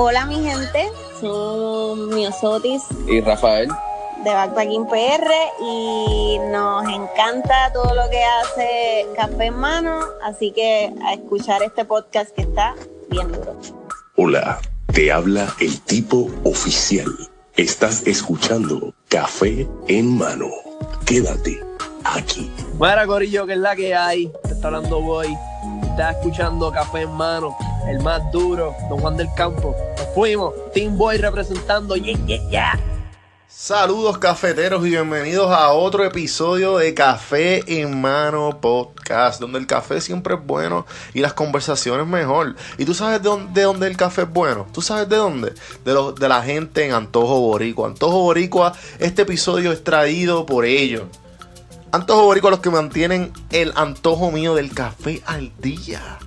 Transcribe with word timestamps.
Hola 0.00 0.26
mi 0.26 0.36
gente, 0.36 0.92
son 1.20 2.10
Miosotis 2.10 2.84
y 3.08 3.20
Rafael 3.20 3.68
de 4.22 4.32
Backpacking 4.32 4.86
PR 4.86 5.28
y 5.60 6.38
nos 6.52 6.84
encanta 6.84 7.72
todo 7.72 7.92
lo 7.96 8.08
que 8.08 8.22
hace 8.22 9.08
Café 9.16 9.46
en 9.46 9.56
Mano, 9.56 9.98
así 10.22 10.52
que 10.52 10.94
a 11.04 11.14
escuchar 11.14 11.64
este 11.64 11.84
podcast 11.84 12.30
que 12.30 12.42
está 12.42 12.76
bien 13.10 13.32
duro. 13.32 13.56
Hola, 14.14 14.60
te 14.94 15.10
habla 15.10 15.52
el 15.58 15.80
tipo 15.80 16.30
oficial. 16.44 17.08
Estás 17.56 18.06
escuchando 18.06 18.94
Café 19.08 19.66
en 19.88 20.16
Mano. 20.16 20.46
Quédate 21.06 21.60
aquí. 22.04 22.48
Mira, 22.78 23.04
Corillo, 23.04 23.48
que 23.48 23.54
es 23.54 23.58
la 23.58 23.74
que 23.74 23.96
hay. 23.96 24.32
Te 24.44 24.52
está 24.52 24.68
hablando 24.68 25.00
Boy. 25.00 25.36
Estás 25.82 26.14
escuchando 26.18 26.70
Café 26.70 27.00
en 27.02 27.10
Mano, 27.10 27.56
el 27.88 28.00
más 28.00 28.30
duro, 28.30 28.76
Don 28.88 29.00
Juan 29.00 29.16
del 29.16 29.28
Campo. 29.34 29.74
Nos 29.96 30.06
fuimos. 30.14 30.54
Team 30.74 30.96
Boy 30.96 31.16
representando. 31.16 31.96
Yeah, 31.96 32.18
yeah, 32.26 32.50
yeah. 32.50 32.80
Saludos 33.48 34.18
cafeteros 34.18 34.86
y 34.86 34.90
bienvenidos 34.90 35.50
a 35.50 35.72
otro 35.72 36.04
episodio 36.04 36.76
de 36.76 36.92
Café 36.92 37.64
en 37.66 38.00
Mano 38.00 38.60
Podcast, 38.60 39.40
donde 39.40 39.58
el 39.58 39.66
café 39.66 40.00
siempre 40.00 40.34
es 40.34 40.46
bueno 40.46 40.86
y 41.14 41.20
las 41.20 41.32
conversaciones 41.32 42.06
mejor. 42.06 42.54
¿Y 42.76 42.84
tú 42.84 42.92
sabes 42.94 43.22
de 43.22 43.28
dónde, 43.28 43.52
de 43.60 43.62
dónde 43.62 43.86
el 43.86 43.96
café 43.96 44.22
es 44.22 44.30
bueno? 44.30 44.66
¿Tú 44.72 44.82
sabes 44.82 45.08
de 45.08 45.16
dónde? 45.16 45.54
De, 45.84 46.12
de 46.20 46.28
la 46.28 46.42
gente 46.42 46.84
en 46.84 46.92
Antojo 46.92 47.40
Boricua. 47.40 47.88
Antojo 47.88 48.20
Boricua, 48.20 48.74
este 48.98 49.22
episodio 49.22 49.72
es 49.72 49.82
traído 49.82 50.44
por 50.44 50.66
ellos. 50.66 51.04
Antojo 51.90 52.24
Boricua 52.24 52.50
los 52.50 52.60
que 52.60 52.70
mantienen 52.70 53.32
el 53.50 53.72
antojo 53.74 54.30
mío 54.30 54.54
del 54.54 54.74
café 54.74 55.22
al 55.26 55.52
día. 55.58 56.18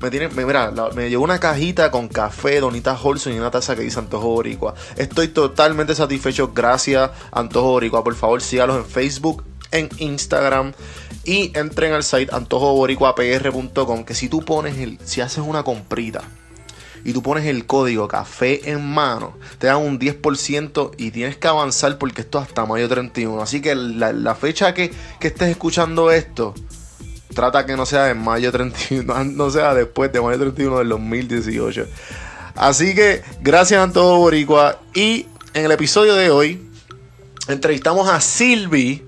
Me 0.00 0.10
tiene, 0.10 0.28
me, 0.28 0.46
mira, 0.46 0.72
me 0.94 1.10
llegó 1.10 1.24
una 1.24 1.40
cajita 1.40 1.90
con 1.90 2.06
café, 2.08 2.60
Donita 2.60 2.96
Holson 3.00 3.32
y 3.32 3.38
una 3.38 3.50
taza 3.50 3.74
que 3.74 3.82
dice 3.82 3.98
Antojo 3.98 4.28
Boricua. 4.28 4.74
Estoy 4.96 5.28
totalmente 5.28 5.94
satisfecho. 5.94 6.52
Gracias, 6.54 7.10
Antojo 7.32 7.70
Boricua. 7.70 8.04
Por 8.04 8.14
favor, 8.14 8.40
sígalos 8.40 8.76
en 8.76 8.84
Facebook, 8.84 9.44
en 9.72 9.88
Instagram. 9.98 10.72
Y 11.24 11.50
entren 11.58 11.92
al 11.92 12.04
site 12.04 12.32
antojoboricuapr.com. 12.32 14.04
Que 14.04 14.14
si 14.14 14.28
tú 14.28 14.44
pones 14.44 14.78
el. 14.78 14.98
Si 15.04 15.20
haces 15.20 15.42
una 15.44 15.64
comprita 15.64 16.22
y 17.04 17.12
tú 17.12 17.22
pones 17.22 17.46
el 17.46 17.66
código 17.66 18.06
café 18.06 18.70
en 18.70 18.84
mano, 18.84 19.36
te 19.58 19.66
dan 19.66 19.78
un 19.78 19.98
10% 19.98 20.92
y 20.96 21.10
tienes 21.10 21.36
que 21.36 21.48
avanzar 21.48 21.98
porque 21.98 22.22
esto 22.22 22.38
es 22.38 22.46
hasta 22.46 22.66
mayo 22.66 22.88
31. 22.88 23.40
Así 23.42 23.60
que 23.60 23.74
la, 23.74 24.12
la 24.12 24.34
fecha 24.36 24.74
que, 24.74 24.92
que 25.18 25.28
estés 25.28 25.48
escuchando 25.48 26.10
esto 26.10 26.54
trata 27.38 27.64
que 27.64 27.76
no 27.76 27.86
sea 27.86 28.10
en 28.10 28.18
mayo 28.18 28.50
31, 28.50 29.24
no 29.24 29.48
sea 29.48 29.72
después 29.72 30.10
de 30.10 30.20
mayo 30.20 30.38
31 30.38 30.78
del 30.78 30.88
2018. 30.88 31.86
Así 32.56 32.96
que 32.96 33.22
gracias 33.40 33.88
a 33.88 33.92
todos 33.92 34.18
Boricua. 34.18 34.80
Y 34.92 35.26
en 35.54 35.64
el 35.64 35.70
episodio 35.70 36.16
de 36.16 36.30
hoy 36.30 36.68
entrevistamos 37.46 38.08
a 38.08 38.20
Silvi 38.20 39.04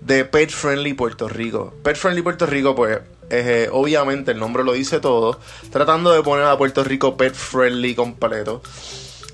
de 0.00 0.24
Pet 0.24 0.50
Friendly 0.50 0.94
Puerto 0.94 1.28
Rico. 1.28 1.72
Pet 1.84 1.94
Friendly 1.94 2.22
Puerto 2.22 2.44
Rico, 2.44 2.74
pues 2.74 2.98
eh, 3.30 3.68
obviamente 3.70 4.32
el 4.32 4.40
nombre 4.40 4.64
lo 4.64 4.72
dice 4.72 4.98
todo. 4.98 5.38
Tratando 5.70 6.10
de 6.10 6.24
poner 6.24 6.46
a 6.46 6.58
Puerto 6.58 6.82
Rico 6.82 7.16
pet 7.16 7.34
friendly 7.34 7.94
completo. 7.94 8.62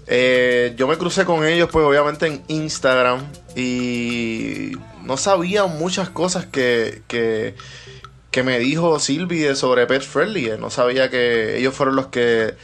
Eh, 0.07 0.75
yo 0.77 0.87
me 0.87 0.99
crucé 0.99 1.25
con 1.25 1.47
ellos, 1.47 1.71
pues 1.73 1.87
obviamente 1.87 2.27
en 2.27 2.43
Instagram. 2.49 3.27
Y 3.57 4.73
no 5.07 5.17
sabía 5.17 5.65
muchas 5.65 6.11
cosas 6.11 6.45
que, 6.45 7.03
que, 7.07 7.55
que 8.37 8.43
me 8.43 8.59
dijo 8.59 9.01
Silvi 9.01 9.57
sobre 9.57 9.87
Pet 9.87 10.03
Friendly. 10.03 10.59
No 10.61 10.69
sabía 10.69 11.09
que 11.09 11.57
ellos 11.57 11.75
fueron 11.75 11.97
los 11.97 12.09
que 12.09 12.55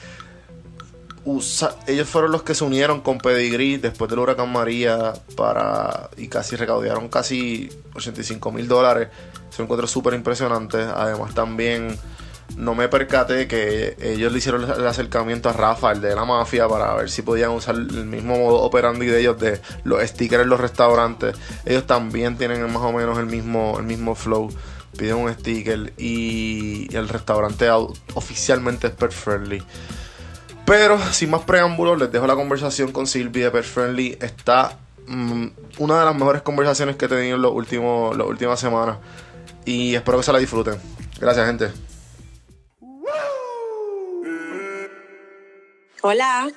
ellos 1.86 2.08
fueron 2.10 2.30
los 2.30 2.42
que 2.42 2.54
se 2.54 2.62
unieron 2.62 3.00
con 3.00 3.16
Pedigree 3.16 3.78
después 3.78 4.10
del 4.10 4.18
huracán 4.18 4.52
María 4.52 5.14
para 5.34 6.10
y 6.18 6.28
casi 6.28 6.56
recaudaron 6.56 7.08
casi 7.08 7.70
85 7.94 8.52
mil 8.52 8.68
dólares. 8.68 9.08
Se 9.48 9.62
encuentro 9.62 9.86
súper 9.86 10.12
impresionante. 10.12 10.76
Además 10.76 11.32
también 11.34 11.98
no 12.54 12.74
me 12.74 12.88
percaté 12.88 13.48
que 13.48 13.96
ellos 13.98 14.30
le 14.30 14.36
hicieron 14.36 14.70
el 14.70 14.86
acercamiento 14.86 15.48
a 15.48 15.54
Rafa, 15.54 15.92
el 15.92 16.02
de 16.02 16.14
la 16.14 16.26
mafia, 16.26 16.68
para 16.68 16.94
ver 16.96 17.08
si 17.08 17.22
podían 17.22 17.52
usar 17.52 17.76
el 17.76 18.04
mismo 18.04 18.36
modo 18.36 18.56
operandi 18.56 19.06
de 19.06 19.20
ellos 19.20 19.40
de 19.40 19.58
los 19.84 20.02
stickers 20.02 20.42
en 20.42 20.50
los 20.50 20.60
restaurantes. 20.60 21.34
Ellos 21.64 21.86
también 21.86 22.36
tienen 22.36 22.62
más 22.70 22.82
o 22.82 22.92
menos 22.92 23.16
el 23.16 23.24
mismo, 23.24 23.76
el 23.78 23.86
mismo 23.86 24.14
flow 24.14 24.50
piden 24.96 25.16
un 25.16 25.32
sticker 25.32 25.92
y, 25.96 26.94
el 26.94 27.08
restaurante 27.08 27.68
oficialmente 28.14 28.88
es 28.88 28.92
Pet 28.92 29.12
Friendly. 29.12 29.62
Pero 30.64 30.98
sin 31.12 31.30
más 31.30 31.42
preámbulos, 31.42 31.98
les 31.98 32.12
dejo 32.12 32.26
la 32.26 32.34
conversación 32.34 32.92
con 32.92 33.06
Silvia 33.06 33.46
de 33.46 33.50
Pet 33.50 33.64
Friendly. 33.64 34.18
Está 34.20 34.78
mm, 35.06 35.46
una 35.78 35.98
de 35.98 36.04
las 36.04 36.14
mejores 36.14 36.42
conversaciones 36.42 36.96
que 36.96 37.06
he 37.06 37.08
tenido 37.08 37.36
en 37.36 37.42
los 37.42 37.52
últimos, 37.52 38.16
las 38.16 38.26
últimas 38.26 38.60
semanas. 38.60 38.98
Y 39.64 39.94
espero 39.94 40.18
que 40.18 40.24
se 40.24 40.32
la 40.32 40.38
disfruten. 40.38 40.80
Gracias, 41.20 41.46
gente. 41.46 41.70
Hola. 46.02 46.50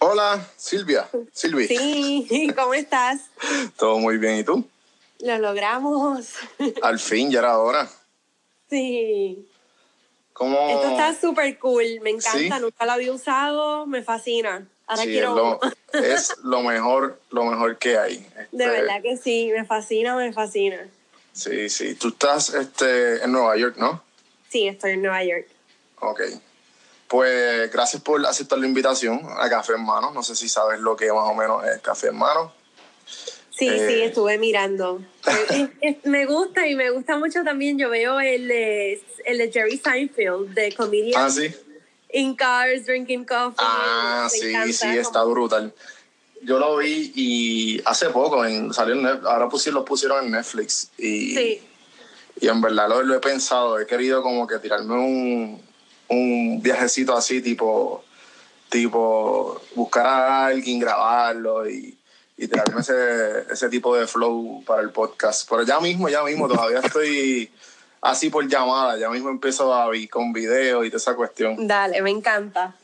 Hola, 0.00 0.46
Silvia. 0.56 1.08
Silvi. 1.32 1.66
Sí, 1.66 2.52
¿cómo 2.56 2.74
estás? 2.74 3.20
Todo 3.76 3.98
muy 3.98 4.18
bien, 4.18 4.38
¿y 4.38 4.44
tú? 4.44 4.64
Lo 5.20 5.38
logramos. 5.38 6.34
Al 6.82 6.98
fin, 6.98 7.30
ya 7.30 7.40
era 7.40 7.58
hora. 7.58 7.88
Sí. 8.70 9.48
¿Cómo? 10.32 10.68
Esto 10.68 10.90
está 10.90 11.20
súper 11.20 11.58
cool, 11.58 11.84
me 12.02 12.10
encanta, 12.10 12.60
nunca 12.60 12.86
lo 12.86 12.92
había 12.92 13.12
usado, 13.12 13.86
me 13.86 14.02
fascina. 14.04 14.68
Ahora 14.86 15.02
Sí, 15.02 15.08
quiero 15.08 15.30
es, 15.30 15.36
lo, 15.36 15.44
uno. 15.44 15.60
es 16.06 16.38
lo 16.44 16.62
mejor, 16.62 17.20
lo 17.30 17.44
mejor 17.44 17.76
que 17.78 17.98
hay. 17.98 18.18
De 18.52 18.64
Este, 18.64 18.80
verdad 18.80 19.02
que 19.02 19.16
sí, 19.16 19.50
me 19.52 19.64
fascina, 19.64 20.14
me 20.14 20.32
fascina. 20.32 20.86
Sí, 21.32 21.68
sí. 21.68 21.94
Tú 21.96 22.08
estás 22.08 22.54
este, 22.54 23.22
en 23.22 23.32
Nueva 23.32 23.56
York, 23.56 23.76
¿no? 23.78 24.02
Sí, 24.48 24.68
estoy 24.68 24.92
en 24.92 25.02
Nueva 25.02 25.24
York. 25.24 25.46
Ok. 26.00 26.20
Pues 27.08 27.72
gracias 27.72 28.02
por 28.02 28.24
aceptar 28.24 28.58
la 28.58 28.66
invitación 28.66 29.20
a 29.38 29.48
Café 29.48 29.72
en 29.74 29.84
Mano. 29.84 30.12
No 30.12 30.22
sé 30.22 30.36
si 30.36 30.48
sabes 30.48 30.78
lo 30.80 30.96
que 30.96 31.12
más 31.12 31.28
o 31.28 31.34
menos 31.34 31.64
es 31.66 31.80
Café 31.80 32.08
en 32.08 32.16
Mano. 32.16 32.52
Sí, 33.58 33.66
Eh. 33.68 33.88
sí, 33.88 34.00
estuve 34.02 34.38
mirando. 34.38 35.00
Me 36.04 36.26
gusta 36.26 36.66
y 36.68 36.74
me 36.76 36.90
gusta 36.90 37.18
mucho 37.18 37.42
también. 37.42 37.76
Yo 37.78 37.90
veo 37.90 38.20
el 38.20 38.46
de, 38.46 39.02
el 39.24 39.38
de 39.38 39.50
Jerry 39.50 39.78
Seinfeld, 39.78 40.54
de 40.54 40.72
Comedian 40.74 41.20
Ah, 41.24 41.30
sí. 41.30 41.48
in 42.12 42.36
Cars, 42.36 42.86
Drinking 42.86 43.24
Coffee. 43.24 43.56
Ah, 43.58 44.28
Me 44.32 44.38
sí, 44.38 44.48
encanta, 44.50 44.72
sí, 44.72 44.86
como- 44.86 45.00
está 45.00 45.24
brutal. 45.24 45.74
Yo 46.42 46.60
lo 46.60 46.76
vi 46.76 47.10
y 47.16 47.82
hace 47.84 48.10
poco, 48.10 48.44
en, 48.44 48.72
salió 48.72 48.94
en 48.94 49.04
ahora 49.04 49.48
pusi- 49.48 49.72
lo 49.72 49.84
pusieron 49.84 50.24
en 50.24 50.30
Netflix. 50.30 50.90
Y, 50.96 51.34
Sí, 51.34 51.60
y 52.40 52.46
en 52.46 52.60
verdad 52.60 52.88
lo, 52.88 53.02
lo 53.02 53.16
he 53.16 53.18
pensado, 53.18 53.76
he 53.80 53.86
querido 53.88 54.22
como 54.22 54.46
que 54.46 54.60
tirarme 54.60 54.94
un, 54.94 55.60
un 56.06 56.62
viajecito 56.62 57.16
así, 57.16 57.42
tipo, 57.42 58.04
tipo 58.68 59.60
buscar 59.74 60.06
a 60.06 60.46
alguien, 60.46 60.78
grabarlo 60.78 61.68
y, 61.68 61.97
y 62.38 62.46
tirarme 62.46 62.80
ese, 62.80 63.46
ese 63.50 63.68
tipo 63.68 63.96
de 63.96 64.06
flow 64.06 64.62
para 64.64 64.80
el 64.80 64.90
podcast. 64.90 65.46
Pero 65.50 65.64
ya 65.64 65.80
mismo, 65.80 66.08
ya 66.08 66.22
mismo, 66.22 66.46
todavía 66.46 66.78
estoy 66.78 67.50
así 68.00 68.30
por 68.30 68.46
llamada, 68.46 68.96
ya 68.96 69.10
mismo 69.10 69.28
empiezo 69.28 69.74
a 69.74 69.90
con 70.08 70.32
video 70.32 70.84
y 70.84 70.88
toda 70.88 70.98
esa 70.98 71.16
cuestión. 71.16 71.66
dale, 71.66 72.00
me 72.00 72.10
encanta. 72.10 72.74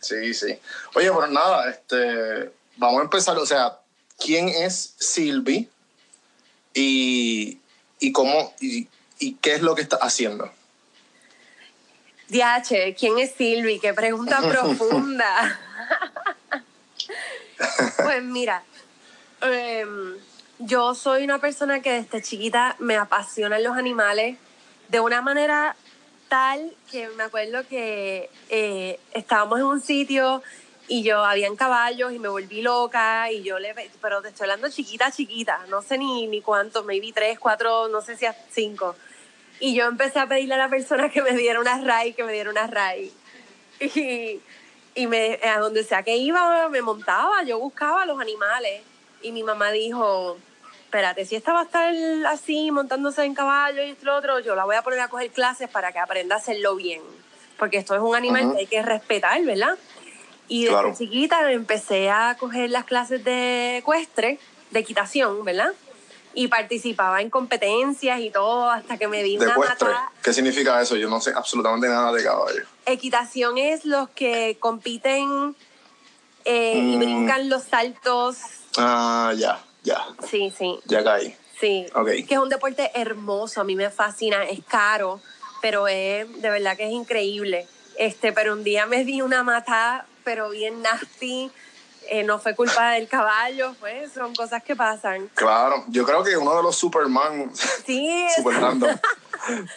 Sí, 0.00 0.34
sí. 0.34 0.58
Oye, 0.94 1.10
pues 1.10 1.30
nada, 1.30 1.70
este, 1.70 2.52
vamos 2.76 3.00
a 3.00 3.04
empezar, 3.04 3.38
o 3.38 3.46
sea, 3.46 3.78
¿quién 4.18 4.50
es 4.50 4.94
Silvi? 4.98 5.66
Y, 6.74 7.58
y 8.00 8.12
cómo, 8.12 8.52
y, 8.60 8.86
y 9.18 9.34
qué 9.36 9.54
es 9.54 9.62
lo 9.62 9.74
que 9.74 9.80
está 9.80 9.96
haciendo. 9.96 10.52
DH, 12.28 12.94
¿quién 12.98 13.18
es 13.18 13.32
Silvi? 13.32 13.80
Qué 13.80 13.94
pregunta 13.94 14.40
profunda. 14.48 15.58
pues 18.02 18.22
mira, 18.22 18.62
em, 19.44 20.16
yo 20.58 20.94
soy 20.94 21.24
una 21.24 21.38
persona 21.38 21.80
que 21.80 21.92
desde 21.92 22.22
chiquita 22.22 22.76
me 22.78 22.96
apasionan 22.96 23.62
los 23.62 23.76
animales 23.76 24.38
de 24.88 25.00
una 25.00 25.22
manera 25.22 25.76
tal 26.28 26.74
que 26.90 27.08
me 27.08 27.24
acuerdo 27.24 27.66
que 27.68 28.30
eh, 28.48 28.98
estábamos 29.12 29.58
en 29.58 29.66
un 29.66 29.80
sitio 29.80 30.42
y 30.88 31.02
yo 31.02 31.24
habían 31.24 31.56
caballos 31.56 32.12
y 32.12 32.18
me 32.18 32.28
volví 32.28 32.62
loca 32.62 33.30
y 33.30 33.42
yo 33.42 33.58
le 33.58 33.74
pero 34.00 34.20
te 34.20 34.28
estoy 34.28 34.44
hablando 34.44 34.68
chiquita 34.68 35.10
chiquita 35.10 35.64
no 35.68 35.80
sé 35.80 35.96
ni 35.96 36.26
ni 36.26 36.42
cuántos 36.42 36.84
maybe 36.84 37.12
tres 37.12 37.38
cuatro 37.38 37.88
no 37.88 38.00
sé 38.00 38.16
si 38.16 38.26
a 38.26 38.34
cinco. 38.50 38.96
Y 39.60 39.74
yo 39.74 39.86
empecé 39.86 40.18
a 40.18 40.26
pedirle 40.26 40.54
a 40.54 40.58
la 40.58 40.68
persona 40.68 41.08
que 41.08 41.22
me 41.22 41.32
diera 41.32 41.60
una 41.60 41.80
ray 41.80 42.12
que 42.12 42.24
me 42.24 42.32
diera 42.32 42.50
una 42.50 42.66
ray. 42.66 43.12
Y, 43.80 44.40
y 44.94 45.06
me, 45.08 45.40
a 45.42 45.58
donde 45.58 45.82
sea 45.84 46.02
que 46.02 46.16
iba 46.16 46.68
me 46.68 46.82
montaba 46.82 47.42
yo 47.42 47.58
buscaba 47.58 48.06
los 48.06 48.20
animales 48.20 48.82
y 49.24 49.32
mi 49.32 49.42
mamá 49.42 49.72
dijo 49.72 50.36
espérate, 50.84 51.24
si 51.24 51.34
esta 51.34 51.52
va 51.52 51.62
a 51.62 51.64
estar 51.64 51.92
así 52.28 52.70
montándose 52.70 53.24
en 53.24 53.34
caballo 53.34 53.82
y 53.82 53.90
esto 53.90 54.02
y 54.02 54.06
lo 54.06 54.16
otro, 54.16 54.38
yo 54.38 54.54
la 54.54 54.64
voy 54.64 54.76
a 54.76 54.82
poner 54.82 55.00
a 55.00 55.08
coger 55.08 55.30
clases 55.32 55.68
para 55.68 55.90
que 55.90 55.98
aprenda 55.98 56.36
a 56.36 56.38
hacerlo 56.38 56.76
bien. 56.76 57.02
Porque 57.58 57.78
esto 57.78 57.96
es 57.96 58.00
un 58.00 58.14
animal 58.14 58.44
Ujú. 58.44 58.52
que 58.52 58.58
hay 58.60 58.66
que 58.68 58.82
respetar, 58.82 59.42
¿verdad? 59.42 59.76
Y 60.46 60.60
desde 60.66 60.72
Claro. 60.74 60.94
chiquita 60.96 61.50
empecé 61.50 62.10
a 62.10 62.36
coger 62.38 62.70
las 62.70 62.84
clases 62.84 63.24
de 63.24 63.78
ecuestre, 63.78 64.38
de 64.70 64.78
equitación, 64.80 65.44
¿verdad? 65.44 65.72
Y 66.32 66.46
participaba 66.46 67.22
en 67.22 67.30
competencias 67.30 68.20
y 68.20 68.30
todo 68.30 68.70
hasta 68.70 68.96
que 68.96 69.08
me 69.08 69.24
di 69.24 69.36
De 69.36 69.46
una 69.46 69.54
ecuestre. 69.54 69.88
mata. 69.88 70.12
¿Qué 70.22 70.32
significa 70.32 70.80
eso? 70.80 70.94
Yo 70.94 71.08
no 71.08 71.20
sé 71.20 71.32
absolutamente 71.34 71.88
nada 71.88 72.12
de 72.12 72.22
caballo. 72.22 72.62
Equitación 72.86 73.58
es 73.58 73.84
los 73.84 74.10
que 74.10 74.58
compiten 74.60 75.56
eh, 76.44 76.74
y 76.76 76.96
Mm. 76.96 76.98
brincan 76.98 77.48
los 77.48 77.62
saltos. 77.64 78.36
Ah, 78.76 79.32
ya, 79.36 79.62
ya. 79.82 80.04
Sí, 80.28 80.52
sí, 80.56 80.78
Ya 80.84 81.02
caí. 81.04 81.36
sí. 81.60 81.86
Ok. 81.94 82.06
Que 82.26 82.34
es 82.34 82.38
un 82.38 82.48
deporte 82.48 82.90
hermoso, 82.94 83.60
a 83.60 83.64
mí 83.64 83.76
me 83.76 83.90
fascina, 83.90 84.44
es 84.44 84.60
caro, 84.66 85.20
pero 85.62 85.88
es 85.88 86.26
de 86.42 86.50
verdad 86.50 86.76
que 86.76 86.84
es 86.84 86.92
increíble. 86.92 87.66
Este, 87.96 88.32
pero 88.32 88.52
un 88.54 88.64
día 88.64 88.86
me 88.86 89.04
di 89.04 89.22
una 89.22 89.42
mata, 89.42 90.06
pero 90.24 90.50
bien 90.50 90.82
nasty. 90.82 91.50
Eh, 92.10 92.22
no 92.22 92.38
fue 92.38 92.54
culpa 92.54 92.90
del 92.90 93.08
caballo, 93.08 93.74
pues 93.80 94.12
son 94.12 94.34
cosas 94.34 94.62
que 94.62 94.76
pasan. 94.76 95.30
Claro, 95.34 95.84
yo 95.88 96.04
creo 96.04 96.22
que 96.22 96.36
uno 96.36 96.54
de 96.54 96.62
los 96.62 96.76
Superman, 96.76 97.50
Sí, 97.86 98.26
super 98.36 98.60
random. 98.60 98.94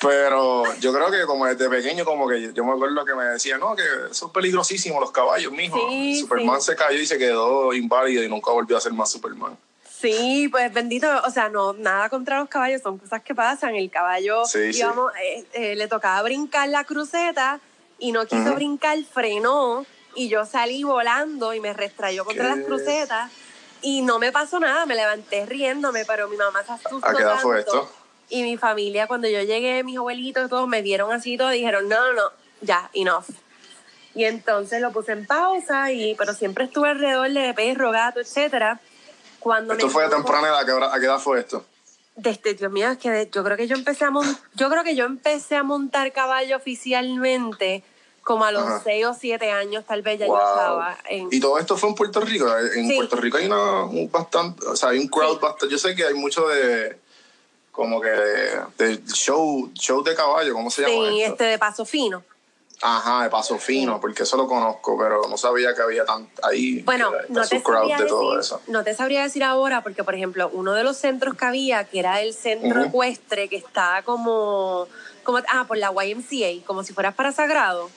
Pero 0.01 0.63
yo 0.79 0.93
creo 0.93 1.11
que 1.11 1.25
como 1.25 1.45
desde 1.45 1.69
pequeño, 1.69 2.05
como 2.05 2.27
que 2.27 2.53
yo, 2.53 2.63
me 2.63 2.73
acuerdo 2.73 3.05
que 3.05 3.15
me 3.15 3.25
decían, 3.25 3.59
no, 3.59 3.75
que 3.75 3.83
son 4.11 4.31
peligrosísimos 4.31 4.99
los 4.99 5.11
caballos, 5.11 5.51
mijo. 5.51 5.79
Sí, 5.89 6.19
Superman 6.21 6.61
sí. 6.61 6.67
se 6.71 6.75
cayó 6.75 6.99
y 6.99 7.05
se 7.05 7.17
quedó 7.17 7.73
inválido 7.73 8.23
y 8.23 8.29
nunca 8.29 8.51
volvió 8.51 8.77
a 8.77 8.81
ser 8.81 8.93
más 8.93 9.11
Superman. 9.11 9.57
Sí, 9.99 10.47
pues 10.51 10.71
bendito, 10.71 11.07
o 11.25 11.31
sea, 11.31 11.49
no, 11.49 11.73
nada 11.73 12.09
contra 12.09 12.39
los 12.39 12.49
caballos, 12.49 12.81
son 12.83 12.99
cosas 12.99 13.23
que 13.23 13.33
pasan. 13.33 13.75
El 13.75 13.89
caballo, 13.89 14.45
Sí, 14.45 14.59
digamos, 14.59 15.11
eh, 15.23 15.45
eh, 15.53 15.75
le 15.75 15.87
tocaba 15.87 16.21
brincar 16.21 16.69
la 16.69 16.83
cruceta 16.83 17.59
y 17.97 18.11
no 18.11 18.25
quiso 18.27 18.53
brincar, 18.53 18.97
frenó 19.11 19.85
y 20.13 20.29
yo 20.29 20.45
salí 20.45 20.83
volando 20.83 21.53
y 21.53 21.59
me 21.59 21.73
restrayó 21.73 22.25
contra 22.25 22.53
¿Qué? 22.53 22.55
las 22.57 22.65
crucetas 22.65 23.31
y 23.81 24.01
no 24.01 24.19
me 24.19 24.31
pasó 24.31 24.59
nada, 24.59 24.85
me 24.85 24.95
levanté 24.95 25.45
riéndome, 25.45 26.05
pero 26.05 26.27
mi 26.27 26.37
mamá 26.37 26.63
se 26.63 26.73
asustó 26.73 27.07
¿A 27.07 27.13
qué 27.13 27.23
edad 27.23 27.39
fue 27.39 27.59
esto? 27.59 27.89
Y 28.29 28.43
mi 28.43 28.57
familia, 28.57 29.07
cuando 29.07 29.27
yo 29.29 29.41
llegué, 29.41 29.83
mis 29.83 29.97
abuelitos, 29.97 30.49
todos 30.49 30.67
me 30.67 30.81
vieron 30.81 31.11
así 31.13 31.33
y 31.33 31.37
todo, 31.37 31.49
dijeron, 31.49 31.87
no, 31.87 31.95
no, 32.07 32.13
no, 32.13 32.31
ya, 32.61 32.89
enough. 32.93 33.25
Y 34.15 34.25
entonces 34.25 34.81
lo 34.81 34.91
puse 34.91 35.11
en 35.13 35.25
pausa, 35.25 35.91
y, 35.91 36.15
pero 36.15 36.33
siempre 36.33 36.65
estuve 36.65 36.89
alrededor 36.89 37.29
de 37.31 37.53
perro, 37.53 37.91
gato, 37.91 38.19
etcétera. 38.19 38.79
Cuando 39.39 39.73
Esto 39.73 39.85
me 39.87 39.91
fue 39.93 40.03
de 40.03 40.09
temprana 40.09 40.47
edad, 40.47 40.59
¿a 40.59 40.65
qué 40.65 40.71
¿a 40.71 40.99
qué 40.99 41.05
edad 41.05 41.19
fue 41.19 41.39
esto? 41.39 41.63
Desde, 42.15 42.55
Dios 42.55 42.71
mío, 42.71 42.89
es 42.89 42.97
que 42.97 43.11
de- 43.11 43.29
yo 43.29 43.43
creo 43.43 43.55
que 43.55 43.67
yo 43.67 43.75
empecé 43.75 44.03
a 44.05 44.09
mon- 44.09 44.37
yo 44.55 44.69
creo 44.69 44.83
que 44.83 44.95
yo 44.95 45.05
empecé 45.05 45.55
a 45.55 45.61
montar 45.63 46.11
caballo 46.11 46.57
oficialmente 46.57 47.83
como 48.23 48.43
a 48.43 48.51
los 48.51 48.63
Ajá. 48.63 48.81
6 48.83 49.05
o 49.05 49.13
7 49.13 49.51
años, 49.51 49.85
tal 49.85 50.01
vez 50.01 50.19
ya 50.19 50.25
yo 50.25 50.33
Wow. 50.33 50.41
estaba 50.41 50.97
en... 51.09 51.27
Y 51.31 51.39
todo 51.39 51.59
esto 51.59 51.77
fue 51.77 51.89
en 51.89 51.95
Puerto 51.95 52.19
Rico. 52.21 52.45
En 52.57 52.87
Sí. 52.89 52.95
Puerto 52.97 53.15
Rico 53.17 53.37
hay 53.37 53.45
una 53.45 53.83
un 53.85 54.11
bastante, 54.11 54.65
o 54.67 54.75
sea, 54.75 54.89
hay 54.89 54.99
un 54.99 55.07
crowd 55.07 55.35
Sí. 55.35 55.39
bastante. 55.43 55.71
Yo 55.71 55.77
sé 55.77 55.95
que 55.95 56.03
hay 56.05 56.13
mucho 56.15 56.45
de 56.47 56.99
como 57.77 58.01
que 58.01 58.09
de, 58.09 59.03
show, 59.05 59.69
show 59.75 60.03
de 60.03 60.15
caballo, 60.15 60.51
¿cómo 60.53 60.71
se 60.71 60.81
llama 60.81 60.93
Sí, 61.11 61.21
esto? 61.21 61.33
este 61.33 61.43
de 61.43 61.59
paso 61.59 61.85
fino. 61.85 62.23
Ajá, 62.81 63.23
de 63.23 63.29
paso 63.29 63.57
fino, 63.59 64.01
porque 64.01 64.23
eso 64.23 64.35
lo 64.35 64.47
conozco, 64.47 64.97
pero 64.99 65.27
no 65.29 65.37
sabía 65.37 65.73
que 65.75 65.81
había 65.83 66.03
tan 66.03 66.27
ahí 66.43 66.81
Bueno, 66.81 67.11
no 67.29 67.47
te, 67.47 67.61
crowd 67.61 67.87
sabría 67.89 68.07
todo 68.07 68.35
decir, 68.35 68.39
eso. 68.55 68.61
no 68.67 68.83
te 68.83 68.95
sabría 68.95 69.21
decir 69.23 69.43
ahora, 69.43 69.81
porque 69.81 70.03
por 70.03 70.15
ejemplo, 70.15 70.49
uno 70.53 70.73
de 70.73 70.83
los 70.83 70.97
centros 70.97 71.35
que 71.35 71.45
había, 71.45 71.83
que 71.85 71.99
era 71.99 72.21
el 72.21 72.33
centro 72.33 72.83
ecuestre, 72.83 73.47
que 73.47 73.57
está 73.57 74.01
como, 74.03 74.87
como, 75.23 75.39
ah, 75.49 75.65
por 75.67 75.77
la 75.77 75.91
YMCA, 75.91 76.65
como 76.65 76.83
si 76.83 76.93
fueras 76.93 77.13
para 77.13 77.31
Sagrado. 77.31 77.89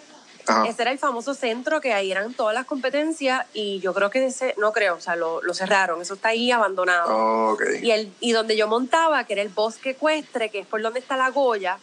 Ajá. 0.46 0.66
Ese 0.68 0.82
era 0.82 0.90
el 0.90 0.98
famoso 0.98 1.34
centro 1.34 1.80
que 1.80 1.92
ahí 1.92 2.10
eran 2.10 2.34
todas 2.34 2.54
las 2.54 2.66
competencias 2.66 3.46
y 3.54 3.80
yo 3.80 3.92
creo 3.94 4.10
que 4.10 4.24
ese, 4.26 4.54
no 4.58 4.72
creo, 4.72 4.96
o 4.96 5.00
sea, 5.00 5.16
lo, 5.16 5.42
lo 5.42 5.54
cerraron, 5.54 6.00
eso 6.02 6.14
está 6.14 6.28
ahí 6.30 6.50
abandonado. 6.50 7.14
Oh, 7.16 7.52
ok. 7.52 7.62
Y, 7.82 7.90
el, 7.90 8.12
y 8.20 8.32
donde 8.32 8.56
yo 8.56 8.66
montaba, 8.68 9.24
que 9.24 9.34
era 9.34 9.42
el 9.42 9.48
bosque 9.48 9.90
ecuestre, 9.90 10.50
que 10.50 10.60
es 10.60 10.66
por 10.66 10.82
donde 10.82 11.00
está 11.00 11.16
la 11.16 11.30
Goya, 11.30 11.78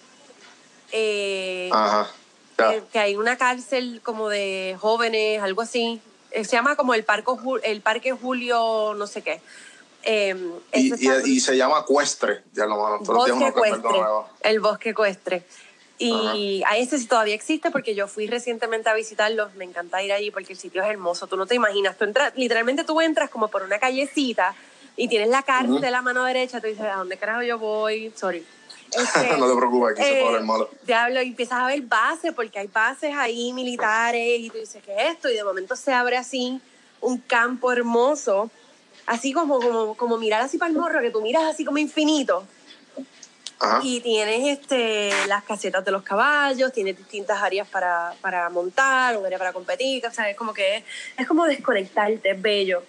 eh, 0.91 1.69
Ajá. 1.71 2.07
Ya. 2.57 2.69
que, 2.71 2.83
que 2.91 2.99
hay 2.99 3.15
una 3.15 3.37
cárcel 3.37 4.01
como 4.03 4.29
de 4.29 4.75
jóvenes, 4.79 5.41
algo 5.41 5.61
así. 5.61 6.01
Eh, 6.31 6.43
Se 6.43 6.55
llama 6.55 6.75
como 6.75 6.93
el, 6.93 7.03
parco, 7.03 7.39
el 7.63 7.81
Parque 7.81 8.11
Julio, 8.13 8.93
no 8.95 9.05
sé 9.07 9.21
qué. 9.21 9.41
Eh, 10.03 10.35
ese 10.71 10.95
Y, 11.25 11.29
y, 11.31 11.35
y 11.37 11.39
se 11.39 11.57
llama 11.57 11.83
Cuestre, 11.83 12.43
ya 12.53 12.65
lo 12.65 12.99
bosque 12.99 13.47
ecuestre. 13.47 13.81
nuevo. 13.99 14.27
El 14.41 14.59
bosque 14.59 14.89
ecuestre. 14.91 15.43
Y 15.99 16.63
a 16.67 16.77
ese 16.77 16.99
sí 16.99 17.07
todavía 17.07 17.33
existe 17.33 17.71
porque 17.71 17.95
yo 17.95 18.07
fui 18.07 18.27
recientemente 18.27 18.89
a 18.89 18.93
visitarlos. 18.93 19.55
Me 19.55 19.65
encanta 19.65 20.01
ir 20.03 20.13
allí 20.13 20.29
porque 20.29 20.53
el 20.53 20.59
sitio 20.59 20.83
es 20.83 20.89
hermoso. 20.89 21.27
Tú 21.27 21.37
no 21.37 21.45
te 21.45 21.55
imaginas. 21.55 21.97
Tú 21.97 22.05
entras, 22.05 22.33
literalmente 22.35 22.83
tú 22.83 23.01
entras 23.01 23.29
como 23.29 23.47
por 23.47 23.63
una 23.63 23.79
callecita 23.79 24.53
y 24.95 25.07
tienes 25.07 25.29
la 25.29 25.43
cárcel 25.43 25.73
Ujú. 25.73 25.81
de 25.81 25.91
la 25.91 26.01
mano 26.01 26.23
derecha. 26.23 26.61
Tú 26.61 26.67
dices, 26.67 26.85
¿a 26.85 26.97
dónde 26.97 27.17
carajo 27.17 27.41
yo 27.41 27.57
voy? 27.57 28.11
Sorry. 28.15 28.45
Este, 28.91 29.37
no 29.37 29.49
te 29.49 29.55
preocupes, 29.55 29.91
aquí 29.91 30.03
se 30.03 30.19
eh, 30.19 30.23
pone 30.23 30.37
el 30.37 30.45
malo. 30.45 30.69
Diablo, 30.83 31.21
y 31.21 31.29
empiezas 31.29 31.59
a 31.59 31.67
ver 31.67 31.81
bases, 31.81 32.33
porque 32.33 32.59
hay 32.59 32.67
bases 32.67 33.13
ahí 33.15 33.51
militares, 33.53 34.39
y 34.39 34.49
tú 34.49 34.57
dices, 34.57 34.81
¿qué 34.83 34.93
es 34.93 35.13
esto? 35.13 35.29
Y 35.29 35.35
de 35.35 35.43
momento 35.43 35.75
se 35.75 35.93
abre 35.93 36.17
así 36.17 36.61
un 37.01 37.17
campo 37.17 37.71
hermoso, 37.71 38.49
así 39.05 39.33
como, 39.33 39.59
como, 39.59 39.95
como 39.95 40.17
mirar 40.17 40.41
así 40.41 40.57
para 40.57 40.71
el 40.71 40.77
morro, 40.77 41.01
que 41.01 41.11
tú 41.11 41.21
miras 41.21 41.43
así 41.43 41.65
como 41.65 41.77
infinito. 41.77 42.45
Ajá. 43.59 43.79
Y 43.83 44.01
tienes 44.01 44.59
este, 44.59 45.11
las 45.27 45.43
casetas 45.43 45.83
de 45.83 45.91
los 45.91 46.03
caballos, 46.03 46.71
tienes 46.71 46.95
distintas 46.97 47.41
áreas 47.41 47.67
para, 47.67 48.13
para 48.21 48.49
montar, 48.49 49.17
un 49.17 49.25
área 49.25 49.37
para 49.39 49.51
competir, 49.51 50.05
o 50.05 50.11
sea, 50.11 50.29
es 50.29 50.37
como 50.37 50.53
que 50.53 50.77
es, 50.77 50.83
es 51.17 51.27
como 51.27 51.45
desconectarte, 51.45 52.29
es 52.31 52.41
bello. 52.41 52.83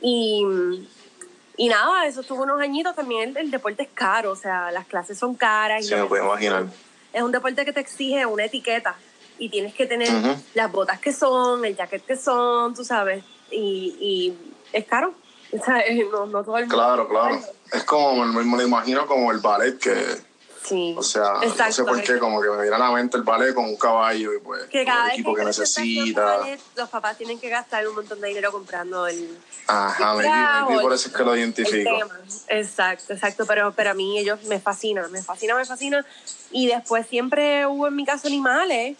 Y, 0.00 0.44
y 1.56 1.68
nada, 1.68 2.06
eso 2.06 2.20
estuvo 2.20 2.42
unos 2.44 2.60
añitos, 2.60 2.94
también 2.94 3.30
el, 3.30 3.36
el 3.36 3.50
deporte 3.50 3.82
es 3.82 3.88
caro, 3.92 4.30
o 4.30 4.36
sea, 4.36 4.70
las 4.70 4.86
clases 4.86 5.18
son 5.18 5.34
caras. 5.34 5.84
y 5.84 5.88
Sí, 5.88 5.94
me 5.94 6.00
los 6.00 6.08
puedo 6.08 6.24
imaginar. 6.24 6.66
es 7.12 7.22
un 7.22 7.32
deporte 7.32 7.64
que 7.64 7.72
te 7.72 7.80
exige 7.80 8.24
una 8.24 8.44
etiqueta 8.44 8.94
y 9.38 9.48
tienes 9.48 9.74
que 9.74 9.86
tener 9.86 10.08
las 10.54 10.70
botas 10.70 11.00
que 11.00 11.12
son, 11.12 11.64
el 11.64 11.76
jacket 11.76 12.04
que 12.06 12.16
son, 12.16 12.74
tú 12.74 12.84
sabes, 12.84 13.24
y, 13.50 13.96
y 14.00 14.38
es 14.72 14.84
caro. 14.84 15.14
O 15.52 15.64
sea, 15.64 15.82
no, 16.10 16.26
no 16.26 16.42
todo 16.44 16.56
el 16.58 16.64
mundo. 16.64 16.74
Claro, 16.76 17.08
claro. 17.08 17.40
Es 17.72 17.84
como, 17.84 18.24
me, 18.24 18.42
me 18.44 18.56
lo 18.56 18.62
imagino 18.62 19.06
como 19.06 19.30
el 19.32 19.38
ballet 19.38 19.78
que, 19.78 19.94
Sí. 20.64 20.94
o 20.96 21.02
sea, 21.02 21.32
no 21.42 21.72
sé 21.72 21.82
por 21.82 22.00
qué, 22.02 22.18
como 22.20 22.40
que 22.40 22.48
me 22.48 22.60
viene 22.62 22.76
a 22.76 22.78
la 22.78 22.90
mente 22.92 23.16
el 23.16 23.24
ballet 23.24 23.52
con 23.52 23.64
un 23.64 23.76
caballo 23.76 24.32
y 24.32 24.38
pues 24.38 24.62
que 24.66 24.84
cada 24.84 25.00
el 25.00 25.04
vez 25.06 25.14
equipo 25.14 25.34
que, 25.34 25.44
necesita. 25.44 26.24
ballet, 26.24 26.60
los 26.76 26.88
papás 26.88 27.18
tienen 27.18 27.40
que 27.40 27.48
gastar 27.48 27.86
un 27.88 27.96
montón 27.96 28.20
de 28.20 28.28
dinero 28.28 28.52
comprando 28.52 29.06
el, 29.08 29.36
Ajá, 29.66 30.14
me 30.14 30.22
disfraz 30.22 30.68
vi, 30.68 30.74
o 30.76 30.80
por 30.80 30.92
el- 30.92 30.98
eso 30.98 31.08
es 31.08 31.14
que 31.16 31.24
lo 31.24 31.32
el 31.34 31.40
identifico. 31.40 31.90
Exacto, 32.48 33.12
exacto, 33.12 33.44
pero, 33.46 33.72
pero 33.72 33.90
a 33.90 33.94
mí 33.94 34.18
ellos 34.18 34.42
me 34.44 34.60
fascinan, 34.60 35.10
me 35.10 35.20
fascina, 35.22 35.56
me 35.56 35.64
fascina. 35.64 36.06
Y 36.52 36.68
después 36.68 37.06
siempre 37.08 37.66
hubo 37.66 37.88
en 37.88 37.96
mi 37.96 38.04
casa 38.04 38.28
animales. 38.28 38.96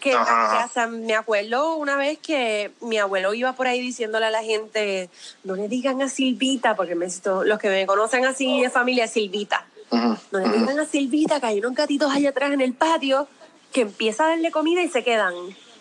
Que, 0.00 0.12
Ajá, 0.12 0.64
hasta 0.64 0.86
me 0.86 1.14
acuerdo 1.14 1.76
una 1.76 1.96
vez 1.96 2.18
que 2.18 2.72
mi 2.80 2.98
abuelo 2.98 3.32
iba 3.32 3.54
por 3.54 3.66
ahí 3.66 3.80
diciéndole 3.80 4.26
a 4.26 4.30
la 4.30 4.42
gente, 4.42 5.08
no 5.44 5.56
le 5.56 5.66
digan 5.68 6.02
a 6.02 6.08
Silvita, 6.08 6.76
porque 6.76 6.94
me, 6.94 7.06
los 7.44 7.58
que 7.58 7.70
me 7.70 7.86
conocen 7.86 8.26
así 8.26 8.60
de 8.60 8.70
familia 8.70 9.08
Silvita. 9.08 9.66
No 9.90 10.38
le 10.38 10.58
digan 10.58 10.78
a 10.78 10.84
Silvita 10.84 11.40
que 11.40 11.46
hay 11.46 11.58
unos 11.60 11.74
gatitos 11.74 12.12
allá 12.14 12.30
atrás 12.30 12.52
en 12.52 12.60
el 12.60 12.74
patio 12.74 13.26
que 13.72 13.82
empieza 13.82 14.24
a 14.24 14.28
darle 14.28 14.50
comida 14.50 14.82
y 14.82 14.88
se 14.88 15.02
quedan. 15.02 15.34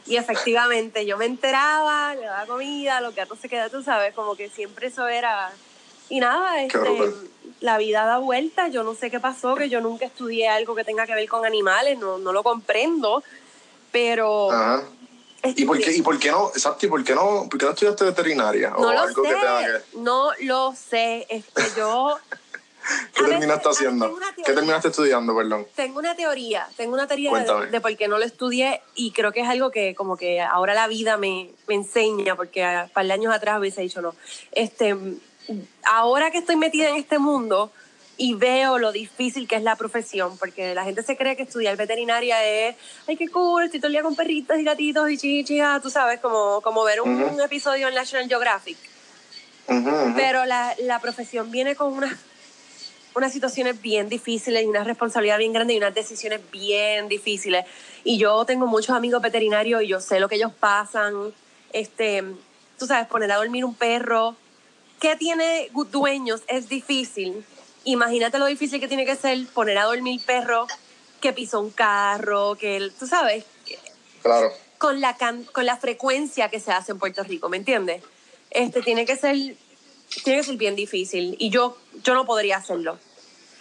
Y 0.06 0.16
efectivamente, 0.16 1.06
yo 1.06 1.18
me 1.18 1.26
enteraba, 1.26 2.16
le 2.16 2.22
daba 2.22 2.46
comida, 2.46 3.02
los 3.02 3.14
gatos 3.14 3.40
se 3.40 3.50
quedan, 3.50 3.70
tú 3.70 3.84
sabes, 3.84 4.14
como 4.14 4.36
que 4.36 4.50
siempre 4.50 4.88
eso 4.88 5.08
era... 5.08 5.52
Y 6.10 6.22
nada, 6.22 6.64
este, 6.64 6.80
la 7.60 7.78
vida 7.78 8.06
da 8.06 8.18
vueltas, 8.20 8.72
yo 8.72 8.84
no 8.84 8.96
sé 8.96 9.12
qué 9.12 9.20
pasó, 9.20 9.56
que 9.56 9.68
yo 9.68 9.82
nunca 9.82 10.06
estudié 10.06 10.48
algo 10.48 10.74
que 10.74 10.86
tenga 10.86 11.06
que 11.06 11.14
ver 11.14 11.28
con 11.28 11.46
animales, 11.46 11.98
no, 12.00 12.18
no 12.18 12.32
lo 12.32 12.44
comprendo, 12.44 13.22
pero... 13.92 14.52
Ajá. 14.52 14.84
¿Y 15.44 15.66
por, 15.66 15.80
qué, 15.80 15.94
¿Y 15.94 16.02
por 16.02 16.20
qué 16.20 16.32
no? 16.32 16.50
Exacto, 16.50 16.86
¿y 16.86 16.90
por 16.90 17.04
qué 17.04 17.16
no, 17.16 17.48
por 17.50 17.60
qué 17.60 17.66
no 17.66 17.72
estudiaste 17.72 18.04
veterinaria? 18.04 18.72
No 18.72 18.78
o 18.80 18.92
lo 18.92 19.00
algo 19.00 19.24
sé, 19.24 19.30
que 19.30 19.36
que. 19.36 20.00
no 20.00 20.32
lo 20.42 20.74
sé, 20.76 21.26
este, 21.30 21.64
yo... 21.76 22.18
¿Qué 23.14 23.24
A 23.24 23.28
terminaste 23.28 23.68
veces 23.68 23.82
haciendo? 23.82 24.18
¿Qué 24.46 24.54
terminaste 24.54 24.88
estudiando, 24.88 25.36
perdón? 25.36 25.68
Tengo 25.76 26.00
una 26.00 26.16
teoría, 26.16 26.70
tengo 26.78 26.94
una 26.94 27.06
teoría 27.06 27.34
de, 27.34 27.68
de 27.68 27.82
por 27.82 27.96
qué 27.98 28.08
no 28.08 28.18
lo 28.18 28.24
estudié 28.24 28.82
y 28.96 29.12
creo 29.12 29.34
que 29.34 29.42
es 29.42 29.50
algo 29.50 29.72
que 29.72 29.94
como 29.94 30.16
que 30.16 30.40
ahora 30.40 30.74
la 30.74 30.88
vida 30.88 31.18
me, 31.18 31.52
me 31.68 31.76
enseña, 31.76 32.38
porque 32.38 32.64
a 32.64 32.84
un 32.86 32.90
par 32.90 33.06
de 33.06 33.12
años 33.12 33.34
atrás 33.34 33.60
hubiese 33.60 33.82
dicho 33.82 34.02
no. 34.02 34.16
Este, 34.54 34.96
ahora 35.84 36.32
que 36.32 36.38
estoy 36.38 36.56
metida 36.56 36.90
en 36.90 36.96
este 36.96 37.20
mundo 37.20 37.72
y 38.18 38.34
veo 38.34 38.80
lo 38.80 38.92
difícil 38.92 39.48
que 39.48 39.56
es 39.56 39.64
la 39.64 39.76
profesión, 39.76 40.38
porque 40.38 40.74
la 40.74 40.84
gente 40.84 41.04
se 41.04 41.16
cree 41.16 41.36
que 41.36 41.44
estudiar 41.44 41.78
veterinaria 41.78 42.44
es, 42.44 42.76
ay, 43.08 43.16
qué 43.16 43.28
cool, 43.28 43.64
estoy 43.64 43.80
todo 43.80 43.88
el 43.88 43.94
día 43.94 44.02
con 44.02 44.16
perritos 44.16 44.58
y 44.58 44.64
gatitos 44.64 45.10
y 45.10 45.18
chichis, 45.18 45.64
tú 45.82 45.90
sabes, 45.90 46.20
como, 46.20 46.62
como 46.62 46.84
ver 46.84 47.02
un, 47.02 47.24
Ujú. 47.24 47.42
episodio 47.42 47.88
en 47.88 47.96
National 47.96 48.28
Geographic. 48.28 48.78
Ujú, 49.68 49.90
ujú. 49.90 50.14
Pero 50.16 50.46
la, 50.46 50.76
la 50.80 51.00
profesión 51.00 51.52
viene 51.52 51.76
con 51.76 51.94
unas, 51.94 52.18
unas 53.14 53.32
situaciones 53.32 53.82
bien 53.82 54.10
difíciles 54.10 54.64
y 54.64 54.66
una 54.66 54.84
responsabilidad 54.84 55.38
bien 55.38 55.54
grande 55.54 55.74
y 55.74 55.78
unas 55.78 55.94
decisiones 55.94 56.42
bien 56.52 57.08
difíciles. 57.08 57.66
Y 58.04 58.18
yo 58.18 58.46
tengo 58.46 58.66
muchos 58.66 58.96
amigos 58.96 59.22
veterinarios 59.22 59.84
y 59.84 59.88
yo 59.88 60.00
sé 60.00 60.20
lo 60.20 60.28
que 60.28 60.36
ellos 60.36 60.54
pasan 60.60 61.34
este, 61.74 62.24
tú 62.78 62.86
sabes, 62.86 63.08
poner 63.08 63.32
a 63.32 63.38
dormir 63.38 63.66
un 63.66 63.76
perro 63.76 64.36
que 65.00 65.16
tiene 65.16 65.70
dueños 65.92 66.42
es 66.48 66.70
difícil. 66.70 67.46
Imagínate 67.92 68.38
lo 68.38 68.48
difícil 68.48 68.82
que 68.82 68.88
tiene 68.90 69.06
que 69.06 69.16
ser 69.16 69.38
poner 69.54 69.78
a 69.78 69.86
dormir 69.86 70.20
perro 70.26 70.68
que 71.22 71.32
pisó 71.32 71.62
un 71.62 71.72
carro, 71.72 72.56
que 72.56 72.76
él- 72.76 72.92
tú 73.00 73.08
sabes, 73.08 73.46
Claro. 74.22 74.52
con 74.78 75.00
la 75.00 75.16
can- 75.16 75.46
con 75.46 75.66
la 75.66 75.78
frecuencia 75.78 76.50
que 76.50 76.60
se 76.60 76.72
hace 76.74 76.92
en 76.92 77.00
Puerto 77.00 77.24
Rico, 77.24 77.48
¿me 77.48 77.56
entiendes? 77.56 78.04
Este 78.52 78.82
tiene 78.82 79.06
que 79.06 79.16
ser 79.16 79.36
tiene 80.24 80.40
que 80.40 80.44
ser 80.44 80.56
bien 80.58 80.76
difícil 80.76 81.36
y 81.40 81.50
yo 81.50 81.78
yo 82.04 82.14
no 82.14 82.26
podría 82.26 82.58
hacerlo. 82.58 83.00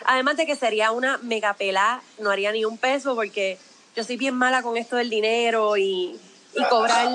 Además 0.06 0.36
de 0.36 0.44
que 0.46 0.56
sería 0.56 0.90
una 0.90 1.18
mega 1.18 1.54
pelá, 1.54 2.02
no 2.18 2.30
haría 2.30 2.50
ni 2.50 2.64
un 2.64 2.78
peso 2.78 3.14
porque 3.14 3.58
yo 3.94 4.02
soy 4.02 4.16
bien 4.16 4.34
mala 4.34 4.60
con 4.62 4.76
esto 4.76 4.96
del 4.96 5.08
dinero 5.08 5.76
y, 5.76 6.18
y 6.54 6.64
cobrar 6.68 7.08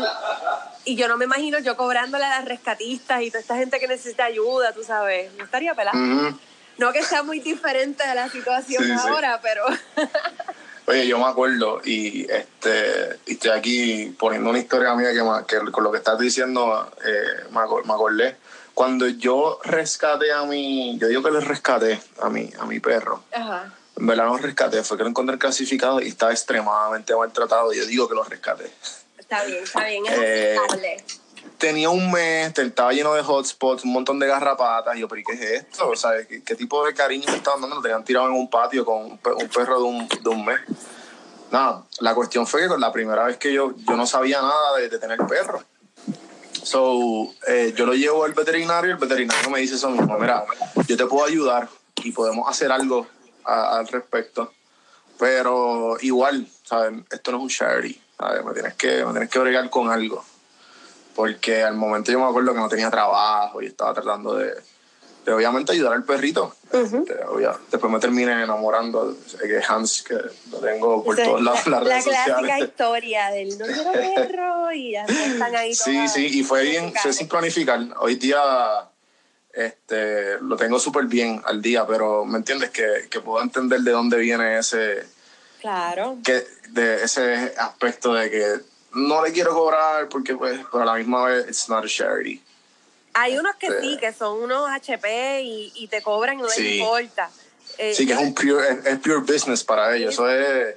y 0.86 0.96
yo 0.96 1.08
no 1.10 1.18
me 1.18 1.26
imagino 1.26 1.60
yo 1.60 1.76
cobrándole 1.76 2.24
a 2.24 2.30
las 2.40 2.46
rescatistas 2.46 3.22
y 3.22 3.28
toda 3.32 3.42
esta 3.42 3.58
gente 3.58 3.80
que 3.82 3.88
necesita 3.90 4.24
ayuda, 4.26 4.74
tú 4.74 4.84
sabes, 4.86 5.32
no 5.38 5.44
estaría 5.44 5.76
pelada. 5.76 5.98
No 6.82 6.92
que 6.92 7.04
sea 7.04 7.22
muy 7.22 7.40
diferente 7.40 8.06
de 8.08 8.16
la 8.16 8.28
situación 8.28 8.84
Sí, 8.84 8.90
sí. 8.90 9.08
ahora, 9.08 9.40
pero 9.42 9.64
Oye, 10.88 11.06
yo 11.08 11.20
me 11.20 11.26
acuerdo 11.26 11.80
y 11.86 12.30
este 12.30 13.20
y 13.28 13.34
estoy 13.34 13.52
aquí 13.52 14.16
poniendo 14.18 14.50
una 14.50 14.58
historia 14.60 14.94
mía 14.96 15.10
que, 15.48 15.60
con 15.72 15.84
lo 15.84 15.92
que 15.92 16.00
estás 16.00 16.18
diciendo 16.18 16.92
eh, 17.06 17.46
me, 17.52 17.60
acor- 17.60 17.86
me 17.86 17.94
acordé. 17.94 18.36
Cuando 18.74 19.08
yo 19.08 19.60
rescaté 19.64 20.32
a 20.34 20.44
mi, 20.44 20.98
yo 20.98 21.08
digo 21.08 21.22
que 21.22 21.30
le 21.32 21.40
rescaté 21.42 22.02
a 22.20 22.30
mi, 22.30 22.50
a 22.60 22.66
mi 22.66 22.80
perro. 22.80 23.24
Ajá. 23.32 23.72
En 23.96 24.08
verdad 24.08 24.26
no 24.26 24.32
lo 24.38 24.38
rescaté, 24.40 24.82
fue 24.84 24.98
que 24.98 25.04
lo 25.04 25.10
encontré 25.10 25.38
clasificado 25.38 26.02
y 26.02 26.08
estaba 26.08 26.32
extremadamente 26.32 27.16
maltratado. 27.16 27.72
Yo 27.74 27.86
digo 27.86 28.08
que 28.10 28.16
lo 28.16 28.24
rescaté. 28.24 28.72
Está 29.20 29.44
bien, 29.44 29.64
está 29.64 29.86
bien, 29.86 30.04
es 30.08 30.14
Eh, 30.18 30.56
aceptable. 30.58 31.04
Tenía 31.58 31.90
un 31.90 32.12
mes, 32.12 32.58
estaba 32.58 32.92
lleno 32.92 33.14
de 33.14 33.22
hotspots, 33.22 33.84
un 33.84 33.94
montón 33.94 34.18
de 34.20 34.28
garrapatas. 34.28 34.96
Y 34.96 35.02
yo, 35.02 35.08
pero 35.08 35.22
¿y 35.22 35.24
qué 35.24 35.34
es 35.34 35.42
esto? 35.64 35.90
O 35.90 35.96
sea, 35.96 36.12
¿qué, 36.28 36.56
tipo 36.56 36.86
de 36.86 36.94
cariño 36.94 37.26
me 37.30 37.38
estaban 37.38 37.62
dando? 37.62 37.76
Lo 37.76 37.82
tenían 37.82 38.04
tirado 38.04 38.28
en 38.28 38.34
un 38.34 38.50
patio 38.50 38.84
con 38.84 39.06
un, 39.12 39.18
pe- 39.18 39.32
un 39.32 39.48
perro 39.48 39.78
de 39.80 39.84
un, 39.86 40.08
de 40.08 40.30
un 40.30 40.44
mes. 40.44 40.60
Nada, 41.52 41.84
la 42.00 42.16
cuestión 42.16 42.48
fue 42.48 42.62
que 42.62 42.68
con 42.68 42.80
la 42.80 42.92
primera 42.92 43.26
vez 43.26 43.38
que 43.38 43.54
yo, 43.54 43.74
yo 43.76 43.96
no 43.96 44.08
sabía 44.08 44.42
nada 44.42 44.78
de, 44.78 44.90
tener 44.98 45.20
perro. 45.28 45.62
So, 46.64 47.34
eh, 47.48 47.74
yo 47.76 47.86
lo 47.86 47.94
llevo 47.94 48.24
al 48.24 48.34
veterinario 48.34 48.90
y 48.90 48.94
el 48.94 49.00
veterinario 49.00 49.50
me 49.50 49.60
dice 49.60 49.76
eso 49.76 49.90
mismo. 49.90 50.18
Mira, 50.18 50.46
yo 50.88 50.98
te 50.98 51.06
puedo 51.06 51.26
ayudar 51.26 51.68
y 52.04 52.12
podemos 52.12 52.50
hacer 52.50 52.72
algo 52.72 53.08
a- 53.46 53.78
al 53.78 53.88
respecto. 53.88 54.54
Pero 55.20 55.98
igual, 56.02 56.48
¿sabes? 56.64 57.00
Esto 57.12 57.32
no 57.32 57.38
es 57.38 57.44
un 57.44 57.50
charity. 57.50 58.02
¿sabes? 58.18 58.42
Tienes 58.54 58.74
que, 58.76 59.04
tienes 59.12 59.30
que 59.30 59.40
bregar 59.40 59.70
con 59.70 59.90
algo. 59.92 60.24
Porque 61.16 61.64
al 61.64 61.76
momento 61.76 62.12
yo 62.12 62.20
me 62.20 62.26
acuerdo 62.26 62.54
que 62.54 62.60
no 62.60 62.70
tenía 62.70 62.90
trabajo 62.90 63.62
y 63.62 63.68
estaba 63.68 63.94
tratando 63.94 64.36
de, 64.36 64.54
de 65.26 65.34
obviamente 65.34 65.74
ayudar 65.74 65.94
al 65.94 66.04
perrito. 66.04 66.56
Este, 66.72 67.24
obvia- 67.26 67.58
después 67.70 67.92
me 67.92 68.00
terminé 68.00 68.32
enamorando 68.44 69.12
de 69.14 69.64
Hans, 69.68 70.04
que 70.04 70.16
lo 70.52 70.58
tengo 70.60 71.04
por 71.04 71.16
todos 71.18 71.42
lados 71.42 71.68
las 71.68 71.68
la, 71.68 71.78
la 71.82 72.02
clásica 72.02 72.24
sociales. 72.26 72.60
historia 72.70 73.30
del 73.32 73.58
no 73.58 73.66
quiero 73.66 73.92
perro 74.16 74.72
y 74.72 74.92
ya 74.94 75.06
están 75.06 75.56
ahí 75.56 75.76
Sí, 75.76 76.08
sí, 76.08 76.40
y 76.40 76.44
fue 76.44 76.64
bien, 76.64 76.94
fue 76.94 77.12
sin 77.12 77.28
planificar. 77.28 77.80
Hoy 78.00 78.16
día 78.16 78.40
este, 79.54 80.40
lo 80.40 80.56
tengo 80.56 80.80
súper 80.80 81.06
bien 81.06 81.42
al 81.46 81.62
día, 81.62 81.86
pero 81.86 82.24
me 82.26 82.38
entiendes 82.38 82.70
que, 82.70 83.08
que 83.10 83.20
puedo 83.20 83.44
entender 83.44 83.82
de 83.82 83.92
dónde 83.92 84.18
viene 84.18 84.58
ese, 84.58 85.06
Claro. 85.60 86.18
que, 86.24 86.46
de 86.70 87.04
ese 87.04 87.54
aspecto 87.58 88.14
de 88.14 88.32
que 88.32 88.46
no 88.94 89.24
le 89.24 89.32
quiero 89.32 89.54
cobrar 89.54 90.10
porque 90.10 90.36
pues, 90.36 90.60
pero 90.72 90.84
a 90.84 90.86
la 90.86 90.94
misma 90.96 91.26
vez 91.26 91.46
it's 91.48 91.70
not 91.70 91.84
a 91.86 91.88
charity. 91.88 92.42
Hay 93.14 93.38
unos 93.38 93.56
que 93.58 93.68
Este- 93.68 93.82
sí, 93.82 93.98
que 93.98 94.14
son 94.14 94.42
unos 94.42 94.70
HP 94.70 95.42
y, 95.42 95.72
y 95.76 95.88
te 95.88 96.02
cobran 96.02 96.40
y 96.40 96.42
no 96.42 96.48
les 96.48 96.56
Sí. 96.56 96.78
importa. 96.80 97.30
Eh, 97.78 97.94
Sí, 97.94 98.06
que 98.06 98.14
es 98.14 98.20
un 98.20 98.34
pure, 98.34 98.70
es, 98.70 98.86
es 98.86 99.00
pure 99.00 99.18
business 99.20 99.64
para 99.64 99.96
ellos. 99.96 100.14
Eso 100.14 100.30
es, 100.30 100.76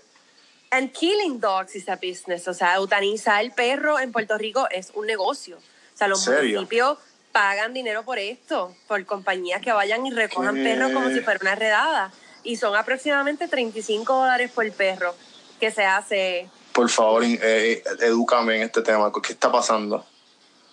And 0.70 0.90
killing 0.92 1.38
dogs 1.38 1.76
is 1.76 1.88
a 1.88 1.94
business. 1.96 2.48
O 2.48 2.54
sea, 2.54 2.74
eutanizar 2.74 3.40
perro 3.54 4.00
en 4.00 4.10
Puerto 4.10 4.36
Rico 4.36 4.66
es 4.72 4.90
un 4.94 5.06
negocio. 5.06 5.56
O 5.58 5.96
sea, 5.96 6.08
los 6.08 6.26
municipios 6.26 6.98
pagan 7.30 7.72
dinero 7.74 8.02
por 8.04 8.18
esto, 8.18 8.74
por 8.88 9.04
compañías 9.06 9.60
que 9.60 9.70
vayan 9.72 10.04
y 10.06 10.10
recojan 10.10 10.56
¿Qué? 10.56 10.64
perros 10.64 10.90
como 10.92 11.08
si 11.10 11.20
fuera 11.20 11.38
una 11.42 11.54
redada. 11.54 12.12
Y 12.42 12.56
son 12.56 12.74
aproximadamente 12.74 13.46
35 13.46 14.12
dólares 14.14 14.50
por 14.52 14.68
perro 14.72 15.14
que 15.60 15.70
se 15.70 15.84
hace. 15.84 16.48
Por 16.74 16.90
favor, 16.90 17.22
eh, 17.24 17.82
edúcame 18.00 18.56
en 18.56 18.62
este 18.64 18.82
tema. 18.82 19.10
¿Qué 19.22 19.32
está 19.32 19.50
pasando? 19.50 20.04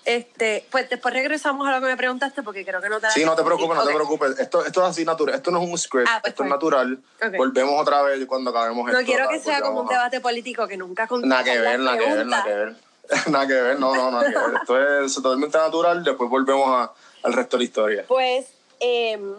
Este, 0.03 0.65
pues 0.71 0.89
después 0.89 1.13
regresamos 1.13 1.67
a 1.67 1.73
lo 1.73 1.79
que 1.79 1.85
me 1.85 1.95
preguntaste 1.95 2.41
porque 2.41 2.65
creo 2.65 2.81
que 2.81 2.89
no 2.89 2.99
te 2.99 3.11
Sí, 3.11 3.23
no 3.23 3.35
te 3.35 3.43
preocupes, 3.43 3.77
no 3.77 3.85
te 3.85 3.93
preocupes. 3.93 4.39
Esto, 4.39 4.65
esto 4.65 4.81
es 4.83 4.89
así 4.89 5.05
natural. 5.05 5.35
Esto 5.35 5.51
no 5.51 5.61
es 5.61 5.69
un 5.69 5.77
script, 5.77 6.07
Ah, 6.09 6.17
pues 6.21 6.31
esto 6.31 6.43
es 6.43 6.47
está 6.47 6.55
natural. 6.55 6.99
Volvemos 7.37 7.79
otra 7.79 8.01
vez 8.01 8.25
cuando 8.25 8.49
acabemos 8.49 8.91
No 8.91 8.97
esto. 8.97 9.05
quiero 9.05 9.25
que 9.29 9.35
Pues 9.35 9.43
sea 9.43 9.61
como 9.61 9.81
un 9.81 9.87
a- 9.87 9.91
debate 9.91 10.19
político 10.19 10.67
que 10.67 10.75
nunca 10.75 11.07
Nada 11.21 11.43
que 11.43 11.59
ver, 11.59 11.79
nada 11.79 11.97
que 11.99 12.05
ver, 12.15 12.25
nada 12.25 12.43
que 12.43 12.49
ver. 12.53 12.75
nada 13.29 13.47
que 13.47 13.53
ver, 13.53 13.79
no, 13.79 13.93
no, 13.95 14.09
nada 14.09 14.23
que 14.27 14.35
ver. 14.39 14.55
Esto 14.61 15.03
es 15.05 15.13
totalmente 15.13 15.57
natural. 15.59 16.03
Después 16.03 16.29
volvemos 16.31 16.67
a- 16.67 16.91
al 17.21 17.33
resto 17.33 17.57
de 17.57 17.61
la 17.61 17.65
historia. 17.65 18.05
Pues 18.07 18.47
em, 18.79 19.35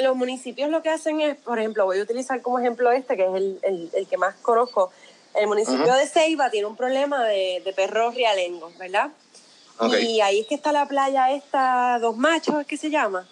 los 0.00 0.16
municipios 0.16 0.70
lo 0.70 0.82
que 0.82 0.90
hacen 0.90 1.20
es, 1.20 1.36
por 1.36 1.60
ejemplo, 1.60 1.84
voy 1.84 2.00
a 2.00 2.02
utilizar 2.02 2.42
como 2.42 2.58
ejemplo 2.58 2.90
este, 2.90 3.16
que 3.16 3.22
es 3.24 3.34
el, 3.36 3.60
el- 3.62 3.90
el 3.94 4.08
que 4.08 4.16
más 4.16 4.34
conozco. 4.42 4.90
El 5.34 5.46
municipio 5.46 5.84
Ujú. 5.86 5.94
de 5.94 6.06
Ceiba 6.06 6.50
tiene 6.50 6.66
un 6.66 6.76
problema 6.76 7.24
de, 7.24 7.62
de 7.64 7.72
perros 7.72 8.14
realengos, 8.14 8.76
¿verdad? 8.78 9.10
Ok, 9.78 9.94
Y 10.00 10.20
ahí 10.20 10.40
es 10.40 10.46
que 10.46 10.54
está 10.56 10.72
la 10.72 10.86
playa 10.86 11.30
esta, 11.32 11.98
Dos 12.00 12.16
Machos, 12.16 12.60
¿es 12.60 12.66
que 12.66 12.76
se 12.76 12.90
llama? 12.90 13.28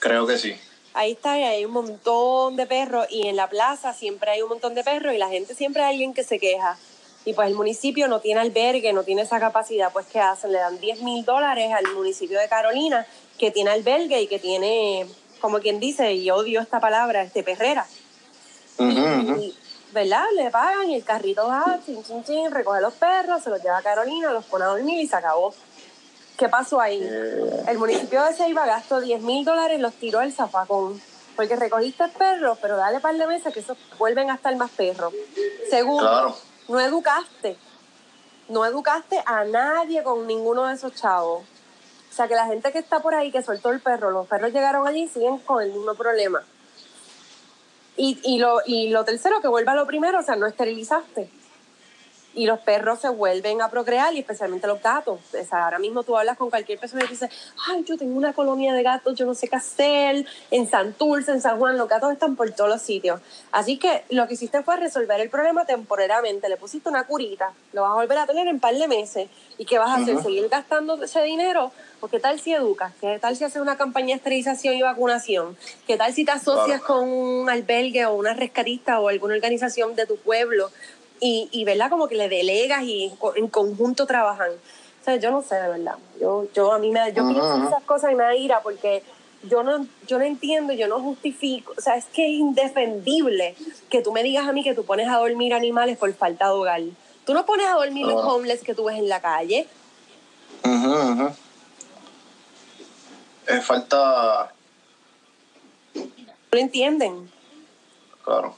creo 0.00 0.26
que 0.26 0.36
sí. 0.36 0.54
Ahí 0.94 1.12
está, 1.12 1.38
y 1.38 1.44
hay 1.44 1.64
un 1.64 1.70
montón 1.72 2.56
de 2.56 2.66
perros 2.66 3.06
y 3.08 3.28
en 3.28 3.36
la 3.36 3.48
plaza 3.48 3.94
siempre 3.94 4.32
hay 4.32 4.42
un 4.42 4.48
montón 4.48 4.74
de 4.74 4.82
perros 4.82 5.14
y 5.14 5.18
la 5.18 5.28
gente 5.28 5.54
siempre 5.54 5.82
hay 5.82 5.92
alguien 5.92 6.12
que 6.12 6.24
se 6.24 6.40
queja. 6.40 6.76
Y 7.24 7.34
pues 7.34 7.46
el 7.48 7.54
municipio 7.54 8.08
no 8.08 8.20
tiene 8.20 8.40
albergue, 8.40 8.92
no 8.92 9.04
tiene 9.04 9.22
esa 9.22 9.38
capacidad, 9.38 9.92
pues 9.92 10.06
¿qué 10.06 10.18
hacen? 10.18 10.50
Le 10.50 10.58
dan 10.58 10.80
10 10.80 11.02
mil 11.02 11.24
dólares 11.24 11.72
al 11.72 11.94
municipio 11.94 12.38
de 12.40 12.48
Carolina 12.48 13.06
que 13.38 13.52
tiene 13.52 13.70
albergue 13.70 14.20
y 14.20 14.26
que 14.26 14.40
tiene, 14.40 15.06
como 15.40 15.60
quien 15.60 15.78
dice, 15.78 16.12
y 16.14 16.28
odio 16.30 16.60
esta 16.60 16.80
palabra, 16.80 17.22
este 17.22 17.44
perrera. 17.44 17.86
Ujú, 18.78 18.90
ujú. 18.90 19.40
Y, 19.40 19.54
¿verdad? 19.92 20.24
Le 20.34 20.50
pagan 20.50 20.90
y 20.90 20.96
el 20.96 21.04
carrito 21.04 21.46
va, 21.46 21.78
chin, 21.84 22.02
chin, 22.04 22.24
chin, 22.24 22.50
recoge 22.50 22.80
los 22.80 22.94
perros, 22.94 23.42
se 23.42 23.50
los 23.50 23.62
lleva 23.62 23.78
a 23.78 23.82
Carolina, 23.82 24.32
los 24.32 24.44
pone 24.46 24.64
a 24.64 24.68
dormir 24.68 25.00
y 25.00 25.06
se 25.06 25.16
acabó. 25.16 25.54
¿Qué 26.38 26.48
pasó 26.48 26.80
ahí? 26.80 27.00
Eh, 27.02 27.64
El 27.68 27.78
municipio 27.78 28.22
de 28.24 28.32
Ceiba 28.32 28.66
gastó 28.66 29.00
10 29.00 29.20
mil 29.22 29.44
dólares, 29.44 29.78
los 29.80 29.94
tiró 29.94 30.20
al 30.20 30.32
zafacón. 30.32 31.00
Porque 31.36 31.56
recogiste 31.56 32.06
perros, 32.08 32.58
pero 32.60 32.76
dale 32.76 33.00
par 33.00 33.14
de 33.16 33.26
meses 33.26 33.52
que 33.54 33.60
esos 33.60 33.78
vuelven 33.98 34.30
a 34.30 34.34
estar 34.34 34.54
más 34.56 34.70
perros. 34.70 35.12
Segundo, 35.70 36.02
Claro. 36.08 36.36
no 36.68 36.80
educaste. 36.80 37.56
No 38.48 38.66
educaste 38.66 39.22
a 39.24 39.44
nadie 39.44 40.02
con 40.02 40.26
ninguno 40.26 40.66
de 40.66 40.74
esos 40.74 40.94
chavos. 40.94 41.42
O 42.10 42.14
sea, 42.14 42.28
que 42.28 42.34
la 42.34 42.44
gente 42.46 42.70
que 42.72 42.78
está 42.78 43.00
por 43.00 43.14
ahí, 43.14 43.30
que 43.32 43.42
soltó 43.42 43.70
el 43.70 43.80
perro, 43.80 44.10
los 44.10 44.26
perros 44.26 44.52
llegaron 44.52 44.86
allí 44.86 45.04
y 45.04 45.08
siguen 45.08 45.38
con 45.38 45.62
el 45.62 45.72
mismo 45.72 45.94
problema. 45.94 46.42
Y, 47.96 48.18
y, 48.24 48.38
lo, 48.38 48.60
y 48.66 48.88
lo 48.88 49.04
tercero, 49.04 49.40
que 49.40 49.48
vuelva 49.48 49.74
lo 49.74 49.86
primero, 49.86 50.20
o 50.20 50.22
sea, 50.22 50.36
no 50.36 50.46
esterilizaste. 50.46 51.28
Y 52.34 52.46
los 52.46 52.60
perros 52.60 53.00
se 53.00 53.08
vuelven 53.08 53.60
a 53.60 53.68
procrear, 53.68 54.14
y 54.14 54.20
especialmente 54.20 54.66
los 54.66 54.80
gatos. 54.82 55.20
O 55.32 55.44
sea, 55.44 55.64
ahora 55.64 55.78
mismo 55.78 56.02
tú 56.02 56.16
hablas 56.16 56.38
con 56.38 56.48
cualquier 56.50 56.78
persona 56.78 57.04
y 57.04 57.08
dices, 57.08 57.28
ay, 57.68 57.84
yo 57.84 57.96
tengo 57.98 58.16
una 58.16 58.32
colonia 58.32 58.72
de 58.72 58.82
gatos, 58.82 59.14
yo 59.14 59.26
no 59.26 59.34
sé 59.34 59.48
qué 59.48 59.56
hacer. 59.56 60.24
En 60.50 60.68
Santurce, 60.68 61.30
en 61.32 61.40
San 61.40 61.58
Juan, 61.58 61.76
los 61.76 61.88
gatos 61.88 62.12
están 62.12 62.36
por 62.36 62.50
todos 62.52 62.70
los 62.70 62.80
sitios. 62.82 63.20
Así 63.50 63.78
que 63.78 64.04
lo 64.10 64.26
que 64.26 64.34
hiciste 64.34 64.62
fue 64.62 64.76
resolver 64.76 65.20
el 65.20 65.28
problema 65.28 65.66
temporariamente. 65.66 66.48
Le 66.48 66.56
pusiste 66.56 66.88
una 66.88 67.04
curita, 67.04 67.52
lo 67.72 67.82
vas 67.82 67.92
a 67.92 67.94
volver 67.94 68.18
a 68.18 68.26
tener 68.26 68.46
en 68.48 68.54
un 68.54 68.60
par 68.60 68.74
de 68.74 68.88
meses. 68.88 69.28
¿Y 69.58 69.64
qué 69.66 69.78
vas 69.78 69.90
a 69.90 70.02
hacer? 70.02 70.20
¿Seguir 70.22 70.48
gastando 70.48 71.02
ese 71.04 71.22
dinero? 71.22 71.70
¿O 72.00 72.08
qué 72.08 72.18
tal 72.18 72.40
si 72.40 72.52
educas? 72.52 72.92
¿Qué 73.00 73.18
tal 73.20 73.36
si 73.36 73.44
haces 73.44 73.60
una 73.60 73.76
campaña 73.76 74.08
de 74.08 74.14
esterilización 74.14 74.74
y 74.74 74.82
vacunación? 74.82 75.56
¿Qué 75.86 75.96
tal 75.96 76.12
si 76.12 76.24
te 76.24 76.32
asocias 76.32 76.80
Claro. 76.80 76.84
con 77.00 77.08
un 77.08 77.50
albergue 77.50 78.06
o 78.06 78.14
una 78.14 78.32
rescatista 78.34 78.98
o 78.98 79.08
alguna 79.08 79.34
organización 79.34 79.94
de 79.94 80.06
tu 80.06 80.16
pueblo 80.16 80.70
y, 81.22 81.48
y 81.52 81.64
¿verdad? 81.64 81.88
Como 81.88 82.08
que 82.08 82.16
le 82.16 82.28
delegas 82.28 82.82
y 82.82 83.04
en, 83.04 83.16
co- 83.16 83.34
en 83.36 83.48
conjunto 83.48 84.06
trabajan. 84.06 84.50
O 84.50 85.04
sea, 85.04 85.16
yo 85.16 85.30
no 85.30 85.40
sé, 85.42 85.54
de 85.54 85.68
verdad. 85.68 85.94
Yo, 86.20 86.46
yo 86.52 86.72
a 86.72 86.78
mí 86.78 86.90
me 86.90 86.98
da- 87.00 87.08
yo 87.08 87.26
pienso 87.28 87.54
en 87.54 87.60
ujú. 87.62 87.68
esas 87.68 87.82
cosas 87.84 88.12
y 88.12 88.14
me 88.14 88.24
da 88.24 88.34
ira 88.36 88.60
porque 88.60 89.02
yo 89.44 89.62
no, 89.62 89.86
yo 90.06 90.18
no 90.18 90.24
entiendo, 90.24 90.72
yo 90.72 90.86
no 90.88 91.00
justifico. 91.00 91.74
O 91.78 91.80
sea, 91.80 91.96
es 91.96 92.04
que 92.06 92.26
es 92.26 92.32
indefendible 92.32 93.54
que 93.88 94.02
tú 94.02 94.12
me 94.12 94.22
digas 94.22 94.46
a 94.48 94.52
mí 94.52 94.62
que 94.64 94.74
tú 94.74 94.84
pones 94.84 95.08
a 95.08 95.16
dormir 95.16 95.54
animales 95.54 95.96
por 95.96 96.12
falta 96.14 96.46
de 96.46 96.52
hogar. 96.52 96.80
Tú 97.24 97.34
no 97.34 97.46
pones 97.46 97.66
a 97.66 97.72
dormir 97.74 98.04
los 98.04 98.14
Claro. 98.20 98.34
homeless 98.34 98.62
que 98.62 98.74
tú 98.74 98.84
ves 98.84 98.98
en 98.98 99.08
la 99.08 99.20
calle. 99.20 99.66
Ujú. 100.64 101.28
Eh, 103.48 103.60
falta, 103.60 104.52
No 105.94 106.02
lo 106.52 106.58
entienden. 106.58 107.30
claro. 108.24 108.54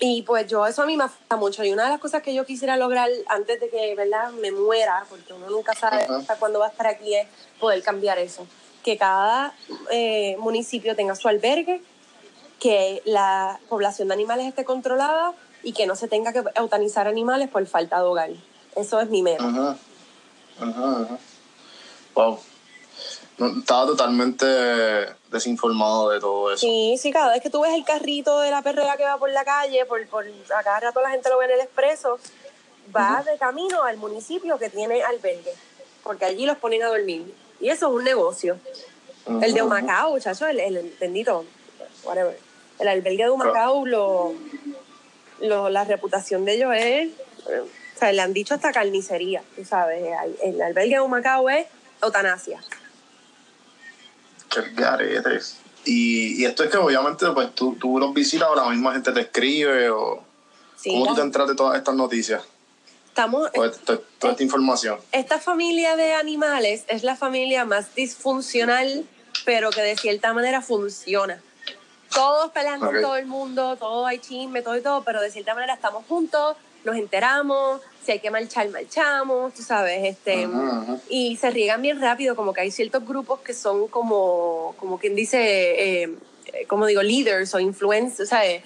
Y 0.00 0.22
pues 0.22 0.46
yo, 0.48 0.66
eso 0.66 0.82
a 0.82 0.86
mí 0.86 0.96
me 0.96 1.04
afecta 1.04 1.36
mucho. 1.36 1.64
Y 1.64 1.72
una 1.72 1.84
de 1.84 1.90
las 1.90 2.00
cosas 2.00 2.22
que 2.22 2.34
yo 2.34 2.44
quisiera 2.44 2.76
lograr 2.76 3.08
antes 3.28 3.60
de 3.60 3.68
que, 3.68 3.94
¿verdad?, 3.94 4.32
me 4.32 4.50
muera, 4.50 5.04
porque 5.08 5.32
uno 5.32 5.48
nunca 5.50 5.74
sabe 5.74 6.04
hasta 6.04 6.36
cuándo 6.36 6.58
va 6.58 6.66
a 6.66 6.70
estar 6.70 6.86
aquí, 6.86 7.14
es 7.14 7.26
poder 7.60 7.82
cambiar 7.82 8.18
eso. 8.18 8.46
Que 8.82 8.98
cada 8.98 9.54
eh, 9.90 10.36
municipio 10.38 10.96
tenga 10.96 11.14
su 11.14 11.28
albergue, 11.28 11.80
que 12.60 13.02
la 13.04 13.60
población 13.68 14.08
de 14.08 14.14
animales 14.14 14.46
esté 14.46 14.64
controlada 14.64 15.32
y 15.62 15.72
que 15.72 15.86
no 15.86 15.96
se 15.96 16.08
tenga 16.08 16.32
que 16.32 16.42
eutanizar 16.56 17.06
animales 17.06 17.48
por 17.48 17.64
falta 17.66 17.98
de 17.98 18.04
hogar. 18.04 18.30
Eso 18.76 19.00
es 19.00 19.08
mi 19.08 19.22
meta. 19.22 19.44
Ajá. 19.46 19.76
Ajá, 20.60 21.02
ajá. 21.02 21.18
Wow. 22.14 22.38
No, 23.38 23.58
estaba 23.58 23.86
totalmente 23.86 24.46
desinformado 25.30 26.10
de 26.10 26.20
todo 26.20 26.52
eso. 26.52 26.60
Sí, 26.60 26.96
sí, 26.98 27.10
cada 27.10 27.32
vez 27.32 27.42
que 27.42 27.50
tú 27.50 27.62
ves 27.62 27.74
el 27.74 27.84
carrito 27.84 28.40
de 28.40 28.50
la 28.50 28.62
perrera 28.62 28.96
que 28.96 29.04
va 29.04 29.18
por 29.18 29.30
la 29.30 29.44
calle, 29.44 29.84
por, 29.86 30.06
por 30.08 30.24
a 30.24 30.62
cada 30.62 30.80
rato 30.80 31.00
la 31.00 31.10
gente 31.10 31.28
lo 31.28 31.38
ve 31.38 31.46
en 31.46 31.52
el 31.52 31.60
expreso, 31.60 32.18
va 32.94 33.22
de 33.22 33.36
camino 33.38 33.82
al 33.82 33.96
municipio 33.96 34.58
que 34.58 34.70
tiene 34.70 35.02
albergue, 35.02 35.52
porque 36.02 36.26
allí 36.26 36.46
los 36.46 36.58
ponen 36.58 36.82
a 36.84 36.88
dormir. 36.88 37.34
Y 37.60 37.68
eso 37.68 37.88
es 37.88 37.94
un 37.94 38.04
negocio. 38.04 38.58
El 39.26 39.54
de. 39.54 39.62
Humacao, 39.62 40.10
muchacho, 40.10 40.46
el, 40.46 40.60
el 40.60 40.94
bendito, 41.00 41.44
whatever. 42.04 42.38
El 42.78 42.88
albergue 42.88 43.24
de 43.24 43.30
Humacao, 43.30 43.86
lo, 43.86 44.34
lo, 45.40 45.70
la 45.70 45.84
reputación 45.84 46.44
de 46.44 46.54
ellos 46.54 46.72
es, 46.74 47.08
o 47.46 47.98
sea, 47.98 48.12
le 48.12 48.20
han 48.20 48.32
dicho 48.32 48.54
hasta 48.54 48.72
carnicería, 48.72 49.42
tú 49.56 49.64
sabes. 49.64 50.04
El 50.42 50.60
albergue 50.60 50.96
de 50.96 51.00
Humacao 51.00 51.48
es 51.48 51.66
eutanasia. 52.02 52.60
Qué 54.62 54.70
garetes. 54.74 55.58
Y, 55.84 56.40
y 56.42 56.44
esto 56.46 56.64
es 56.64 56.70
que 56.70 56.76
obviamente 56.78 57.26
pues 57.32 57.54
tú, 57.54 57.76
tú 57.78 57.98
los 57.98 58.14
visitas 58.14 58.48
o 58.48 58.54
la 58.54 58.68
misma 58.68 58.92
gente 58.92 59.12
te 59.12 59.20
escribe 59.20 59.90
o 59.90 60.22
Sí, 60.76 60.90
cómo 60.90 61.06
tú 61.08 61.14
te 61.16 61.20
entras 61.22 61.48
de 61.48 61.54
todas 61.54 61.76
estas 61.78 61.94
noticias 61.94 62.42
estamos, 63.08 63.48
o 63.54 63.70
to- 63.70 64.00
toda 64.18 64.32
esta 64.32 64.42
información. 64.42 64.98
esta 65.12 65.38
familia 65.38 65.94
de 65.96 66.14
animales 66.14 66.84
es 66.88 67.04
la 67.04 67.14
familia 67.16 67.64
más 67.64 67.94
disfuncional, 67.94 69.04
pero 69.44 69.70
que 69.70 69.82
de 69.82 69.96
cierta 69.96 70.32
manera 70.32 70.60
funciona. 70.62 71.40
Todos 72.12 72.50
pelean 72.52 72.80
con 72.80 72.88
Ok. 72.96 73.00
todo 73.02 73.16
el 73.16 73.26
mundo, 73.26 73.76
todo 73.76 74.06
hay 74.06 74.18
chisme, 74.18 74.62
todo 74.62 74.76
y 74.76 74.80
todo, 74.82 75.02
pero 75.04 75.20
de 75.20 75.30
cierta 75.30 75.54
manera 75.54 75.74
estamos 75.74 76.04
juntos, 76.06 76.56
nos 76.84 76.96
enteramos, 76.96 77.80
si 78.04 78.12
hay 78.12 78.20
que 78.20 78.30
marchar, 78.30 78.68
marchamos, 78.70 79.54
tú 79.54 79.62
sabes, 79.62 80.04
este, 80.04 80.44
Ajá, 80.44 80.82
ajá. 80.82 80.98
y 81.08 81.36
se 81.36 81.50
riegan 81.50 81.80
bien 81.82 82.00
rápido, 82.00 82.36
como 82.36 82.52
que 82.52 82.60
hay 82.60 82.70
ciertos 82.70 83.04
grupos 83.06 83.40
que 83.40 83.54
son 83.54 83.88
como, 83.88 84.74
como 84.78 84.98
quien 84.98 85.14
dice, 85.14 86.02
eh, 86.02 86.14
eh, 86.52 86.66
como 86.66 86.86
digo, 86.86 87.02
leaders 87.02 87.54
o 87.54 87.60
influencers, 87.60 88.28
¿sabes? 88.28 88.62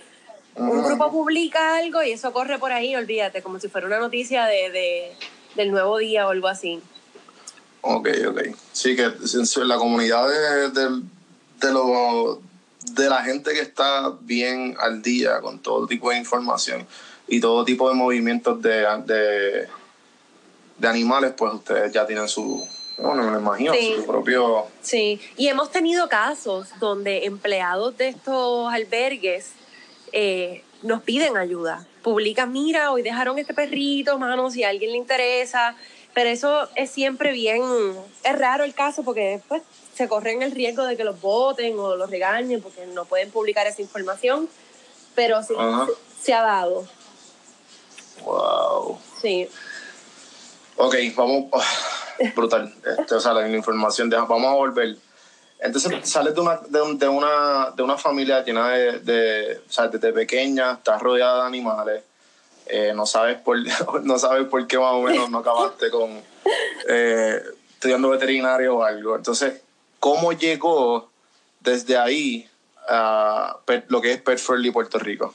Un 0.57 0.79
Ajá, 0.81 0.89
grupo 0.89 1.13
publica 1.13 1.77
algo 1.77 2.03
y 2.03 2.11
eso 2.13 2.33
corre 2.33 2.59
por 2.59 2.73
ahí, 2.73 2.97
olvídate, 2.97 3.43
como 3.43 3.61
si 3.61 3.69
fuera 3.69 3.87
una 3.87 4.01
noticia 4.01 4.45
de, 4.47 4.71
de- 4.71 5.13
del 5.55 5.71
nuevo 5.71 5.99
día 5.99 6.27
o 6.27 6.31
algo 6.31 6.49
así. 6.49 6.81
Ok, 7.81 8.09
ok. 8.29 8.41
Sí, 8.73 8.97
que 8.97 9.05
en 9.05 9.69
la 9.69 9.77
comunidad 9.77 10.29
de, 10.29 10.71
de, 10.71 11.03
de, 11.61 11.73
lo- 11.73 12.41
de 12.93 13.09
la 13.09 13.23
gente 13.23 13.53
que 13.53 13.61
está 13.61 14.13
bien 14.21 14.77
al 14.81 15.01
día 15.01 15.41
con 15.41 15.61
todo 15.61 15.87
tipo 15.87 16.11
de 16.11 16.19
información 16.19 16.85
y 17.29 17.41
todo 17.41 17.65
tipo 17.65 17.89
de 17.89 17.95
movimientos 17.95 18.61
de, 18.63 18.87
de, 19.05 19.69
de 20.79 20.89
animales, 20.89 21.33
pues 21.37 21.53
ustedes 21.55 21.93
ya 21.93 22.07
tienen 22.07 22.29
su, 22.29 22.67
bueno, 22.99 23.23
me 23.23 23.31
lo 23.33 23.39
imagino, 23.41 23.73
Sí. 23.75 23.95
su 23.97 24.07
propio... 24.07 24.67
Sí, 24.81 25.21
y 25.37 25.49
hemos 25.49 25.71
tenido 25.71 26.09
casos 26.09 26.69
donde 26.81 27.27
empleados 27.27 27.97
de 27.99 28.09
estos 28.09 28.73
albergues 28.73 29.53
eh, 30.13 30.63
nos 30.83 31.03
piden 31.03 31.37
ayuda. 31.37 31.87
Publican, 32.03 32.51
mira, 32.53 32.91
hoy 32.93 33.03
dejaron 33.03 33.39
este 33.39 33.53
perrito, 33.55 34.19
mano, 34.19 34.51
si 34.51 34.65
a 34.65 34.71
alguien 34.71 34.93
le 34.93 34.97
interesa. 34.97 35.77
Pero 36.15 36.31
eso 36.31 36.69
es 36.75 36.91
siempre 36.91 37.33
bien, 37.33 37.63
es 38.25 38.39
raro 38.39 38.65
el 38.65 38.75
caso 38.75 39.03
porque 39.05 39.21
después 39.21 39.63
se 39.95 40.09
corren 40.09 40.43
el 40.43 40.53
riesgo 40.53 40.85
de 40.85 40.97
que 40.97 41.05
los 41.05 41.21
voten 41.21 41.79
o 41.79 41.95
los 41.97 42.11
regañen 42.11 42.63
porque 42.63 42.87
no 42.87 43.05
pueden 43.05 43.31
publicar 43.31 43.67
esa 43.67 43.83
información. 43.83 44.49
Pero 45.15 45.43
sí, 45.43 45.55
Ajá. 45.57 45.87
se, 46.19 46.25
se 46.27 46.33
ha 46.35 46.43
dado. 46.43 46.87
Wow. 48.25 48.99
Sí. 49.21 49.49
Ok, 50.77 50.95
vamos. 51.17 51.47
brutal. 52.37 52.73
Este, 52.99 53.15
o 53.15 53.21
sea, 53.21 53.33
la, 53.33 53.49
información. 53.49 54.11
vamos 54.11 54.45
a 54.47 54.55
volver. 54.55 54.97
Entonces, 55.61 56.09
sales 56.09 56.35
de 56.35 56.41
una, 56.41 56.57
de, 56.69 56.81
un- 56.83 56.99
de 56.99 57.09
una, 57.09 57.71
de 57.77 57.83
una 57.83 57.97
familia 57.99 58.45
llena 58.45 58.69
de, 58.71 58.99
de. 59.01 59.61
O 59.69 59.73
sea, 59.73 59.89
desde 59.89 60.13
pequeña, 60.13 60.73
estás 60.73 61.03
rodeada 61.03 61.43
de 61.43 61.47
animales. 61.49 62.03
eh, 62.67 62.93
no, 62.95 63.07
sabes 63.07 63.39
por, 63.41 63.57
no 64.03 64.19
sabes 64.19 64.47
por 64.49 64.67
qué 64.67 64.79
más 64.79 64.93
o 64.93 65.03
menos 65.03 65.31
no 65.31 65.39
acabaste 65.39 65.91
con. 65.91 66.23
eh, 66.89 67.43
estudiando 67.75 68.11
veterinario 68.11 68.77
o 68.77 68.83
algo. 68.85 69.17
Entonces, 69.17 69.61
¿cómo 70.01 70.33
llegó 70.33 71.11
desde 71.61 71.97
ahí 71.97 72.49
a 72.89 73.57
lo 73.89 74.01
que 74.01 74.13
es 74.13 74.21
Pet 74.23 74.39
Friendly 74.39 74.71
Puerto 74.71 74.99
Rico? 74.99 75.35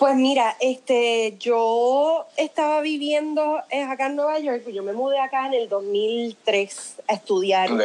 Pues 0.00 0.16
mira, 0.16 0.56
este, 0.60 1.36
yo 1.38 2.26
estaba 2.38 2.80
viviendo 2.80 3.60
eh, 3.68 3.82
acá 3.82 4.06
en 4.06 4.16
Nueva 4.16 4.38
York, 4.38 4.66
yo 4.70 4.82
me 4.82 4.94
mudé 4.94 5.18
acá 5.20 5.46
en 5.46 5.52
el 5.52 5.68
2003 5.68 6.94
a 7.06 7.12
estudiar, 7.12 7.70
Ok. 7.70 7.82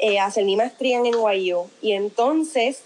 eh, 0.00 0.18
a 0.18 0.24
hacer 0.24 0.44
mi 0.46 0.56
maestría 0.56 0.96
en 0.96 1.04
NYU. 1.04 1.68
Y 1.82 1.92
entonces, 1.92 2.80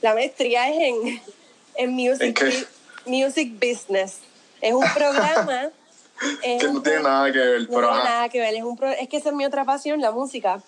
la 0.00 0.14
maestría 0.14 0.68
es 0.68 0.78
en, 0.80 1.22
en 1.76 1.92
music, 1.92 2.68
music 3.06 3.52
Business. 3.54 4.18
Es 4.60 4.74
un 4.74 4.84
programa... 4.92 5.70
es 6.42 6.60
Que 6.60 6.66
un 6.66 6.74
no 6.74 6.82
tiene 6.82 6.98
pro- 6.98 7.08
nada 7.08 7.32
que 7.32 7.38
ver, 7.38 7.60
no 7.62 7.66
tiene 7.68 7.86
nada 7.86 8.28
que 8.28 8.40
ver, 8.40 8.54
es, 8.56 8.62
un 8.64 8.76
pro- 8.76 8.90
es 8.90 9.08
que 9.08 9.16
esa 9.18 9.28
es 9.28 9.34
mi 9.36 9.44
otra 9.44 9.64
pasión, 9.64 10.00
la 10.00 10.10
música. 10.10 10.60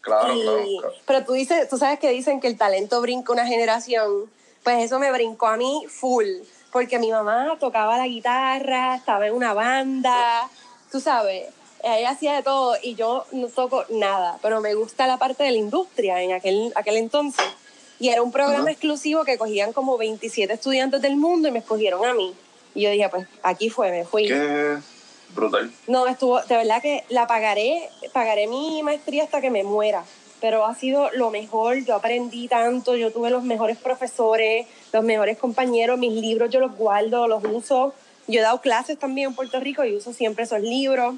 claro, 0.00 0.34
Y- 0.34 0.42
claro, 0.42 0.64
claro. 0.80 0.94
Pero 1.06 1.24
tú 1.24 1.32
dices, 1.34 1.68
tú 1.68 1.78
sabes 1.78 2.00
que 2.00 2.10
dicen 2.10 2.40
que 2.40 2.48
el 2.48 2.58
talento 2.58 3.00
brinca 3.00 3.32
una 3.32 3.46
generación. 3.46 4.28
Pues 4.64 4.84
eso 4.84 4.98
me 4.98 5.12
brincó 5.12 5.46
a 5.46 5.56
mí 5.56 5.84
full. 5.88 6.26
Porque 6.72 6.98
mi 6.98 7.10
mamá 7.10 7.56
tocaba 7.58 7.98
la 7.98 8.06
guitarra, 8.06 8.94
estaba 8.94 9.26
en 9.26 9.34
una 9.34 9.54
banda, 9.54 10.48
tú 10.90 11.00
sabes, 11.00 11.48
ella 11.82 12.10
hacía 12.10 12.34
de 12.34 12.42
todo 12.42 12.76
y 12.82 12.94
yo 12.94 13.24
no 13.32 13.48
toco 13.48 13.84
nada, 13.88 14.38
pero 14.42 14.60
me 14.60 14.74
gusta 14.74 15.06
la 15.06 15.16
parte 15.16 15.44
de 15.44 15.50
la 15.52 15.58
industria 15.58 16.22
en 16.22 16.32
aquel, 16.32 16.72
aquel 16.76 16.96
entonces. 16.96 17.46
Y 17.98 18.08
era 18.08 18.22
un 18.22 18.32
programa 18.32 18.62
Ajá. 18.62 18.70
exclusivo 18.70 19.24
que 19.24 19.36
cogían 19.36 19.72
como 19.72 19.98
27 19.98 20.52
estudiantes 20.52 21.02
del 21.02 21.16
mundo 21.16 21.48
y 21.48 21.52
me 21.52 21.58
escogieron 21.58 22.04
a 22.04 22.14
mí. 22.14 22.34
Y 22.74 22.82
yo 22.82 22.90
dije, 22.90 23.08
pues 23.08 23.26
aquí 23.42 23.68
fue, 23.68 23.90
me 23.90 24.04
fui. 24.04 24.26
Qué 24.26 24.78
brutal. 25.34 25.70
No, 25.86 26.06
estuvo, 26.06 26.40
de 26.40 26.56
verdad 26.56 26.80
que 26.80 27.04
la 27.08 27.26
pagaré, 27.26 27.90
pagaré 28.12 28.46
mi 28.46 28.82
maestría 28.82 29.24
hasta 29.24 29.40
que 29.40 29.50
me 29.50 29.64
muera, 29.64 30.04
pero 30.40 30.64
ha 30.66 30.74
sido 30.74 31.10
lo 31.12 31.30
mejor, 31.30 31.84
yo 31.84 31.94
aprendí 31.94 32.48
tanto, 32.48 32.96
yo 32.96 33.12
tuve 33.12 33.30
los 33.30 33.42
mejores 33.44 33.76
profesores, 33.76 34.66
los 34.92 35.04
mejores 35.04 35.38
compañeros, 35.38 35.98
mis 35.98 36.12
libros 36.12 36.50
yo 36.50 36.60
los 36.60 36.74
guardo, 36.76 37.28
los 37.28 37.42
uso, 37.44 37.94
yo 38.26 38.40
he 38.40 38.42
dado 38.42 38.60
clases 38.60 38.98
también 38.98 39.28
en 39.30 39.34
Puerto 39.34 39.60
Rico 39.60 39.84
y 39.84 39.94
uso 39.96 40.12
siempre 40.12 40.44
esos 40.44 40.60
libros. 40.60 41.14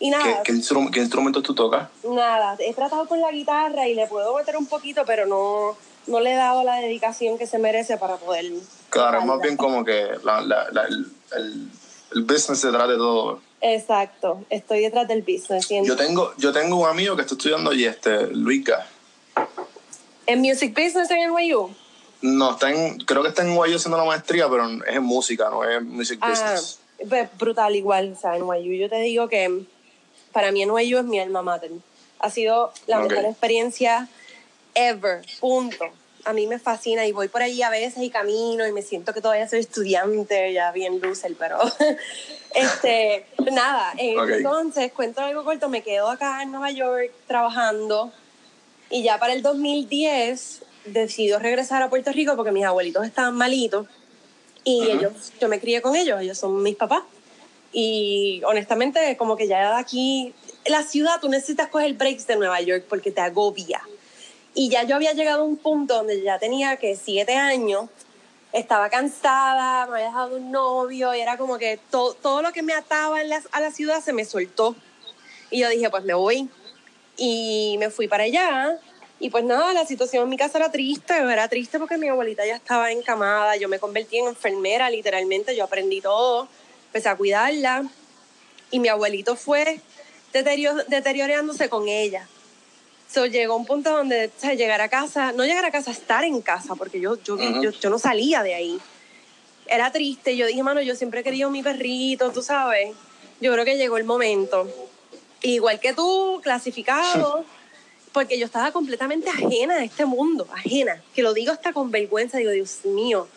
Y 0.00 0.10
¿Qué, 0.10 0.16
nada, 0.16 0.42
qué, 0.44 0.52
instru- 0.52 0.90
qué 0.92 1.00
instrumentos 1.00 1.42
tú 1.42 1.54
tocas? 1.54 1.88
nada, 2.04 2.56
he 2.60 2.72
tratado 2.74 3.06
con 3.08 3.20
la 3.20 3.32
guitarra 3.32 3.88
y 3.88 3.94
le 3.94 4.06
puedo 4.06 4.36
meter 4.36 4.56
un 4.56 4.66
poquito, 4.66 5.02
pero 5.04 5.26
no, 5.26 5.76
no 6.06 6.20
le 6.20 6.32
he 6.32 6.36
dado 6.36 6.62
la 6.62 6.76
dedicación 6.76 7.36
que 7.38 7.46
se 7.46 7.58
merece 7.58 7.96
para 7.96 8.16
poder... 8.16 8.44
Claro, 8.90 9.20
más 9.22 9.40
bien 9.40 9.56
como 9.56 9.84
que 9.84 10.06
la, 10.24 10.40
la- 10.40 10.68
la- 10.72 10.84
el, 10.84 11.06
el, 11.36 11.68
el 12.14 12.22
business 12.22 12.62
detrás 12.62 12.88
de 12.88 12.96
todo. 12.96 13.40
Exacto, 13.60 14.44
estoy 14.50 14.80
detrás 14.82 15.08
del 15.08 15.22
business. 15.22 15.70
en- 15.70 15.84
Yo 15.84 15.96
tengo, 15.96 16.32
yo 16.36 16.52
tengo 16.52 16.76
un 16.76 16.88
amigo 16.88 17.16
que 17.16 17.22
está 17.22 17.34
estudiando 17.34 17.72
y 17.72 17.84
este, 17.84 18.28
Luica. 18.28 18.86
En 20.26 20.40
Music 20.40 20.74
Business 20.74 21.10
en 21.10 21.18
NYU. 21.32 21.70
No, 22.20 22.52
está 22.52 22.70
en, 22.70 22.98
creo 22.98 23.22
que 23.22 23.28
está 23.28 23.42
en 23.42 23.48
NYU 23.54 23.76
haciendo 23.76 23.96
la 23.96 24.04
maestría, 24.04 24.48
pero 24.48 24.66
es 24.84 24.94
en 24.96 25.02
música, 25.02 25.48
no 25.50 25.64
es 25.64 25.82
music 25.82 26.18
Ah, 26.22 26.30
business. 26.30 26.80
pues, 27.08 27.28
brutal 27.38 27.74
igual, 27.74 28.14
o 28.16 28.20
sea, 28.20 28.36
NYU. 28.36 28.74
Yo 28.74 28.88
te 28.88 28.96
digo 29.00 29.28
que 29.28 29.62
para 30.32 30.52
mí 30.52 30.62
NYU 30.64 30.98
es 30.98 31.04
mi 31.04 31.18
alma 31.18 31.42
mater. 31.42 31.70
Ha 32.20 32.30
sido 32.30 32.72
la 32.86 32.98
mejor 33.00 33.24
experiencia 33.24 34.08
ever, 34.74 35.24
punto. 35.40 35.84
A 36.28 36.34
mí 36.34 36.46
me 36.46 36.58
fascina 36.58 37.06
y 37.06 37.12
voy 37.12 37.28
por 37.28 37.40
ahí 37.40 37.62
a 37.62 37.70
veces 37.70 38.02
y 38.02 38.10
camino 38.10 38.66
y 38.66 38.72
me 38.72 38.82
siento 38.82 39.14
que 39.14 39.22
todavía 39.22 39.48
soy 39.48 39.60
estudiante, 39.60 40.52
ya 40.52 40.70
bien 40.72 41.00
loser, 41.00 41.34
pero 41.38 41.58
este, 42.54 43.24
nada. 43.50 43.94
eh, 43.96 44.14
Ok. 44.14 44.28
Entonces, 44.28 44.92
cuento 44.92 45.22
algo 45.22 45.42
corto, 45.42 45.70
me 45.70 45.82
quedo 45.82 46.10
acá 46.10 46.42
en 46.42 46.50
Nueva 46.50 46.70
York 46.70 47.10
trabajando 47.26 48.12
y 48.90 49.02
ya 49.02 49.18
para 49.18 49.32
el 49.32 49.40
2010 49.40 50.60
decido 50.84 51.38
regresar 51.38 51.82
a 51.82 51.88
Puerto 51.88 52.12
Rico 52.12 52.36
porque 52.36 52.52
mis 52.52 52.66
abuelitos 52.66 53.06
estaban 53.06 53.34
malitos 53.34 53.86
y 54.64 54.82
Ujú. 54.82 54.98
ellos, 54.98 55.32
yo 55.40 55.48
me 55.48 55.60
crié 55.60 55.80
con 55.80 55.96
ellos, 55.96 56.20
ellos 56.20 56.36
son 56.36 56.62
mis 56.62 56.76
papás. 56.76 57.04
Y 57.72 58.42
honestamente, 58.44 59.16
como 59.16 59.34
que 59.34 59.48
ya 59.48 59.74
de 59.76 59.80
aquí, 59.80 60.34
la 60.66 60.82
ciudad, 60.82 61.20
tú 61.22 61.30
necesitas 61.30 61.68
coger 61.68 61.94
breaks 61.94 62.26
de 62.26 62.36
Nueva 62.36 62.60
York 62.60 62.84
porque 62.86 63.12
te 63.12 63.22
agobia. 63.22 63.80
Y 64.60 64.70
ya 64.70 64.82
yo 64.82 64.96
había 64.96 65.12
llegado 65.12 65.42
a 65.42 65.44
un 65.44 65.56
punto 65.56 65.94
donde 65.94 66.20
ya 66.20 66.40
tenía 66.40 66.78
que 66.78 66.96
siete 66.96 67.36
años 67.36 67.84
estaba 68.52 68.90
cansada, 68.90 69.86
me 69.86 69.92
había 69.92 70.06
dejado 70.06 70.36
un 70.36 70.50
novio 70.50 71.14
y 71.14 71.20
era 71.20 71.36
como 71.36 71.58
que 71.58 71.78
to- 71.92 72.14
todo 72.14 72.42
lo 72.42 72.50
que 72.50 72.64
me 72.64 72.74
ataba 72.74 73.22
en 73.22 73.30
a 73.32 73.60
la 73.60 73.70
ciudad 73.70 74.02
se 74.02 74.12
me 74.12 74.24
soltó. 74.24 74.74
Y 75.52 75.60
yo 75.60 75.68
dije, 75.68 75.88
pues 75.90 76.02
me 76.02 76.14
voy. 76.14 76.48
Y 77.16 77.76
me 77.78 77.88
fui 77.90 78.08
para 78.08 78.24
allá. 78.24 78.76
Y 79.20 79.30
pues 79.30 79.44
nada, 79.44 79.72
la 79.74 79.86
situación 79.86 80.24
en 80.24 80.28
mi 80.30 80.36
casa 80.36 80.58
era 80.58 80.72
triste. 80.72 81.14
Era 81.16 81.46
triste 81.46 81.78
porque 81.78 81.96
mi 81.96 82.08
abuelita 82.08 82.44
ya 82.44 82.56
estaba 82.56 82.90
encamada. 82.90 83.54
Yo 83.56 83.68
me 83.68 83.78
convertí 83.78 84.18
en 84.18 84.26
enfermera, 84.26 84.90
literalmente. 84.90 85.54
Yo 85.54 85.62
aprendí 85.62 86.00
todo. 86.00 86.48
Empecé 86.86 87.08
a 87.10 87.16
cuidarla. 87.16 87.84
Y 88.72 88.80
mi 88.80 88.88
abuelito 88.88 89.36
fue 89.36 89.80
deterio- 90.32 90.84
deteriorándose 90.88 91.68
con 91.68 91.86
ella. 91.86 92.26
So, 93.10 93.26
llegó 93.26 93.56
un 93.56 93.64
punto 93.64 93.90
donde 93.90 94.26
o 94.36 94.40
sea, 94.40 94.54
llegar 94.54 94.80
a 94.82 94.88
casa, 94.88 95.32
no 95.32 95.44
llegar 95.44 95.64
a 95.64 95.70
casa, 95.70 95.90
estar 95.90 96.24
en 96.24 96.42
casa, 96.42 96.74
porque 96.74 97.00
yo, 97.00 97.20
yo, 97.22 97.36
vi- 97.36 97.46
Ujú. 97.46 97.62
yo, 97.62 97.70
yo 97.70 97.90
no 97.90 97.98
salía 97.98 98.42
de 98.42 98.54
ahí. 98.54 98.78
Era 99.66 99.90
triste. 99.90 100.36
Yo 100.36 100.46
dije, 100.46 100.62
mano, 100.62 100.80
yo 100.82 100.94
siempre 100.94 101.20
he 101.20 101.24
querido 101.24 101.50
mi 101.50 101.62
perrito, 101.62 102.30
tú 102.32 102.42
sabes. 102.42 102.94
Yo 103.40 103.52
creo 103.52 103.64
que 103.64 103.76
llegó 103.76 103.96
el 103.96 104.04
momento. 104.04 104.68
Igual 105.42 105.80
que 105.80 105.92
tú, 105.94 106.40
clasificado, 106.42 107.44
porque 108.12 108.38
yo 108.38 108.44
estaba 108.46 108.72
completamente 108.72 109.30
ajena 109.30 109.76
a 109.76 109.84
este 109.84 110.04
mundo, 110.04 110.46
ajena. 110.52 111.02
Que 111.14 111.22
lo 111.22 111.32
digo 111.32 111.52
hasta 111.52 111.72
con 111.72 111.90
vergüenza, 111.90 112.38
digo, 112.38 112.50
Dios 112.50 112.80
mío. 112.84 113.28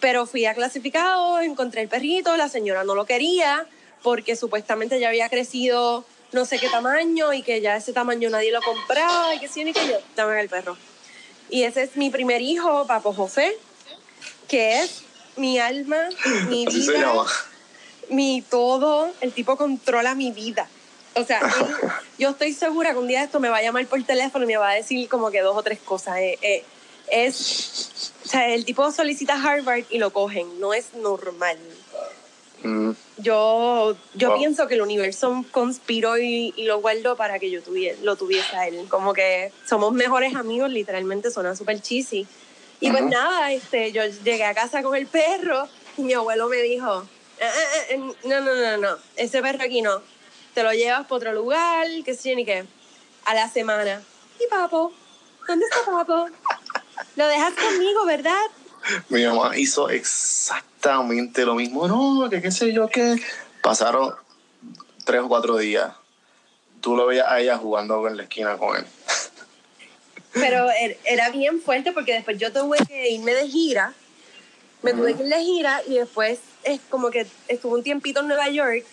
Pero 0.00 0.26
fui 0.26 0.44
a 0.46 0.54
clasificado, 0.54 1.40
encontré 1.40 1.80
el 1.82 1.88
perrito, 1.88 2.36
la 2.36 2.48
señora 2.48 2.84
no 2.84 2.94
lo 2.94 3.06
quería, 3.06 3.66
porque 4.02 4.36
supuestamente 4.36 4.98
ya 5.00 5.08
había 5.08 5.28
crecido 5.28 6.04
no 6.32 6.44
sé 6.44 6.58
qué 6.58 6.68
tamaño 6.68 7.32
y 7.32 7.42
que 7.42 7.60
ya 7.60 7.76
ese 7.76 7.92
tamaño 7.92 8.30
nadie 8.30 8.50
lo 8.52 8.60
compraba 8.62 9.34
y 9.34 9.38
que 9.40 9.48
sí, 9.48 9.64
ni 9.64 9.72
que 9.72 9.86
yo, 9.86 9.98
dame 10.16 10.40
el 10.40 10.48
perro. 10.48 10.76
Y 11.50 11.64
ese 11.64 11.82
es 11.82 11.96
mi 11.96 12.10
primer 12.10 12.40
hijo, 12.40 12.86
Papo 12.86 13.12
José, 13.12 13.54
que 14.48 14.80
es 14.82 15.02
mi 15.36 15.58
alma, 15.58 16.08
mi 16.48 16.64
vida, 16.66 17.12
mi 18.08 18.42
todo. 18.42 19.12
El 19.20 19.32
tipo 19.32 19.56
controla 19.56 20.14
mi 20.14 20.30
vida. 20.32 20.68
O 21.14 21.24
sea, 21.24 21.40
él- 21.40 21.66
yo 22.18 22.30
estoy 22.30 22.54
segura 22.54 22.92
que 22.92 22.98
un 22.98 23.08
día 23.08 23.18
de 23.20 23.26
esto 23.26 23.38
me 23.40 23.50
va 23.50 23.58
a 23.58 23.62
llamar 23.62 23.86
por 23.86 24.02
teléfono 24.02 24.44
y 24.44 24.48
me 24.48 24.56
va 24.56 24.70
a 24.70 24.74
decir 24.74 25.08
como 25.08 25.30
que 25.30 25.40
dos 25.42 25.56
o 25.56 25.62
tres 25.62 25.78
cosas. 25.80 26.16
Eh, 26.18 26.38
eh, 26.40 26.64
es, 27.10 28.12
o 28.24 28.28
sea, 28.28 28.48
el 28.48 28.64
tipo 28.64 28.90
solicita 28.90 29.34
Harvard 29.34 29.84
y 29.90 29.98
lo 29.98 30.10
cogen. 30.12 30.58
No 30.60 30.72
es 30.72 30.94
normal. 30.94 31.58
Mm, 32.62 32.92
Yo, 33.18 33.96
yo 34.14 34.28
Wow. 34.30 34.38
pienso 34.38 34.66
que 34.66 34.74
el 34.74 34.82
universo 34.82 35.44
conspiró 35.52 36.16
y, 36.18 36.52
y 36.56 36.64
lo 36.64 36.80
guardó 36.80 37.16
para 37.16 37.38
que 37.38 37.50
yo 37.50 37.62
tuviera, 37.62 37.96
lo 38.02 38.16
tuviese 38.16 38.56
a 38.56 38.66
él. 38.66 38.88
Como 38.88 39.12
que 39.12 39.52
somos 39.64 39.92
mejores 39.92 40.34
amigos, 40.34 40.70
literalmente 40.70 41.30
suena 41.30 41.54
súper 41.54 41.80
cheesy. 41.82 42.26
Y 42.80 42.90
pues 42.90 43.02
Ujú. 43.02 43.10
nada, 43.12 43.52
este, 43.52 43.92
yo 43.92 44.02
llegué 44.06 44.44
a 44.44 44.54
casa 44.54 44.82
con 44.82 44.96
el 44.96 45.06
perro 45.08 45.68
y 45.96 46.02
mi 46.04 46.14
abuelo 46.14 46.48
me 46.48 46.56
dijo, 46.62 47.02
"Eh, 47.38 47.44
eh, 47.44 47.94
eh, 47.94 47.98
no, 47.98 48.40
no, 48.40 48.54
no, 48.54 48.76
no, 48.78 48.98
ese 49.16 49.42
perro 49.42 49.62
aquí 49.62 49.82
no. 49.82 50.02
Te 50.54 50.62
lo 50.62 50.72
llevas 50.72 51.02
para 51.02 51.16
otro 51.16 51.32
lugar, 51.32 51.86
qué 52.04 52.14
sé 52.14 52.30
yo 52.30 52.36
ni 52.36 52.44
qué. 52.44 52.66
A 53.26 53.34
la 53.34 53.48
semana. 53.48 54.02
¿Y 54.40 54.46
papo? 54.48 54.92
¿Dónde 55.46 55.64
está 55.66 55.90
papo? 55.92 56.26
Lo 57.14 57.26
dejas 57.28 57.52
conmigo, 57.54 58.04
¿verdad? 58.06 58.40
Mi 59.08 59.24
mamá 59.24 59.56
hizo 59.56 59.88
exactamente 59.90 61.44
lo 61.44 61.54
mismo. 61.54 61.86
No, 61.88 62.28
que 62.30 62.40
qué 62.42 62.50
sé 62.50 62.72
yo 62.72 62.88
qué. 62.88 63.16
Pasaron 63.62 64.14
tres 65.04 65.20
o 65.22 65.28
cuatro 65.28 65.56
días. 65.56 65.92
Tú 66.80 66.96
lo 66.96 67.06
veías 67.06 67.26
a 67.28 67.40
ella 67.40 67.56
jugando 67.58 68.06
en 68.08 68.16
la 68.16 68.24
esquina 68.24 68.56
con 68.56 68.76
él. 68.76 68.84
Pero 70.32 70.68
er- 70.70 70.96
era 71.04 71.30
bien 71.30 71.60
fuerte 71.60 71.92
porque 71.92 72.14
después 72.14 72.38
yo 72.38 72.52
tuve 72.52 72.78
que 72.88 73.10
irme 73.10 73.34
de 73.34 73.48
gira. 73.48 73.92
Me 74.82 74.92
tuve 74.94 75.14
que 75.14 75.22
ir 75.22 75.28
de 75.28 75.42
gira 75.44 75.80
y 75.86 75.94
después 75.98 76.40
es 76.64 76.80
como 76.90 77.10
que 77.10 77.26
estuve 77.48 77.74
un 77.74 77.82
tiempito 77.84 78.20
en 78.20 78.28
Nueva 78.28 78.48
York, 78.48 78.84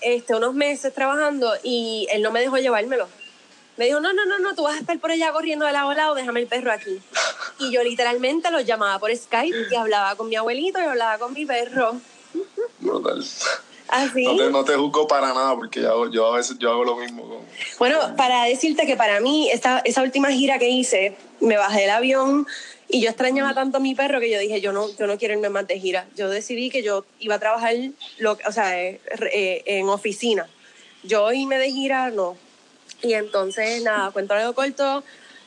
este, 0.00 0.34
unos 0.34 0.54
meses 0.54 0.94
trabajando 0.94 1.52
y 1.62 2.06
él 2.10 2.22
no 2.22 2.30
me 2.30 2.40
dejó 2.40 2.56
llevármelo. 2.56 3.06
Me 3.78 3.86
dijo, 3.86 4.00
no, 4.00 4.12
no, 4.12 4.26
no, 4.26 4.40
no, 4.40 4.56
tú 4.56 4.64
vas 4.64 4.74
a 4.74 4.80
estar 4.80 4.98
por 4.98 5.12
allá 5.12 5.32
corriendo 5.32 5.64
de 5.64 5.70
lado 5.70 5.90
a 5.90 5.94
lado, 5.94 6.14
déjame 6.16 6.40
el 6.40 6.48
perro 6.48 6.72
aquí. 6.72 7.00
Y 7.60 7.70
yo 7.70 7.84
literalmente 7.84 8.50
lo 8.50 8.60
llamaba 8.60 8.98
por 8.98 9.14
Skype 9.16 9.56
y 9.70 9.74
hablaba 9.76 10.16
con 10.16 10.28
mi 10.28 10.34
abuelito 10.34 10.80
y 10.80 10.82
hablaba 10.82 11.18
con 11.18 11.32
mi 11.32 11.46
perro. 11.46 11.94
Brutal. 12.80 13.24
Así. 13.86 14.24
No 14.24 14.36
te, 14.36 14.50
no 14.50 14.64
te 14.64 14.74
juzgo 14.74 15.06
para 15.06 15.28
nada 15.28 15.54
porque 15.54 15.80
yo, 15.80 16.10
yo 16.10 16.26
a 16.26 16.36
veces 16.36 16.58
yo 16.58 16.72
hago 16.72 16.84
lo 16.84 16.96
mismo. 16.96 17.22
Con... 17.22 17.38
Bueno, 17.78 17.98
para 18.16 18.44
decirte 18.44 18.84
que 18.84 18.96
para 18.96 19.20
mí, 19.20 19.48
esta, 19.50 19.78
esa 19.84 20.02
última 20.02 20.32
gira 20.32 20.58
que 20.58 20.68
hice, 20.68 21.16
me 21.40 21.56
bajé 21.56 21.82
del 21.82 21.90
avión 21.90 22.48
y 22.88 23.00
yo 23.00 23.10
extrañaba 23.10 23.54
tanto 23.54 23.76
a 23.76 23.80
mi 23.80 23.94
perro 23.94 24.18
que 24.18 24.28
yo 24.28 24.40
dije, 24.40 24.60
yo 24.60 24.72
no, 24.72 24.88
yo 24.96 25.06
no 25.06 25.18
quiero 25.18 25.34
irme 25.34 25.50
más 25.50 25.68
de 25.68 25.78
gira. 25.78 26.08
Yo 26.16 26.28
decidí 26.28 26.68
que 26.68 26.82
yo 26.82 27.04
iba 27.20 27.36
a 27.36 27.38
trabajar 27.38 27.74
lo, 28.18 28.36
o 28.44 28.52
sea, 28.52 28.82
eh, 28.82 29.00
eh, 29.32 29.62
en 29.66 29.88
oficina. 29.88 30.48
Yo 31.04 31.32
irme 31.32 31.58
de 31.58 31.70
gira, 31.70 32.10
no. 32.10 32.36
Y 33.02 33.14
entonces, 33.14 33.82
nada, 33.82 34.10
cuento 34.10 34.34
algo 34.34 34.54
corto, 34.54 35.04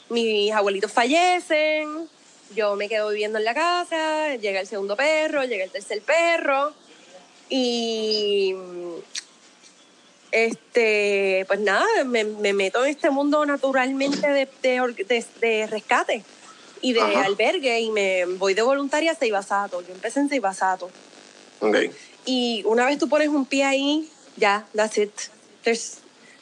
mis 0.10 0.51
abuelitos 0.51 0.91
fallecen, 0.91 2.08
yo 2.56 2.75
me 2.75 2.88
quedo 2.89 3.10
viviendo 3.10 3.38
en 3.39 3.45
la 3.45 3.54
casa, 3.54 4.36
llega 4.36 4.60
el 4.60 4.67
segundo 4.67 4.95
perro, 4.95 5.43
llega 5.43 5.63
el 5.63 5.71
tercer 5.71 6.01
perro 6.01 6.73
y 7.49 8.56
este, 10.32 11.43
pues 11.47 11.60
nada, 11.60 11.86
me, 12.06 12.23
me 12.23 12.54
meto 12.54 12.84
en 12.86 12.91
este 12.91 13.10
mundo 13.10 13.45
naturalmente 13.45 14.27
de, 14.27 14.47
de, 14.62 15.06
de- 15.08 15.25
de 15.41 15.67
rescate 15.67 16.23
y 16.82 16.93
de 16.93 17.01
Ajá. 17.01 17.25
albergue 17.25 17.80
y 17.82 17.91
me 17.91 18.25
voy 18.25 18.54
de 18.54 18.62
voluntaria 18.62 19.12
a 19.12 19.15
Seibasato. 19.15 19.82
Yo 19.82 19.93
empecé 19.93 20.19
en 20.21 20.30
Seibasato. 20.30 20.89
Ok. 21.60 21.75
Y 22.25 22.63
una 22.65 22.86
vez 22.86 22.97
tú 22.97 23.10
pones 23.10 23.27
un 23.27 23.45
pie 23.45 23.65
ahí, 23.65 24.10
ya, 24.38 24.65
that's 24.75 24.97
it. 24.97 25.12
There's, 25.63 25.97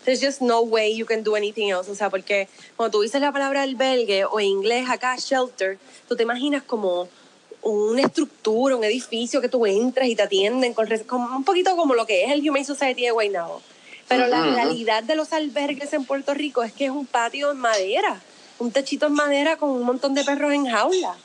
there's 0.05 0.21
just 0.21 0.41
no 0.41 0.61
way 0.61 0.95
you 0.95 1.05
can 1.05 1.23
do 1.23 1.35
anything 1.35 1.69
else. 1.69 1.89
O 1.89 1.95
sea, 1.95 2.09
porque 2.09 2.47
cuando 2.75 2.97
tú 2.97 3.01
dices 3.01 3.21
la 3.21 3.31
palabra 3.31 3.63
albergue 3.63 4.25
o 4.25 4.39
en 4.39 4.47
inglés 4.47 4.89
acá 4.89 5.15
shelter, 5.17 5.77
tú 6.07 6.15
te 6.15 6.23
imaginas 6.23 6.63
como 6.63 7.07
una 7.61 8.01
estructura, 8.01 8.75
un 8.75 8.83
edificio 8.83 9.41
que 9.41 9.49
tú 9.49 9.65
entras 9.65 10.07
y 10.07 10.15
te 10.15 10.23
atienden, 10.23 10.73
con, 10.73 10.87
un 11.11 11.43
poquito 11.43 11.75
como 11.75 11.93
lo 11.93 12.05
que 12.05 12.25
es 12.25 12.31
el 12.31 12.47
Humane 12.47 12.65
Society 12.65 13.03
de 13.03 13.11
Guaynabo. 13.11 13.61
Pero 14.07 14.25
la 14.27 14.41
realidad 14.43 15.03
de 15.03 15.15
los 15.15 15.33
albergues 15.33 15.93
en 15.93 16.03
Puerto 16.03 16.33
Rico 16.33 16.63
es 16.63 16.73
que 16.73 16.85
es 16.85 16.91
un 16.91 17.05
patio 17.05 17.51
en 17.51 17.57
madera, 17.57 18.19
un 18.57 18.71
techito 18.71 19.05
en 19.05 19.13
madera 19.13 19.57
con 19.57 19.69
un 19.69 19.83
montón 19.83 20.15
de 20.15 20.23
perros 20.23 20.51
en 20.51 20.65
jaula. 20.65 21.15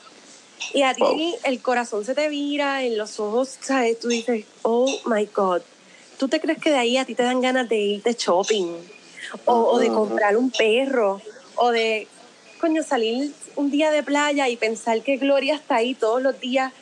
Y 0.73 0.83
a 0.83 0.93
ti 0.93 1.01
Wow. 1.01 1.39
el 1.43 1.61
corazón 1.61 2.05
se 2.05 2.13
te 2.13 2.29
vira, 2.29 2.83
en 2.83 2.97
los 2.97 3.19
ojos, 3.19 3.57
¿sabes? 3.59 3.99
Tú 3.99 4.09
dices, 4.09 4.45
oh 4.61 4.87
my 5.05 5.27
God. 5.33 5.61
¿Tú 6.17 6.27
te 6.27 6.39
crees 6.39 6.59
que 6.59 6.71
de 6.71 6.77
ahí 6.77 6.97
a 6.97 7.05
ti 7.05 7.15
te 7.15 7.23
dan 7.23 7.41
ganas 7.41 7.67
de 7.67 7.77
irte 7.77 8.13
shopping? 8.13 8.77
O, 9.45 9.53
o 9.53 9.79
de 9.79 9.89
comprar 9.89 10.37
un 10.37 10.51
perro? 10.51 11.21
O 11.55 11.71
de, 11.71 12.07
coño, 12.59 12.83
salir 12.83 13.33
un 13.55 13.71
día 13.71 13.91
de 13.91 14.03
playa 14.03 14.47
y 14.49 14.57
pensar 14.57 15.01
que 15.01 15.17
Gloria 15.17 15.55
está 15.55 15.75
ahí 15.75 15.95
todos 15.95 16.21
los 16.21 16.39
días 16.39 16.73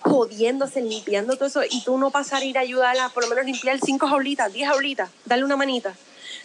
jodiéndose, 0.00 0.80
limpiando 0.80 1.36
todo 1.36 1.46
eso, 1.46 1.62
y 1.68 1.82
tú 1.82 1.98
no 1.98 2.10
pasar 2.10 2.42
a 2.42 2.44
ir 2.44 2.56
a 2.56 2.60
ayudarla, 2.62 3.08
por 3.10 3.24
lo 3.24 3.30
menos 3.30 3.44
limpiar 3.44 3.78
cinco 3.84 4.06
jaulitas, 4.06 4.52
diez 4.52 4.68
jaulitas, 4.68 5.10
darle 5.24 5.44
una 5.44 5.56
manita. 5.56 5.94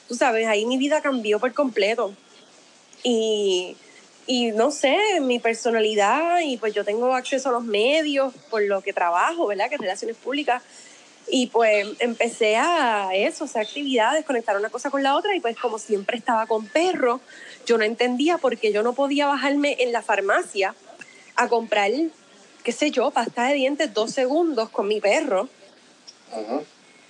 Tú 0.08 0.16
sabes, 0.16 0.48
ahí 0.48 0.66
mi 0.66 0.78
vida 0.78 1.02
cambió 1.02 1.40
por 1.40 1.54
completo. 1.54 2.14
Y, 3.04 3.76
y 4.26 4.52
no 4.52 4.72
sé, 4.72 4.98
mi 5.22 5.40
personalidad, 5.40 6.40
y 6.42 6.58
pues 6.58 6.74
yo 6.74 6.84
tengo 6.84 7.14
acceso 7.14 7.50
a 7.50 7.52
los 7.52 7.64
medios 7.64 8.34
por 8.50 8.62
lo 8.64 8.82
que 8.82 8.94
trabajo, 8.94 9.48
¿verdad? 9.48 9.70
Que 9.70 9.76
es 9.76 9.82
relaciones 9.82 10.18
públicas. 10.18 10.64
Y 11.30 11.48
pues 11.48 11.88
empecé 12.00 12.58
a 12.58 13.10
eso, 13.14 13.46
o 13.46 13.48
sea, 13.48 13.62
actividades, 13.62 14.26
conectar 14.26 14.58
una 14.58 14.70
cosa 14.70 14.90
con 14.90 15.04
la 15.04 15.16
otra, 15.16 15.36
y 15.36 15.40
pues 15.40 15.58
como 15.58 15.80
siempre 15.80 16.18
estaba 16.18 16.46
con 16.48 16.68
perro, 16.68 17.22
yo 17.66 17.78
no 17.78 17.86
entendía 17.86 18.38
por 18.38 18.58
qué 18.58 18.74
yo 18.74 18.84
no 18.84 18.94
podía 18.94 19.28
bajarme 19.28 19.78
en 19.80 19.92
la 19.92 20.02
farmacia 20.02 20.76
a 21.36 21.48
comprar, 21.48 21.92
qué 22.64 22.72
sé 22.72 22.92
yo, 22.92 23.10
pasta 23.12 23.48
de 23.48 23.56
dientes 23.56 23.94
dos 23.94 24.12
segundos 24.12 24.70
con 24.70 24.88
mi 24.88 25.00
perro 25.00 25.50
Ujú. 26.36 26.64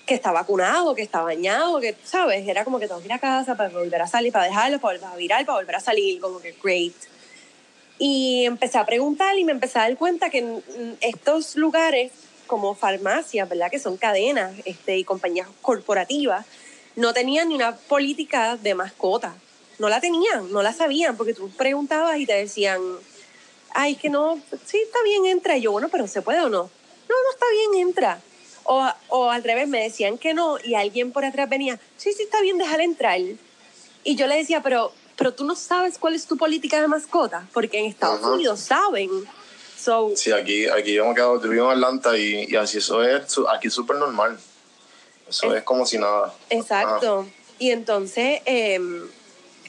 que 0.05 0.13
está 0.13 0.31
vacunado, 0.31 0.95
que 0.95 1.01
está 1.01 1.21
bañado, 1.21 1.79
que, 1.79 1.95
¿sabes? 2.03 2.47
Era 2.47 2.63
como 2.63 2.79
que 2.79 2.87
tengo 2.87 2.99
que 3.01 3.07
ir 3.07 3.13
a 3.13 3.19
casa 3.19 3.55
para 3.55 3.69
volver 3.69 4.01
a 4.01 4.07
salir, 4.07 4.31
para 4.31 4.45
dejarlo, 4.45 4.79
para 4.79 4.99
volver 4.99 5.13
a 5.13 5.15
virar, 5.17 5.45
para 5.45 5.57
volver 5.57 5.75
a 5.75 5.79
salir, 5.79 6.21
como 6.21 6.39
que 6.39 6.55
great. 6.61 6.93
Y 7.99 8.45
empecé 8.45 8.77
a 8.77 8.85
preguntar 8.85 9.37
y 9.37 9.43
me 9.43 9.51
empecé 9.51 9.79
a 9.79 9.83
dar 9.83 9.97
cuenta 9.97 10.29
que 10.29 10.41
mm, 10.41 10.61
estos 11.01 11.55
lugares, 11.55 12.11
como 12.47 12.75
farmacias, 12.75 13.47
¿verdad? 13.47 13.71
Que 13.71 13.79
son 13.79 13.97
cadenas 13.97 14.53
este, 14.65 14.97
y 14.97 15.03
compañías 15.03 15.47
corporativas, 15.61 16.45
no 16.95 17.13
tenían 17.13 17.49
ni 17.49 17.55
una 17.55 17.75
política 17.75 18.57
de 18.57 18.75
mascota. 18.75 19.35
No 19.79 19.89
la 19.89 19.99
tenían, 19.99 20.51
no 20.51 20.61
la 20.61 20.73
sabían, 20.73 21.17
porque 21.17 21.33
tú 21.33 21.49
preguntabas 21.49 22.19
y 22.19 22.25
te 22.25 22.33
decían, 22.33 22.81
ay, 23.73 23.95
que 23.95 24.09
no, 24.09 24.39
sí, 24.65 24.77
está 24.77 25.01
bien, 25.03 25.25
entra. 25.25 25.57
Y 25.57 25.61
yo, 25.61 25.71
bueno, 25.71 25.89
pero 25.89 26.07
¿se 26.07 26.21
puede 26.21 26.41
o 26.41 26.49
no? 26.49 26.69
No, 27.09 27.15
no 27.23 27.31
está 27.33 27.45
bien, 27.51 27.87
entra. 27.87 28.21
O, 28.65 28.87
o 29.09 29.29
al 29.29 29.43
revés, 29.43 29.67
me 29.67 29.81
decían 29.81 30.17
que 30.17 30.33
no 30.33 30.57
y 30.63 30.75
alguien 30.75 31.11
por 31.11 31.25
atrás 31.25 31.49
venía, 31.49 31.79
sí, 31.97 32.13
sí, 32.13 32.23
está 32.23 32.39
bien, 32.41 32.57
dejar 32.57 32.81
entrar. 32.81 33.19
Y 34.03 34.15
yo 34.15 34.27
le 34.27 34.37
decía, 34.37 34.61
pero, 34.61 34.93
pero 35.15 35.33
tú 35.33 35.43
no 35.43 35.55
sabes 35.55 35.97
cuál 35.97 36.13
es 36.13 36.27
tu 36.27 36.37
política 36.37 36.79
de 36.79 36.87
mascota, 36.87 37.47
porque 37.53 37.79
en 37.79 37.85
Estados. 37.85 38.23
Unidos 38.23 38.59
saben. 38.59 39.09
So, 39.83 40.11
Sí, 40.15 40.31
aquí, 40.31 40.65
aquí 40.67 40.93
yo 40.93 41.05
me 41.05 41.13
quedo, 41.13 41.41
yo 41.41 41.49
vivo 41.49 41.65
en 41.65 41.71
Atlanta 41.73 42.17
y, 42.17 42.45
y 42.49 42.55
así 42.55 42.77
eso 42.77 43.03
es, 43.03 43.35
aquí 43.53 43.67
es 43.67 43.73
súper 43.73 43.97
normal. 43.97 44.37
Eso 45.27 45.51
Es- 45.51 45.57
es 45.57 45.63
como 45.63 45.85
si 45.85 45.97
nada. 45.97 46.33
Exacto. 46.49 47.27
Y 47.59 47.71
entonces 47.71 48.41
eh, 48.45 48.79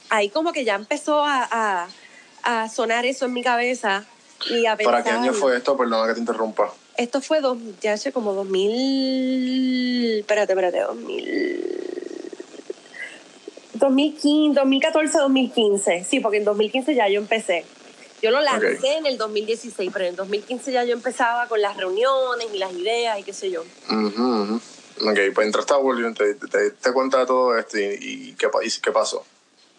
ahí 0.09 0.29
como 0.29 0.53
que 0.53 0.63
ya 0.63 0.75
empezó 0.75 1.21
a, 1.23 1.47
a- 1.51 1.87
a 2.43 2.69
sonar 2.69 3.05
eso 3.05 3.25
en 3.25 3.33
mi 3.33 3.43
cabeza 3.43 4.05
y 4.49 4.65
a 4.67 4.77
pensar. 4.77 4.93
¿Para 4.93 5.03
qué 5.03 5.09
año 5.09 5.33
fue 5.33 5.57
esto? 5.57 5.75
Perdona 5.75 6.07
que 6.07 6.13
te 6.13 6.19
interrumpa. 6.21 6.71
Esto 6.95 7.19
fue 7.19 7.41
dos, 7.41 7.57
ya 7.81 7.93
hace 7.93 8.13
como 8.13 8.31
2000. 8.33 10.19
Espérate, 10.19 10.53
espérate, 10.53 10.79
2000. 10.81 11.71
2015, 13.73 14.53
2014, 14.59 15.17
2015. 15.17 16.03
Sí, 16.05 16.19
porque 16.21 16.37
en 16.37 16.45
2015 16.45 16.95
ya 16.95 17.09
yo 17.09 17.19
empecé. 17.19 17.65
Yo 18.25 18.31
lo 18.31 18.41
lancé 18.41 18.77
Ok. 18.77 18.83
en 18.85 19.05
el 19.05 19.19
2016, 19.19 19.91
pero 19.93 20.05
en 20.05 20.09
el 20.09 20.15
2015 20.15 20.71
ya 20.71 20.83
yo 20.83 20.93
empezaba 20.93 21.47
con 21.47 21.61
las 21.61 21.77
reuniones 21.77 22.47
y 22.51 22.57
las 22.57 22.73
ideas 22.73 23.19
y 23.19 23.23
qué 23.23 23.33
sé 23.33 23.51
yo. 23.51 23.61
Ujú, 23.87 24.41
ujú. 24.41 24.55
Ok, 25.07 25.19
pues 25.35 25.45
entraste 25.45 25.73
a 25.75 25.77
Whirlwind, 25.77 26.17
te, 26.17 26.33
te, 26.33 26.71
te, 26.71 26.91
cuenta 26.91 27.19
de 27.19 27.27
todo 27.27 27.55
esto 27.55 27.77
y, 27.77 27.83
y 28.01 28.33
qué, 28.33 28.49
y 28.63 28.71
qué 28.81 28.91
pasó. 28.91 29.23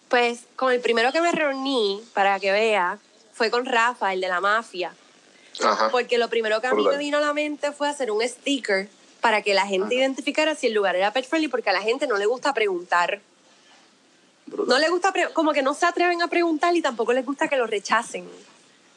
Pues 0.09 0.42
con 0.54 0.72
el 0.72 0.80
primero 0.80 1.11
que 1.11 1.20
me 1.20 1.32
reuní, 1.32 2.00
para 2.14 2.38
que 2.38 2.52
vea, 2.52 3.00
fue 3.32 3.50
con 3.50 3.66
Rafa, 3.66 4.12
el 4.12 4.20
de 4.20 4.28
la 4.28 4.40
mafia. 4.40 4.94
Ajá. 5.64 5.90
Porque 5.90 6.16
lo 6.16 6.28
primero 6.28 6.61
que 6.61 6.68
a 6.68 6.70
mí 6.70 6.76
Brutal. 6.76 6.92
me 6.92 6.98
vino 7.04 7.18
a 7.18 7.22
la 7.22 7.32
mente 7.32 7.72
fue 7.72 7.88
hacer 7.88 8.12
un 8.12 8.22
sticker 8.22 8.88
para 9.20 9.42
que 9.42 9.54
la 9.54 9.66
gente 9.66 9.96
identificara 9.96 10.54
si 10.54 10.68
el 10.68 10.72
lugar 10.74 10.94
era 10.94 11.12
pet 11.12 11.26
friendly, 11.26 11.48
porque 11.48 11.70
a 11.70 11.72
la 11.72 11.82
gente 11.82 12.06
no 12.06 12.16
le 12.16 12.26
gusta 12.26 12.54
preguntar. 12.54 13.20
Brutal. 14.46 14.68
No 14.68 14.78
le 14.78 14.88
gusta, 14.88 15.12
como 15.32 15.52
que 15.52 15.62
no 15.62 15.74
se 15.74 15.87
atreven 15.87 16.22
a 16.22 16.28
preguntar 16.28 16.74
y 16.76 16.82
tampoco 16.82 17.12
les 17.12 17.24
gusta 17.26 17.48
que 17.48 17.56
lo 17.56 17.66
rechacen. 17.66 18.28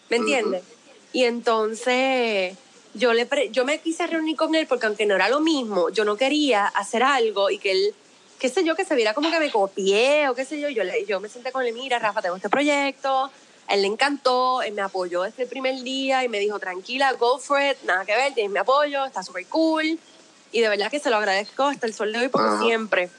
¿Me 0.10 0.18
entiendes? 0.18 0.64
Y 1.12 1.24
entonces 1.26 2.56
yo, 2.94 3.14
le 3.14 3.26
pre- 3.26 3.50
yo 3.50 3.66
me 3.66 3.80
quise 3.80 4.06
reunir 4.08 4.36
con 4.36 4.54
él 4.56 4.68
porque 4.68 4.86
aunque 4.86 5.06
no 5.06 5.16
era 5.16 5.30
lo 5.30 5.40
mismo, 5.40 5.90
yo 5.90 6.06
no 6.06 6.18
quería 6.18 6.66
hacer 6.68 7.04
algo 7.04 7.50
y 7.50 7.58
que 7.60 7.72
él, 7.72 7.96
qué 8.40 8.50
sé 8.50 8.64
yo, 8.64 8.76
que 8.76 8.86
se 8.86 8.96
viera 8.96 9.14
como 9.14 9.32
que 9.32 9.40
me 9.40 9.52
copié 9.52 10.30
o 10.30 10.36
qué 10.36 10.46
sé 10.46 10.60
yo. 10.60 10.70
Yo, 10.70 10.84
le- 10.84 11.06
yo 11.06 11.20
me 11.20 11.30
senté 11.30 11.52
con 11.52 11.66
él, 11.66 11.74
mira, 11.74 12.00
Rafa, 12.00 12.22
tengo 12.22 12.36
este 12.36 12.50
proyecto. 12.50 13.32
A 13.68 13.74
él 13.76 13.82
le 13.82 13.88
encantó, 13.88 14.64
él 14.64 14.74
me 14.74 14.82
apoyó 14.82 15.22
desde 15.24 15.44
el 15.44 15.50
primer 15.50 15.82
día 15.84 16.24
y 16.24 16.28
me 16.30 16.40
dijo, 16.40 16.58
tranquila, 16.60 17.14
go 17.14 17.38
for 17.40 17.62
it, 17.62 17.78
nada 17.86 18.04
que 18.06 18.16
ver, 18.16 18.34
tienes 18.34 18.52
mi 18.52 18.58
apoyo, 18.60 19.06
está 19.06 19.22
súper 19.22 19.46
cool. 19.48 20.00
Y 20.52 20.62
de 20.62 20.70
verdad 20.70 20.90
que 20.90 21.00
se 21.00 21.12
lo 21.12 21.18
agradezco 21.18 21.64
hasta 21.66 21.86
el 21.86 21.94
sol 21.94 22.12
de 22.12 22.18
hoy 22.20 22.28
porque 22.30 22.48
Ajá. 22.48 22.62
siempre. 22.64 23.10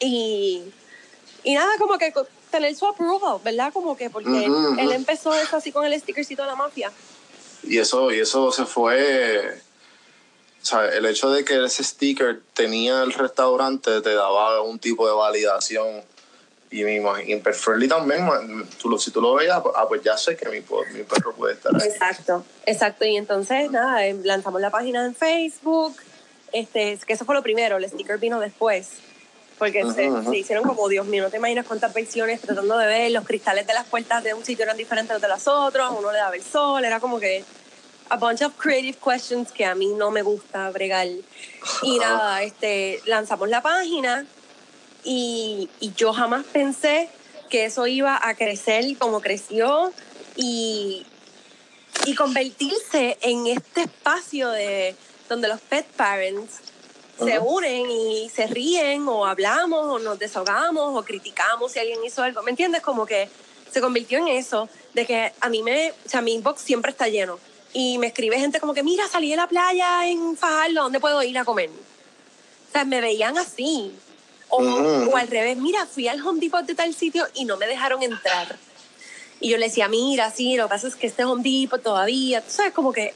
Y, 0.00 0.62
y 1.44 1.54
nada, 1.54 1.70
como 1.78 1.98
que 1.98 2.12
tener 2.50 2.74
su 2.74 2.86
approval, 2.86 3.38
¿verdad? 3.44 3.72
Como 3.72 3.96
que 3.96 4.10
porque 4.10 4.46
él 4.46 4.92
empezó 4.92 5.34
eso 5.34 5.56
así 5.56 5.70
con 5.72 5.84
el 5.84 5.98
stickercito 6.00 6.42
de 6.42 6.48
la 6.48 6.56
mafia. 6.56 6.90
Y 7.62 7.78
eso, 7.78 8.10
y 8.12 8.20
eso 8.20 8.50
se 8.52 8.64
fue. 8.64 9.60
O 10.62 10.66
sea, 10.66 10.86
el 10.88 11.04
hecho 11.06 11.30
de 11.30 11.44
que 11.44 11.62
ese 11.64 11.84
sticker 11.84 12.40
tenía 12.54 13.02
el 13.02 13.12
restaurante 13.12 14.00
te 14.00 14.14
daba 14.14 14.62
un 14.62 14.78
tipo 14.78 15.06
de 15.06 15.12
validación. 15.14 16.02
Y 16.70 16.82
me 16.82 16.96
imagino, 16.96 17.28
y 17.28 17.32
en 17.32 17.42
Pet 17.42 17.54
Friendly 17.54 17.86
también, 17.86 18.26
tú 18.80 18.88
lo- 18.88 18.98
si 18.98 19.10
tú 19.12 19.20
lo 19.20 19.34
veías, 19.34 19.60
pues, 19.62 19.74
ah, 19.76 19.86
pues 19.86 20.02
ya 20.02 20.16
sé 20.16 20.36
que 20.36 20.48
mi, 20.48 20.58
mi 20.92 21.04
perro 21.04 21.32
puede 21.34 21.54
estar 21.54 21.72
ahí. 21.74 21.86
Exacto, 21.88 22.44
exacto. 22.66 23.04
Y 23.04 23.16
entonces, 23.16 23.70
nada, 23.70 24.04
eh, 24.06 24.16
lanzamos 24.24 24.60
la 24.60 24.70
página 24.70 25.04
en 25.04 25.14
Facebook, 25.14 25.94
este, 26.52 26.98
que 27.06 27.12
eso 27.12 27.24
fue 27.24 27.34
lo 27.36 27.42
primero, 27.42 27.76
el 27.76 27.88
sticker 27.88 28.18
vino 28.18 28.40
después. 28.40 28.88
Porque 29.58 29.84
se, 29.84 30.10
se 30.24 30.36
hicieron 30.36 30.64
como, 30.64 30.88
Dios 30.88 31.06
mío, 31.06 31.22
no 31.22 31.30
te 31.30 31.36
imaginas 31.36 31.66
cuántas 31.66 31.94
versiones 31.94 32.40
tratando 32.40 32.76
de 32.76 32.86
ver, 32.86 33.10
los 33.12 33.24
cristales 33.24 33.66
de 33.66 33.74
las 33.74 33.86
puertas 33.86 34.24
de 34.24 34.34
un 34.34 34.44
sitio 34.44 34.64
eran 34.64 34.76
diferentes 34.76 35.20
de 35.20 35.28
los 35.28 35.46
otros, 35.46 35.94
uno 35.96 36.10
le 36.10 36.18
daba 36.18 36.34
el 36.34 36.42
sol, 36.42 36.84
era 36.84 36.98
como 36.98 37.20
que 37.20 37.44
a 38.08 38.16
bunch 38.16 38.42
of 38.42 38.54
creative 38.56 38.98
questions 38.98 39.52
que 39.52 39.64
a 39.64 39.74
mí 39.74 39.86
no 39.86 40.10
me 40.10 40.22
gusta 40.22 40.70
bregar. 40.70 41.08
Y 41.82 41.98
nada, 41.98 42.42
este, 42.42 43.00
lanzamos 43.06 43.48
la 43.48 43.62
página 43.62 44.26
y, 45.04 45.68
y 45.80 45.92
yo 45.94 46.12
jamás 46.12 46.44
pensé 46.52 47.08
que 47.48 47.66
eso 47.66 47.86
iba 47.86 48.18
a 48.20 48.34
crecer 48.34 48.84
como 48.98 49.20
creció 49.20 49.92
y, 50.36 51.06
y 52.06 52.14
convertirse 52.14 53.18
en 53.20 53.46
este 53.46 53.82
espacio 53.82 54.50
de 54.50 54.96
donde 55.28 55.48
los 55.48 55.60
pet 55.60 55.86
parents 55.86 56.60
se 57.18 57.38
unen 57.38 57.90
y 57.90 58.28
se 58.28 58.46
ríen 58.46 59.06
o 59.08 59.24
hablamos 59.26 59.86
o 59.86 59.98
nos 59.98 60.18
desahogamos 60.18 60.98
o 60.98 61.04
criticamos 61.04 61.72
si 61.72 61.78
alguien 61.78 62.04
hizo 62.04 62.22
algo. 62.22 62.42
¿Me 62.42 62.50
entiendes? 62.50 62.82
Como 62.82 63.06
que 63.06 63.28
se 63.70 63.80
convirtió 63.80 64.18
en 64.18 64.28
eso, 64.28 64.68
de 64.92 65.04
que 65.06 65.32
a 65.40 65.48
mí 65.48 65.62
me, 65.62 65.90
o 65.90 66.08
sea, 66.08 66.20
mi 66.22 66.34
inbox 66.34 66.60
siempre 66.60 66.90
está 66.90 67.08
lleno. 67.08 67.38
Y 67.72 67.98
me 67.98 68.06
escribe 68.08 68.38
gente 68.38 68.60
como 68.60 68.72
que, 68.72 68.84
mira, 68.84 69.08
salí 69.08 69.30
de 69.30 69.36
la 69.36 69.48
playa 69.48 70.06
en 70.06 70.36
Fajardo, 70.36 70.82
¿dónde 70.82 71.00
puedo 71.00 71.22
ir 71.24 71.36
a 71.38 71.44
comer? 71.44 71.70
O 71.70 72.72
sea, 72.72 72.84
me 72.84 73.00
veían 73.00 73.36
así. 73.36 73.92
O, 74.48 74.62
Ujú. 74.62 75.10
o 75.10 75.16
al 75.16 75.26
revés, 75.26 75.56
mira, 75.56 75.84
fui 75.86 76.06
al 76.06 76.24
Home 76.24 76.38
Depot 76.38 76.64
de 76.64 76.76
tal 76.76 76.94
sitio 76.94 77.26
y 77.34 77.44
no 77.44 77.56
me 77.56 77.66
dejaron 77.66 78.02
entrar. 78.02 78.56
Y 79.40 79.50
yo 79.50 79.58
le 79.58 79.66
decía, 79.66 79.88
mira, 79.88 80.30
sí, 80.30 80.56
lo 80.56 80.64
que 80.64 80.68
pasa 80.70 80.86
es 80.86 80.94
que 80.94 81.08
este 81.08 81.24
Home 81.24 81.42
Depot 81.42 81.82
todavía, 81.82 82.40
tú 82.40 82.50
sabes, 82.50 82.72
como 82.72 82.92
que 82.92 83.12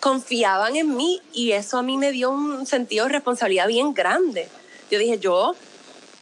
confiaban 0.00 0.76
en 0.76 0.96
mí 0.96 1.20
y 1.32 1.52
eso 1.52 1.78
a 1.78 1.82
mí 1.82 1.96
me 1.96 2.12
dio 2.12 2.30
un 2.30 2.66
sentido 2.66 3.06
de 3.06 3.12
responsabilidad 3.12 3.66
bien 3.66 3.94
grande. 3.94 4.48
Yo 4.90 4.98
dije, 4.98 5.18
yo, 5.18 5.54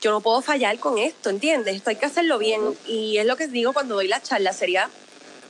yo 0.01 0.11
no 0.11 0.21
puedo 0.21 0.41
fallar 0.41 0.79
con 0.79 0.99
esto, 0.99 1.31
¿entiendes? 1.31 1.77
Esto 1.77 1.91
hay 1.91 1.97
que 1.97 2.07
hacerlo 2.07 2.39
bien. 2.39 2.61
Y 2.87 3.19
es 3.19 3.27
lo 3.27 3.37
que 3.37 3.49
digo 3.49 3.73
cuando 3.73 3.95
doy 3.95 4.09
la 4.09 4.23
charla, 4.23 4.53
sería 4.53 4.91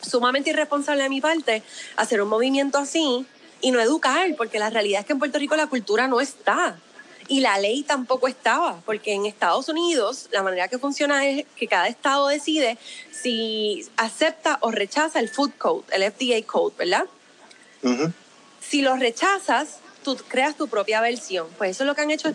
sumamente 0.02 0.50
irresponsable 0.50 1.02
de 1.02 1.08
mi 1.08 1.20
parte 1.20 1.62
hacer 1.96 2.20
un 2.22 2.28
movimiento 2.28 2.78
así 2.78 3.26
y 3.60 3.70
no 3.70 3.80
educar, 3.80 4.34
porque 4.36 4.58
la 4.58 4.70
realidad 4.70 5.00
es 5.00 5.06
que 5.06 5.12
en 5.12 5.18
Puerto 5.18 5.38
Rico 5.38 5.56
la 5.56 5.66
cultura 5.66 6.08
no 6.08 6.20
está. 6.20 6.78
Y 7.28 7.40
la 7.40 7.58
ley 7.58 7.82
tampoco 7.82 8.28
estaba, 8.28 8.80
porque 8.86 9.12
en 9.12 9.26
Estados 9.26 9.68
Unidos 9.68 10.28
la 10.30 10.44
manera 10.44 10.68
que 10.68 10.78
funciona 10.78 11.26
es 11.26 11.44
que 11.56 11.66
cada 11.66 11.88
estado 11.88 12.28
decide 12.28 12.78
si 13.10 13.84
acepta 13.96 14.58
o 14.60 14.70
rechaza 14.70 15.18
el 15.18 15.28
Food 15.28 15.52
Code, 15.58 15.84
el 15.90 16.04
FDA 16.12 16.46
Code, 16.46 16.76
¿verdad? 16.78 17.06
Si 18.60 18.82
lo 18.82 18.96
rechazas, 18.96 19.78
tú 20.02 20.16
creas 20.28 20.56
tu 20.56 20.68
propia 20.68 21.00
versión. 21.00 21.46
Pues 21.58 21.72
eso 21.72 21.84
es 21.84 21.86
lo 21.86 21.94
que 21.94 22.02
han 22.02 22.10
hecho 22.10 22.34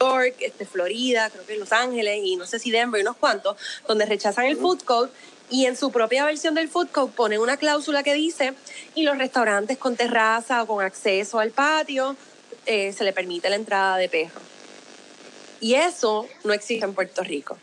York, 0.00 0.36
este, 0.40 0.66
Florida, 0.66 1.30
creo 1.30 1.46
que 1.46 1.56
Los 1.56 1.72
Ángeles 1.72 2.20
y 2.24 2.36
no 2.36 2.46
sé 2.46 2.58
si 2.58 2.70
Denver 2.70 3.00
y 3.00 3.02
unos 3.02 3.16
cuantos, 3.16 3.56
donde 3.86 4.06
rechazan 4.06 4.46
el 4.46 4.56
Food 4.56 4.82
Code 4.82 5.10
y 5.50 5.66
en 5.66 5.76
su 5.76 5.90
propia 5.90 6.24
versión 6.24 6.54
del 6.54 6.68
Food 6.68 6.88
Code 6.88 7.12
ponen 7.14 7.40
una 7.40 7.56
cláusula 7.56 8.02
que 8.02 8.14
dice 8.14 8.54
y 8.94 9.02
los 9.02 9.18
restaurantes 9.18 9.78
con 9.78 9.96
terraza 9.96 10.62
o 10.62 10.66
con 10.66 10.84
acceso 10.84 11.38
al 11.38 11.50
patio 11.50 12.16
eh, 12.66 12.92
se 12.92 13.04
le 13.04 13.12
permite 13.12 13.50
la 13.50 13.56
entrada 13.56 13.96
de 13.96 14.08
perros. 14.08 14.42
Y 15.60 15.74
eso 15.74 16.28
no 16.44 16.52
existe 16.52 16.84
en 16.84 16.94
Puerto 16.94 17.22
Rico. 17.22 17.56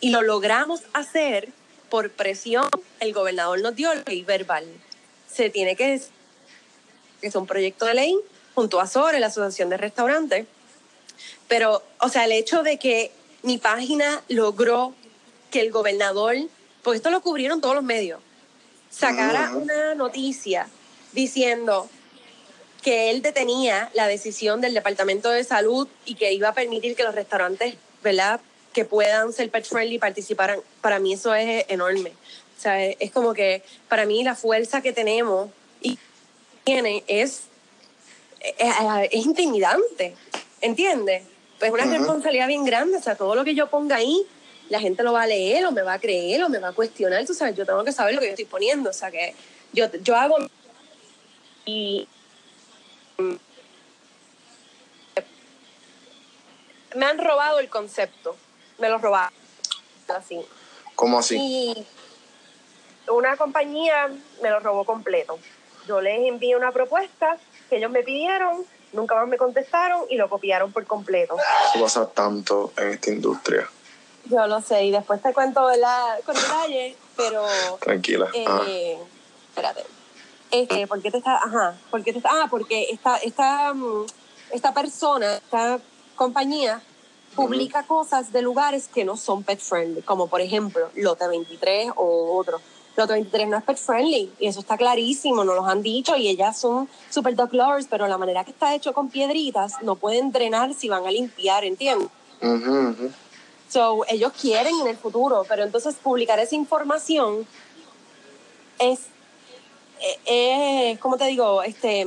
Y 0.00 0.10
lo 0.10 0.22
logramos 0.22 0.82
hacer 0.92 1.48
por 1.88 2.10
presión. 2.10 2.68
El 3.00 3.12
gobernador 3.12 3.60
nos 3.60 3.74
dio 3.74 3.90
ley 4.06 4.22
verbal. 4.22 4.64
Se 5.32 5.50
tiene 5.50 5.76
que 5.76 6.00
que 7.20 7.26
es 7.26 7.34
un 7.34 7.46
proyecto 7.46 7.84
de 7.84 7.94
ley 7.94 8.16
junto 8.54 8.80
a 8.80 8.86
SORE, 8.86 9.20
la 9.20 9.26
Asociación 9.26 9.68
de 9.70 9.76
Restaurantes. 9.76 10.46
Pero, 11.48 11.82
o 12.00 12.08
sea, 12.08 12.24
el 12.24 12.32
hecho 12.32 12.62
de 12.62 12.78
que 12.78 13.10
mi 13.42 13.58
página 13.58 14.22
logró 14.28 14.94
que 15.50 15.60
el 15.60 15.70
gobernador, 15.70 16.36
porque 16.82 16.98
esto 16.98 17.10
lo 17.10 17.20
cubrieron 17.20 17.60
todos 17.60 17.74
los 17.74 17.84
medios, 17.84 18.20
sacara 18.90 19.50
Ujú. 19.50 19.60
una 19.60 19.94
noticia 19.94 20.68
diciendo 21.12 21.88
que 22.82 23.10
él 23.10 23.22
detenía 23.22 23.90
la 23.94 24.06
decisión 24.06 24.60
del 24.60 24.74
Departamento 24.74 25.30
de 25.30 25.42
Salud 25.44 25.88
y 26.04 26.14
que 26.14 26.32
iba 26.32 26.48
a 26.48 26.54
permitir 26.54 26.94
que 26.94 27.02
los 27.04 27.14
restaurantes, 27.14 27.74
¿verdad?, 28.02 28.40
que 28.72 28.84
puedan 28.84 29.32
ser 29.32 29.50
pet 29.50 29.64
friendly 29.64 29.98
participaran. 29.98 30.60
Para 30.80 31.00
mí 31.00 31.14
eso 31.14 31.34
es 31.34 31.64
enorme. 31.68 32.12
O 32.58 32.60
sea, 32.60 32.84
es 32.84 33.12
como 33.12 33.34
que 33.34 33.62
para 33.88 34.04
mí 34.04 34.24
la 34.24 34.34
fuerza 34.34 34.82
que 34.82 34.92
tenemos 34.92 35.48
y 35.80 35.96
tiene 36.64 37.04
es, 37.06 37.42
es, 38.40 38.74
es 39.12 39.26
intimidante, 39.26 40.16
¿entiendes? 40.60 41.22
Pues 41.60 41.72
es 41.72 41.86
una 41.86 41.96
responsabilidad 41.98 42.48
bien 42.48 42.64
grande, 42.64 42.96
o 42.96 43.00
sea, 43.00 43.14
todo 43.14 43.36
lo 43.36 43.44
que 43.44 43.54
yo 43.54 43.70
ponga 43.70 43.94
ahí, 43.94 44.26
la 44.70 44.80
gente 44.80 45.04
lo 45.04 45.12
va 45.12 45.22
a 45.22 45.26
leer 45.28 45.66
o 45.66 45.70
me 45.70 45.82
va 45.82 45.94
a 45.94 46.00
creer 46.00 46.42
o 46.42 46.48
me 46.48 46.58
va 46.58 46.68
a 46.68 46.72
cuestionar, 46.72 47.24
tú 47.24 47.32
sabes, 47.32 47.54
yo 47.54 47.64
tengo 47.64 47.84
que 47.84 47.92
saber 47.92 48.14
lo 48.14 48.20
que 48.20 48.26
yo 48.26 48.32
estoy 48.32 48.46
poniendo, 48.46 48.90
o 48.90 48.92
sea, 48.92 49.12
que 49.12 49.36
yo, 49.72 49.86
yo 50.02 50.16
hago 50.16 50.36
y 51.64 52.08
me 56.96 57.06
han 57.06 57.18
robado 57.18 57.60
el 57.60 57.68
concepto, 57.68 58.34
me 58.78 58.88
lo 58.88 58.98
robaron 58.98 59.32
así. 60.08 60.40
¿Cómo 60.96 61.20
así? 61.20 61.36
Y 61.36 61.86
una 63.10 63.36
compañía 63.36 64.08
me 64.42 64.50
lo 64.50 64.60
robó 64.60 64.84
completo. 64.84 65.38
Yo 65.86 66.00
les 66.00 66.26
envié 66.28 66.56
una 66.56 66.72
propuesta 66.72 67.36
que 67.68 67.76
ellos 67.76 67.90
me 67.90 68.02
pidieron, 68.02 68.64
nunca 68.92 69.14
más 69.14 69.28
me 69.28 69.36
contestaron 69.36 70.04
y 70.08 70.16
lo 70.16 70.28
copiaron 70.28 70.72
por 70.72 70.86
completo. 70.86 71.36
Eso 71.74 71.82
pasa 71.82 72.08
tanto 72.08 72.72
en 72.76 72.88
esta 72.90 73.10
industria. 73.10 73.68
Yo 74.24 74.46
lo 74.46 74.60
sé, 74.60 74.84
y 74.84 74.90
después 74.90 75.22
te 75.22 75.32
cuento 75.32 75.64
¿verdad? 75.64 76.20
con 76.24 76.34
detalle, 76.34 76.96
pero 77.16 77.46
Tranquila. 77.80 78.28
Ah, 78.46 78.62
eh, 78.66 78.98
espérate. 79.48 79.84
Este, 80.50 80.86
¿Por 80.86 81.00
qué 81.02 81.10
te 81.10 81.18
está.? 81.18 81.36
Ajá. 81.36 81.74
¿Por 81.90 82.02
qué 82.04 82.12
te 82.12 82.18
está.? 82.18 82.30
Ah, 82.32 82.46
porque 82.50 82.88
esta, 82.90 83.16
esta, 83.18 83.72
mm, 83.72 84.06
esta 84.50 84.74
persona, 84.74 85.36
esta 85.36 85.78
compañía, 86.14 86.82
publica 87.34 87.84
cosas 87.84 88.32
de 88.32 88.42
lugares 88.42 88.88
que 88.88 89.04
no 89.04 89.16
son 89.16 89.44
pet 89.44 89.60
friendly, 89.60 90.02
como 90.02 90.28
por 90.28 90.40
ejemplo 90.40 90.90
Lote 90.96 91.28
23 91.28 91.92
o 91.96 92.36
otro. 92.36 92.60
Lote 92.98 93.12
23 93.12 93.48
no 93.48 93.56
es 93.56 93.62
pet 93.62 93.78
friendly 93.78 94.32
y 94.40 94.48
eso 94.48 94.58
está 94.58 94.76
clarísimo, 94.76 95.44
nos 95.44 95.54
lo 95.54 95.64
han 95.64 95.82
dicho 95.82 96.16
y 96.16 96.26
ellas 96.26 96.58
son 96.58 96.88
super 97.10 97.36
dog 97.36 97.54
lovers, 97.54 97.86
pero 97.88 98.08
la 98.08 98.18
manera 98.18 98.42
que 98.42 98.50
está 98.50 98.74
hecho 98.74 98.92
con 98.92 99.08
piedritas 99.08 99.74
no 99.82 99.94
pueden 99.94 100.32
drenar 100.32 100.74
si 100.74 100.88
van 100.88 101.06
a 101.06 101.10
limpiar, 101.12 101.64
¿entiendes? 101.64 102.08
Ujú, 102.42 102.88
ujú. 102.90 103.10
So, 103.68 104.04
ellos 104.08 104.32
quieren 104.32 104.74
en 104.80 104.88
el 104.88 104.96
futuro, 104.96 105.44
pero 105.48 105.62
entonces 105.62 105.94
publicar 105.94 106.40
esa 106.40 106.56
información 106.56 107.46
es, 108.80 108.98
eh, 110.26 110.94
es, 110.94 110.98
¿cómo 110.98 111.16
te 111.16 111.26
digo? 111.26 111.62
Este, 111.62 112.04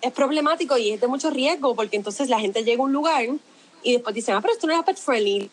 es 0.00 0.12
problemático 0.12 0.78
y 0.78 0.92
es 0.92 1.02
de 1.02 1.06
mucho 1.06 1.28
riesgo 1.28 1.74
porque 1.74 1.98
entonces 1.98 2.30
la 2.30 2.40
gente 2.40 2.64
llega 2.64 2.80
a 2.80 2.86
un 2.86 2.94
lugar 2.94 3.26
y 3.82 3.92
después 3.92 4.14
dicen, 4.14 4.36
ah, 4.36 4.40
pero 4.40 4.54
esto 4.54 4.66
no 4.66 4.72
es 4.72 4.82
pet 4.84 4.96
friendly. 4.96 5.50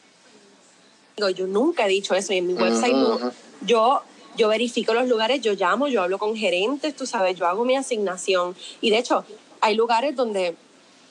Digo, 1.17 1.29
yo 1.29 1.45
nunca 1.45 1.85
he 1.85 1.89
dicho 1.89 2.15
eso 2.15 2.31
y 2.31 2.37
en 2.37 2.47
mi 2.47 2.53
website 2.53 2.93
no. 2.93 3.19
Yo, 3.61 4.01
yo 4.37 4.47
verifico 4.47 4.93
los 4.93 5.07
lugares, 5.07 5.41
yo 5.41 5.53
llamo, 5.53 5.87
yo 5.87 6.01
hablo 6.01 6.17
con 6.17 6.35
gerentes, 6.35 6.95
tú 6.95 7.05
sabes, 7.05 7.37
yo 7.37 7.47
hago 7.47 7.65
mi 7.65 7.75
asignación. 7.75 8.55
Y 8.81 8.89
de 8.89 8.99
hecho, 8.99 9.25
hay 9.61 9.75
lugares 9.75 10.15
donde 10.15 10.55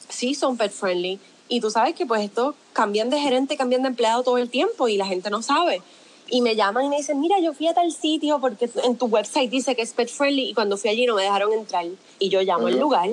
sí 0.08 0.34
son 0.34 0.56
pet 0.56 0.72
friendly 0.72 1.18
y 1.48 1.60
tú 1.60 1.70
sabes 1.70 1.94
que 1.94 2.06
pues 2.06 2.22
esto 2.22 2.54
cambian 2.72 3.10
de 3.10 3.20
gerente, 3.20 3.56
cambian 3.56 3.82
de 3.82 3.88
empleado 3.88 4.22
todo 4.22 4.38
el 4.38 4.50
tiempo 4.50 4.88
y 4.88 4.96
la 4.96 5.06
gente 5.06 5.30
no 5.30 5.42
sabe. 5.42 5.82
Y 6.28 6.40
me 6.40 6.56
llaman 6.56 6.86
y 6.86 6.88
me 6.88 6.96
dicen, 6.96 7.20
mira, 7.20 7.38
yo 7.40 7.52
fui 7.52 7.68
a 7.68 7.74
tal 7.74 7.92
sitio 7.92 8.40
porque 8.40 8.70
en 8.82 8.96
tu 8.96 9.06
website 9.06 9.50
dice 9.50 9.76
que 9.76 9.82
es 9.82 9.92
pet 9.92 10.08
friendly 10.08 10.50
y 10.50 10.54
cuando 10.54 10.76
fui 10.76 10.90
allí 10.90 11.04
no 11.06 11.14
me 11.14 11.22
dejaron 11.22 11.52
entrar. 11.52 11.86
Y 12.18 12.28
yo 12.30 12.40
llamo 12.42 12.66
al 12.68 12.74
Ujú. 12.74 12.82
lugar. 12.82 13.10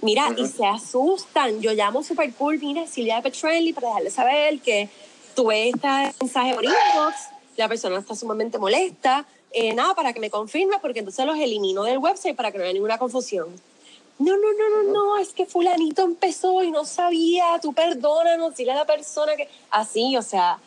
Mira, 0.00 0.32
y 0.36 0.46
se 0.46 0.64
asustan. 0.64 1.60
Yo 1.60 1.72
llamo 1.72 2.04
super 2.04 2.32
cool, 2.34 2.58
mira, 2.60 2.86
Silvia 2.86 3.16
de 3.16 3.22
Pet 3.22 3.34
Friendly 3.34 3.72
para 3.72 3.88
dejarle 3.88 4.10
saber 4.10 4.60
que 4.60 4.88
tuve 5.34 5.70
este 5.70 5.88
mensaje 6.20 6.54
por 6.54 6.64
inbox, 6.64 7.16
la 7.58 7.68
persona 7.68 7.98
está 7.98 8.14
sumamente 8.14 8.58
molesta, 8.58 9.26
eh, 9.52 9.74
nada, 9.74 9.94
para 9.94 10.12
que 10.12 10.20
me 10.20 10.30
confirme, 10.30 10.78
porque 10.80 11.00
entonces 11.00 11.24
los 11.26 11.36
elimino 11.38 11.82
del 11.84 11.98
website 11.98 12.36
para 12.36 12.52
que 12.52 12.58
no 12.58 12.64
haya 12.64 12.72
ninguna 12.72 12.98
confusión. 12.98 13.48
No, 14.18 14.36
no, 14.36 14.52
no, 14.52 14.82
no, 14.82 14.92
no, 14.92 15.18
es 15.18 15.28
que 15.32 15.46
fulanito 15.46 16.02
empezó 16.02 16.62
y 16.62 16.70
no 16.70 16.84
sabía, 16.84 17.58
tú 17.62 17.72
perdónanos, 17.72 18.56
dile 18.56 18.72
a 18.72 18.76
la 18.76 18.84
persona 18.86 19.36
que... 19.36 19.48
Así, 19.70 20.16
o 20.16 20.22
sea, 20.22 20.58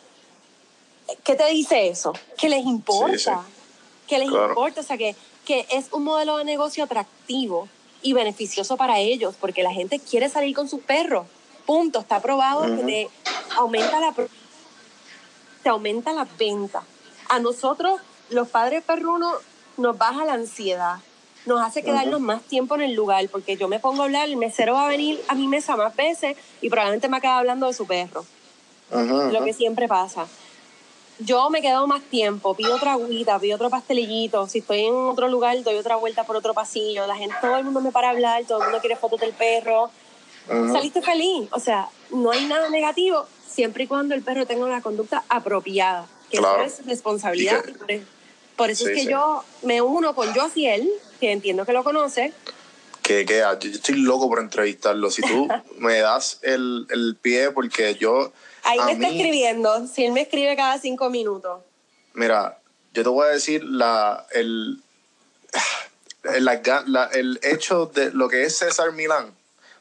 ¿qué 1.22 1.34
te 1.34 1.46
dice 1.48 1.88
eso? 1.88 2.12
Que 2.38 2.48
les 2.48 2.64
importa, 2.64 3.16
Sí, 3.18 3.24
sí. 3.24 4.06
que 4.08 4.18
les 4.18 4.28
Claro. 4.30 4.48
importa, 4.48 4.80
o 4.80 4.84
sea, 4.84 4.96
que, 4.96 5.14
que 5.44 5.66
es 5.70 5.92
un 5.92 6.04
modelo 6.04 6.38
de 6.38 6.44
negocio 6.44 6.84
atractivo 6.84 7.68
y 8.02 8.14
beneficioso 8.14 8.76
para 8.76 8.98
ellos, 9.00 9.34
porque 9.40 9.62
la 9.62 9.72
gente 9.72 9.98
quiere 9.98 10.28
salir 10.28 10.54
con 10.56 10.68
sus 10.68 10.80
perros. 10.80 11.26
Punto, 11.66 12.00
está 12.00 12.20
probado 12.20 12.62
que 12.76 12.82
te 12.82 13.08
aumenta 13.56 14.00
la 14.00 14.14
te 15.62 15.68
aumenta 15.68 16.12
la 16.12 16.26
venta. 16.38 16.82
A 17.28 17.38
nosotros, 17.38 18.00
los 18.30 18.48
padres 18.48 18.82
perrunos, 18.82 19.34
nos 19.76 19.96
baja 19.96 20.24
la 20.24 20.34
ansiedad, 20.34 20.96
nos 21.46 21.60
hace 21.60 21.82
quedarnos 21.82 22.20
más 22.20 22.42
tiempo 22.42 22.74
en 22.74 22.82
el 22.82 22.94
lugar, 22.94 23.26
porque 23.30 23.56
yo 23.56 23.68
me 23.68 23.78
pongo 23.78 24.02
a 24.02 24.04
hablar, 24.04 24.28
el 24.28 24.36
mesero 24.36 24.74
va 24.74 24.86
a 24.86 24.88
venir 24.88 25.22
a 25.28 25.34
mi 25.34 25.48
mesa 25.48 25.76
más 25.76 25.96
veces 25.96 26.36
y 26.60 26.68
probablemente 26.68 27.08
me 27.08 27.16
acaba 27.16 27.38
hablando 27.38 27.66
de 27.66 27.72
su 27.72 27.86
perro 27.86 28.24
lo 28.92 29.44
que 29.44 29.52
siempre 29.52 29.88
pasa. 29.88 30.26
Yo 31.18 31.50
me 31.50 31.62
quedo 31.62 31.86
más 31.86 32.02
tiempo, 32.02 32.54
pido 32.54 32.74
otra 32.74 32.92
agüita, 32.92 33.38
pido 33.38 33.56
otro 33.56 33.70
pastelillito. 33.70 34.48
Si 34.48 34.58
estoy 34.58 34.86
en 34.86 34.94
otro 34.94 35.28
lugar, 35.28 35.62
doy 35.62 35.76
otra 35.76 35.96
vuelta 35.96 36.24
por 36.24 36.36
otro 36.36 36.52
pasillo. 36.52 37.06
La 37.06 37.16
gente, 37.16 37.36
todo 37.40 37.56
el 37.56 37.64
mundo 37.64 37.80
me 37.80 37.92
para 37.92 38.08
a 38.08 38.10
hablar, 38.10 38.44
todo 38.44 38.58
el 38.58 38.64
mundo 38.64 38.80
quiere 38.80 38.96
fotos 38.96 39.20
del 39.20 39.32
perro. 39.32 39.90
Saliste 40.72 41.00
feliz. 41.00 41.48
O 41.52 41.60
sea, 41.60 41.88
no 42.10 42.32
hay 42.32 42.44
nada 42.46 42.68
negativo 42.70 43.26
siempre 43.52 43.84
y 43.84 43.86
cuando 43.86 44.14
el 44.14 44.22
perro 44.22 44.46
tenga 44.46 44.64
una 44.64 44.80
conducta 44.82 45.24
apropiada. 45.28 46.06
Que 46.30 46.38
Claro. 46.38 46.62
eso 46.62 46.80
es 46.80 46.86
responsabilidad. 46.86 47.62
Y 47.88 48.00
Por- 48.56 48.70
eso 48.70 48.84
Sí, 48.84 48.90
es 48.90 48.96
que 48.96 49.02
sí. 49.04 49.08
yo 49.10 49.44
me 49.62 49.82
uno 49.82 50.14
con 50.14 50.32
Josiel, 50.34 50.88
que 51.20 51.32
entiendo 51.32 51.64
que 51.66 51.72
lo 51.72 51.84
conoce. 51.84 52.32
que, 53.02 53.26
que 53.26 53.38
yo 53.60 53.70
estoy 53.70 53.96
loco 53.96 54.28
por 54.28 54.38
entrevistarlo. 54.38 55.10
Si 55.10 55.22
tú 55.22 55.48
me 55.78 55.98
das 55.98 56.38
el, 56.42 56.86
el 56.90 57.16
pie, 57.20 57.50
porque 57.50 57.96
yo. 57.96 58.32
Ahí 58.62 58.78
me 58.86 58.92
está 58.92 59.08
mí- 59.08 59.16
escribiendo. 59.20 59.86
Si 59.88 60.04
él 60.04 60.12
me 60.12 60.20
escribe 60.22 60.54
cada 60.56 60.78
cinco 60.78 61.10
minutos. 61.10 61.60
Mira, 62.14 62.58
yo 62.94 63.02
te 63.02 63.08
voy 63.08 63.26
a 63.26 63.30
decir 63.30 63.64
la, 63.64 64.24
el, 64.32 64.80
la 66.22 66.60
la- 66.86 67.06
el 67.12 67.40
hecho 67.42 67.86
de 67.86 68.12
lo 68.12 68.28
que 68.28 68.44
es 68.44 68.56
César 68.58 68.92
Milán. 68.92 69.34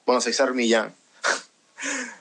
Bueno, 0.06 0.20
César 0.22 0.54
Millán. 0.56 0.94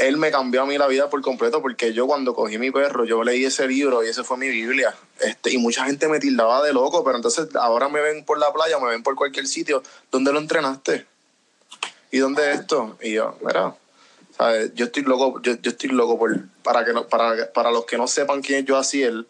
Él 0.00 0.16
me 0.16 0.30
cambió 0.30 0.62
a 0.62 0.66
mí 0.66 0.78
la 0.78 0.86
vida 0.86 1.10
por 1.10 1.20
completo 1.20 1.60
porque 1.60 1.92
yo 1.92 2.06
cuando 2.06 2.34
cogí 2.34 2.58
mi 2.58 2.70
perro, 2.70 3.04
yo 3.04 3.22
leí 3.22 3.44
ese 3.44 3.68
libro 3.68 4.04
y 4.04 4.08
ese 4.08 4.24
fue 4.24 4.36
mi 4.36 4.48
Biblia. 4.48 4.94
Este, 5.20 5.52
y 5.52 5.58
mucha 5.58 5.84
gente 5.84 6.08
me 6.08 6.18
tildaba 6.18 6.62
de 6.62 6.72
loco, 6.72 7.04
pero 7.04 7.16
entonces 7.16 7.54
ahora 7.54 7.88
me 7.88 8.00
ven 8.00 8.24
por 8.24 8.38
la 8.38 8.52
playa, 8.52 8.78
me 8.78 8.88
ven 8.88 9.02
por 9.02 9.14
cualquier 9.14 9.46
sitio. 9.46 9.82
¿Dónde 10.10 10.32
lo 10.32 10.38
entrenaste? 10.38 11.06
¿Y 12.10 12.18
dónde 12.18 12.50
es 12.50 12.60
esto? 12.60 12.96
Y 13.02 13.12
yo, 13.12 13.36
mira, 13.44 13.74
¿sabes? 14.36 14.72
Yo 14.74 14.86
estoy 14.86 15.02
loco, 15.02 15.40
yo, 15.42 15.54
yo 15.60 15.70
estoy 15.70 15.90
loco 15.90 16.18
por, 16.18 16.48
para, 16.62 16.84
que 16.84 16.92
no, 16.92 17.06
para, 17.06 17.52
para 17.52 17.70
los 17.70 17.84
que 17.84 17.98
no 17.98 18.06
sepan 18.08 18.40
quién 18.40 18.64
es 18.64 18.70
Joaciel, 18.70 19.26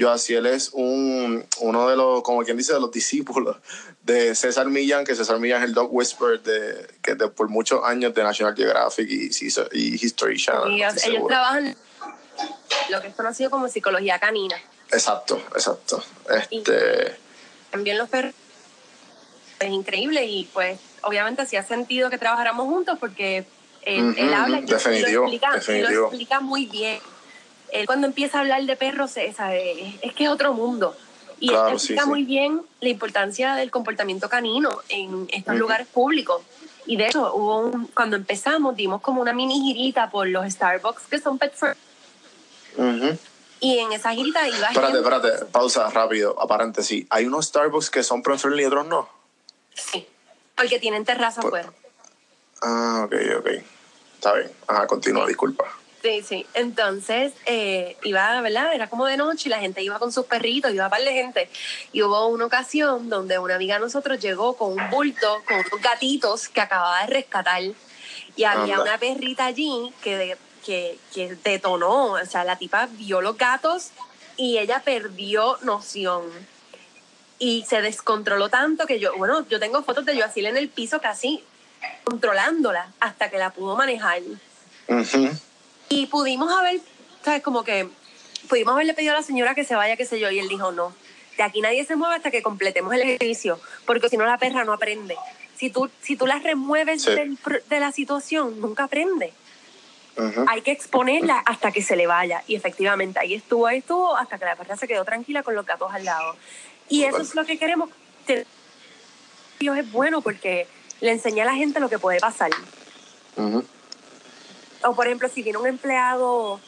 Joaciel 0.00 0.46
es 0.46 0.70
un, 0.72 1.46
uno 1.58 1.88
de 1.88 1.96
los, 1.96 2.22
como 2.22 2.42
quien 2.42 2.56
dice, 2.56 2.72
de 2.72 2.80
los 2.80 2.90
discípulos 2.90 3.56
de 4.02 4.34
César 4.34 4.66
Millán, 4.66 5.04
que 5.04 5.14
César 5.14 5.38
Millán 5.38 5.62
es 5.62 5.68
el 5.68 5.74
dog 5.74 5.92
whisperer 5.92 6.42
de, 6.42 6.86
que 7.02 7.14
de, 7.14 7.28
por 7.28 7.48
muchos 7.48 7.84
años 7.84 8.14
de 8.14 8.22
National 8.22 8.56
Geographic 8.56 9.08
y, 9.08 9.30
y 9.72 9.94
History 9.94 10.36
Channel. 10.36 10.72
Y 10.72 10.80
no 10.80 10.88
ellos, 10.88 11.00
seguro. 11.00 11.26
trabajan 11.26 11.76
lo 12.88 13.00
que 13.00 13.08
es 13.08 13.14
conocido 13.14 13.50
como 13.50 13.68
psicología 13.68 14.18
canina. 14.18 14.56
Exacto, 14.90 15.40
exacto. 15.54 16.02
Este, 16.28 17.16
También 17.70 17.98
los 17.98 18.08
perros 18.08 18.34
es 19.60 19.70
increíble 19.70 20.24
y 20.24 20.48
pues 20.52 20.80
obviamente 21.02 21.42
hacía 21.42 21.62
sentido 21.62 22.10
que 22.10 22.18
trabajáramos 22.18 22.66
juntos 22.66 22.98
porque 22.98 23.44
él, 23.82 24.34
habla 24.34 24.60
y 24.60 24.66
definitivo, 24.66 25.26
lo 25.26 25.32
explica, 25.32 25.48
y 25.48 25.50
lo 25.50 25.56
definitivo. 25.56 26.06
explica 26.06 26.40
muy 26.40 26.66
bien. 26.66 26.98
Él 27.72 27.86
cuando 27.86 28.06
empieza 28.06 28.38
a 28.38 28.40
hablar 28.42 28.62
de 28.64 28.76
perros, 28.76 29.12
sabe, 29.36 29.98
es 30.02 30.12
que 30.14 30.24
es 30.24 30.30
otro 30.30 30.52
mundo. 30.54 30.96
Y 31.38 31.46
él 31.48 31.52
Claro, 31.54 31.68
sí, 31.70 31.74
explica 31.76 32.02
sí. 32.02 32.08
muy 32.08 32.24
bien 32.24 32.60
la 32.80 32.88
importancia 32.88 33.54
del 33.54 33.70
comportamiento 33.70 34.28
canino 34.28 34.78
en 34.88 35.26
estos 35.32 35.54
Ujú. 35.54 35.60
lugares 35.60 35.86
públicos. 35.86 36.42
Y 36.86 36.96
de 36.96 37.06
hecho, 37.06 37.32
hubo 37.34 37.60
un- 37.60 37.86
cuando 37.88 38.16
empezamos, 38.16 38.76
dimos 38.76 39.00
como 39.00 39.20
una 39.22 39.32
mini 39.32 39.60
girita 39.60 40.10
por 40.10 40.26
los 40.28 40.44
Starbucks 40.52 41.04
que 41.08 41.18
son 41.20 41.38
pet 41.38 41.54
friendly. 41.54 41.80
ujú. 42.76 43.18
Y 43.60 43.78
en 43.78 43.92
esa 43.92 44.12
girita 44.14 44.46
iba 44.48 44.68
Espérate, 44.68 44.92
gente- 44.94 44.98
espérate, 44.98 45.44
pausa 45.46 45.88
rápido, 45.90 46.40
aparente 46.40 46.82
sí. 46.82 47.06
Hay 47.10 47.26
unos 47.26 47.46
Starbucks 47.46 47.90
que 47.90 48.02
son 48.02 48.22
friendly 48.22 48.62
y 48.62 48.66
otros 48.66 48.86
no. 48.86 49.08
Sí, 49.74 50.06
porque 50.56 50.78
tienen 50.78 51.04
terraza 51.04 51.40
Pues- 51.42 51.66
afuera. 51.66 51.72
Ah, 52.62 53.02
ok, 53.06 53.14
ok. 53.38 53.46
Está 54.14 54.34
bien. 54.34 54.50
Ajá, 54.66 54.86
continúa, 54.86 55.26
disculpa. 55.26 55.64
Sí, 56.02 56.22
sí. 56.26 56.46
Entonces, 56.54 57.34
eh, 57.44 57.96
iba, 58.04 58.40
¿verdad? 58.40 58.72
Era 58.74 58.88
como 58.88 59.04
de 59.06 59.18
noche 59.18 59.48
y 59.48 59.50
la 59.50 59.58
gente 59.60 59.82
iba 59.82 59.98
con 59.98 60.10
sus 60.12 60.24
perritos, 60.24 60.72
iba 60.72 60.86
a 60.86 60.90
par 60.90 61.02
de 61.02 61.12
gente. 61.12 61.50
Y 61.92 62.00
hubo 62.02 62.26
una 62.28 62.46
ocasión 62.46 63.10
donde 63.10 63.38
una 63.38 63.56
amiga 63.56 63.74
de 63.74 63.82
nosotros 63.82 64.18
llegó 64.18 64.56
con 64.56 64.72
un 64.72 64.88
bulto, 64.90 65.42
con 65.46 65.58
unos 65.58 65.80
gatitos 65.82 66.48
que 66.48 66.62
acababa 66.62 67.02
de 67.02 67.08
rescatar. 67.08 67.62
Y 68.34 68.44
había 68.44 68.74
Anda. 68.76 68.82
una 68.82 68.98
perrita 68.98 69.44
allí 69.44 69.92
que, 70.02 70.16
de- 70.16 70.38
que, 70.64 70.98
que 71.12 71.34
detonó. 71.44 72.12
O 72.12 72.24
sea, 72.24 72.44
la 72.44 72.56
tipa 72.56 72.88
vio 72.92 73.20
los 73.20 73.36
gatos 73.36 73.90
y 74.38 74.56
ella 74.56 74.80
perdió 74.82 75.58
noción. 75.62 76.22
Y 77.38 77.64
se 77.68 77.82
descontroló 77.82 78.48
tanto 78.48 78.86
que 78.86 78.98
yo, 78.98 79.14
bueno, 79.18 79.46
yo 79.48 79.60
tengo 79.60 79.82
fotos 79.82 80.06
de 80.06 80.16
yo 80.16 80.24
así 80.24 80.44
en 80.46 80.56
el 80.56 80.70
piso 80.70 80.98
casi 81.00 81.44
controlándola 82.04 82.88
hasta 83.00 83.28
que 83.30 83.36
la 83.36 83.50
pudo 83.50 83.76
manejar. 83.76 84.20
Ujú. 84.88 85.30
Y 85.92 86.06
pudimos 86.06 86.50
haber, 86.52 86.80
¿sabes? 87.24 87.42
Como 87.42 87.64
que 87.64 87.88
pudimos 88.48 88.72
haberle 88.74 88.94
pedido 88.94 89.12
a 89.12 89.16
la 89.16 89.22
señora 89.24 89.54
que 89.56 89.64
se 89.64 89.74
vaya, 89.74 89.96
qué 89.96 90.06
sé 90.06 90.20
yo, 90.20 90.30
y 90.30 90.38
él 90.38 90.48
dijo, 90.48 90.70
no, 90.70 90.94
de 91.36 91.42
aquí 91.42 91.60
nadie 91.60 91.84
se 91.84 91.96
mueve 91.96 92.14
hasta 92.14 92.30
que 92.30 92.42
completemos 92.42 92.94
el 92.94 93.02
ejercicio, 93.02 93.58
porque 93.86 94.08
si 94.08 94.16
no 94.16 94.24
la 94.24 94.38
perra 94.38 94.62
no 94.64 94.72
aprende. 94.72 95.16
Si 95.56 95.68
tú, 95.68 95.90
si 96.00 96.14
tú 96.16 96.26
la 96.28 96.38
remueves 96.38 97.02
Sí. 97.02 97.10
del 97.10 97.36
pr- 97.38 97.64
de 97.64 97.80
la 97.80 97.90
situación, 97.92 98.60
nunca 98.60 98.84
aprende. 98.84 99.32
Hay 100.48 100.60
que 100.62 100.70
exponerla 100.70 101.38
hasta 101.38 101.72
que 101.72 101.82
se 101.82 101.96
le 101.96 102.06
vaya. 102.06 102.42
Y 102.46 102.54
efectivamente, 102.54 103.18
ahí 103.18 103.34
estuvo, 103.34 103.66
ahí 103.66 103.78
estuvo, 103.78 104.16
hasta 104.16 104.38
que 104.38 104.44
la 104.44 104.54
perra 104.54 104.76
se 104.76 104.86
quedó 104.86 105.04
tranquila 105.04 105.42
con 105.42 105.54
los 105.54 105.64
gatos 105.66 105.90
al 105.92 106.04
lado. 106.04 106.36
Y 106.88 107.04
eso 107.04 107.18
es 107.18 107.34
lo 107.34 107.44
que 107.46 107.58
queremos. 107.58 107.88
Dios 109.58 109.78
es 109.78 109.90
bueno 109.90 110.20
porque 110.20 110.66
le 111.00 111.12
enseña 111.12 111.42
a 111.44 111.46
la 111.46 111.54
gente 111.54 111.80
lo 111.80 111.88
que 111.88 111.98
puede 111.98 112.20
pasar. 112.20 112.50
Ujú. 113.36 113.64
O 114.84 114.94
por 114.94 115.06
ejemplo, 115.06 115.28
si 115.28 115.42
viene 115.42 115.58
un 115.58 115.66
empleado, 115.66 116.60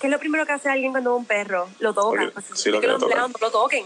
¿qué 0.00 0.06
es 0.08 0.10
lo 0.12 0.18
primero 0.18 0.44
que 0.46 0.52
hace 0.52 0.68
alguien 0.68 0.92
cuando 0.92 1.10
ve 1.10 1.16
un 1.16 1.24
perro? 1.26 1.68
Lo 1.78 1.94
toca. 1.94 2.32
Sí, 2.54 2.70
lo 2.70 2.80
que 2.80 2.86
los 2.86 3.02
empleados 3.02 3.30
no 3.30 3.38
lo 3.40 3.50
toquen. 3.50 3.84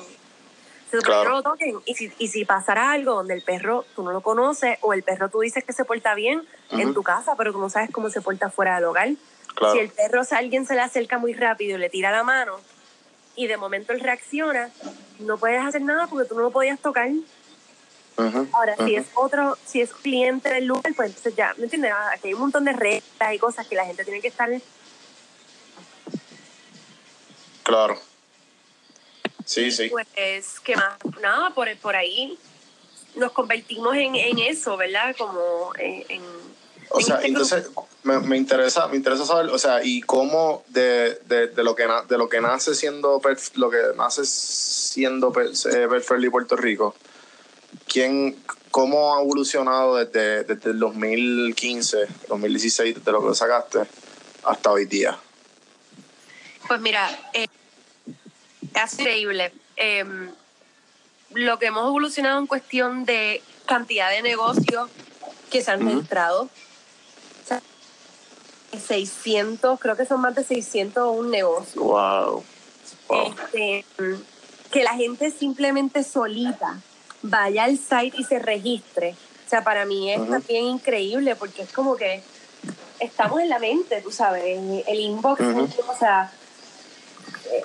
Supone 0.91 1.03
Claro. 1.03 1.31
no 1.31 1.37
lo 1.37 1.43
toquen. 1.43 1.79
Y 1.85 1.95
si, 1.95 2.11
y 2.19 2.29
si 2.29 2.45
pasara 2.47 2.91
algo 2.93 3.15
donde 3.15 3.35
el 3.35 3.43
perro 3.43 3.85
tú 3.95 4.03
no 4.03 4.11
lo 4.13 4.23
conoces 4.23 4.79
o 4.81 4.95
el 4.95 5.03
perro 5.03 5.29
tú 5.29 5.41
dices 5.41 5.63
que 5.65 5.75
se 5.75 5.85
porta 5.85 6.15
bien 6.15 6.47
en 6.71 6.95
tu 6.95 7.03
casa, 7.03 7.35
pero 7.37 7.53
tú 7.53 7.59
no 7.61 7.69
sabes 7.69 7.91
cómo 7.91 8.09
se 8.09 8.23
porta 8.23 8.49
fuera 8.51 8.77
del 8.77 8.85
hogar. 8.85 9.11
Claro. 9.55 9.75
Si 9.75 9.81
el 9.81 9.91
perro, 9.91 10.25
si 10.25 10.35
alguien 10.35 10.67
se 10.67 10.75
le 10.75 10.81
acerca 10.81 11.19
muy 11.19 11.35
rápido 11.35 11.77
y 11.77 11.81
le 11.81 11.91
tira 11.91 12.11
la 12.11 12.23
mano 12.23 12.59
y 13.37 13.47
de 13.49 13.57
momento 13.59 13.93
él 13.93 14.01
reacciona, 14.01 14.71
no 15.19 15.37
puedes 15.37 15.63
hacer 15.63 15.83
nada 15.83 16.07
porque 16.07 16.27
tú 16.27 16.35
no 16.37 16.43
lo 16.43 16.51
podías 16.51 16.81
tocar. 16.81 17.11
Ujú, 18.19 18.49
Ahora, 18.53 18.75
si 18.77 18.83
ujú. 18.83 18.97
es 19.01 19.07
otro, 19.15 19.57
si 19.65 19.81
es 19.81 19.93
cliente 19.95 20.53
del 20.53 20.67
lugar, 20.67 20.93
pues 20.97 21.09
entonces 21.11 21.37
ya, 21.37 21.55
¿me 21.57 21.65
entiendes? 21.65 21.93
Ah, 21.95 22.11
Aquí 22.15 22.29
hay 22.29 22.35
un 22.35 22.41
montón 22.41 22.65
de 22.65 22.73
reglas 22.73 23.35
y 23.35 23.39
cosas 23.39 23.67
que 23.67 23.77
la 23.77 23.87
gente 23.87 24.05
tiene 24.05 24.21
que 24.21 24.29
estar 24.29 24.51
Claro. 27.63 27.99
Sí, 29.45 29.71
sí. 29.71 29.89
Pues, 29.91 30.07
¿qué 30.65 30.75
más? 30.77 30.99
Nada, 31.21 31.51
por, 31.51 31.75
por 31.79 31.95
ahí 31.97 32.39
nos 33.15 33.33
convertimos 33.33 33.95
en, 33.97 34.15
en 34.15 34.39
eso, 34.39 34.77
¿verdad? 34.77 35.15
Como 35.17 35.73
en... 35.79 36.05
en- 36.09 36.59
O 36.91 36.99
en 37.01 37.05
sea, 37.05 37.17
este 37.17 37.29
entonces 37.29 37.69
me, 38.03 38.19
me 38.21 38.37
interesa, 38.39 38.89
me 38.89 38.97
interesa 38.97 39.27
saber, 39.27 39.51
o 39.53 39.59
sea, 39.59 39.85
y 39.85 40.01
cómo 40.01 40.65
de, 40.69 41.17
de, 41.27 41.49
de 41.49 41.63
lo 41.63 41.75
que 41.75 41.87
na- 41.87 42.03
de 42.03 42.17
lo 42.17 42.29
que 42.31 42.41
nace 42.41 42.75
siendo 42.75 43.21
lo 43.55 43.71
que 43.71 43.77
nace 43.97 44.25
siendo 44.25 45.31
eh, 45.39 46.31
Puerto 46.31 46.57
Rico, 46.57 46.95
¿quién 47.89 48.37
cómo 48.71 49.17
ha 49.17 49.23
evolucionado 49.23 49.97
desde, 49.97 50.45
desde 50.45 50.71
el 50.71 50.79
2015, 50.79 52.07
2016, 52.29 52.97
desde 52.97 53.13
lo 53.13 53.27
que 53.27 53.35
sacaste 53.35 53.81
hasta 54.45 54.71
hoy 54.71 54.85
día? 54.87 55.19
Pues 56.69 56.81
mira, 56.81 57.09
eh, 57.33 57.47
es 58.75 58.99
increíble. 58.99 59.53
Eh, 59.77 60.05
lo 61.31 61.59
que 61.59 61.67
hemos 61.67 61.87
evolucionado 61.87 62.39
en 62.39 62.47
cuestión 62.47 63.05
de 63.05 63.43
cantidad 63.67 64.11
de 64.11 64.23
negocios 64.23 64.91
que 65.51 65.63
se 65.63 65.71
han 65.71 65.87
registrado. 65.87 66.43
O 66.43 67.47
sea, 67.47 67.63
600, 68.87 69.79
creo 69.81 69.97
que 69.97 70.07
son 70.07 70.21
más 70.21 70.35
de 70.35 70.45
600 70.45 71.17
un 71.17 71.31
negocio. 71.31 71.83
Wow. 71.83 72.45
Wow. 73.09 73.35
Este, 73.35 73.85
que 74.71 74.83
la 74.83 74.95
gente 74.95 75.31
simplemente 75.31 76.05
solita 76.05 76.81
vaya 77.23 77.65
al 77.65 77.79
site 77.79 78.17
y 78.19 78.25
se 78.25 78.39
registre. 78.39 79.15
O 79.47 79.49
sea, 79.49 79.65
para 79.65 79.85
mí 79.87 80.13
es 80.13 80.29
también 80.29 80.65
increíble 80.65 81.35
porque 81.37 81.63
es 81.63 81.73
como 81.73 81.97
que 81.97 82.23
estamos 83.01 83.41
en 83.41 83.49
la 83.49 83.59
mente, 83.59 84.03
tú 84.03 84.11
sabes, 84.11 84.45
en 84.45 84.83
el 84.87 85.01
inbox, 85.01 85.41
o 85.41 85.97
sea, 85.99 86.31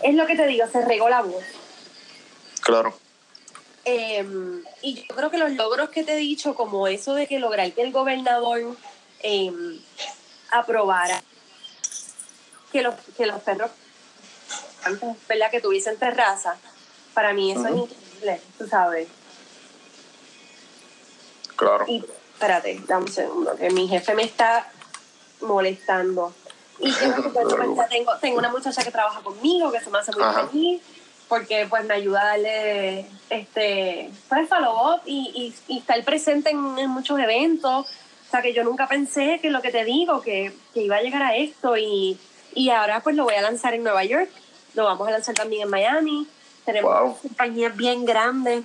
es 0.02 0.16
lo 0.16 0.26
que 0.26 0.36
te 0.36 0.48
digo, 0.48 0.66
se 0.72 0.84
regó 0.86 1.10
la 1.10 1.22
voz. 1.22 1.44
Claro. 2.62 2.98
Eh, 3.86 4.26
y 4.82 4.96
yo 4.96 5.16
creo 5.16 5.30
que 5.30 5.38
los 5.38 5.52
logros 5.52 5.90
que 5.90 6.04
te 6.04 6.14
he 6.14 6.18
dicho, 6.18 6.56
como 6.56 6.88
eso 6.88 7.14
de 7.16 7.28
que 7.28 7.40
lograr 7.40 7.72
que 7.74 7.82
el 7.82 7.92
gobernador 7.92 8.78
eh, 9.22 9.52
aprobara 10.52 11.22
que 12.72 12.82
los, 12.82 12.96
que 13.18 13.26
los 13.26 13.42
perros 13.42 13.72
antes, 14.86 15.10
¿verdad? 15.28 15.52
que 15.52 15.62
tuviesen 15.62 15.98
terraza, 15.98 16.58
para 17.14 17.34
mí 17.34 17.52
eso 17.52 17.68
es 17.68 17.76
increíble, 17.76 18.42
tú 18.58 18.68
sabes. 18.68 19.08
Claro. 21.64 21.86
Y 21.88 22.04
espérate, 22.34 22.82
dame 22.88 23.06
un 23.06 23.12
segundo, 23.12 23.56
que 23.56 23.70
mi 23.72 23.88
jefe 23.88 24.14
me 24.16 24.24
está 24.24 24.70
molestando. 25.42 26.34
Y 26.80 26.92
cuenta, 26.94 27.88
tengo, 27.90 28.12
tengo 28.20 28.38
una 28.40 28.50
muchacha 28.50 28.84
que 28.84 28.92
trabaja 28.92 29.22
conmigo, 29.22 29.72
que 29.72 29.80
se 29.80 29.90
me 29.90 30.00
hace 30.00 30.12
muy 30.14 30.24
Ajá. 30.24 30.48
feliz, 30.48 30.82
porque 31.28 31.66
pues 31.70 31.86
me 31.86 31.94
ayuda 31.94 32.22
a 32.22 32.26
darle 32.26 33.06
este, 33.30 34.10
pues, 34.30 34.50
follow 34.50 34.94
up 34.96 35.02
y, 35.06 35.54
y, 35.68 35.74
y 35.74 35.80
estar 35.80 36.04
presente 36.04 36.50
en, 36.50 36.78
en 36.78 36.90
muchos 36.90 37.20
eventos. 37.20 37.86
O 37.86 38.32
sea, 38.32 38.42
que 38.42 38.54
yo 38.54 38.64
nunca 38.64 38.88
pensé 38.88 39.40
que 39.42 39.50
lo 39.52 39.62
que 39.62 39.72
te 39.72 39.86
digo, 39.86 40.22
que, 40.22 40.52
que 40.74 40.82
iba 40.82 40.96
a 40.98 41.02
llegar 41.02 41.22
a 41.22 41.36
esto 41.36 41.78
y, 41.78 42.18
y 42.56 42.70
ahora 42.72 43.00
pues 43.02 43.16
lo 43.16 43.26
voy 43.26 43.36
a 43.36 43.42
lanzar 43.44 43.74
en 43.76 43.84
Nueva 43.84 44.04
York, 44.04 44.30
lo 44.74 44.86
vamos 44.86 45.08
a 45.08 45.12
lanzar 45.12 45.36
también 45.36 45.64
en 45.64 45.70
Miami. 45.70 46.28
Tenemos 46.66 46.92
Wow. 46.94 47.18
compañías 47.22 47.76
bien 47.76 48.06
grandes, 48.06 48.64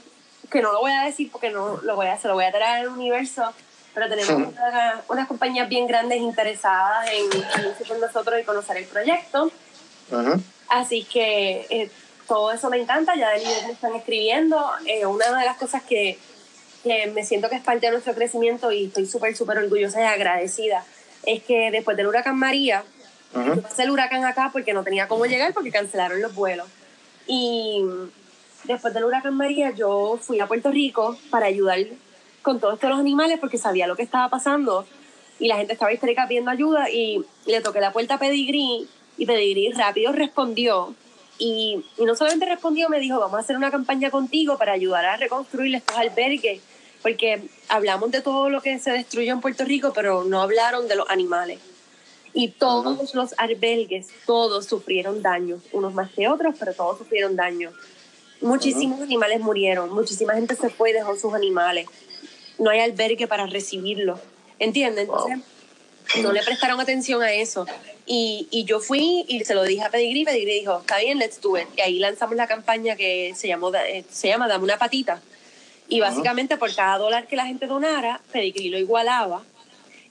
que 0.51 0.61
no 0.63 0.73
lo 0.73 0.81
voy 0.81 0.93
a 0.93 1.03
decir 1.05 1.31
porque 1.31 1.51
no 1.51 1.79
lo 1.83 1.97
voy 1.97 2.07
a, 2.07 2.19
se 2.19 2.29
lo 2.29 2.35
voy 2.35 2.45
a 2.45 2.51
traer 2.53 2.81
al 2.83 2.89
universo, 2.89 3.53
pero 3.95 4.09
tenemos 4.09 4.31
Ujú. 4.33 4.51
una- 4.51 5.03
unas 5.09 5.29
compañías 5.29 5.69
bien 5.69 5.87
grandes 5.87 6.19
interesadas 6.19 7.09
en 7.13 7.25
unirse 7.27 7.85
con 7.87 8.01
nosotros 8.01 8.41
y 8.41 8.45
conocer 8.45 8.77
el 8.79 8.85
proyecto. 8.87 9.51
Ujú. 10.11 10.41
Así 10.69 11.05
que 11.05 11.67
eh, 11.71 11.91
todo 12.27 12.53
eso 12.53 12.71
me 12.71 12.79
encanta, 12.79 13.15
ya 13.17 13.31
de 13.31 13.41
me 13.67 13.73
están 13.73 13.95
escribiendo. 13.95 14.71
Eh, 14.87 15.07
una 15.07 15.27
de 15.39 15.45
las 15.45 15.57
cosas 15.57 15.83
que, 15.83 16.19
que 16.83 17.07
me 17.09 17.25
siento 17.25 17.49
que 17.49 17.57
es 17.57 17.63
parte 17.63 17.87
de 17.87 17.93
nuestro 17.93 18.15
crecimiento 18.15 18.71
y 18.73 18.87
estoy 18.87 19.07
súper, 19.07 19.37
súper 19.37 19.59
orgullosa 19.59 20.01
y 20.01 20.05
agradecida 20.05 20.85
es 21.25 21.43
que 21.43 21.71
después 21.71 21.97
del 21.97 22.07
huracán 22.07 22.37
María, 22.39 22.85
Ujú. 23.35 23.57
yo 23.57 23.63
pasé 23.63 23.83
el 23.83 23.91
huracán 23.91 24.25
acá 24.25 24.51
porque 24.53 24.73
no 24.73 24.83
tenía 24.85 25.09
cómo 25.09 25.27
llegar 25.27 25.53
porque 25.53 25.71
cancelaron 25.73 26.23
los 26.23 26.35
vuelos. 26.35 26.67
Y 27.27 27.83
después 28.69 28.95
del 28.95 29.05
huracán 29.05 29.35
María 29.35 29.73
yo 29.73 30.19
fui 30.21 30.39
a 30.41 30.47
Puerto 30.47 30.71
Rico 30.71 31.16
para 31.31 31.47
ayudar 31.47 31.79
con 32.43 32.61
todos 32.61 32.75
estos 32.75 32.93
animales 32.93 33.39
porque 33.41 33.59
sabía 33.59 33.87
lo 33.87 33.97
que 33.97 34.03
estaba 34.03 34.29
pasando 34.29 34.87
y 35.41 35.49
la 35.49 35.57
gente 35.57 35.73
estaba 35.73 35.93
histérica 35.93 36.27
pidiendo 36.29 36.51
ayuda 36.51 36.91
y 36.91 37.25
le 37.47 37.61
toqué 37.61 37.81
la 37.81 37.93
puerta 37.93 38.14
a 38.14 38.19
Pedigree 38.19 38.87
y 39.16 39.27
Pedigree 39.27 39.73
rápido 39.75 40.12
respondió 40.12 40.95
y, 41.39 41.85
y 41.97 42.05
no 42.05 42.14
solamente 42.14 42.47
respondió, 42.47 42.89
me 42.89 43.01
dijo, 43.01 43.19
vamos 43.19 43.37
a 43.37 43.41
hacer 43.41 43.57
una 43.57 43.71
campaña 43.71 44.11
contigo 44.11 44.59
para 44.59 44.73
ayudar 44.73 45.05
a 45.05 45.16
reconstruir 45.16 45.75
estos 45.75 45.97
albergues 45.97 46.61
porque 47.03 47.49
hablamos 47.69 48.11
de 48.11 48.21
todo 48.21 48.51
lo 48.51 48.61
que 48.61 48.79
se 48.79 48.91
destruyó 48.91 49.33
en 49.33 49.41
Puerto 49.41 49.64
Rico, 49.64 49.93
pero 49.95 50.25
no 50.25 50.43
hablaron 50.43 50.89
de 50.89 50.97
los 50.97 51.09
animales. 51.09 51.61
Y 52.35 52.49
todos 52.49 53.14
los 53.14 53.35
albergues, 53.39 54.09
todos 54.27 54.66
sufrieron 54.66 55.23
daños, 55.23 55.62
unos 55.73 55.95
más 55.95 56.11
que 56.11 56.29
otros, 56.29 56.55
pero 56.59 56.75
todos 56.75 56.99
sufrieron 56.99 57.37
daños. 57.37 57.73
Muchísimos 58.41 59.01
animales 59.01 59.41
murieron, 59.41 59.93
muchísima 59.93 60.34
gente 60.34 60.55
se 60.55 60.70
fue 60.70 60.91
y 60.91 60.93
dejó 60.93 61.16
sus 61.16 61.34
animales. 61.34 61.86
No 62.59 62.70
hay 62.70 62.80
albergue 62.80 63.26
para 63.26 63.47
recibirlos, 63.47 64.20
¿entiendes? 64.59 65.09
Entonces, 65.09 65.39
no 66.22 66.32
le 66.32 66.43
prestaron 66.43 66.80
atención 66.80 67.22
a 67.22 67.32
eso. 67.32 67.66
Y, 68.07 68.49
y 68.51 68.64
yo 68.64 68.80
fui 68.80 69.24
y 69.28 69.45
se 69.45 69.55
lo 69.55 69.64
dije 69.64 69.82
a 69.82 69.91
Pedigree, 69.91 70.24
Pedigree 70.24 70.61
dijo, 70.61 70.78
está 70.78 70.99
bien, 70.99 71.18
let's 71.18 71.41
do 71.41 71.59
it. 71.59 71.66
Y 71.76 71.80
ahí 71.80 71.99
lanzamos 71.99 72.36
la 72.36 72.47
campaña 72.47 72.97
que 72.97 73.34
se, 73.36 73.49
llamó, 73.49 73.74
eh, 73.74 74.05
se 74.11 74.28
llama 74.28 74.49
Dame 74.49 74.64
una 74.64 74.78
patita. 74.78 75.20
Y 75.89 76.01
básicamente 76.01 76.57
por 76.57 76.74
cada 76.74 76.99
dólar 76.99 77.26
que 77.26 77.36
la 77.36 77.47
gente 77.47 77.66
donara, 77.66 78.20
Pedigree 78.32 78.70
lo 78.70 78.78
igualaba 78.78 79.43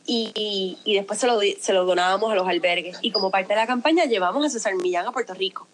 y, 0.06 0.32
y, 0.36 0.78
y 0.84 0.96
después 0.96 1.20
se 1.20 1.28
lo, 1.28 1.40
se 1.40 1.74
lo 1.74 1.86
donábamos 1.86 2.32
a 2.32 2.36
los 2.36 2.48
albergues. 2.48 2.98
Y 3.02 3.12
como 3.12 3.32
parte 3.32 3.50
de 3.50 3.60
la 3.60 3.68
campaña 3.68 4.06
llevamos 4.06 4.46
a 4.46 4.50
César 4.50 4.76
Millán 4.76 5.08
a 5.08 5.12
Puerto 5.12 5.34
Rico. 5.34 5.68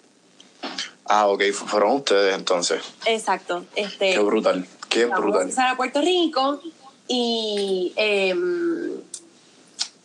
Ah, 1.05 1.27
ok, 1.27 1.43
fu- 1.53 1.65
fueron 1.65 1.91
ustedes 1.91 2.35
entonces. 2.35 2.81
Exacto. 3.05 3.65
Este, 3.75 4.13
Qué 4.13 4.19
brutal, 4.19 4.67
qué 4.89 4.99
Llevamos 4.99 5.17
a 5.17 5.21
brutal. 5.25 5.49
César 5.49 5.67
a 5.69 5.77
Puerto 5.77 6.01
Rico 6.01 6.61
y 7.07 7.91
em, 7.95 8.91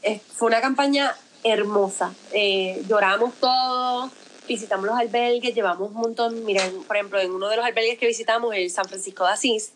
eh, 0.02 0.20
fue 0.34 0.48
una 0.48 0.60
campaña 0.60 1.14
hermosa. 1.44 2.12
Eh, 2.32 2.82
lloramos 2.88 3.34
todos, 3.40 4.10
visitamos 4.48 4.86
los 4.86 4.98
albergues, 4.98 5.54
llevamos 5.54 5.90
un 5.90 5.96
montón. 5.96 6.44
Miren, 6.44 6.82
por 6.82 6.96
ejemplo, 6.96 7.20
en 7.20 7.30
uno 7.32 7.48
de 7.48 7.56
los 7.56 7.64
albergues 7.64 7.98
que 7.98 8.06
visitamos, 8.06 8.54
el 8.54 8.70
San 8.70 8.84
Francisco 8.86 9.24
de 9.24 9.32
Asís, 9.32 9.72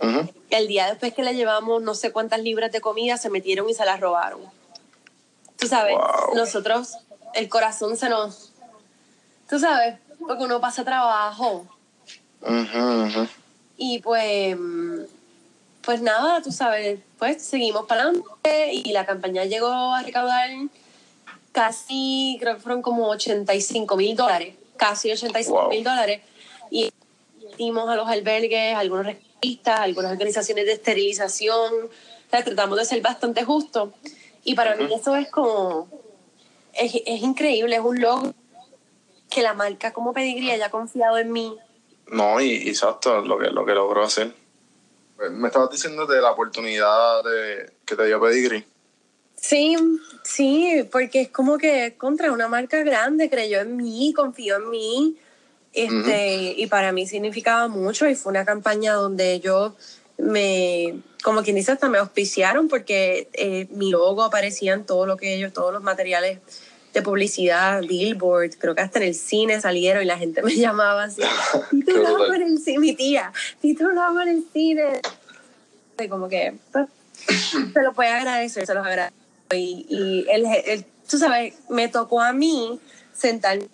Ujú. 0.00 0.28
el 0.50 0.68
día 0.68 0.86
después 0.86 1.12
que 1.12 1.22
le 1.22 1.34
llevamos 1.34 1.82
no 1.82 1.94
sé 1.94 2.12
cuántas 2.12 2.40
libras 2.40 2.70
de 2.72 2.80
comida, 2.80 3.16
se 3.18 3.30
metieron 3.30 3.68
y 3.68 3.74
se 3.74 3.84
las 3.84 3.98
robaron. 4.00 4.40
Tú 5.58 5.66
sabes, 5.66 5.94
Wow. 5.96 6.36
nosotros, 6.36 6.94
el 7.34 7.48
corazón 7.48 7.96
se 7.96 8.08
nos... 8.08 8.52
Tú 9.48 9.58
sabes, 9.58 9.96
porque 10.26 10.44
uno 10.44 10.60
pasa 10.60 10.84
trabajo 10.84 11.66
Ujú, 12.40 13.04
ujú. 13.06 13.28
y 13.76 13.98
pues, 14.00 14.56
pues 15.82 16.00
nada, 16.00 16.42
tú 16.42 16.52
sabes, 16.52 17.00
pues 17.18 17.42
seguimos 17.42 17.86
para 17.86 18.02
adelante 18.02 18.72
y 18.72 18.92
la 18.92 19.06
campaña 19.06 19.44
llegó 19.44 19.68
a 19.68 20.02
recaudar 20.02 20.50
casi, 21.52 22.38
creo 22.40 22.56
que 22.56 22.60
fueron 22.60 22.82
como 22.82 23.08
85 23.08 23.96
mil 23.96 24.16
dólares, 24.16 24.56
casi 24.76 25.12
85 25.12 25.68
mil 25.68 25.84
dólares. 25.84 26.22
Y 26.70 26.90
dimos 27.58 27.88
a 27.88 27.96
los 27.96 28.08
albergues, 28.08 28.74
a 28.74 28.80
algunos 28.80 29.06
rescatistas, 29.06 29.80
algunas 29.80 30.12
organizaciones 30.12 30.66
de 30.66 30.72
esterilización, 30.72 31.72
o 31.84 32.30
sea, 32.30 32.42
tratamos 32.42 32.78
de 32.78 32.84
ser 32.84 33.00
bastante 33.02 33.44
justos. 33.44 33.90
Y 34.44 34.54
para 34.54 34.74
mí 34.74 34.88
eso 34.92 35.14
es 35.14 35.28
como, 35.28 35.88
es, 36.72 36.94
es 37.06 37.22
increíble, 37.22 37.76
es 37.76 37.82
un 37.82 38.00
logro 38.00 38.34
que 39.32 39.42
la 39.42 39.54
marca 39.54 39.92
como 39.92 40.12
Pedigree 40.12 40.52
haya 40.52 40.70
confiado 40.70 41.18
en 41.18 41.32
mí 41.32 41.56
No, 42.08 42.40
y, 42.40 42.68
exacto, 42.68 43.20
lo 43.22 43.38
que, 43.38 43.48
lo 43.50 43.64
que 43.64 43.72
logró 43.72 44.02
hacer. 44.02 44.32
Pues, 45.16 45.30
Me 45.30 45.48
estabas 45.48 45.70
diciendo 45.70 46.06
de 46.06 46.20
la 46.20 46.32
oportunidad 46.32 47.22
de, 47.24 47.72
que 47.84 47.96
te 47.96 48.06
dio 48.06 48.20
Pedigree. 48.20 48.64
Sí, 49.36 49.76
sí, 50.22 50.88
porque 50.92 51.22
es 51.22 51.28
como 51.30 51.58
que 51.58 51.94
contra 51.96 52.30
una 52.30 52.48
marca 52.48 52.82
grande 52.84 53.28
creyó 53.28 53.60
en 53.60 53.76
mí, 53.76 54.12
confió 54.14 54.56
en 54.56 54.70
mí 54.70 55.16
Este, 55.72 56.54
Y 56.56 56.66
para 56.68 56.92
mí 56.92 57.06
significaba 57.06 57.66
mucho 57.66 58.08
y 58.08 58.14
fue 58.14 58.30
una 58.30 58.44
campaña 58.44 58.92
donde 58.94 59.32
ellos 59.32 59.72
me, 60.18 61.00
como 61.24 61.42
quien 61.42 61.56
dice, 61.56 61.72
hasta 61.72 61.88
me 61.88 61.98
auspiciaron 61.98 62.68
porque 62.68 63.28
eh, 63.32 63.66
mi 63.70 63.90
logo 63.90 64.22
aparecía 64.22 64.74
en 64.74 64.84
todo 64.84 65.06
lo 65.06 65.16
que 65.16 65.34
ellos, 65.34 65.52
todos 65.52 65.72
los 65.72 65.82
materiales 65.82 66.38
de 66.92 67.02
publicidad, 67.02 67.80
billboard, 67.82 68.56
creo 68.58 68.74
que 68.74 68.82
hasta 68.82 68.98
en 68.98 69.06
el 69.06 69.14
cine 69.14 69.60
salieron 69.60 70.02
y 70.02 70.06
la 70.06 70.18
gente 70.18 70.42
me 70.42 70.54
llamaba 70.54 71.04
así, 71.04 71.22
titulado 71.70 72.34
en 72.34 72.42
el 72.42 72.58
cine, 72.58 72.78
mi 72.78 72.94
tía, 72.94 73.32
titulado 73.60 74.20
en 74.20 74.28
el 74.28 74.44
cine. 74.52 75.00
Y 75.98 76.08
como 76.08 76.28
que, 76.28 76.54
pues, 76.72 76.86
se 77.72 77.82
lo 77.82 77.92
puede 77.92 78.10
agradecer, 78.10 78.66
se 78.66 78.74
los 78.74 78.84
agradezco. 78.84 79.16
Y, 79.54 79.86
y 79.88 80.26
el, 80.30 80.46
el, 80.46 80.84
tú 81.08 81.18
sabes, 81.18 81.54
me 81.68 81.88
tocó 81.88 82.20
a 82.20 82.32
mí 82.32 82.80
sentar 83.14 83.58
en 83.58 83.68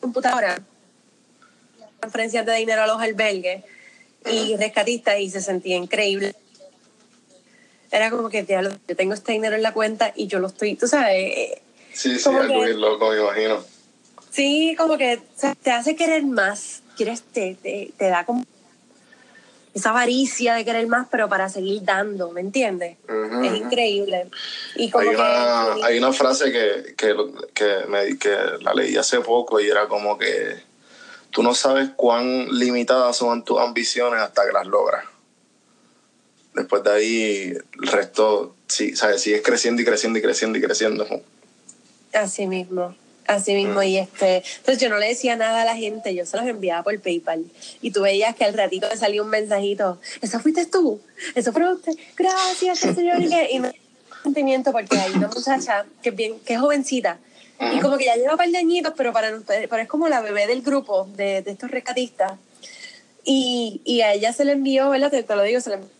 computadora, 0.00 0.60
transferencias 2.00 2.46
de 2.46 2.54
dinero 2.54 2.82
a 2.82 2.86
los 2.86 3.00
albergues 3.00 3.64
y 4.30 4.56
rescatistas 4.56 5.20
y 5.20 5.30
se 5.30 5.40
sentía 5.40 5.76
increíble. 5.76 6.34
Era 7.90 8.10
como 8.10 8.28
que, 8.28 8.44
yo 8.44 8.96
tengo 8.96 9.14
este 9.14 9.32
dinero 9.32 9.56
en 9.56 9.62
la 9.62 9.72
cuenta 9.72 10.12
y 10.14 10.26
yo 10.26 10.38
lo 10.40 10.48
estoy, 10.48 10.74
tú 10.74 10.86
sabes. 10.86 11.60
Sí, 11.98 12.16
sí, 12.20 12.28
algo 12.28 12.62
bien 12.62 12.80
loco, 12.80 13.10
me 13.10 13.18
imagino. 13.18 13.64
Sí, 14.30 14.76
como 14.78 14.96
que 14.96 15.20
te 15.64 15.72
hace 15.72 15.96
querer 15.96 16.24
más, 16.24 16.80
quieres, 16.96 17.22
te, 17.22 17.56
te, 17.60 17.90
te 17.98 18.04
da 18.08 18.24
como 18.24 18.46
esa 19.74 19.90
avaricia 19.90 20.54
de 20.54 20.64
querer 20.64 20.86
más, 20.86 21.08
pero 21.10 21.28
para 21.28 21.48
seguir 21.48 21.82
dando, 21.82 22.30
¿me 22.30 22.40
entiendes? 22.40 22.98
es 23.42 23.54
increíble. 23.56 24.28
Y 24.76 24.92
hay, 24.96 25.08
una, 25.08 25.72
hay 25.84 25.98
una 25.98 26.12
frase 26.12 26.52
que, 26.52 26.94
que, 26.96 27.16
que, 27.52 27.86
me, 27.88 28.16
que 28.16 28.36
la 28.60 28.74
leí 28.74 28.96
hace 28.96 29.18
poco 29.18 29.58
y 29.58 29.68
era 29.68 29.88
como 29.88 30.16
que 30.16 30.54
tú 31.32 31.42
no 31.42 31.52
sabes 31.52 31.90
cuán 31.96 32.46
limitadas 32.56 33.16
son 33.16 33.44
tus 33.44 33.58
ambiciones 33.58 34.20
hasta 34.20 34.46
que 34.46 34.52
las 34.52 34.68
logras. 34.68 35.04
Después 36.54 36.84
de 36.84 36.90
ahí, 36.92 37.58
el 37.82 37.88
resto, 37.88 38.54
sí, 38.68 38.94
¿sabes? 38.94 39.20
sigues 39.20 39.42
creciendo 39.42 39.82
y 39.82 39.84
creciendo 39.84 40.20
y 40.20 40.22
creciendo 40.22 40.58
y 40.58 40.62
creciendo. 40.62 41.04
Así 42.12 42.46
mismo. 42.46 42.94
Así 43.26 43.52
mismo, 43.52 43.82
y 43.82 43.98
este, 43.98 44.42
entonces 44.56 44.78
yo 44.80 44.88
no 44.88 44.96
le 44.96 45.08
decía 45.08 45.36
nada 45.36 45.60
a 45.60 45.64
la 45.66 45.76
gente, 45.76 46.14
yo 46.14 46.24
se 46.24 46.38
los 46.38 46.46
enviaba 46.46 46.82
por 46.82 46.98
PayPal. 46.98 47.44
Y 47.82 47.90
tú 47.90 48.00
veías 48.00 48.34
que 48.34 48.46
al 48.46 48.54
ratito 48.54 48.88
me 48.90 48.96
salía 48.96 49.22
un 49.22 49.28
mensajito, 49.28 50.00
¿eso 50.22 50.40
fuiste 50.40 50.64
tú? 50.64 50.98
¿Eso 51.34 51.52
fue 51.52 51.70
usted? 51.70 51.92
Gracias, 52.16 52.78
señor. 52.78 53.20
Y 53.20 53.60
me 53.60 53.74
sentimiento 54.22 54.72
porque 54.72 54.96
hay 54.96 55.12
una 55.12 55.28
muchacha 55.28 55.84
que 56.02 56.08
es, 56.08 56.16
bien, 56.16 56.40
que 56.40 56.54
es 56.54 56.60
jovencita, 56.60 57.18
y 57.60 57.80
como 57.80 57.98
que 57.98 58.06
ya 58.06 58.16
lleva 58.16 58.32
un 58.32 58.38
par 58.38 58.48
de 58.48 58.56
añitos, 58.56 58.94
pero, 58.96 59.12
para, 59.12 59.30
pero 59.46 59.76
es 59.76 59.88
como 59.88 60.08
la 60.08 60.22
bebé 60.22 60.46
del 60.46 60.62
grupo 60.62 61.06
de, 61.14 61.42
de 61.42 61.50
estos 61.50 61.70
rescatistas. 61.70 62.32
Y, 63.24 63.82
y, 63.84 64.00
a 64.00 64.14
ella 64.14 64.32
se 64.32 64.46
le 64.46 64.52
envió, 64.52 64.88
¿verdad? 64.88 65.10
Te, 65.10 65.22
te 65.22 65.36
lo 65.36 65.42
digo, 65.42 65.60
se 65.60 65.70
le 65.70 65.76
envió 65.76 65.90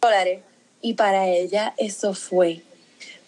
dólares. 0.00 0.40
Y 0.82 0.94
para 0.94 1.26
ella 1.26 1.74
eso 1.78 2.12
fue 2.12 2.62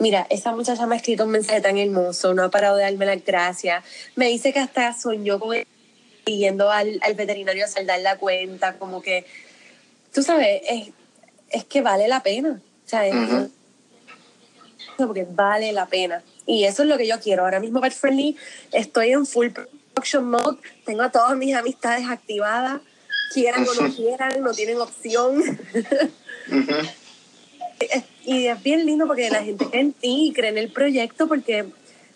Mira, 0.01 0.27
esa 0.31 0.53
muchacha 0.53 0.87
me 0.87 0.95
ha 0.95 0.99
escrito 0.99 1.25
un 1.25 1.31
mensaje 1.31 1.61
tan 1.61 1.77
hermoso, 1.77 2.33
no 2.33 2.43
ha 2.43 2.51
parado 2.51 2.77
de 2.77 2.85
darme 2.85 3.05
las 3.05 3.23
gracias. 3.23 3.85
Me 4.17 4.29
dice 4.29 4.51
que 4.51 4.59
hasta 4.59 4.99
soñó 4.99 5.39
con 5.39 5.55
él 5.55 5.67
yendo 6.25 6.71
al, 6.71 6.99
al 7.03 7.15
veterinario 7.15 7.67
a 7.67 7.69
saldar 7.69 8.01
la 8.01 8.17
cuenta, 8.17 8.79
como 8.79 9.03
que, 9.03 9.27
tú 10.13 10.23
sabes, 10.23 10.63
es, 10.67 10.89
es 11.51 11.65
que 11.65 11.83
vale 11.83 12.09
la 12.09 12.23
pena. 12.23 12.63
O 12.87 12.89
sea, 12.89 13.07
es, 13.07 13.15
porque 14.97 15.27
vale 15.29 15.71
la 15.73 15.85
pena. 15.87 16.23
Y 16.47 16.65
eso 16.65 16.83
es 16.83 16.89
lo 16.89 16.97
que 16.97 17.07
yo 17.07 17.21
quiero. 17.21 17.45
Ahora 17.45 17.61
mismo, 17.61 17.83
Pet 17.83 17.93
Friendly, 17.93 18.37
estoy 18.73 19.13
en 19.13 19.27
full 19.27 19.49
production 19.49 20.31
mode, 20.31 20.59
tengo 20.87 21.03
a 21.03 21.11
todas 21.11 21.37
mis 21.37 21.55
amistades 21.55 22.09
activadas, 22.09 22.81
quieran 23.35 23.67
o 23.69 23.75
no 23.75 23.95
quieran, 23.95 24.41
no 24.41 24.53
tienen 24.53 24.81
opción. 24.81 25.43
y 28.25 28.47
es 28.47 28.63
bien 28.63 28.87
lindo 28.87 29.07
porque 29.07 29.31
la 29.31 29.43
gente 29.43 29.67
cree 29.67 29.83
en 29.83 29.93
ti 29.93 30.29
y 30.29 30.33
cree 30.33 30.51
en 30.51 30.59
el 30.59 30.71
proyecto 30.71 31.27
porque 31.29 31.67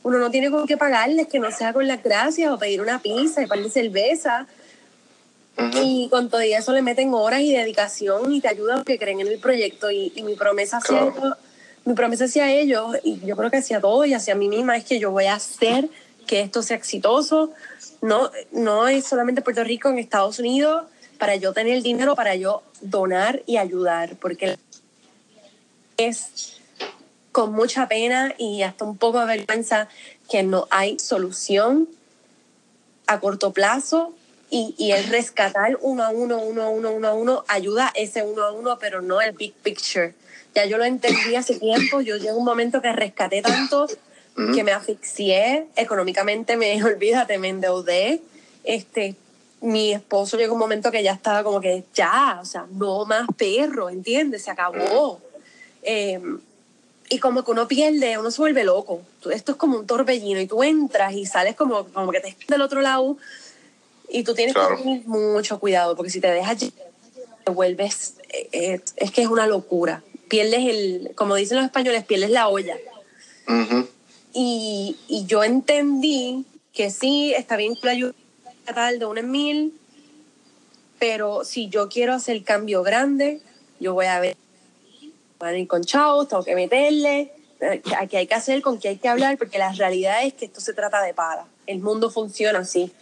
uno 0.02 0.18
no 0.18 0.30
tiene 0.30 0.50
con 0.50 0.66
qué 0.66 0.76
pagarles 0.76 1.28
que 1.28 1.38
no 1.38 1.50
sea 1.50 1.72
con 1.72 1.88
las 1.88 2.02
gracias 2.02 2.52
o 2.52 2.58
pedir 2.58 2.82
una 2.82 3.00
pizza 3.00 3.42
y 3.42 3.46
par 3.46 3.60
de 3.60 3.70
cerveza. 3.70 4.46
Y 5.82 6.08
con 6.10 6.28
todo 6.28 6.40
eso 6.40 6.72
le 6.72 6.82
meten 6.82 7.14
horas 7.14 7.40
y 7.40 7.52
dedicación 7.52 8.32
y 8.32 8.40
te 8.40 8.48
ayudan 8.48 8.78
porque 8.78 8.98
creen 8.98 9.20
en 9.20 9.28
el 9.28 9.38
proyecto. 9.38 9.90
Y, 9.90 10.12
mi 10.22 10.34
promesa 10.34 10.78
hacia 10.78 11.02
ellos, 11.02 11.36
mi 11.84 11.94
promesa 11.94 12.24
hacia 12.24 12.52
ellos, 12.52 12.96
y 13.02 13.20
yo 13.24 13.36
creo 13.36 13.50
que 13.50 13.58
hacia 13.58 13.80
todos 13.80 14.06
y 14.06 14.14
hacia 14.14 14.34
mí 14.34 14.48
misma, 14.48 14.76
es 14.76 14.84
que 14.84 14.98
yo 14.98 15.10
voy 15.10 15.26
a 15.26 15.36
hacer 15.36 15.88
que 16.26 16.40
esto 16.40 16.62
sea 16.62 16.76
exitoso. 16.76 17.52
No, 18.02 18.30
no 18.52 18.88
es 18.88 19.06
solamente 19.06 19.42
Puerto 19.42 19.64
Rico, 19.64 19.88
en 19.88 19.98
Estados 19.98 20.38
Unidos, 20.38 20.84
para 21.18 21.36
yo 21.36 21.52
tener 21.54 21.74
el 21.74 21.82
dinero, 21.82 22.14
para 22.14 22.34
yo 22.34 22.62
donar 22.82 23.42
y 23.46 23.56
ayudar. 23.56 24.16
Porque 24.16 24.58
es 25.96 26.58
con 27.32 27.52
mucha 27.52 27.88
pena 27.88 28.34
y 28.38 28.62
hasta 28.62 28.84
un 28.84 28.96
poco 28.96 29.20
de 29.20 29.26
vergüenza 29.26 29.88
que 30.30 30.42
no 30.42 30.66
hay 30.70 30.98
solución 30.98 31.88
a 33.06 33.20
corto 33.20 33.52
plazo 33.52 34.14
y, 34.50 34.74
y, 34.78 34.92
el 34.92 35.08
rescatar 35.08 35.78
uno 35.80 36.04
a 36.04 36.10
uno, 36.10 36.38
uno 36.38 36.62
a 36.62 36.68
uno, 36.68 36.92
uno 36.92 37.08
a 37.08 37.14
uno, 37.14 37.44
ayuda 37.48 37.90
ese 37.96 38.22
uno 38.22 38.44
a 38.44 38.52
uno, 38.52 38.78
pero 38.78 39.02
no 39.02 39.20
el 39.20 39.32
big 39.32 39.52
picture. 39.54 40.14
Ya 40.54 40.64
yo 40.64 40.78
lo 40.78 40.84
entendí 40.84 41.34
hace 41.34 41.58
tiempo, 41.58 42.00
yo 42.00 42.16
llegué 42.16 42.30
a 42.30 42.36
un 42.36 42.44
momento 42.44 42.80
que 42.80 42.92
rescaté 42.92 43.42
tanto 43.42 43.88
que 44.54 44.64
me 44.64 44.72
asfixié, 44.72 45.68
económicamente 45.76 46.56
me, 46.56 46.82
olvídate, 46.84 47.38
me 47.38 47.48
endeudé. 47.48 48.20
Este, 48.64 49.16
mi 49.60 49.92
esposo 49.92 50.36
llegó 50.36 50.54
un 50.54 50.60
momento 50.60 50.90
que 50.90 51.02
ya 51.02 51.12
estaba 51.12 51.42
como 51.42 51.60
que 51.60 51.84
ya, 51.94 52.38
o 52.40 52.44
sea, 52.44 52.66
no 52.70 53.04
más 53.04 53.26
perro, 53.36 53.90
¿entiendes? 53.90 54.44
Se 54.44 54.50
acabó. 54.50 55.20
Eh, 55.84 56.20
y 57.08 57.18
como 57.18 57.44
que 57.44 57.50
uno 57.50 57.68
pierde, 57.68 58.18
uno 58.18 58.30
se 58.30 58.40
vuelve 58.40 58.64
loco. 58.64 59.02
Esto 59.30 59.52
es 59.52 59.58
como 59.58 59.78
un 59.78 59.86
torbellino 59.86 60.40
y 60.40 60.46
tú 60.46 60.62
entras 60.62 61.12
y 61.12 61.26
sales 61.26 61.54
como, 61.54 61.86
como 61.88 62.10
que 62.10 62.20
te 62.20 62.36
del 62.48 62.62
otro 62.62 62.80
lado 62.80 63.16
y 64.08 64.24
tú 64.24 64.34
tienes 64.34 64.54
que 64.54 64.76
tener 64.76 65.06
mucho 65.06 65.58
cuidado 65.58 65.96
porque 65.96 66.10
si 66.10 66.20
te 66.20 66.30
dejas 66.30 66.58
te 66.58 67.50
vuelves, 67.50 68.14
eh, 68.30 68.48
eh, 68.52 68.80
es 68.96 69.10
que 69.10 69.22
es 69.22 69.28
una 69.28 69.46
locura. 69.46 70.02
Pierdes 70.28 70.66
el, 70.66 71.12
como 71.14 71.34
dicen 71.34 71.58
los 71.58 71.66
españoles, 71.66 72.04
pierdes 72.04 72.30
la 72.30 72.48
olla. 72.48 72.76
y, 74.32 74.96
y, 75.06 75.26
yo 75.26 75.44
entendí 75.44 76.46
que 76.72 76.90
sí, 76.90 77.34
está 77.34 77.56
bien 77.56 77.74
que 77.76 77.86
la 77.86 77.92
ayuda 77.92 78.14
tal 78.74 78.98
de 78.98 79.04
uno 79.04 79.20
en 79.20 79.30
mil, 79.30 79.74
pero 80.98 81.44
si 81.44 81.68
yo 81.68 81.90
quiero 81.90 82.14
hacer 82.14 82.42
cambio 82.42 82.82
grande, 82.82 83.42
yo 83.78 83.92
voy 83.92 84.06
a 84.06 84.20
ver 84.20 84.36
van 85.44 85.54
a 85.54 85.58
ir 85.58 85.68
con 85.68 85.84
chavos, 85.84 86.28
tengo 86.28 86.42
que 86.42 86.54
meterle, 86.54 87.32
aquí 87.98 88.16
hay 88.16 88.26
que 88.26 88.34
hacer, 88.34 88.62
con 88.62 88.78
qué 88.78 88.88
hay 88.88 88.96
que 88.96 89.08
hablar, 89.08 89.38
porque 89.38 89.58
la 89.58 89.72
realidad 89.72 90.24
es 90.24 90.34
que 90.34 90.46
esto 90.46 90.60
se 90.60 90.72
trata 90.72 91.02
de 91.02 91.14
para. 91.14 91.46
El 91.66 91.80
mundo 91.80 92.10
funciona 92.10 92.60
así. 92.60 92.92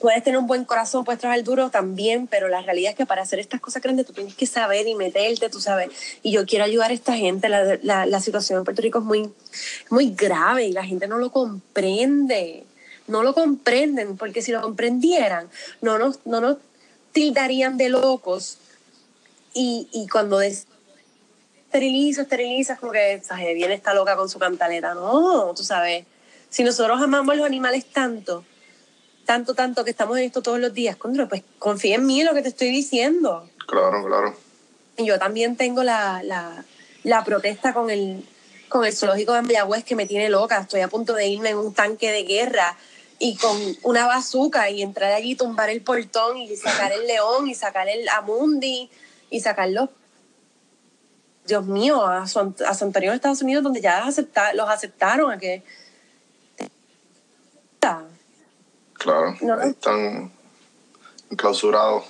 Puedes 0.00 0.24
tener 0.24 0.38
un 0.38 0.48
buen 0.48 0.64
corazón, 0.64 1.04
puedes 1.04 1.20
trabajar 1.20 1.44
duro 1.44 1.70
también, 1.70 2.26
pero 2.26 2.48
la 2.48 2.62
realidad 2.62 2.90
es 2.90 2.96
que 2.96 3.06
para 3.06 3.22
hacer 3.22 3.38
estas 3.38 3.60
cosas 3.60 3.80
grandes 3.80 4.06
tú 4.06 4.12
tienes 4.12 4.34
que 4.34 4.44
saber 4.44 4.88
y 4.88 4.96
meterte, 4.96 5.48
tú 5.50 5.60
sabes. 5.60 5.90
Y 6.22 6.32
yo 6.32 6.44
quiero 6.46 6.64
ayudar 6.64 6.90
a 6.90 6.94
esta 6.94 7.14
gente. 7.14 7.48
La, 7.48 7.78
la, 7.80 8.04
la 8.04 8.20
situación 8.20 8.58
en 8.58 8.64
Puerto 8.64 8.82
Rico 8.82 8.98
es 8.98 9.04
muy, 9.04 9.30
muy 9.88 10.10
grave 10.10 10.64
y 10.64 10.72
la 10.72 10.84
gente 10.84 11.06
no 11.06 11.18
lo 11.18 11.30
comprende. 11.30 12.64
No 13.06 13.22
lo 13.22 13.34
comprenden, 13.34 14.16
porque 14.16 14.42
si 14.42 14.50
lo 14.50 14.62
comprendieran, 14.62 15.48
no 15.80 15.96
nos, 15.96 16.18
no 16.24 16.40
nos 16.40 16.56
tildarían 17.12 17.76
de 17.76 17.88
locos. 17.88 18.58
Y, 19.54 19.86
y 19.92 20.08
cuando 20.08 20.38
des, 20.38 20.66
esteriliza, 21.72 22.22
esteriliza, 22.22 22.76
como 22.76 22.92
que 22.92 23.22
¿sabes? 23.24 23.54
viene 23.54 23.72
esta 23.72 23.94
loca 23.94 24.14
con 24.14 24.28
su 24.28 24.38
cantaleta. 24.38 24.92
No, 24.92 25.54
tú 25.56 25.64
sabes, 25.64 26.04
si 26.50 26.62
nosotros 26.64 27.00
amamos 27.00 27.32
a 27.32 27.36
los 27.36 27.46
animales 27.46 27.86
tanto, 27.86 28.44
tanto, 29.24 29.54
tanto 29.54 29.82
que 29.82 29.90
estamos 29.90 30.18
en 30.18 30.24
esto 30.24 30.42
todos 30.42 30.58
los 30.58 30.74
días, 30.74 30.96
contra, 30.96 31.26
pues 31.28 31.42
confía 31.58 31.94
en 31.94 32.04
mí 32.04 32.20
en 32.20 32.26
lo 32.26 32.34
que 32.34 32.42
te 32.42 32.50
estoy 32.50 32.68
diciendo. 32.68 33.48
Claro, 33.66 34.04
claro. 34.06 34.36
Y 34.98 35.06
yo 35.06 35.18
también 35.18 35.56
tengo 35.56 35.82
la, 35.82 36.22
la, 36.22 36.62
la 37.04 37.24
protesta 37.24 37.72
con 37.72 37.88
el, 37.88 38.22
con 38.68 38.84
el 38.84 38.92
zoológico 38.92 39.32
de 39.32 39.40
Mayagüez 39.40 39.82
que 39.82 39.96
me 39.96 40.04
tiene 40.04 40.28
loca. 40.28 40.58
Estoy 40.60 40.82
a 40.82 40.88
punto 40.88 41.14
de 41.14 41.26
irme 41.26 41.50
en 41.50 41.56
un 41.56 41.72
tanque 41.72 42.12
de 42.12 42.24
guerra 42.24 42.76
y 43.18 43.36
con 43.36 43.56
una 43.82 44.06
bazuca 44.06 44.68
y 44.68 44.82
entrar 44.82 45.12
allí, 45.12 45.36
tumbar 45.36 45.70
el 45.70 45.80
portón 45.80 46.36
y 46.36 46.54
sacar 46.54 46.92
el 46.92 47.06
león 47.06 47.48
y 47.48 47.54
sacar 47.54 47.88
el 47.88 48.06
amundi 48.10 48.90
y 49.30 49.40
sacar 49.40 49.70
los 49.70 49.88
Dios 51.46 51.66
mío, 51.66 52.06
a, 52.06 52.26
su, 52.26 52.38
a 52.38 52.70
Antonio 52.80 53.10
de 53.10 53.16
Estados 53.16 53.42
Unidos, 53.42 53.64
donde 53.64 53.80
ya 53.80 54.04
acepta, 54.04 54.54
los 54.54 54.68
aceptaron 54.68 55.32
a 55.32 55.38
que. 55.38 55.62
Claro, 58.92 59.36
están 59.64 60.30
enclausurados. 61.30 62.04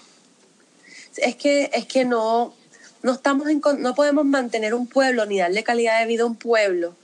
Es 1.16 1.36
que, 1.36 1.70
es 1.72 1.86
que 1.86 2.04
no, 2.04 2.54
no, 3.02 3.12
estamos 3.12 3.48
en, 3.48 3.62
no 3.78 3.94
podemos 3.94 4.26
mantener 4.26 4.74
un 4.74 4.86
pueblo 4.86 5.24
ni 5.24 5.38
darle 5.38 5.64
calidad 5.64 6.00
de 6.00 6.06
vida 6.06 6.24
a 6.24 6.26
un 6.26 6.36
pueblo. 6.36 6.94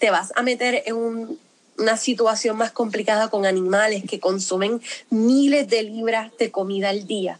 Te 0.00 0.10
vas 0.10 0.32
a 0.34 0.42
meter 0.42 0.82
en 0.86 0.96
un 0.96 1.38
una 1.78 1.96
situación 1.96 2.56
más 2.56 2.72
complicada 2.72 3.28
con 3.28 3.46
animales 3.46 4.02
que 4.08 4.20
consumen 4.20 4.82
miles 5.10 5.68
de 5.68 5.84
libras 5.84 6.32
de 6.38 6.50
comida 6.50 6.90
al 6.90 7.06
día, 7.06 7.38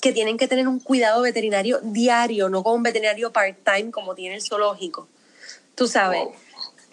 que 0.00 0.12
tienen 0.12 0.38
que 0.38 0.48
tener 0.48 0.68
un 0.68 0.80
cuidado 0.80 1.22
veterinario 1.22 1.80
diario, 1.82 2.48
no 2.48 2.62
con 2.62 2.74
un 2.74 2.82
veterinario 2.82 3.32
part-time 3.32 3.90
como 3.90 4.14
tiene 4.14 4.36
el 4.36 4.42
zoológico. 4.42 5.08
Tú 5.74 5.86
sabes, 5.86 6.22
Wow. 6.24 6.32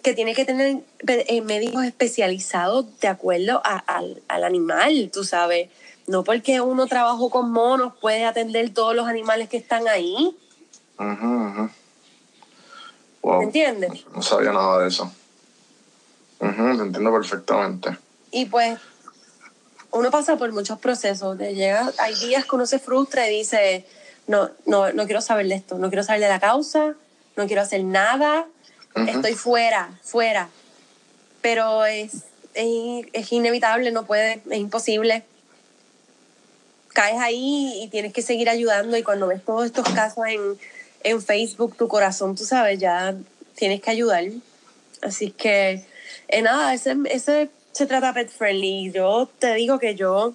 que 0.02 0.14
tiene 0.14 0.34
que 0.34 0.44
tener 0.44 0.78
eh, 1.06 1.40
médicos 1.42 1.84
especializados 1.84 2.86
de 3.00 3.08
acuerdo 3.08 3.60
a- 3.64 3.78
al, 3.78 4.22
al 4.28 4.44
animal, 4.44 5.10
tú 5.12 5.24
sabes. 5.24 5.70
No 6.06 6.24
porque 6.24 6.60
uno 6.60 6.86
trabajó 6.86 7.28
con 7.30 7.50
monos 7.50 7.92
puede 8.00 8.24
atender 8.24 8.72
todos 8.72 8.94
los 8.94 9.06
animales 9.06 9.48
que 9.48 9.56
están 9.58 9.86
ahí. 9.88 10.36
¿me 10.98 11.70
entiendes? 13.44 14.06
No 14.14 14.22
sabía 14.22 14.52
nada 14.52 14.82
de 14.82 14.88
eso. 14.88 15.10
Ujú, 16.40 16.76
te 16.76 16.82
entiendo 16.82 17.12
perfectamente. 17.12 17.98
Y 18.30 18.46
pues 18.46 18.78
uno 19.90 20.10
pasa 20.10 20.36
por 20.36 20.52
muchos 20.52 20.78
procesos. 20.78 21.38
De 21.38 21.54
llega, 21.54 21.92
hay 21.98 22.14
días 22.14 22.44
que 22.44 22.54
uno 22.54 22.66
se 22.66 22.78
frustra 22.78 23.28
y 23.28 23.38
dice, 23.38 23.86
no, 24.26 24.50
no, 24.66 24.92
no 24.92 25.06
quiero 25.06 25.20
saber 25.20 25.48
de 25.48 25.54
esto, 25.54 25.78
no 25.78 25.88
quiero 25.88 26.02
saber 26.02 26.20
de 26.20 26.28
la 26.28 26.40
causa, 26.40 26.94
no 27.36 27.46
quiero 27.46 27.62
hacer 27.62 27.84
nada, 27.84 28.46
estoy 28.94 29.34
fuera, 29.34 29.98
fuera. 30.02 30.48
Pero 31.40 31.84
es, 31.84 32.24
es, 32.54 33.06
es 33.12 33.32
inevitable, 33.32 33.90
no 33.92 34.06
puede, 34.06 34.42
es 34.50 34.58
imposible. 34.58 35.24
Caes 36.92 37.20
ahí 37.20 37.82
y 37.82 37.88
tienes 37.88 38.12
que 38.12 38.22
seguir 38.22 38.50
ayudando 38.50 38.96
y 38.96 39.02
cuando 39.02 39.28
ves 39.28 39.44
todos 39.44 39.66
estos 39.66 39.88
casos 39.90 40.26
en, 40.26 40.58
en 41.04 41.22
Facebook, 41.22 41.76
tu 41.76 41.86
corazón, 41.88 42.34
tú 42.34 42.44
sabes, 42.44 42.78
ya 42.78 43.14
tienes 43.54 43.80
que 43.80 43.90
ayudar. 43.90 44.24
Así 45.00 45.30
que, 45.30 45.84
eh, 46.28 46.42
nada, 46.42 46.74
ese, 46.74 46.96
ese 47.10 47.50
se 47.78 47.86
trata 47.86 48.12
Pet 48.12 48.28
Friendly. 48.28 48.90
Yo 48.90 49.28
te 49.38 49.54
digo 49.54 49.78
que 49.78 49.94
yo 49.94 50.34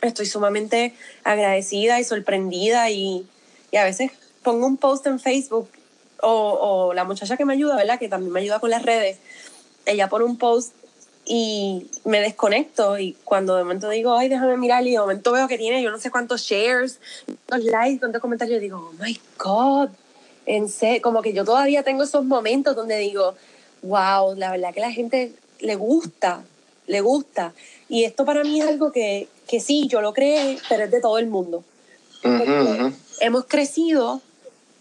estoy 0.00 0.26
sumamente 0.26 0.94
agradecida 1.24 1.98
y 1.98 2.04
sorprendida 2.04 2.88
y, 2.88 3.26
y 3.72 3.76
a 3.76 3.82
veces 3.82 4.12
pongo 4.44 4.64
un 4.64 4.76
post 4.76 5.04
en 5.08 5.18
Facebook 5.18 5.68
o, 6.22 6.30
o 6.30 6.94
la 6.94 7.02
muchacha 7.02 7.36
que 7.36 7.44
me 7.44 7.54
ayuda, 7.54 7.74
¿verdad? 7.74 7.98
Que 7.98 8.08
también 8.08 8.32
me 8.32 8.38
ayuda 8.38 8.60
con 8.60 8.70
las 8.70 8.84
redes, 8.84 9.18
ella 9.86 10.08
pone 10.08 10.24
un 10.24 10.38
post 10.38 10.72
y 11.24 11.88
me 12.04 12.20
desconecto 12.20 12.96
y 12.96 13.16
cuando 13.24 13.56
de 13.56 13.64
momento 13.64 13.88
digo, 13.88 14.16
ay, 14.16 14.28
déjame 14.28 14.56
mirar 14.56 14.86
y 14.86 14.92
de 14.92 15.00
momento 15.00 15.32
veo 15.32 15.48
que 15.48 15.58
tiene 15.58 15.82
yo 15.82 15.90
no 15.90 15.98
sé 15.98 16.12
cuántos 16.12 16.42
shares, 16.42 17.00
cuántos 17.48 17.72
likes, 17.72 17.98
cuántos 17.98 18.22
comentarios, 18.22 18.60
digo, 18.60 18.92
oh 18.92 19.02
my 19.02 19.20
God, 19.36 19.88
en 20.46 20.68
serio, 20.68 21.02
como 21.02 21.22
que 21.22 21.32
yo 21.32 21.44
todavía 21.44 21.82
tengo 21.82 22.04
esos 22.04 22.24
momentos 22.24 22.76
donde 22.76 22.98
digo, 22.98 23.34
wow, 23.82 24.36
la 24.36 24.52
verdad 24.52 24.72
que 24.72 24.80
la 24.80 24.92
gente 24.92 25.32
le 25.58 25.74
gusta, 25.74 26.44
le 26.88 27.00
gusta. 27.00 27.52
Y 27.88 28.04
esto 28.04 28.24
para 28.24 28.42
mí 28.42 28.60
es 28.60 28.66
algo 28.66 28.90
que, 28.90 29.28
que 29.46 29.60
sí, 29.60 29.86
yo 29.86 30.00
lo 30.00 30.12
creé, 30.12 30.58
pero 30.68 30.84
es 30.84 30.90
de 30.90 31.00
todo 31.00 31.18
el 31.18 31.28
mundo. 31.28 31.62
Hemos 33.20 33.44
crecido 33.46 34.20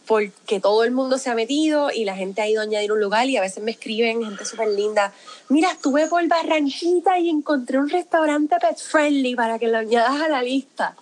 porque 0.07 0.59
todo 0.61 0.83
el 0.85 0.91
mundo 0.91 1.17
se 1.17 1.29
ha 1.29 1.35
metido 1.35 1.91
y 1.91 2.05
la 2.05 2.15
gente 2.15 2.41
ha 2.41 2.47
ido 2.47 2.61
a 2.61 2.63
añadir 2.63 2.91
un 2.93 3.01
lugar 3.01 3.27
y 3.27 3.35
a 3.37 3.41
veces 3.41 3.61
me 3.61 3.71
escriben 3.71 4.23
gente 4.23 4.45
súper 4.45 4.69
linda, 4.69 5.13
mira, 5.49 5.71
estuve 5.71 6.07
por 6.07 6.25
Barranquita 6.27 7.19
y 7.19 7.29
encontré 7.29 7.77
un 7.77 7.89
restaurante 7.89 8.55
pet 8.61 8.77
friendly 8.79 9.35
para 9.35 9.59
que 9.59 9.67
lo 9.67 9.77
añadas 9.77 10.21
a 10.21 10.29
la 10.29 10.41
lista. 10.41 10.95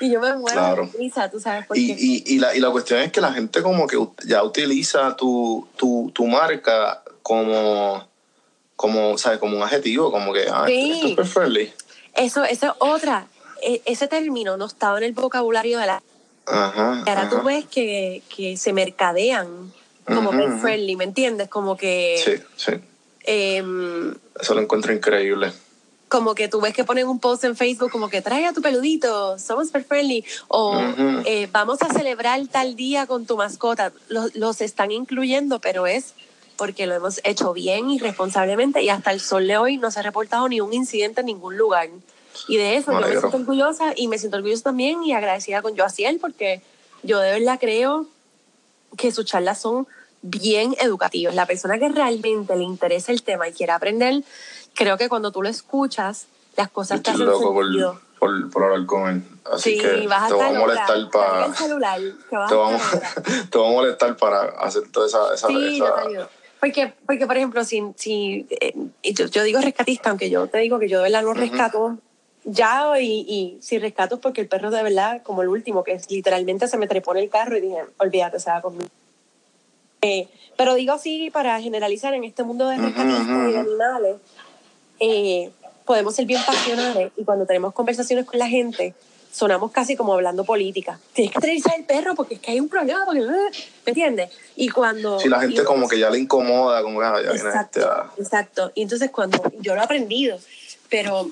Y 0.00 0.10
yo 0.10 0.20
me 0.20 0.34
muero 0.34 0.58
Claro. 0.58 0.86
de 0.92 0.98
risa, 0.98 1.30
tú 1.30 1.38
sabes, 1.38 1.66
porque 1.66 1.80
Y, 1.80 1.92
y, 1.92 2.34
y, 2.34 2.38
la, 2.38 2.56
y 2.56 2.60
la 2.60 2.70
cuestión 2.70 3.00
es 3.00 3.12
que 3.12 3.20
la 3.20 3.32
gente 3.32 3.62
como 3.62 3.86
que 3.86 3.98
ya 4.26 4.42
utiliza 4.42 5.14
tu, 5.14 5.68
tu, 5.76 6.10
tu 6.12 6.26
marca 6.26 7.02
como, 7.22 8.02
como, 8.80 9.18
¿sabes? 9.18 9.38
como 9.38 9.58
un 9.58 9.62
adjetivo, 9.62 10.10
como 10.10 10.32
que, 10.32 10.46
ah, 10.50 10.64
Sí. 10.66 10.92
esto 10.92 11.08
es 11.08 11.14
pet 11.16 11.26
friendly. 11.26 11.72
eso, 12.16 12.44
eso 12.44 12.66
es 12.68 12.72
otra. 12.78 13.26
E- 13.62 13.82
ese 13.84 14.08
término 14.08 14.56
no 14.56 14.64
estaba 14.64 14.96
en 14.96 15.04
el 15.04 15.12
vocabulario 15.12 15.78
de 15.78 15.86
la... 15.86 16.02
Ajá, 16.46 17.04
Ahora 17.06 17.28
tú 17.28 17.36
ajá. 17.36 17.44
ves 17.44 17.66
que, 17.66 18.22
que 18.34 18.56
se 18.56 18.72
mercadean 18.72 19.70
como 20.06 20.30
pet 20.30 20.48
ujú. 20.48 20.58
friendly, 20.60 20.96
¿me 20.96 21.04
entiendes? 21.04 21.50
Como 21.50 21.76
que... 21.76 22.16
Sí, 22.24 22.42
sí. 22.56 22.72
em, 23.24 24.14
Eso 24.40 24.54
lo 24.54 24.62
encuentro 24.62 24.94
increíble. 24.94 25.52
como 26.08 26.34
que 26.34 26.48
tú 26.48 26.62
ves 26.62 26.72
que 26.72 26.84
ponen 26.84 27.06
un 27.06 27.20
post 27.20 27.44
en 27.44 27.54
Facebook 27.56 27.90
como 27.92 28.08
que 28.08 28.22
trae 28.22 28.46
a 28.46 28.54
tu 28.54 28.62
peludito, 28.62 29.38
somos 29.38 29.68
pet 29.70 29.86
friendly, 29.86 30.24
o 30.48 30.78
Ujú. 30.78 31.22
eh, 31.26 31.48
vamos 31.52 31.82
a 31.82 31.92
celebrar 31.92 32.40
tal 32.50 32.76
día 32.76 33.06
con 33.06 33.26
tu 33.26 33.36
mascota. 33.36 33.92
Los, 34.08 34.34
los 34.34 34.62
están 34.62 34.90
incluyendo, 34.90 35.60
pero 35.60 35.86
es 35.86 36.14
porque 36.60 36.86
lo 36.86 36.94
hemos 36.94 37.22
hecho 37.24 37.54
bien 37.54 37.88
y 37.88 37.98
responsablemente 37.98 38.82
y 38.82 38.90
hasta 38.90 39.12
el 39.12 39.20
sol 39.20 39.46
de 39.46 39.56
hoy 39.56 39.78
no 39.78 39.90
se 39.90 40.00
ha 40.00 40.02
reportado 40.02 40.46
ni 40.46 40.60
un 40.60 40.74
incidente 40.74 41.20
en 41.20 41.28
ningún 41.28 41.56
lugar. 41.56 41.88
Y 42.48 42.58
de 42.58 42.76
eso 42.76 42.92
Me 42.92 43.00
yo 43.00 43.06
me 43.06 43.16
siento 43.18 43.36
orgullosa 43.38 43.92
y 43.96 44.08
me 44.08 44.18
siento 44.18 44.36
orgullosa 44.36 44.64
también 44.64 45.02
y 45.02 45.14
agradecida 45.14 45.62
con 45.62 45.74
Joaciel 45.74 46.18
porque 46.20 46.60
yo 47.02 47.18
de 47.18 47.32
verdad 47.32 47.56
creo 47.58 48.04
que 48.98 49.10
sus 49.10 49.24
charlas 49.24 49.58
son 49.58 49.88
bien 50.20 50.76
educativas. 50.82 51.34
La 51.34 51.46
persona 51.46 51.78
que 51.78 51.88
realmente 51.88 52.54
le 52.54 52.64
interesa 52.64 53.10
el 53.10 53.22
tema 53.22 53.48
y 53.48 53.54
quiere 53.54 53.72
aprender, 53.72 54.22
creo 54.74 54.98
que 54.98 55.08
cuando 55.08 55.32
tú 55.32 55.40
lo 55.40 55.48
escuchas, 55.48 56.26
las 56.58 56.68
cosas 56.68 57.02
te 57.02 57.10
hacen 57.10 57.26
sentido. 57.26 57.98
por, 58.18 58.50
por 58.50 58.64
hablar 58.64 58.84
con 58.84 59.08
él. 59.08 59.22
Así 59.50 59.76
Sí, 59.76 59.78
que 59.78 60.06
vas 60.06 60.28
te 60.28 60.34
voy 60.34 60.42
a 60.42 60.48
estar 60.48 60.60
molestar 60.60 61.10
para... 61.10 61.46
Te 61.46 61.52
te 63.50 63.58
voy 63.58 63.66
a 63.66 63.72
molestar 63.72 64.14
para 64.18 64.42
hacer 64.58 64.82
toda 64.92 65.06
esa... 65.06 65.32
esa, 65.32 65.48
Sí, 65.48 65.80
esa-. 65.80 66.28
Porque, 66.60 66.92
porque 67.06 67.26
por 67.26 67.36
ejemplo, 67.36 67.64
si, 67.64 67.82
si 67.96 68.46
eh, 68.50 68.74
yo, 69.12 69.26
yo 69.26 69.42
digo 69.42 69.60
rescatista, 69.60 70.10
aunque 70.10 70.28
yo 70.28 70.46
te 70.46 70.58
digo 70.58 70.78
que 70.78 70.88
yo 70.88 70.98
de 70.98 71.04
verdad 71.04 71.22
no 71.22 71.32
rescato 71.32 71.98
ya, 72.44 73.00
y, 73.00 73.24
y 73.28 73.58
si 73.60 73.78
rescato 73.78 74.16
es 74.16 74.20
porque 74.20 74.40
el 74.40 74.48
perro 74.48 74.70
de 74.70 74.82
verdad, 74.82 75.22
como 75.22 75.42
el 75.42 75.48
último, 75.48 75.84
que 75.84 75.92
es, 75.92 76.10
literalmente 76.10 76.68
se 76.68 76.78
me 76.78 76.86
trepó 76.86 77.12
en 77.12 77.18
el 77.18 77.30
carro 77.30 77.56
y 77.56 77.60
dije, 77.60 77.78
olvídate, 77.98 78.40
se 78.40 78.50
va 78.50 78.62
conmigo. 78.62 78.88
Eh, 80.02 80.28
pero 80.56 80.74
digo 80.74 80.94
así 80.94 81.30
para 81.30 81.60
generalizar 81.60 82.14
en 82.14 82.24
este 82.24 82.42
mundo 82.42 82.68
de 82.68 82.78
rescatistas 82.78 83.26
ujú, 83.26 83.48
y 83.48 83.52
de 83.52 83.58
animales, 83.58 84.16
eh, 85.00 85.50
podemos 85.84 86.14
ser 86.14 86.24
bien 86.24 86.40
pasionales 86.46 87.12
y 87.16 87.24
cuando 87.24 87.46
tenemos 87.46 87.74
conversaciones 87.74 88.24
con 88.24 88.38
la 88.38 88.48
gente, 88.48 88.94
sonamos 89.32 89.70
casi 89.70 89.96
como 89.96 90.12
hablando 90.14 90.44
política. 90.44 90.98
Tienes 91.12 91.32
que 91.32 91.38
esterilizar 91.38 91.74
el 91.76 91.84
perro 91.84 92.14
porque 92.14 92.34
es 92.34 92.40
que 92.40 92.50
hay 92.50 92.60
un 92.60 92.68
problema, 92.68 93.04
porque, 93.04 93.20
¿me 93.20 93.50
entiendes? 93.86 94.30
Y 94.56 94.68
cuando... 94.68 95.18
Si 95.20 95.28
la 95.28 95.40
gente 95.40 95.64
como 95.64 95.88
que 95.88 95.98
ya 95.98 96.10
le 96.10 96.18
incomoda, 96.18 96.82
como 96.82 97.00
que 97.00 97.06
ah, 97.06 97.14
ya 97.22 97.32
viene 97.32 97.48
Exacto, 97.48 97.80
este 97.80 97.90
a- 97.90 98.10
exacto. 98.18 98.72
Y 98.74 98.82
entonces 98.82 99.10
cuando 99.10 99.42
yo 99.60 99.74
lo 99.74 99.80
he 99.80 99.84
aprendido, 99.84 100.38
pero 100.88 101.30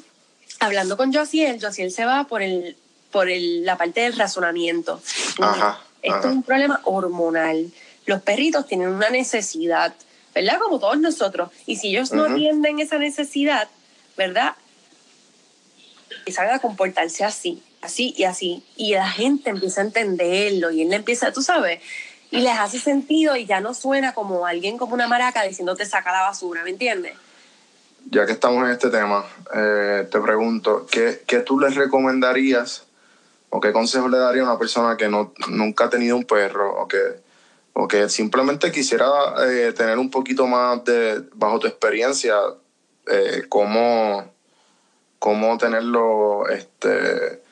hablando 0.61 0.97
con 0.97 1.13
Josiel, 1.13 1.61
Josiel 1.61 1.91
se 1.91 2.05
va 2.05 2.25
por 2.25 2.43
el 2.43 2.77
por 3.11 3.31
el, 3.31 3.65
la 3.65 3.79
parte 3.79 4.03
del 4.03 4.17
razonamiento. 4.17 5.01
Ajá, 5.41 5.81
Esto 6.03 6.19
ajá. 6.19 6.29
es 6.29 6.35
un 6.35 6.43
problema 6.43 6.81
hormonal. 6.85 7.71
Los 8.05 8.21
perritos 8.21 8.67
tienen 8.67 8.89
una 8.89 9.09
necesidad, 9.09 9.95
¿verdad? 10.35 10.59
Como 10.59 10.79
todos 10.79 10.99
nosotros. 10.99 11.49
Y 11.65 11.77
si 11.77 11.89
ellos 11.89 12.13
no 12.13 12.25
Ujú. 12.25 12.33
atienden 12.35 12.81
esa 12.81 12.99
necesidad, 12.99 13.67
¿verdad? 14.17 14.53
Empiezan 16.19 16.51
a 16.51 16.59
comportarse 16.59 17.25
así, 17.25 17.63
así 17.83 18.15
y 18.17 18.25
así. 18.25 18.65
Y 18.77 18.95
la 18.95 19.09
gente 19.09 19.51
empieza 19.51 19.81
a 19.81 19.85
entenderlo 19.85 20.71
y 20.71 20.83
él 20.83 20.93
empieza, 20.93 21.33
tú 21.33 21.43
sabes, 21.43 21.81
y 22.31 22.41
les 22.41 22.59
hace 22.59 22.79
sentido 22.79 23.37
y 23.37 23.47
ya 23.47 23.61
no 23.61 23.75
suena 23.75 24.13
como 24.15 24.47
alguien 24.47 24.79
como 24.79 24.95
una 24.95 25.09
maraca 25.09 25.43
diciéndote 25.43 25.87
saca 25.87 26.13
la 26.13 26.23
basura, 26.23 26.63
¿me 26.63 26.71
entiendes? 26.71 27.15
Ya 28.11 28.27
que 28.27 28.33
estamos 28.33 28.65
en 28.65 28.71
este 28.71 28.91
tema, 28.91 29.25
eh, 29.55 30.07
te 30.11 30.21
pregunto, 30.21 30.87
¿qué, 30.91 31.23
¿qué 31.27 31.41
tú 31.41 31.59
les 31.59 31.75
recomendarías 31.75 32.87
o 33.51 33.61
qué 33.61 33.73
consejos 33.73 34.11
le 34.11 34.19
daría 34.19 34.43
a 34.43 34.47
una 34.47 34.59
persona 34.59 34.97
que 34.97 35.09
no, 35.09 35.33
nunca 35.49 35.85
ha 35.85 35.91
tenido 35.91 36.17
un 36.17 36.25
perro 36.25 36.81
o 36.81 36.89
que, 36.89 36.99
o 37.73 37.89
que 37.89 38.09
simplemente 38.09 38.71
quisiera 38.71 39.09
eh, 39.47 39.73
tener 39.73 39.99
un 39.99 40.11
poquito 40.11 40.47
más 40.47 40.85
de, 40.85 41.23
bajo 41.35 41.59
tu 41.59 41.67
experiencia, 41.67 42.35
eh, 43.11 43.45
cómo, 43.49 44.33
cómo 45.19 45.59
tenerlo, 45.59 46.49
este, 46.49 47.43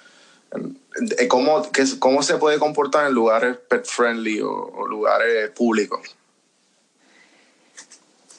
cómo, 1.28 1.70
que, 1.70 1.84
cómo 1.98 2.22
se 2.22 2.36
puede 2.36 2.58
comportar 2.58 3.06
en 3.06 3.14
lugares 3.14 3.56
pet 3.68 3.84
friendly 3.84 4.40
o, 4.40 4.50
o 4.50 4.86
lugares 4.86 5.50
públicos? 5.50 6.16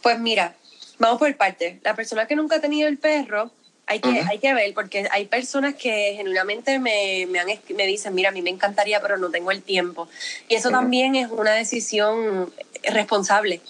Pues 0.01 0.19
mira, 0.19 0.55
vamos 0.99 1.19
por 1.19 1.35
partes. 1.35 1.77
La 1.83 1.95
persona 1.95 2.27
que 2.27 2.35
nunca 2.35 2.57
ha 2.57 2.61
tenido 2.61 2.87
el 2.87 2.97
perro, 2.97 3.51
hay 3.89 4.01
que, 4.01 4.09
hay 4.09 4.39
que 4.39 4.53
ver, 4.53 4.73
porque 4.73 5.07
hay 5.11 5.27
personas 5.27 5.75
que 5.75 6.13
genuinamente 6.17 6.77
me, 6.77 7.25
me, 7.29 7.39
han, 7.39 7.47
me 7.47 7.87
dicen, 7.87 8.13
mira, 8.13 8.29
a 8.29 8.31
mí 8.33 8.41
me 8.41 8.49
encantaría, 8.49 9.01
pero 9.01 9.17
no 9.17 9.29
tengo 9.29 9.49
el 9.51 9.61
tiempo. 9.61 10.09
Y 10.49 10.55
eso 10.55 10.69
también 10.69 11.15
es 11.15 11.31
una 11.31 11.53
decisión 11.53 12.51
responsable. 12.83 13.61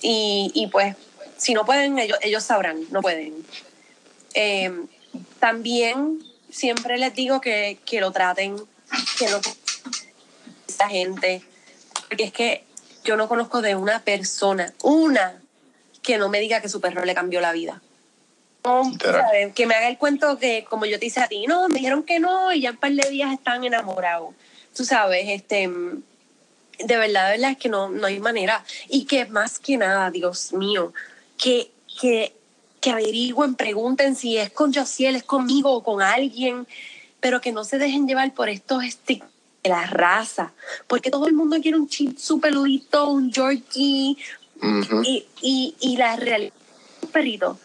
Y, 0.00 0.52
y 0.54 0.68
pues, 0.68 0.94
si 1.36 1.52
no 1.52 1.66
pueden, 1.66 1.98
ellos, 1.98 2.18
ellos 2.22 2.44
sabrán, 2.44 2.80
no 2.90 3.02
pueden. 3.02 3.34
Eh, 4.34 4.70
también 5.40 6.22
siempre 6.50 6.98
les 6.98 7.14
digo 7.14 7.40
que, 7.40 7.78
que 7.84 8.00
lo 8.00 8.12
traten, 8.12 8.56
que 9.18 9.28
no 9.28 9.40
esta 10.68 10.88
gente, 10.88 11.42
porque 12.08 12.24
es 12.24 12.32
que 12.32 12.64
yo 13.04 13.16
no 13.16 13.28
conozco 13.28 13.62
de 13.62 13.74
una 13.74 14.00
persona, 14.00 14.74
una, 14.82 15.40
que 16.02 16.18
no 16.18 16.28
me 16.28 16.40
diga 16.40 16.60
que 16.60 16.68
su 16.68 16.80
perro 16.80 17.04
le 17.04 17.14
cambió 17.14 17.40
la 17.40 17.52
vida. 17.52 17.80
No. 18.64 18.92
Que 19.54 19.66
me 19.66 19.74
haga 19.74 19.88
el 19.88 19.96
cuento 19.96 20.38
que, 20.38 20.64
como 20.68 20.86
yo 20.86 20.98
te 20.98 21.06
hice 21.06 21.20
a 21.20 21.28
ti, 21.28 21.46
no, 21.46 21.68
me 21.68 21.76
dijeron 21.76 22.02
que 22.02 22.18
no 22.18 22.52
y 22.52 22.62
ya 22.62 22.72
un 22.72 22.76
par 22.76 22.92
de 22.92 23.08
días 23.08 23.32
están 23.32 23.64
enamorados. 23.64 24.34
Tú 24.74 24.84
sabes, 24.84 25.24
este, 25.28 25.68
de 25.68 26.96
verdad, 26.96 27.26
de 27.26 27.32
verdad 27.32 27.50
es 27.52 27.58
que 27.58 27.68
no, 27.68 27.88
no 27.88 28.06
hay 28.06 28.18
manera. 28.18 28.64
Y 28.88 29.04
que 29.06 29.24
más 29.26 29.58
que 29.58 29.76
nada, 29.76 30.10
Dios 30.10 30.52
mío, 30.52 30.92
que, 31.38 31.70
que, 32.00 32.35
que 32.86 32.92
averigüen, 32.92 33.56
pregunten 33.56 34.14
si 34.14 34.36
es 34.36 34.50
con 34.50 34.72
Josiel, 34.72 35.16
es 35.16 35.24
conmigo 35.24 35.72
o 35.72 35.82
con 35.82 36.02
alguien, 36.02 36.68
pero 37.18 37.40
que 37.40 37.50
no 37.50 37.64
se 37.64 37.78
dejen 37.78 38.06
llevar 38.06 38.32
por 38.32 38.48
estos 38.48 38.84
estigmas 38.84 39.28
de 39.64 39.70
la 39.70 39.86
raza, 39.86 40.52
porque 40.86 41.10
todo 41.10 41.26
el 41.26 41.32
mundo 41.32 41.56
quiere 41.60 41.76
un 41.76 41.88
chip 41.88 42.16
peludito, 42.40 43.08
un 43.08 43.32
Yorkie, 43.32 44.16
Ujú. 44.62 45.02
y, 45.02 45.26
y, 45.42 45.74
y 45.80 45.96
la 45.96 46.14
realidad 46.14 46.52
los 47.02 47.10
perritos 47.10 47.56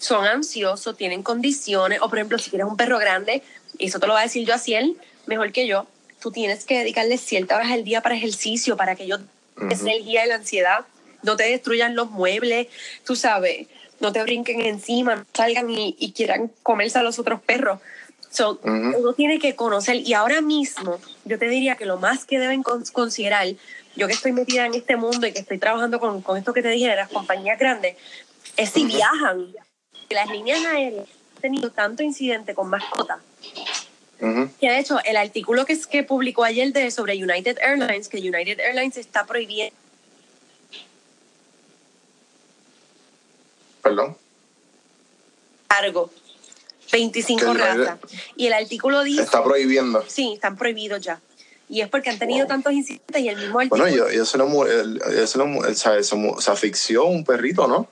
son 0.00 0.26
ansiosos, 0.26 0.96
tienen 0.96 1.22
condiciones, 1.22 2.00
o 2.02 2.08
por 2.08 2.18
ejemplo, 2.18 2.36
si 2.36 2.50
quieres 2.50 2.66
un 2.66 2.76
perro 2.76 2.98
grande, 2.98 3.44
y 3.78 3.86
eso 3.86 4.00
te 4.00 4.08
lo 4.08 4.14
va 4.14 4.20
a 4.20 4.24
decir 4.24 4.44
yo 4.44 4.54
así 4.54 4.74
él, 4.74 4.96
mejor 5.26 5.52
que 5.52 5.68
yo, 5.68 5.86
tú 6.20 6.32
tienes 6.32 6.64
que 6.64 6.78
dedicarle 6.78 7.18
ciertas 7.18 7.58
horas 7.58 7.70
al 7.70 7.84
día 7.84 8.00
para 8.00 8.16
ejercicio, 8.16 8.76
para 8.76 8.96
que 8.96 9.04
ellos 9.04 9.20
Ujú. 9.58 9.68
es 9.70 9.84
el 9.84 10.04
día 10.04 10.22
de 10.22 10.26
la 10.26 10.34
ansiedad, 10.34 10.80
no 11.22 11.36
te 11.36 11.44
destruyan 11.44 11.94
los 11.94 12.10
muebles, 12.10 12.66
tú 13.04 13.14
sabes, 13.14 13.68
no 14.00 14.12
te 14.12 14.22
brinquen 14.22 14.60
encima, 14.62 15.16
no 15.16 15.24
salgan 15.34 15.70
y, 15.70 15.96
y 15.98 16.12
quieran 16.12 16.50
comerse 16.62 16.98
a 16.98 17.02
los 17.02 17.18
otros 17.18 17.40
perros. 17.40 17.80
So, 18.30 18.60
Ujú. 18.62 18.98
Uno 18.98 19.12
tiene 19.14 19.38
que 19.38 19.54
conocer, 19.54 19.96
y 19.96 20.12
ahora 20.12 20.40
mismo 20.42 20.98
yo 21.24 21.38
te 21.38 21.48
diría 21.48 21.76
que 21.76 21.86
lo 21.86 21.96
más 21.98 22.24
que 22.26 22.38
deben 22.38 22.62
con- 22.62 22.84
considerar, 22.92 23.46
yo 23.94 24.06
que 24.06 24.12
estoy 24.12 24.32
metida 24.32 24.66
en 24.66 24.74
este 24.74 24.96
mundo 24.96 25.26
y 25.26 25.32
que 25.32 25.38
estoy 25.40 25.58
trabajando 25.58 25.98
con, 26.00 26.20
con 26.20 26.36
esto 26.36 26.52
que 26.52 26.60
te 26.62 26.68
dije 26.68 26.88
de 26.88 26.96
las 26.96 27.08
compañías 27.08 27.58
grandes, 27.58 27.96
es 28.56 28.70
si 28.70 28.84
viajan. 28.84 29.46
Las 30.10 30.28
líneas 30.30 30.64
aéreas 30.66 31.06
han 31.36 31.40
tenido 31.40 31.70
tanto 31.70 32.02
incidente 32.02 32.54
con 32.54 32.68
mascotas 32.68 33.18
Ujú. 34.20 34.48
que 34.60 34.70
de 34.70 34.78
hecho 34.78 34.98
el 35.04 35.16
artículo 35.16 35.64
que, 35.66 35.72
es- 35.72 35.86
que 35.86 36.02
publicó 36.02 36.44
ayer 36.44 36.72
de, 36.72 36.90
sobre 36.90 37.14
United 37.22 37.58
Airlines, 37.60 38.08
que 38.08 38.18
United 38.18 38.60
Airlines 38.60 38.96
está 38.98 39.24
prohibiendo 39.26 39.74
Perdón. 43.88 44.16
cargo 45.68 46.10
25 46.92 47.40
Que 47.40 47.46
United- 47.46 47.84
razas. 47.86 47.98
Y 48.36 48.46
el 48.46 48.52
artículo 48.52 49.02
dice, 49.02 49.22
Está 49.22 49.42
prohibiendo. 49.42 50.04
sí, 50.06 50.32
están 50.34 50.56
prohibidos 50.56 51.00
ya. 51.02 51.20
Y 51.68 51.80
es 51.80 51.88
porque 51.88 52.10
han 52.10 52.18
tenido 52.18 52.46
tantos 52.46 52.72
incidentes 52.72 53.20
y 53.22 53.28
el 53.28 53.36
mismo 53.36 53.58
artículo... 53.58 53.82
Bueno, 53.82 53.96
yo, 53.96 54.08
yo 54.10 54.24
se 54.24 54.38
lo, 54.38 54.46
yo 54.48 55.26
se 55.26 55.38
lo 55.38 55.74
se, 56.40 56.50
asfixió 56.50 57.04
un 57.06 57.24
perrito, 57.24 57.66
¿no? 57.66 57.88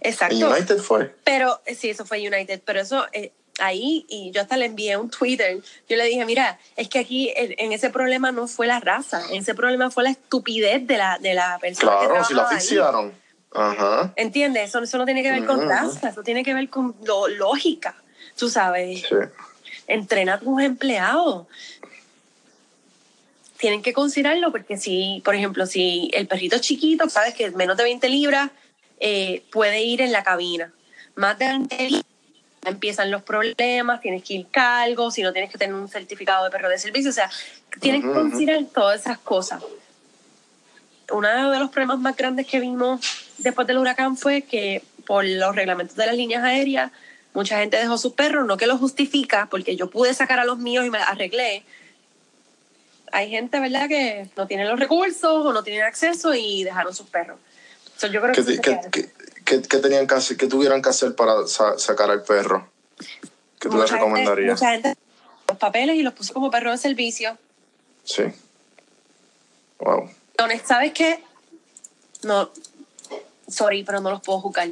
En 0.00 0.10
Exacto. 0.12 0.34
United 0.50 0.78
fue. 0.78 1.14
Pero 1.24 1.60
sí, 1.76 1.90
eso 1.90 2.06
fue 2.06 2.26
United, 2.26 2.62
pero 2.64 2.80
eso 2.80 3.06
eh, 3.12 3.30
ahí, 3.58 4.06
y 4.08 4.30
yo 4.30 4.40
hasta 4.40 4.56
le 4.56 4.64
envié 4.64 4.96
un 4.96 5.10
Twitter, 5.10 5.58
yo 5.90 5.96
le 5.98 6.06
dije, 6.06 6.24
mira, 6.24 6.58
es 6.76 6.88
que 6.88 7.00
aquí 7.00 7.30
en 7.36 7.72
ese 7.72 7.90
problema 7.90 8.32
no 8.32 8.48
fue 8.48 8.66
la 8.66 8.80
raza, 8.80 9.22
en 9.30 9.42
ese 9.42 9.54
problema 9.54 9.90
fue 9.90 10.04
la 10.04 10.10
estupidez 10.10 10.86
de 10.86 10.96
la, 10.96 11.18
de 11.18 11.34
la 11.34 11.58
persona 11.60 11.92
que 12.00 12.06
Claro, 12.06 12.24
si 12.24 12.32
lo 12.32 12.40
trabajaba 12.46 13.00
ahí. 13.00 13.12
Ajá. 13.54 14.12
¿Entiendes? 14.16 14.68
Eso, 14.70 14.80
eso 14.82 14.98
no 14.98 15.04
tiene 15.04 15.22
que 15.22 15.30
ver 15.30 15.44
con 15.44 15.68
raza, 15.68 16.08
eso 16.08 16.22
tiene 16.22 16.42
que 16.44 16.54
ver 16.54 16.68
con 16.70 16.94
lo- 17.04 17.28
lógica, 17.28 17.94
tú 18.36 18.48
sabes. 18.48 19.00
Sí. 19.02 19.14
Entrena 19.86 20.34
a 20.34 20.38
tus 20.40 20.62
empleados. 20.62 21.46
Tienen 23.58 23.82
que 23.82 23.92
considerarlo 23.92 24.50
porque 24.50 24.76
si, 24.76 25.22
por 25.24 25.34
ejemplo, 25.34 25.66
si 25.66 26.10
el 26.14 26.26
perrito 26.26 26.56
es 26.56 26.62
chiquito, 26.62 27.08
sabes 27.08 27.34
que 27.34 27.50
menos 27.52 27.76
de 27.76 27.84
20 27.84 28.08
libras, 28.08 28.50
eh, 28.98 29.44
puede 29.52 29.82
ir 29.82 30.00
en 30.00 30.10
la 30.12 30.24
cabina. 30.24 30.72
Más 31.14 31.38
de 31.38 31.46
20 31.46 31.76
libras, 31.84 32.04
empiezan 32.64 33.10
los 33.10 33.22
problemas, 33.22 34.00
tienes 34.00 34.22
que 34.24 34.34
ir 34.34 34.46
cargo, 34.50 35.10
si 35.10 35.22
no 35.22 35.32
tienes 35.32 35.50
que 35.50 35.58
tener 35.58 35.74
un 35.74 35.88
certificado 35.88 36.44
de 36.44 36.50
perro 36.50 36.68
de 36.68 36.78
servicio, 36.78 37.10
o 37.10 37.12
sea, 37.14 37.30
tienes 37.80 38.02
que 38.02 38.10
considerar 38.10 38.64
todas 38.72 39.00
esas 39.02 39.18
cosas. 39.18 39.62
Uno 41.12 41.50
de 41.50 41.58
los 41.58 41.70
problemas 41.70 41.98
más 41.98 42.16
grandes 42.16 42.46
que 42.46 42.58
vimos 42.60 43.00
después 43.38 43.66
del 43.66 43.78
huracán 43.78 44.16
fue 44.16 44.42
que 44.42 44.82
por 45.06 45.24
los 45.24 45.54
reglamentos 45.54 45.96
de 45.96 46.06
las 46.06 46.16
líneas 46.16 46.42
aéreas, 46.44 46.90
mucha 47.34 47.58
gente 47.58 47.76
dejó 47.76 47.98
sus 47.98 48.12
perros, 48.14 48.46
no 48.46 48.56
que 48.56 48.66
lo 48.66 48.78
justifica, 48.78 49.46
porque 49.50 49.76
yo 49.76 49.90
pude 49.90 50.14
sacar 50.14 50.38
a 50.38 50.44
los 50.44 50.58
míos 50.58 50.84
y 50.86 50.90
me 50.90 50.98
arreglé. 50.98 51.64
Hay 53.12 53.30
gente, 53.30 53.60
¿verdad?, 53.60 53.88
que 53.88 54.28
no 54.36 54.46
tiene 54.46 54.64
los 54.66 54.78
recursos 54.78 55.44
o 55.46 55.52
no 55.52 55.62
tienen 55.62 55.82
acceso 55.82 56.34
y 56.34 56.64
dejaron 56.64 56.94
sus 56.94 57.08
perros. 57.08 57.38
So, 57.98 58.06
yo 58.06 58.20
creo 58.22 58.34
que 58.34 58.42
¿Qué, 58.60 59.10
qué- 59.44 59.62
qué 59.62 59.78
tenían 59.78 60.06
que 60.06 60.14
hacer, 60.14 60.36
qué 60.36 60.46
tuvieran 60.46 60.80
que 60.80 60.88
hacer 60.88 61.14
para 61.14 61.46
sa- 61.46 61.78
sacar 61.78 62.10
al 62.10 62.22
perro? 62.22 62.68
¿Qué 63.60 63.68
tú 63.68 63.76
les 63.76 63.82
Mucha 63.82 63.86
gente- 63.88 63.94
recomendarías? 63.96 64.60
mucha 64.60 64.72
gente 64.72 64.94
los 65.48 65.58
papeles 65.58 65.96
y 65.96 66.02
los 66.02 66.14
puso 66.14 66.32
como 66.32 66.50
perro 66.50 66.70
de 66.70 66.78
servicio. 66.78 67.36
Sí. 68.04 68.22
Wow. 69.78 70.08
¿Sabes 70.64 70.92
qué? 70.92 71.22
No, 72.24 72.50
sorry, 73.48 73.84
pero 73.84 74.00
no 74.00 74.10
los 74.10 74.20
puedo 74.20 74.40
juzgar. 74.40 74.68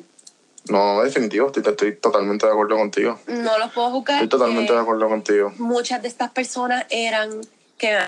No, 0.69 1.03
definitivo, 1.03 1.47
estoy, 1.47 1.63
estoy 1.67 1.97
totalmente 1.97 2.47
de 2.47 2.53
acuerdo 2.53 2.77
contigo. 2.77 3.19
No 3.27 3.59
los 3.59 3.73
puedo 3.73 3.91
juzgar. 3.91 4.23
Estoy 4.23 4.29
totalmente 4.29 4.73
eh, 4.73 4.77
de 4.77 4.83
acuerdo 4.83 5.09
contigo. 5.09 5.53
muchas 5.59 6.03
de 6.03 6.09
estas 6.09 6.31
personas 6.31 6.87
eran 6.91 7.41
que 7.79 7.99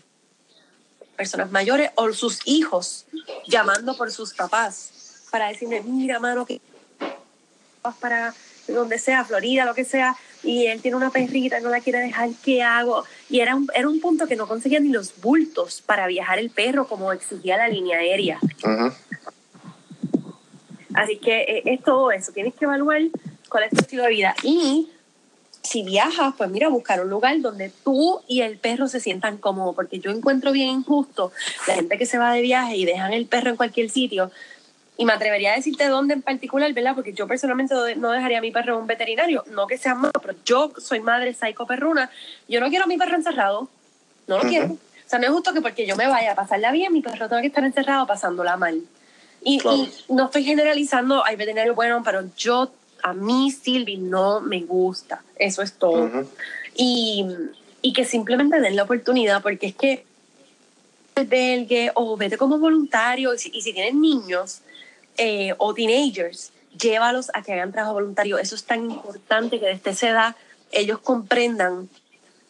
personas 1.16 1.50
mayores 1.50 1.90
o 1.94 2.12
sus 2.12 2.40
hijos 2.46 3.06
llamando 3.46 3.96
por 3.96 4.10
sus 4.10 4.34
papás 4.34 5.26
para 5.30 5.48
decirle 5.48 5.82
mira 5.82 6.18
mano 6.18 6.44
que 6.46 6.60
vas 7.82 7.96
para 7.96 8.34
donde 8.66 8.98
sea 8.98 9.24
Florida 9.24 9.64
lo 9.64 9.74
que 9.74 9.84
sea 9.84 10.16
y 10.42 10.66
él 10.66 10.80
tiene 10.80 10.96
una 10.96 11.10
perrita 11.10 11.60
no 11.60 11.68
la 11.68 11.80
quiere 11.80 12.00
dejar 12.00 12.30
qué 12.44 12.62
hago 12.62 13.04
y 13.32 13.40
era 13.40 13.56
un, 13.56 13.66
era 13.74 13.88
un 13.88 13.98
punto 13.98 14.26
que 14.26 14.36
no 14.36 14.46
conseguía 14.46 14.78
ni 14.78 14.90
los 14.90 15.18
bultos 15.22 15.80
para 15.80 16.06
viajar 16.06 16.38
el 16.38 16.50
perro 16.50 16.86
como 16.86 17.12
exigía 17.12 17.56
la 17.56 17.66
línea 17.66 17.98
aérea. 17.98 18.38
Así 20.92 21.16
que 21.16 21.40
eh, 21.40 21.62
es 21.64 21.82
todo 21.82 22.12
eso. 22.12 22.30
Tienes 22.32 22.54
que 22.54 22.66
evaluar 22.66 23.00
cuál 23.48 23.64
es 23.64 23.70
tu 23.70 23.76
estilo 23.76 24.02
de 24.02 24.10
vida. 24.10 24.34
Y 24.42 24.90
si 25.62 25.82
viajas, 25.82 26.34
pues 26.36 26.50
mira, 26.50 26.68
buscar 26.68 27.02
un 27.02 27.08
lugar 27.08 27.40
donde 27.40 27.70
tú 27.82 28.20
y 28.28 28.42
el 28.42 28.58
perro 28.58 28.86
se 28.86 29.00
sientan 29.00 29.38
cómodos. 29.38 29.74
Porque 29.74 29.98
yo 29.98 30.10
encuentro 30.10 30.52
bien 30.52 30.68
injusto 30.68 31.32
la 31.66 31.76
gente 31.76 31.96
que 31.96 32.04
se 32.04 32.18
va 32.18 32.34
de 32.34 32.42
viaje 32.42 32.76
y 32.76 32.84
dejan 32.84 33.14
el 33.14 33.24
perro 33.24 33.48
en 33.48 33.56
cualquier 33.56 33.88
sitio. 33.88 34.30
Y 35.02 35.04
me 35.04 35.14
atrevería 35.14 35.52
a 35.52 35.56
decirte 35.56 35.88
dónde 35.88 36.14
en 36.14 36.22
particular, 36.22 36.72
¿verdad? 36.72 36.94
Porque 36.94 37.12
yo 37.12 37.26
personalmente 37.26 37.74
no 37.74 37.82
de- 37.82 37.96
no 37.96 38.12
dejaría 38.12 38.38
a 38.38 38.40
mi 38.40 38.52
perro 38.52 38.74
en 38.76 38.82
un 38.82 38.86
veterinario. 38.86 39.42
No 39.50 39.66
que 39.66 39.76
sea 39.76 39.96
malo, 39.96 40.12
pero 40.22 40.34
yo 40.44 40.72
soy 40.78 41.00
madre 41.00 41.34
psycho 41.34 41.66
perruna. 41.66 42.08
Yo 42.48 42.60
no 42.60 42.68
quiero 42.68 42.84
a 42.84 42.86
mi 42.86 42.96
perro 42.96 43.16
encerrado. 43.16 43.68
No 44.28 44.38
lo 44.38 44.48
quiero. 44.48 44.66
O 44.66 44.78
sea, 45.06 45.18
no 45.18 45.26
es 45.26 45.32
justo 45.32 45.52
que 45.52 45.60
porque 45.60 45.86
yo 45.88 45.96
me 45.96 46.06
vaya 46.06 46.30
a 46.32 46.34
pasarla 46.36 46.70
bien, 46.70 46.92
mi 46.92 47.02
perro 47.02 47.28
tenga 47.28 47.40
que 47.40 47.48
estar 47.48 47.64
encerrado 47.64 48.06
pasándola 48.06 48.56
mal. 48.56 48.80
Y, 49.42 49.58
Claro. 49.58 49.78
y 49.78 50.12
no 50.14 50.26
estoy 50.26 50.44
generalizando, 50.44 51.24
hay 51.24 51.34
veterinarios 51.34 51.74
buenos, 51.74 52.02
pero 52.04 52.22
yo, 52.36 52.70
a 53.02 53.12
mí, 53.12 53.50
Silvi, 53.50 53.96
no 53.96 54.40
me 54.40 54.60
gusta. 54.60 55.24
Eso 55.34 55.62
es 55.62 55.72
todo. 55.72 56.08
Y, 56.76 57.26
y 57.82 57.92
que 57.92 58.04
simplemente 58.04 58.60
den 58.60 58.76
la 58.76 58.84
oportunidad, 58.84 59.42
porque 59.42 59.66
es 59.66 59.74
que 59.74 60.04
o 61.94 62.16
vete 62.16 62.38
como 62.38 62.58
voluntario, 62.58 63.34
y 63.34 63.38
si, 63.38 63.50
y 63.52 63.62
si 63.62 63.72
tienen 63.72 64.00
niños 64.00 64.60
eh, 65.16 65.54
o 65.58 65.74
teenagers, 65.74 66.52
llévalos 66.78 67.30
a 67.34 67.42
que 67.42 67.52
hagan 67.52 67.72
trabajo 67.72 67.94
voluntario. 67.94 68.38
Eso 68.38 68.54
es 68.54 68.64
tan 68.64 68.90
importante 68.90 69.60
que 69.60 69.66
desde 69.66 69.90
esa 69.90 70.08
edad 70.08 70.36
ellos 70.70 70.98
comprendan 71.00 71.88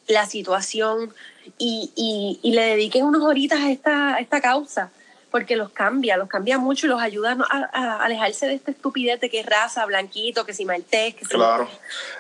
la 0.06 0.26
situación 0.26 1.12
y, 1.58 1.90
y, 1.96 2.38
y 2.42 2.52
le 2.52 2.62
dediquen 2.62 3.04
unas 3.04 3.22
horitas 3.22 3.60
a 3.60 3.70
esta, 3.70 4.14
a 4.14 4.20
esta 4.20 4.40
causa, 4.40 4.90
porque 5.30 5.56
los 5.56 5.70
cambia, 5.70 6.16
los 6.16 6.28
cambia 6.28 6.58
mucho 6.58 6.86
y 6.86 6.90
los 6.90 7.00
ayuda 7.00 7.36
a, 7.50 7.70
a 7.72 8.04
alejarse 8.04 8.46
de 8.46 8.54
esta 8.54 8.70
estupidez 8.70 9.20
de 9.20 9.30
que 9.30 9.40
es 9.40 9.46
raza, 9.46 9.84
blanquito, 9.86 10.44
que 10.44 10.52
si 10.52 10.64
maltés, 10.64 11.14
que 11.14 11.24
si... 11.24 11.34
Claro. 11.34 11.68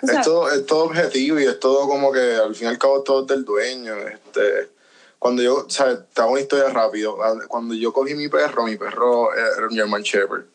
O 0.02 0.06
sea, 0.06 0.20
es, 0.20 0.26
todo, 0.26 0.50
es 0.50 0.66
todo 0.66 0.84
objetivo 0.84 1.38
y 1.38 1.44
es 1.44 1.60
todo 1.60 1.86
como 1.86 2.10
que 2.10 2.36
al 2.36 2.54
fin 2.54 2.68
y 2.68 2.70
al 2.70 2.78
cabo 2.78 3.02
todo 3.02 3.22
es 3.22 3.26
del 3.28 3.44
dueño. 3.44 3.94
Este, 4.08 4.70
cuando 5.22 5.40
yo, 5.40 5.64
o 5.66 5.70
sea, 5.70 6.04
te 6.04 6.20
hago 6.20 6.32
una 6.32 6.40
historia 6.40 6.68
rápido. 6.70 7.16
Cuando 7.46 7.74
yo 7.74 7.92
cogí 7.92 8.16
mi 8.16 8.26
perro, 8.26 8.64
mi 8.64 8.76
perro 8.76 9.32
era 9.32 9.68
un 9.68 9.72
German 9.72 10.02
Shepherd. 10.02 10.46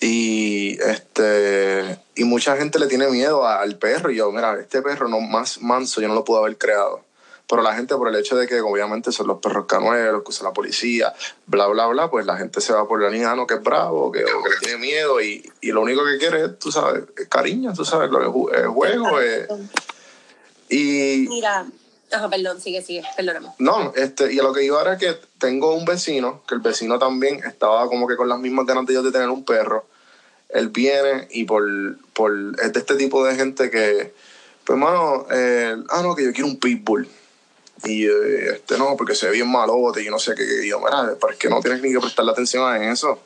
Y 0.00 0.80
este 0.80 1.98
y 2.14 2.24
mucha 2.24 2.56
gente 2.56 2.78
le 2.78 2.86
tiene 2.86 3.08
miedo 3.08 3.46
al 3.46 3.76
perro. 3.76 4.10
Y 4.10 4.16
yo, 4.16 4.32
mira, 4.32 4.58
este 4.58 4.80
perro 4.80 5.06
no 5.06 5.20
más 5.20 5.60
manso, 5.60 6.00
yo 6.00 6.08
no 6.08 6.14
lo 6.14 6.24
pude 6.24 6.38
haber 6.38 6.56
creado. 6.56 7.04
Pero 7.46 7.60
la 7.60 7.74
gente, 7.74 7.94
por 7.94 8.08
el 8.08 8.16
hecho 8.16 8.38
de 8.38 8.46
que 8.46 8.62
obviamente 8.62 9.12
son 9.12 9.26
los 9.26 9.38
perros 9.38 9.66
canuelos, 9.66 10.22
que 10.22 10.30
usa 10.30 10.44
la 10.48 10.54
policía, 10.54 11.12
bla, 11.44 11.66
bla, 11.66 11.86
bla, 11.88 12.08
pues 12.08 12.24
la 12.24 12.38
gente 12.38 12.62
se 12.62 12.72
va 12.72 12.88
por 12.88 13.02
la 13.02 13.30
ah, 13.30 13.36
no, 13.36 13.46
que 13.46 13.54
es 13.54 13.62
bravo, 13.62 14.10
que, 14.10 14.24
o 14.24 14.42
que 14.42 14.56
tiene 14.62 14.78
miedo. 14.78 15.20
Y, 15.20 15.46
y 15.60 15.72
lo 15.72 15.82
único 15.82 16.06
que 16.06 16.16
quiere 16.16 16.42
es, 16.46 16.58
tú 16.58 16.72
sabes, 16.72 17.04
es 17.18 17.28
cariño, 17.28 17.74
tú 17.74 17.84
sabes, 17.84 18.08
lo 18.10 18.50
es 18.50 18.66
juego. 18.66 19.20
es- 19.20 19.46
y 20.70 21.26
Mira, 21.28 21.66
ajá, 22.12 22.28
perdón, 22.28 22.60
sigue, 22.60 22.82
sigue, 22.82 23.02
perdóname. 23.16 23.48
no, 23.58 23.92
este, 23.96 24.32
y 24.32 24.38
a 24.38 24.42
lo 24.42 24.52
que 24.52 24.64
iba 24.64 24.80
era 24.82 24.98
que 24.98 25.16
tengo 25.38 25.74
un 25.74 25.84
vecino, 25.84 26.42
que 26.48 26.54
el 26.54 26.60
vecino 26.60 26.98
también 26.98 27.42
estaba 27.44 27.86
como 27.86 28.06
que 28.06 28.16
con 28.16 28.28
las 28.28 28.38
mismas 28.38 28.66
ganas 28.66 28.86
de 28.86 28.94
yo 28.94 29.02
de 29.02 29.12
tener 29.12 29.28
un 29.30 29.44
perro. 29.44 29.84
él 30.48 30.68
viene 30.68 31.28
y 31.30 31.44
por, 31.44 31.64
por 32.12 32.32
es 32.62 32.72
de 32.72 32.80
este 32.80 32.96
tipo 32.96 33.24
de 33.24 33.36
gente 33.36 33.70
que, 33.70 34.12
pues 34.64 34.76
hermano, 34.76 35.26
eh, 35.30 35.76
ah, 35.90 36.02
no, 36.02 36.14
que 36.16 36.24
yo 36.24 36.32
quiero 36.32 36.46
un 36.48 36.58
pitbull. 36.58 37.08
Y 37.84 38.04
eh, 38.06 38.50
este 38.54 38.76
no, 38.76 38.94
porque 38.96 39.14
se 39.14 39.26
ve 39.26 39.32
bien 39.32 39.48
malote 39.50 40.02
y 40.02 40.10
no 40.10 40.18
sé 40.18 40.34
qué. 40.34 40.42
Y 40.64 40.68
yo, 40.68 40.80
mira, 40.80 41.14
pero 41.20 41.32
es 41.32 41.38
que 41.38 41.48
no 41.48 41.60
tienes 41.60 41.80
ni 41.80 41.90
que 41.92 41.98
prestarle 42.00 42.32
atención 42.32 42.68
a 42.70 42.92
eso. 42.92 43.18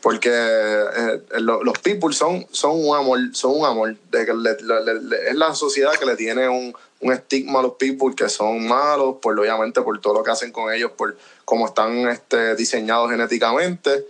Porque 0.00 0.30
eh, 0.32 1.20
lo- 1.40 1.62
los 1.64 1.76
pitbulls 1.78 2.16
son, 2.16 2.46
son 2.52 2.72
un 2.72 2.96
amor, 2.96 3.18
son 3.32 3.58
un 3.58 3.66
amor. 3.66 3.96
De 4.10 4.24
que 4.24 4.32
le- 4.32 4.56
le- 4.62 5.00
le- 5.02 5.28
es 5.30 5.34
la 5.34 5.54
sociedad 5.54 5.92
que 5.98 6.06
le 6.06 6.14
tiene 6.16 6.48
un, 6.48 6.72
un 7.00 7.12
estigma 7.12 7.60
a 7.60 7.62
los 7.62 7.72
pitbulls 7.74 8.14
que 8.16 8.28
son 8.28 8.66
malos, 8.68 9.16
por 9.22 9.38
obviamente 9.38 9.80
por 9.82 9.98
todo 10.00 10.14
lo 10.14 10.22
que 10.22 10.30
hacen 10.30 10.52
con 10.52 10.72
ellos, 10.72 10.92
por 10.92 11.16
cómo 11.44 11.66
están 11.66 12.08
este, 12.08 12.54
diseñados 12.56 13.10
genéticamente. 13.10 14.06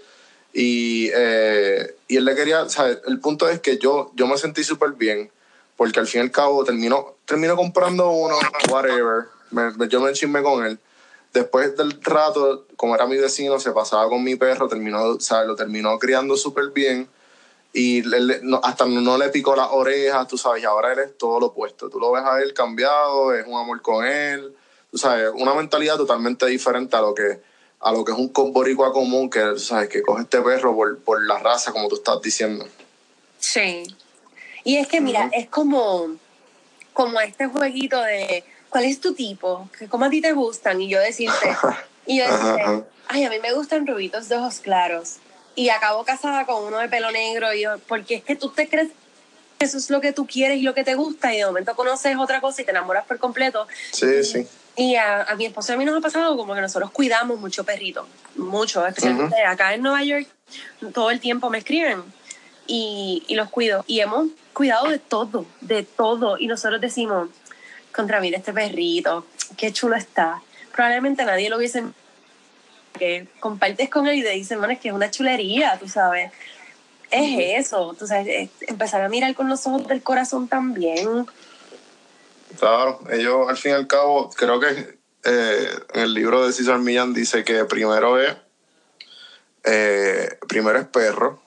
Y, 0.52 1.10
eh, 1.14 1.94
y 2.08 2.16
él 2.16 2.24
le 2.24 2.34
quería, 2.34 2.68
¿sabes? 2.68 2.98
El 3.06 3.20
punto 3.20 3.48
es 3.48 3.60
que 3.60 3.78
yo, 3.78 4.10
yo 4.16 4.26
me 4.26 4.36
sentí 4.36 4.64
súper 4.64 4.92
bien, 4.92 5.30
porque 5.76 6.00
al 6.00 6.08
fin 6.08 6.22
y 6.22 6.24
al 6.24 6.30
cabo 6.32 6.64
terminó, 6.64 7.14
terminó 7.24 7.54
comprando 7.56 8.10
uno, 8.10 8.36
whatever. 8.68 9.26
Me- 9.50 9.70
me- 9.72 9.88
yo 9.88 10.00
me 10.00 10.10
enchismé 10.10 10.42
con 10.42 10.64
él. 10.66 10.78
Después 11.32 11.76
del 11.76 12.02
rato, 12.02 12.66
como 12.74 12.96
era 12.96 13.06
mi 13.06 13.16
vecino, 13.16 13.60
se 13.60 13.70
pasaba 13.70 14.08
con 14.08 14.24
mi 14.24 14.34
perro, 14.34 14.66
terminó, 14.66 15.20
¿sabes? 15.20 15.46
lo 15.46 15.54
terminó 15.54 15.96
criando 16.00 16.36
súper 16.36 16.70
bien. 16.70 17.08
Y 17.72 18.02
le- 18.02 18.40
no- 18.42 18.60
hasta 18.64 18.84
no 18.86 19.16
le 19.16 19.28
picó 19.28 19.54
las 19.54 19.68
orejas, 19.70 20.26
tú 20.26 20.36
sabes, 20.36 20.62
y 20.62 20.66
ahora 20.66 20.92
él 20.92 20.98
es 21.00 21.16
todo 21.18 21.38
lo 21.38 21.46
opuesto. 21.46 21.88
Tú 21.88 22.00
lo 22.00 22.10
ves 22.12 22.24
a 22.24 22.40
él 22.42 22.52
cambiado, 22.52 23.32
es 23.34 23.46
un 23.46 23.58
amor 23.58 23.80
con 23.80 24.04
él, 24.04 24.54
tú 24.90 24.98
sabes, 24.98 25.28
una 25.34 25.54
mentalidad 25.54 25.96
totalmente 25.96 26.46
diferente 26.46 26.96
a 26.96 27.00
lo 27.00 27.14
que, 27.14 27.40
a 27.78 27.92
lo 27.92 28.04
que 28.04 28.10
es 28.12 28.18
un 28.18 28.28
co- 28.30 28.50
boricua 28.50 28.92
común, 28.92 29.30
que, 29.30 29.56
¿sabes? 29.58 29.88
que 29.88 30.02
coge 30.02 30.22
este 30.22 30.40
perro 30.42 30.74
por, 30.74 30.98
por 30.98 31.24
la 31.24 31.38
raza, 31.38 31.70
como 31.70 31.88
tú 31.88 31.94
estás 31.96 32.20
diciendo. 32.20 32.66
Sí. 33.38 33.84
Y 34.64 34.76
es 34.76 34.88
que, 34.88 35.00
mira, 35.00 35.30
es 35.32 35.48
como, 35.48 36.08
como 36.92 37.20
este 37.20 37.46
jueguito 37.46 38.00
de 38.02 38.44
¿cuál 38.68 38.84
es 38.84 39.00
tu 39.00 39.14
tipo? 39.14 39.68
¿Cómo 39.88 40.04
a 40.06 40.10
ti 40.10 40.20
te 40.20 40.32
gustan? 40.32 40.80
Y 40.82 40.88
yo 40.88 40.98
decirte, 40.98 41.56
y 42.06 42.18
yo 42.18 42.24
decirte, 42.26 42.84
ay, 43.06 43.24
a 43.24 43.30
mí 43.30 43.38
me 43.40 43.52
gustan 43.52 43.86
rubitos 43.86 44.28
de 44.28 44.36
ojos 44.36 44.58
claros. 44.60 45.16
Y 45.54 45.68
acabo 45.68 46.04
casada 46.04 46.46
con 46.46 46.64
uno 46.64 46.78
de 46.78 46.88
pelo 46.88 47.10
negro, 47.10 47.52
y 47.52 47.62
yo, 47.62 47.78
porque 47.88 48.16
es 48.16 48.24
que 48.24 48.36
tú 48.36 48.50
te 48.50 48.68
crees 48.68 48.88
que 49.58 49.66
eso 49.66 49.76
es 49.76 49.90
lo 49.90 50.00
que 50.00 50.12
tú 50.12 50.26
quieres 50.26 50.58
y 50.58 50.62
lo 50.62 50.74
que 50.74 50.84
te 50.84 50.94
gusta, 50.94 51.34
y 51.34 51.38
de 51.38 51.46
momento 51.46 51.74
conoces 51.74 52.16
otra 52.16 52.40
cosa 52.40 52.62
y 52.62 52.64
te 52.64 52.70
enamoras 52.70 53.04
por 53.04 53.18
completo. 53.18 53.66
Sí, 53.92 54.24
sí. 54.24 54.46
Y 54.76 54.94
a, 54.94 55.22
a 55.24 55.34
mi 55.34 55.46
esposo 55.46 55.72
y 55.72 55.74
a 55.74 55.78
mí 55.78 55.84
nos 55.84 55.98
ha 55.98 56.00
pasado 56.00 56.36
como 56.36 56.54
que 56.54 56.60
nosotros 56.60 56.90
cuidamos 56.92 57.38
mucho 57.38 57.64
perrito, 57.64 58.06
mucho, 58.36 58.86
especialmente 58.86 59.42
acá 59.44 59.74
en 59.74 59.82
Nueva 59.82 60.02
York, 60.04 60.26
todo 60.94 61.10
el 61.10 61.20
tiempo 61.20 61.50
me 61.50 61.58
escriben 61.58 62.02
y, 62.66 63.24
y 63.26 63.34
los 63.34 63.50
cuido. 63.50 63.84
Y 63.86 64.00
hemos 64.00 64.28
cuidado 64.52 64.88
de 64.88 64.98
todo, 64.98 65.44
de 65.60 65.82
todo. 65.82 66.38
Y 66.38 66.46
nosotros 66.46 66.80
decimos, 66.80 67.28
contra 67.94 68.20
mí 68.20 68.32
este 68.32 68.52
perrito, 68.52 69.26
qué 69.56 69.72
chulo 69.72 69.96
está. 69.96 70.40
Probablemente 70.72 71.24
nadie 71.24 71.50
lo 71.50 71.56
hubiese... 71.58 71.82
que 72.98 73.26
compartes 73.40 73.88
con 73.88 74.06
él 74.06 74.18
y 74.18 74.22
te 74.22 74.30
dicen, 74.30 74.60
man, 74.60 74.70
es 74.70 74.80
que 74.80 74.88
es 74.88 74.94
una 74.94 75.10
chulería, 75.10 75.78
tú 75.78 75.88
sabes. 75.88 76.32
Es 77.10 77.66
eso, 77.66 77.94
tú 77.98 78.06
sabes, 78.06 78.26
es 78.28 78.68
empezar 78.68 79.02
a 79.02 79.08
mirar 79.08 79.34
con 79.34 79.48
los 79.48 79.66
ojos 79.66 79.88
del 79.88 80.02
corazón 80.02 80.48
también. 80.48 81.26
Claro, 82.58 83.00
ellos 83.10 83.48
al 83.48 83.56
fin 83.56 83.72
y 83.72 83.74
al 83.74 83.86
cabo, 83.86 84.30
creo 84.30 84.60
que 84.60 84.98
eh, 85.24 85.68
en 85.94 86.02
el 86.02 86.14
libro 86.14 86.46
de 86.46 86.52
César 86.52 86.78
Millán 86.78 87.12
dice 87.12 87.44
que 87.44 87.64
primero 87.64 88.20
es, 88.20 88.36
eh, 89.64 90.38
primero 90.48 90.78
es 90.78 90.86
perro, 90.86 91.42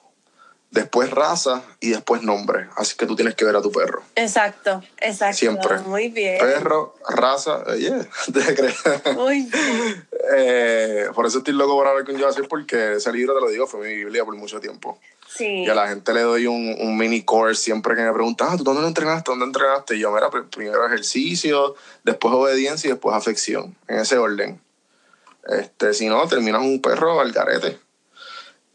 después 0.74 1.08
raza 1.10 1.62
y 1.78 1.90
después 1.90 2.22
nombre. 2.22 2.68
Así 2.76 2.96
que 2.96 3.06
tú 3.06 3.14
tienes 3.14 3.36
que 3.36 3.44
ver 3.44 3.54
a 3.54 3.62
tu 3.62 3.70
perro. 3.70 4.02
Exacto, 4.16 4.82
exacto. 4.98 5.36
Siempre. 5.36 5.78
Muy 5.86 6.08
bien. 6.08 6.38
Perro, 6.40 6.96
raza, 7.08 7.62
oye, 7.68 7.92
te 8.32 8.54
crees. 8.54 8.76
Muy 9.14 9.42
bien. 9.42 10.06
Eh, 10.36 11.06
por 11.14 11.26
eso 11.26 11.38
estoy 11.38 11.54
loco 11.54 11.74
por 11.74 11.86
hablar 11.86 12.04
con 12.04 12.20
Joseph 12.20 12.46
porque 12.48 12.94
ese 12.94 13.12
libro, 13.12 13.34
te 13.34 13.40
lo 13.40 13.48
digo, 13.48 13.66
fue 13.68 13.80
mi 13.88 13.94
Biblia 13.94 14.24
por 14.24 14.34
mucho 14.36 14.58
tiempo. 14.60 14.98
Sí. 15.28 15.62
Y 15.64 15.68
a 15.68 15.74
la 15.74 15.88
gente 15.88 16.12
le 16.12 16.22
doy 16.22 16.46
un, 16.48 16.76
un 16.80 16.96
mini 16.96 17.22
course 17.22 17.62
siempre 17.62 17.94
que 17.94 18.02
me 18.02 18.12
preguntan, 18.12 18.48
ah, 18.50 18.56
¿tú 18.56 18.64
dónde 18.64 18.82
lo 18.82 18.88
entrenaste? 18.88 19.30
¿Dónde 19.30 19.46
entrenaste? 19.46 19.96
Y 19.96 20.00
yo, 20.00 20.10
mira, 20.12 20.28
pr- 20.28 20.48
primero 20.50 20.84
ejercicio, 20.86 21.74
después 22.02 22.34
obediencia 22.34 22.88
y 22.88 22.92
después 22.92 23.16
afección, 23.16 23.76
en 23.88 23.98
ese 24.00 24.18
orden. 24.18 24.60
Este, 25.48 25.92
si 25.94 26.08
no, 26.08 26.26
terminas 26.26 26.62
un 26.62 26.80
perro 26.82 27.20
al 27.20 27.30
garete, 27.32 27.78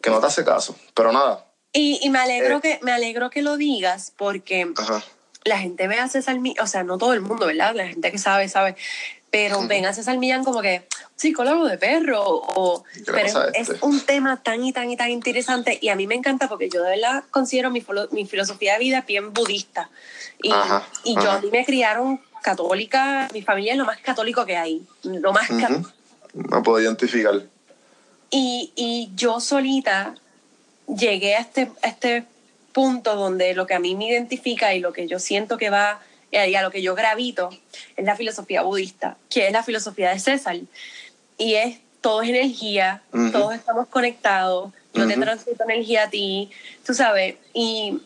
que 0.01 0.09
no 0.09 0.19
te 0.19 0.27
hace 0.27 0.43
caso. 0.45 0.75
Pero 0.93 1.11
nada, 1.11 1.45
Y, 1.73 1.99
y 2.01 2.09
me 2.09 2.19
alegro 2.19 2.57
Eh. 2.57 2.61
que 2.61 2.79
me 2.83 2.91
alegro 2.91 3.29
que 3.29 3.41
lo 3.41 3.57
digas 3.57 4.11
porque 4.17 4.71
ajá, 4.75 5.03
la 5.45 5.59
gente 5.59 5.87
ve 5.87 5.97
a 5.99 6.07
César 6.07 6.39
Millán, 6.39 6.63
o 6.63 6.67
sea, 6.67 6.83
no 6.83 6.97
todo 6.97 7.13
el 7.13 7.21
mundo, 7.21 7.45
¿verdad? 7.45 7.75
La 7.75 7.87
gente 7.87 8.11
que 8.11 8.17
sabe, 8.17 8.49
sabe. 8.49 8.75
Pero 9.31 9.67
ven 9.67 9.85
a 9.85 9.93
César 9.93 10.17
Millán 10.17 10.43
como 10.43 10.61
que 10.63 10.87
psicólogo 11.15 11.67
de 11.67 11.77
perro 11.77 12.23
o 12.25 12.83
¿Qué 12.83 12.99
le 13.01 13.05
pero 13.11 13.43
es 13.53 13.69
este? 13.69 13.85
un 13.85 14.01
tema 14.01 14.41
tan 14.41 14.63
y 14.63 14.73
tan 14.73 14.89
y 14.89 14.97
tan 14.97 15.11
interesante 15.11 15.77
y 15.79 15.89
a 15.89 15.95
mí 15.95 16.07
me 16.07 16.15
encanta 16.15 16.49
porque 16.49 16.67
yo 16.69 16.81
de 16.81 16.89
verdad 16.91 17.23
considero 17.29 17.69
mi, 17.69 17.85
mi 18.09 18.25
filosofía 18.25 18.73
de 18.73 18.79
vida 18.79 19.01
bien 19.07 19.31
budista 19.31 19.91
y, 20.41 20.51
Ajá, 20.51 20.83
y 21.03 21.13
yo 21.13 21.21
ajá. 21.29 21.35
a 21.35 21.41
mí 21.41 21.49
me 21.51 21.63
criaron 21.63 22.19
católica 22.41 23.27
mi 23.31 23.43
familia 23.43 23.73
es 23.73 23.77
lo 23.77 23.85
más 23.85 23.99
católico 23.99 24.45
que 24.47 24.57
hay 24.57 24.81
lo 25.03 25.31
más 25.31 25.47
ujú, 25.49 25.59
católico 25.61 25.91
me 26.33 26.61
puedo 26.61 26.81
identificar. 26.81 27.43
Y, 28.31 28.71
y 28.75 29.11
yo 29.15 29.39
solita 29.39 30.15
llegué 30.97 31.35
a 31.35 31.39
este, 31.39 31.71
a 31.81 31.87
este 31.87 32.23
punto 32.73 33.15
donde 33.15 33.53
lo 33.53 33.67
que 33.67 33.73
a 33.73 33.79
mí 33.79 33.95
me 33.95 34.07
identifica 34.07 34.73
y 34.73 34.79
lo 34.79 34.93
que 34.93 35.07
yo 35.07 35.19
siento 35.19 35.57
que 35.57 35.69
va 35.69 36.01
y 36.31 36.37
a 36.37 36.61
lo 36.61 36.71
que 36.71 36.81
yo 36.81 36.93
gravito 36.95 37.49
es 37.97 38.05
la 38.05 38.15
filosofía 38.15 38.61
budista, 38.61 39.17
que 39.29 39.47
es 39.47 39.53
la 39.53 39.63
filosofía 39.63 40.11
de 40.11 40.19
César. 40.19 40.57
Y 41.37 41.55
es 41.55 41.79
todo 42.01 42.21
es 42.21 42.29
energía, 42.29 43.01
Ujú. 43.11 43.31
todos 43.31 43.55
estamos 43.55 43.87
conectados, 43.87 44.71
yo 44.93 45.07
te 45.07 45.13
Ujú. 45.13 45.21
transmito 45.23 45.63
energía 45.63 46.03
a 46.03 46.09
ti, 46.09 46.49
tú 46.85 46.93
sabes, 46.93 47.35
y 47.53 47.99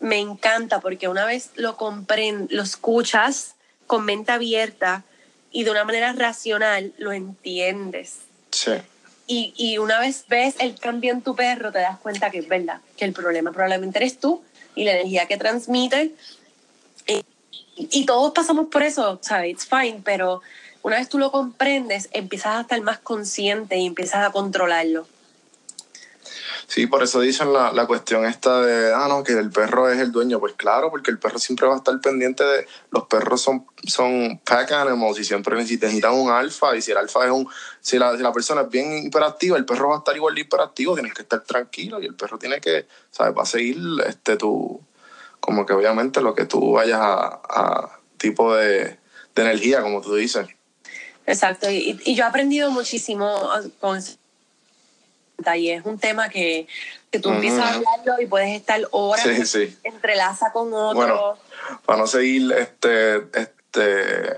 me 0.00 0.18
encanta 0.18 0.80
porque 0.80 1.08
una 1.08 1.24
vez 1.24 1.50
lo 1.54 1.76
compren, 1.76 2.48
lo 2.50 2.62
escuchas 2.62 3.54
con 3.86 4.04
mente 4.04 4.32
abierta 4.32 5.04
y 5.52 5.64
de 5.64 5.70
una 5.70 5.84
manera 5.84 6.12
racional 6.12 6.92
lo 6.98 7.12
entiendes. 7.12 8.16
Sí, 8.50 8.72
Y, 9.26 9.54
y 9.56 9.78
una 9.78 10.00
vez 10.00 10.24
ves 10.28 10.56
el 10.58 10.78
cambio 10.78 11.12
en 11.12 11.22
tu 11.22 11.34
perro, 11.34 11.72
te 11.72 11.78
das 11.78 11.98
cuenta 11.98 12.30
que 12.30 12.38
es 12.38 12.48
verdad, 12.48 12.80
que 12.96 13.04
el 13.04 13.12
problema 13.12 13.52
probablemente 13.52 13.98
eres 13.98 14.18
tú 14.18 14.42
y 14.74 14.84
la 14.84 14.92
energía 14.92 15.26
que 15.26 15.36
transmite. 15.36 16.12
Y, 17.06 17.24
y 17.76 18.04
todos 18.04 18.32
pasamos 18.32 18.66
por 18.66 18.82
eso, 18.82 19.18
¿sabes? 19.22 19.52
It's 19.52 19.66
fine, 19.66 20.00
pero 20.04 20.42
una 20.82 20.96
vez 20.96 21.08
tú 21.08 21.18
lo 21.18 21.30
comprendes, 21.30 22.08
empiezas 22.12 22.56
a 22.56 22.60
estar 22.62 22.80
más 22.82 22.98
consciente 22.98 23.76
y 23.78 23.86
empiezas 23.86 24.26
a 24.26 24.32
controlarlo. 24.32 25.06
Sí, 26.72 26.86
por 26.86 27.02
eso 27.02 27.20
dicen 27.20 27.52
la, 27.52 27.70
la 27.70 27.84
cuestión 27.84 28.24
esta 28.24 28.62
de, 28.62 28.94
ah, 28.94 29.06
no, 29.06 29.22
que 29.22 29.32
el 29.32 29.50
perro 29.50 29.90
es 29.90 29.98
el 29.98 30.10
dueño. 30.10 30.40
Pues 30.40 30.54
claro, 30.54 30.90
porque 30.90 31.10
el 31.10 31.18
perro 31.18 31.38
siempre 31.38 31.66
va 31.66 31.74
a 31.74 31.76
estar 31.76 32.00
pendiente 32.00 32.44
de, 32.44 32.66
los 32.90 33.04
perros 33.08 33.42
son, 33.42 33.66
son 33.86 34.40
pack 34.42 34.72
animals 34.72 35.18
y 35.18 35.24
siempre 35.24 35.54
necesitan 35.54 36.14
un 36.14 36.30
alfa. 36.30 36.74
Y 36.74 36.80
si 36.80 36.92
el 36.92 36.96
alfa 36.96 37.26
es 37.26 37.30
un, 37.30 37.46
si 37.82 37.98
la, 37.98 38.16
si 38.16 38.22
la 38.22 38.32
persona 38.32 38.62
es 38.62 38.70
bien 38.70 39.06
hiperactiva, 39.06 39.58
el 39.58 39.66
perro 39.66 39.90
va 39.90 39.96
a 39.96 39.98
estar 39.98 40.16
igual 40.16 40.34
de 40.34 40.40
hiperactivo, 40.40 40.94
tienes 40.94 41.12
que 41.12 41.20
estar 41.20 41.42
tranquilo 41.42 42.00
y 42.00 42.06
el 42.06 42.14
perro 42.14 42.38
tiene 42.38 42.58
que, 42.58 42.86
¿sabes? 43.10 43.36
Va 43.36 43.42
a 43.42 43.44
seguir 43.44 43.76
este, 44.06 44.38
tu, 44.38 44.80
como 45.40 45.66
que 45.66 45.74
obviamente 45.74 46.22
lo 46.22 46.34
que 46.34 46.46
tú 46.46 46.72
vayas 46.72 47.00
a, 47.02 47.98
tipo 48.16 48.54
de, 48.56 48.98
de 49.34 49.42
energía, 49.42 49.82
como 49.82 50.00
tú 50.00 50.14
dices. 50.14 50.48
Exacto, 51.26 51.70
y, 51.70 52.00
y 52.06 52.14
yo 52.14 52.24
he 52.24 52.26
aprendido 52.26 52.70
muchísimo 52.70 53.26
ah, 53.28 53.60
con 53.78 54.00
Y 55.56 55.70
es 55.70 55.84
un 55.84 55.98
tema 55.98 56.28
que, 56.28 56.66
que 57.10 57.18
tú 57.18 57.30
empiezas 57.30 57.60
a 57.60 57.74
hablarlo 57.74 58.20
y 58.20 58.26
puedes 58.26 58.50
estar 58.50 58.80
horas, 58.92 59.22
Sí, 59.24 59.44
sí. 59.46 59.78
entrelaza 59.84 60.52
con 60.52 60.72
otro. 60.72 60.94
Bueno, 60.94 61.38
para 61.84 61.98
no 61.98 62.06
seguir 62.06 62.52
este, 62.52 63.16
este, 63.38 64.36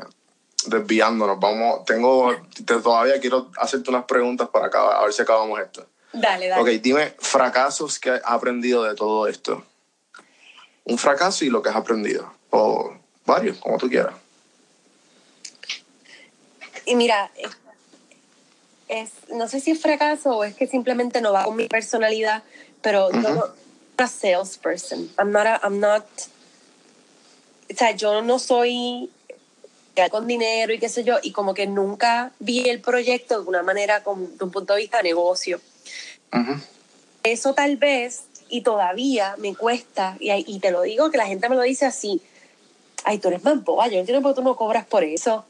desviándonos, 0.67 1.39
vamos, 1.39 1.85
tengo, 1.85 2.35
te- 2.65 2.81
todavía 2.81 3.21
quiero 3.21 3.51
hacerte 3.59 3.91
unas 3.91 4.05
preguntas 4.05 4.49
para 4.49 4.67
acabar, 4.67 4.97
a 4.97 5.03
ver 5.05 5.13
si 5.13 5.23
acabamos 5.23 5.61
esto. 5.61 5.87
dale, 6.13 6.49
dale. 6.49 6.63
Ok, 6.63 6.83
dime 6.83 7.15
fracasos 7.19 7.99
que 7.99 8.11
has 8.11 8.23
aprendido 8.25 8.83
de 8.85 8.95
todo 8.95 9.27
esto. 9.29 9.65
Un 10.85 10.99
fracaso 10.99 11.45
y 11.45 11.51
lo 11.51 11.63
que 11.63 11.71
has 11.71 11.77
aprendido. 11.77 12.33
O 12.51 12.93
varios, 13.25 13.57
como 13.59 13.79
tú 13.79 13.89
quieras. 13.89 14.15
Y 16.87 16.95
mira, 16.97 17.31
es, 18.89 19.11
no 19.33 19.49
sé 19.49 19.61
si 19.61 19.71
es 19.71 19.81
fracaso 19.81 20.37
o 20.37 20.45
es 20.45 20.55
que 20.55 20.67
simplemente 20.67 21.21
no 21.21 21.33
va 21.33 21.45
con 21.45 21.57
mi 21.57 21.69
personalidad, 21.69 22.43
pero 22.83 23.11
yo 23.11 23.35
no 23.35 23.45
a 23.97 24.09
salesperson. 24.09 25.11
I'm 25.19 25.31
not 25.31 25.47
a- 25.47 25.61
I'm 25.63 25.79
not 25.81 26.05
o 27.71 27.77
sea, 27.77 27.93
yo 27.93 28.23
no 28.23 28.39
soy 28.39 29.11
con 30.11 30.27
dinero 30.27 30.73
y 30.73 30.79
qué 30.79 30.89
sé 30.89 31.05
yo, 31.05 31.19
y 31.23 31.31
como 31.33 31.55
que 31.55 31.67
nunca 31.67 32.33
vi 32.41 32.69
el 32.69 32.81
proyecto 32.81 33.41
de 33.41 33.49
una 33.49 33.63
manera, 33.63 34.03
con, 34.03 34.37
de 34.37 34.45
un 34.45 34.51
punto 34.51 34.75
de 34.75 34.81
vista 34.81 34.97
de 34.99 35.05
negocio. 35.05 35.61
Ujú. 36.33 36.61
Eso 37.23 37.55
tal 37.55 37.77
vez 37.77 38.25
y 38.49 38.63
todavía 38.63 39.37
me 39.39 39.55
cuesta, 39.55 40.17
y, 40.21 40.31
y 40.33 40.59
te 40.59 40.71
lo 40.73 40.83
digo 40.83 41.11
que 41.11 41.17
la 41.19 41.27
gente 41.27 41.49
me 41.49 41.55
lo 41.57 41.63
dice 41.63 41.87
así, 41.87 42.21
ay, 43.05 43.19
tú 43.19 43.29
eres 43.29 43.45
más 43.45 43.63
boba, 43.63 43.87
yo 43.87 43.95
no 43.95 44.01
entiendo 44.01 44.23
por 44.23 44.33
qué 44.33 44.41
tú 44.41 44.45
no 44.45 44.57
cobras 44.57 44.85
por 44.85 45.05
eso. 45.05 45.47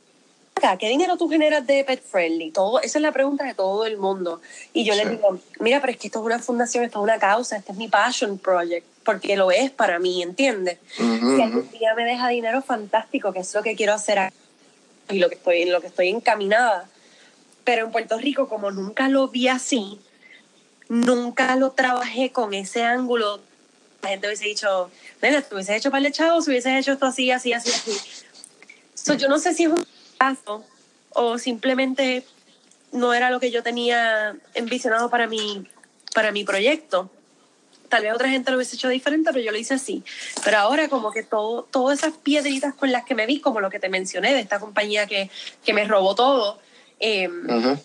Acá, 0.64 0.78
¿qué 0.78 0.88
dinero 0.88 1.18
tú 1.18 1.28
generas 1.28 1.66
de 1.66 1.84
Pet 1.84 2.02
Friendly? 2.02 2.50
Todo, 2.50 2.80
esa 2.80 2.96
es 2.96 3.02
la 3.02 3.12
pregunta 3.12 3.44
de 3.44 3.52
todo 3.52 3.84
el 3.84 3.98
mundo. 3.98 4.40
Y 4.72 4.84
yo 4.84 4.94
les 4.94 5.10
digo, 5.10 5.38
mira, 5.60 5.78
pero 5.82 5.92
es 5.92 5.98
que 5.98 6.06
esto 6.06 6.20
es 6.20 6.24
una 6.24 6.38
fundación, 6.38 6.84
esto 6.84 7.00
es 7.00 7.02
una 7.02 7.18
causa, 7.18 7.56
este 7.58 7.72
es 7.72 7.78
mi 7.78 7.88
passion 7.88 8.38
project, 8.38 8.86
porque 9.04 9.36
lo 9.36 9.50
es 9.50 9.70
para 9.70 9.98
mí, 9.98 10.22
¿entiendes? 10.22 10.78
Ujú, 10.98 11.36
Si 11.36 11.42
algún 11.42 11.70
día 11.70 11.94
me 11.94 12.06
deja 12.06 12.28
dinero, 12.28 12.62
fantástico, 12.62 13.30
que 13.34 13.40
es 13.40 13.52
lo 13.52 13.62
que 13.62 13.76
quiero 13.76 13.92
hacer 13.92 14.18
acá, 14.18 14.34
y 15.10 15.18
lo 15.18 15.28
que 15.28 15.34
estoy, 15.34 15.62
en 15.62 15.72
lo 15.72 15.82
que 15.82 15.88
estoy 15.88 16.08
encaminada. 16.08 16.88
Pero 17.64 17.84
en 17.84 17.92
Puerto 17.92 18.16
Rico, 18.16 18.48
como 18.48 18.70
nunca 18.70 19.10
lo 19.10 19.28
vi 19.28 19.48
así, 19.48 20.00
nunca 20.88 21.56
lo 21.56 21.72
trabajé 21.72 22.32
con 22.32 22.54
ese 22.54 22.84
ángulo. 22.84 23.40
La 24.00 24.08
gente 24.08 24.28
hubiese 24.28 24.46
dicho, 24.46 24.90
nena, 25.20 25.42
te 25.42 25.54
hubiese 25.54 25.76
hecho 25.76 25.90
para 25.90 25.98
el 26.00 26.06
echado, 26.06 26.40
si 26.40 26.50
hubieses 26.50 26.72
hecho 26.74 26.92
esto 26.92 27.04
así, 27.04 27.30
así, 27.30 27.52
así, 27.52 27.70
así. 27.70 27.92
So, 28.94 29.12
yo 29.12 29.28
no 29.28 29.38
sé 29.38 29.52
si 29.52 29.64
es 29.64 29.68
un 29.70 29.84
caso 30.18 30.64
o 31.10 31.38
simplemente 31.38 32.24
no 32.92 33.12
era 33.14 33.30
lo 33.30 33.40
que 33.40 33.50
yo 33.50 33.62
tenía 33.62 34.36
envisionado 34.54 35.10
para 35.10 35.26
mi, 35.26 35.66
para 36.14 36.32
mi 36.32 36.44
proyecto. 36.44 37.10
Tal 37.88 38.02
vez 38.02 38.12
otra 38.14 38.28
gente 38.28 38.50
lo 38.50 38.56
hubiese 38.56 38.76
hecho 38.76 38.88
diferente, 38.88 39.30
pero 39.32 39.44
yo 39.44 39.52
lo 39.52 39.58
hice 39.58 39.74
así. 39.74 40.02
Pero 40.44 40.58
ahora 40.58 40.88
como 40.88 41.12
que 41.12 41.22
todo, 41.22 41.64
todas 41.64 41.98
esas 41.98 42.14
piedritas 42.16 42.74
con 42.74 42.90
las 42.90 43.04
que 43.04 43.14
me 43.14 43.26
vi, 43.26 43.40
como 43.40 43.60
lo 43.60 43.70
que 43.70 43.78
te 43.78 43.88
mencioné 43.88 44.32
de 44.34 44.40
esta 44.40 44.58
compañía 44.58 45.06
que, 45.06 45.30
que 45.64 45.72
me 45.74 45.84
robó 45.84 46.14
todo, 46.14 46.58
eh, 46.98 47.28
Ujú. 47.28 47.78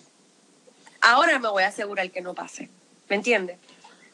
ahora 1.00 1.38
me 1.38 1.48
voy 1.48 1.62
a 1.62 1.68
asegurar 1.68 2.10
que 2.10 2.20
no 2.20 2.34
pase. 2.34 2.68
¿Me 3.08 3.16
entiendes? 3.16 3.58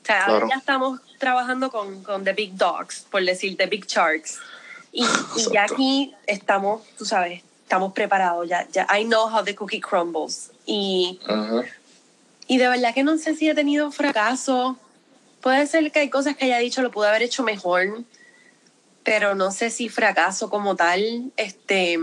O 0.02 0.06
sea, 0.06 0.24
ahora 0.26 0.36
Claro. 0.38 0.48
ya 0.50 0.56
estamos 0.56 1.00
trabajando 1.18 1.70
con, 1.70 2.02
con 2.02 2.24
The 2.24 2.32
Big 2.32 2.56
Dogs, 2.56 3.06
por 3.10 3.24
decir 3.24 3.56
The 3.56 3.66
Big 3.66 3.86
Sharks. 3.86 4.38
Y, 4.92 5.04
y 5.36 5.52
ya 5.52 5.64
aquí 5.64 6.14
estamos, 6.26 6.82
tú 6.96 7.04
sabes, 7.04 7.42
estamos 7.66 7.92
preparados. 7.92 8.48
Ya, 8.48 8.66
ya, 8.70 8.86
I 8.96 9.04
know 9.04 9.26
how 9.28 9.42
the 9.42 9.54
cookie 9.56 9.80
crumbles. 9.80 10.52
Y, 10.66 11.18
Ujú. 11.28 11.64
y 12.46 12.58
de 12.58 12.68
verdad 12.68 12.94
que 12.94 13.02
no 13.02 13.18
sé 13.18 13.34
si 13.34 13.48
he 13.48 13.54
tenido 13.54 13.90
fracaso. 13.90 14.78
Puede 15.40 15.66
ser 15.66 15.90
que 15.90 15.98
hay 16.00 16.08
cosas 16.10 16.36
que 16.36 16.44
haya 16.44 16.58
dicho, 16.58 16.80
lo 16.80 16.90
pude 16.92 17.08
haber 17.08 17.22
hecho 17.22 17.42
mejor, 17.42 18.02
pero 19.02 19.34
no 19.34 19.50
sé 19.50 19.70
si 19.70 19.88
fracaso 19.88 20.48
como 20.48 20.76
tal. 20.76 21.32
Este, 21.36 21.98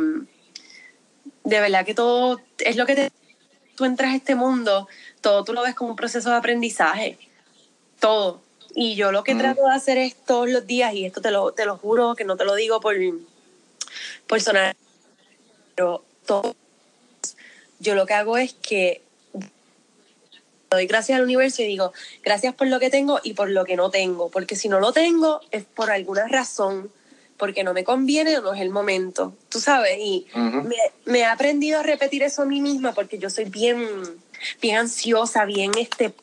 de 1.45 1.59
verdad 1.61 1.85
que 1.85 1.93
todo 1.93 2.41
es 2.59 2.75
lo 2.75 2.85
que 2.85 2.95
te, 2.95 3.11
tú 3.75 3.85
entras 3.85 4.11
a 4.11 4.15
este 4.17 4.35
mundo, 4.35 4.87
todo 5.21 5.43
tú 5.45 5.53
lo 5.53 5.61
ves 5.61 5.75
como 5.75 5.91
un 5.91 5.95
proceso 5.95 6.29
de 6.29 6.35
aprendizaje. 6.35 7.17
Todo. 7.99 8.41
Y 8.75 8.95
yo 8.95 9.11
lo 9.13 9.23
que 9.23 9.35
Mm. 9.35 9.39
trato 9.39 9.65
de 9.65 9.73
hacer 9.75 9.97
es 9.97 10.15
todos 10.25 10.49
los 10.49 10.65
días, 10.67 10.93
y 10.93 11.05
esto 11.05 11.21
te 11.21 11.31
lo, 11.31 11.53
te 11.53 11.65
lo 11.65 11.77
juro, 11.77 12.15
que 12.15 12.25
no 12.25 12.35
te 12.35 12.43
lo 12.43 12.55
digo 12.55 12.81
por, 12.81 12.95
por 14.27 14.41
sonar, 14.41 14.75
pero 15.75 16.03
todo, 16.25 16.55
yo 17.79 17.95
lo 17.95 18.05
que 18.05 18.13
hago 18.13 18.37
es 18.37 18.53
que 18.53 19.01
doy 20.69 20.87
gracias 20.87 21.17
al 21.17 21.23
universo 21.25 21.61
y 21.61 21.65
digo, 21.65 21.93
gracias 22.23 22.55
por 22.55 22.67
lo 22.67 22.79
que 22.79 22.89
tengo 22.89 23.19
y 23.23 23.33
por 23.33 23.49
lo 23.49 23.63
que 23.63 23.75
no 23.75 23.91
tengo, 23.91 24.29
porque 24.29 24.55
si 24.55 24.69
no 24.69 24.79
lo 24.79 24.91
tengo 24.91 25.41
es 25.51 25.63
por 25.65 25.91
alguna 25.91 26.27
razón, 26.27 26.91
porque 27.37 27.63
no 27.63 27.73
me 27.73 27.83
conviene 27.83 28.37
o 28.37 28.41
no 28.41 28.53
es 28.53 28.61
el 28.61 28.69
momento, 28.71 29.35
tú 29.49 29.59
sabes, 29.59 29.97
y 29.99 30.25
me, 30.35 30.75
me 31.05 31.19
he 31.19 31.25
aprendido 31.25 31.79
a 31.79 31.83
repetir 31.83 32.23
eso 32.23 32.41
a 32.41 32.45
mí 32.45 32.59
misma 32.59 32.93
porque 32.93 33.19
yo 33.19 33.29
soy 33.29 33.45
bien, 33.45 33.87
bien 34.61 34.77
ansiosa, 34.77 35.45
bien 35.45 35.71
este, 35.79 36.13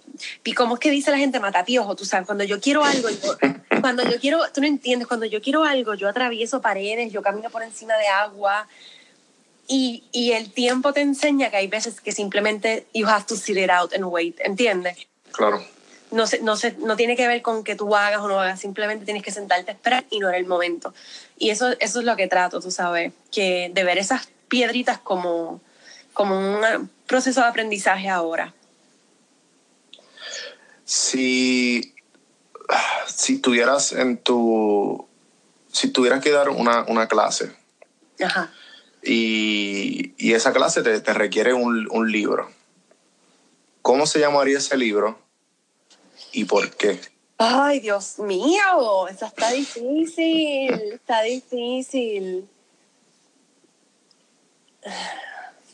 y 0.42 0.52
como 0.54 0.74
es 0.74 0.80
que 0.80 0.90
dice 0.90 1.12
la 1.12 1.18
gente 1.18 1.38
matapiojo, 1.38 1.94
tú 1.94 2.04
sabes, 2.04 2.26
cuando 2.26 2.42
yo 2.42 2.60
quiero 2.60 2.84
algo, 2.84 3.08
yo- 3.08 3.36
cuando 3.80 4.02
yo 4.02 4.18
quiero, 4.18 4.40
tú 4.52 4.60
no 4.62 4.66
entiendes, 4.66 5.06
cuando 5.06 5.26
yo 5.26 5.40
quiero 5.40 5.62
algo, 5.62 5.94
yo 5.94 6.08
atravieso 6.08 6.60
paredes, 6.60 7.12
yo 7.12 7.22
camino 7.22 7.50
por 7.50 7.62
encima 7.62 7.96
de 7.98 8.08
agua, 8.08 8.66
y, 9.70 10.02
y 10.10 10.32
el 10.32 10.50
tiempo 10.50 10.92
te 10.92 11.00
enseña 11.00 11.48
que 11.48 11.58
hay 11.58 11.68
veces 11.68 12.00
que 12.00 12.10
simplemente 12.10 12.88
you 12.92 13.06
have 13.06 13.24
to 13.24 13.36
sit 13.36 13.56
it 13.56 13.70
out 13.70 13.94
and 13.94 14.04
wait, 14.04 14.36
¿entiendes? 14.40 14.96
Claro. 15.30 15.64
No, 16.10 16.26
se, 16.26 16.40
no, 16.40 16.56
se, 16.56 16.72
no 16.72 16.96
tiene 16.96 17.14
que 17.14 17.28
ver 17.28 17.40
con 17.40 17.62
que 17.62 17.76
tú 17.76 17.94
hagas 17.94 18.20
o 18.20 18.26
no 18.26 18.40
hagas, 18.40 18.58
simplemente 18.58 19.04
tienes 19.04 19.22
que 19.22 19.30
sentarte 19.30 19.70
a 19.70 19.74
esperar 19.74 20.04
y 20.10 20.18
no 20.18 20.28
era 20.28 20.38
el 20.38 20.46
momento. 20.46 20.92
Y 21.38 21.50
eso, 21.50 21.70
eso 21.78 22.00
es 22.00 22.04
lo 22.04 22.16
que 22.16 22.26
trato, 22.26 22.60
tú 22.60 22.72
sabes, 22.72 23.12
que 23.30 23.70
de 23.72 23.84
ver 23.84 23.98
esas 23.98 24.28
piedritas 24.48 24.98
como, 24.98 25.60
como 26.14 26.36
un 26.36 26.90
proceso 27.06 27.40
de 27.40 27.46
aprendizaje 27.46 28.08
ahora. 28.08 28.52
Si, 30.84 31.94
si 33.06 33.38
tuvieras 33.38 33.92
en 33.92 34.18
tu, 34.18 35.06
si 35.70 35.90
tuvieras 35.90 36.20
que 36.20 36.32
dar 36.32 36.48
una, 36.48 36.82
una 36.88 37.06
clase 37.06 37.52
Ajá. 38.20 38.50
Y, 39.02 40.32
esa 40.32 40.52
clase 40.52 40.82
te, 40.82 41.12
requiere 41.12 41.52
un, 41.52 41.88
un 41.90 42.12
libro, 42.12 42.50
¿cómo 43.82 44.06
se 44.06 44.20
llamaría 44.20 44.58
ese 44.58 44.76
libro 44.76 45.18
y 46.32 46.44
por 46.44 46.70
qué? 46.76 47.00
Ay, 47.38 47.80
Dios 47.80 48.18
mío, 48.18 49.08
eso 49.08 49.26
está 49.26 49.50
difícil, 49.50 50.72
está 50.92 51.22
difícil. 51.22 52.46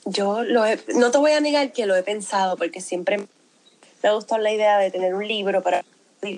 Yo 0.05 0.45
lo 0.45 0.65
he- 0.65 0.79
no 0.95 1.11
te 1.11 1.19
voy 1.19 1.33
a 1.33 1.41
negar 1.41 1.73
que 1.73 1.87
lo 1.87 1.97
he 1.97 2.03
pensado 2.05 2.57
porque 2.57 2.81
siempre 2.81 3.19
me 4.03 4.13
gustó 4.13 4.39
la 4.39 4.53
idea 4.53 4.79
de 4.79 4.91
tener 4.93 5.15
un 5.15 5.27
libro 5.27 5.63
para 5.63 5.85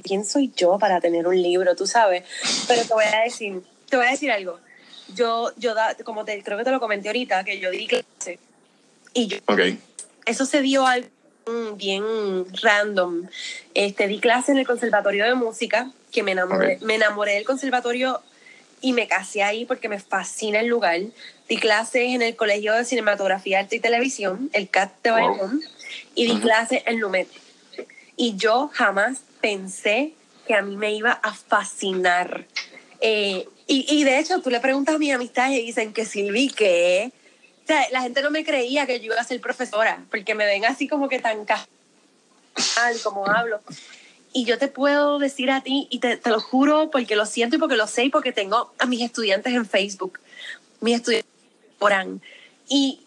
quién 0.02 0.24
soy 0.24 0.52
yo 0.56 0.78
para 0.78 1.00
tener 1.00 1.26
un 1.26 1.40
libro, 1.40 1.76
tú 1.76 1.86
sabes. 1.86 2.24
Pero 2.66 2.82
te 2.82 2.94
voy 2.94 3.04
a 3.04 3.20
decir, 3.20 3.62
te 3.88 3.96
voy 3.96 4.06
a 4.06 4.10
decir 4.10 4.30
algo. 4.30 4.58
Yo, 5.14 5.52
yo 5.56 5.74
da, 5.74 5.94
como 6.04 6.24
te 6.24 6.42
creo 6.42 6.58
que 6.58 6.64
te 6.64 6.70
lo 6.70 6.80
comenté 6.80 7.08
ahorita, 7.08 7.44
que 7.44 7.58
yo 7.60 7.70
di 7.70 7.86
clase 7.86 8.38
y 9.14 9.26
yo 9.26 9.38
eso 10.26 10.44
se 10.44 10.60
dio 10.60 10.86
algo 10.86 11.08
bien 11.76 12.04
random. 12.62 13.28
Este, 13.74 14.06
di 14.06 14.20
clase 14.20 14.52
en 14.52 14.58
el 14.58 14.66
Conservatorio 14.66 15.24
de 15.24 15.34
Música, 15.34 15.90
que 16.12 16.22
me 16.22 16.32
enamoré, 16.32 16.78
me 16.82 16.96
enamoré 16.96 17.34
del 17.34 17.44
conservatorio 17.44 18.20
y 18.80 18.92
me 18.92 19.08
casé 19.08 19.42
ahí 19.42 19.64
porque 19.64 19.88
me 19.88 19.98
fascina 19.98 20.60
el 20.60 20.66
lugar. 20.66 21.00
Di 21.48 21.56
clases 21.56 22.02
en 22.02 22.20
el 22.22 22.36
Colegio 22.36 22.74
de 22.74 22.84
Cinematografía, 22.84 23.60
Arte 23.60 23.76
y 23.76 23.80
Televisión, 23.80 24.50
el 24.52 24.68
CAT 24.68 24.92
de 25.02 25.10
Wow. 25.10 25.18
Bayamón, 25.20 25.62
y 26.14 26.26
di 26.26 26.32
Ujú. 26.32 26.42
clases 26.42 26.82
en 26.84 27.00
Lumet. 27.00 27.28
Y 28.16 28.36
yo 28.36 28.70
jamás 28.74 29.20
pensé 29.40 30.12
que 30.46 30.54
a 30.54 30.62
mí 30.62 30.76
me 30.76 30.92
iba 30.92 31.12
a 31.12 31.32
fascinar. 31.34 32.46
Eh, 33.00 33.46
y, 33.66 33.86
y 33.88 34.04
de 34.04 34.18
hecho, 34.18 34.40
tú 34.40 34.50
le 34.50 34.60
preguntas 34.60 34.94
a 34.94 34.98
mis 34.98 35.12
amistades 35.12 35.58
y 35.58 35.66
dicen 35.66 35.92
que 35.92 36.04
Silvi, 36.04 36.48
¿qué? 36.50 37.12
O 37.64 37.66
sea, 37.66 37.86
la 37.90 38.02
gente 38.02 38.22
no 38.22 38.30
me 38.30 38.44
creía 38.44 38.86
que 38.86 38.98
yo 38.98 39.12
iba 39.12 39.20
a 39.20 39.24
ser 39.24 39.40
profesora, 39.40 40.04
porque 40.10 40.34
me 40.34 40.46
ven 40.46 40.64
así 40.64 40.88
como 40.88 41.08
que 41.08 41.18
tan 41.18 41.44
casual 41.44 42.96
como 43.02 43.26
hablo. 43.26 43.60
Y 44.32 44.44
yo 44.44 44.58
te 44.58 44.68
puedo 44.68 45.18
decir 45.18 45.50
a 45.50 45.62
ti, 45.62 45.86
y 45.90 45.98
te, 45.98 46.16
te 46.16 46.30
lo 46.30 46.40
juro 46.40 46.90
porque 46.90 47.16
lo 47.16 47.26
siento 47.26 47.56
y 47.56 47.58
porque 47.58 47.76
lo 47.76 47.86
sé 47.86 48.04
y 48.04 48.10
porque 48.10 48.32
tengo 48.32 48.72
a 48.78 48.86
mis 48.86 49.02
estudiantes 49.02 49.52
en 49.52 49.66
Facebook. 49.66 50.18
Mis 50.80 50.96
estudiantes 50.96 51.30
oran. 51.78 52.22
Y 52.68 53.00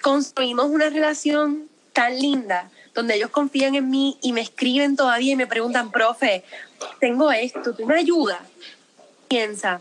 construimos 0.00 0.66
una 0.66 0.88
relación 0.88 1.68
tan 1.92 2.18
linda 2.18 2.70
donde 2.94 3.16
ellos 3.16 3.30
confían 3.30 3.74
en 3.74 3.90
mí 3.90 4.18
y 4.22 4.32
me 4.32 4.40
escriben 4.40 4.96
todavía 4.96 5.32
y 5.32 5.36
me 5.36 5.46
preguntan, 5.46 5.90
profe, 5.90 6.44
tengo 7.00 7.30
esto, 7.30 7.74
¿tú 7.74 7.84
me 7.86 7.96
ayudas? 7.96 8.40
Piensa, 9.28 9.80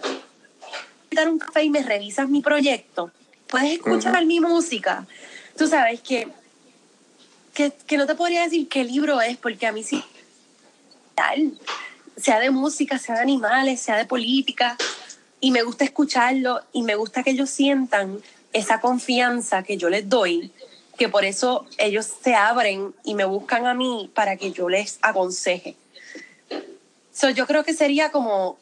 dar 1.11 1.29
un 1.29 1.39
café 1.39 1.63
y 1.63 1.69
me 1.69 1.81
revisas 1.81 2.29
mi 2.29 2.41
proyecto. 2.41 3.11
Puedes 3.47 3.73
escuchar 3.73 4.25
mi 4.25 4.39
música. 4.39 5.05
Tú 5.57 5.67
sabes 5.67 6.01
que, 6.01 6.27
que, 7.53 7.71
que 7.85 7.97
no 7.97 8.05
te 8.05 8.15
podría 8.15 8.43
decir 8.43 8.67
qué 8.67 8.83
libro 8.83 9.21
es, 9.21 9.37
porque 9.37 9.67
a 9.67 9.71
mí 9.71 9.83
sí, 9.83 10.03
tal, 11.13 11.57
sea 12.17 12.39
de 12.39 12.49
música, 12.49 12.97
sea 12.97 13.15
de 13.15 13.21
animales, 13.21 13.79
sea 13.79 13.97
de 13.97 14.05
política, 14.05 14.77
y 15.39 15.51
me 15.51 15.63
gusta 15.63 15.83
escucharlo 15.83 16.61
y 16.73 16.83
me 16.83 16.95
gusta 16.95 17.23
que 17.23 17.31
ellos 17.31 17.49
sientan 17.49 18.21
esa 18.53 18.79
confianza 18.79 19.63
que 19.63 19.77
yo 19.77 19.89
les 19.89 20.09
doy, 20.09 20.51
que 20.97 21.09
por 21.09 21.25
eso 21.25 21.65
ellos 21.77 22.09
se 22.23 22.35
abren 22.35 22.93
y 23.03 23.15
me 23.15 23.25
buscan 23.25 23.67
a 23.67 23.73
mí 23.73 24.09
para 24.13 24.37
que 24.37 24.51
yo 24.51 24.69
les 24.69 24.97
aconseje. 25.01 25.75
So, 27.13 27.29
yo 27.29 27.47
creo 27.47 27.63
que 27.63 27.73
sería 27.73 28.11
como, 28.11 28.57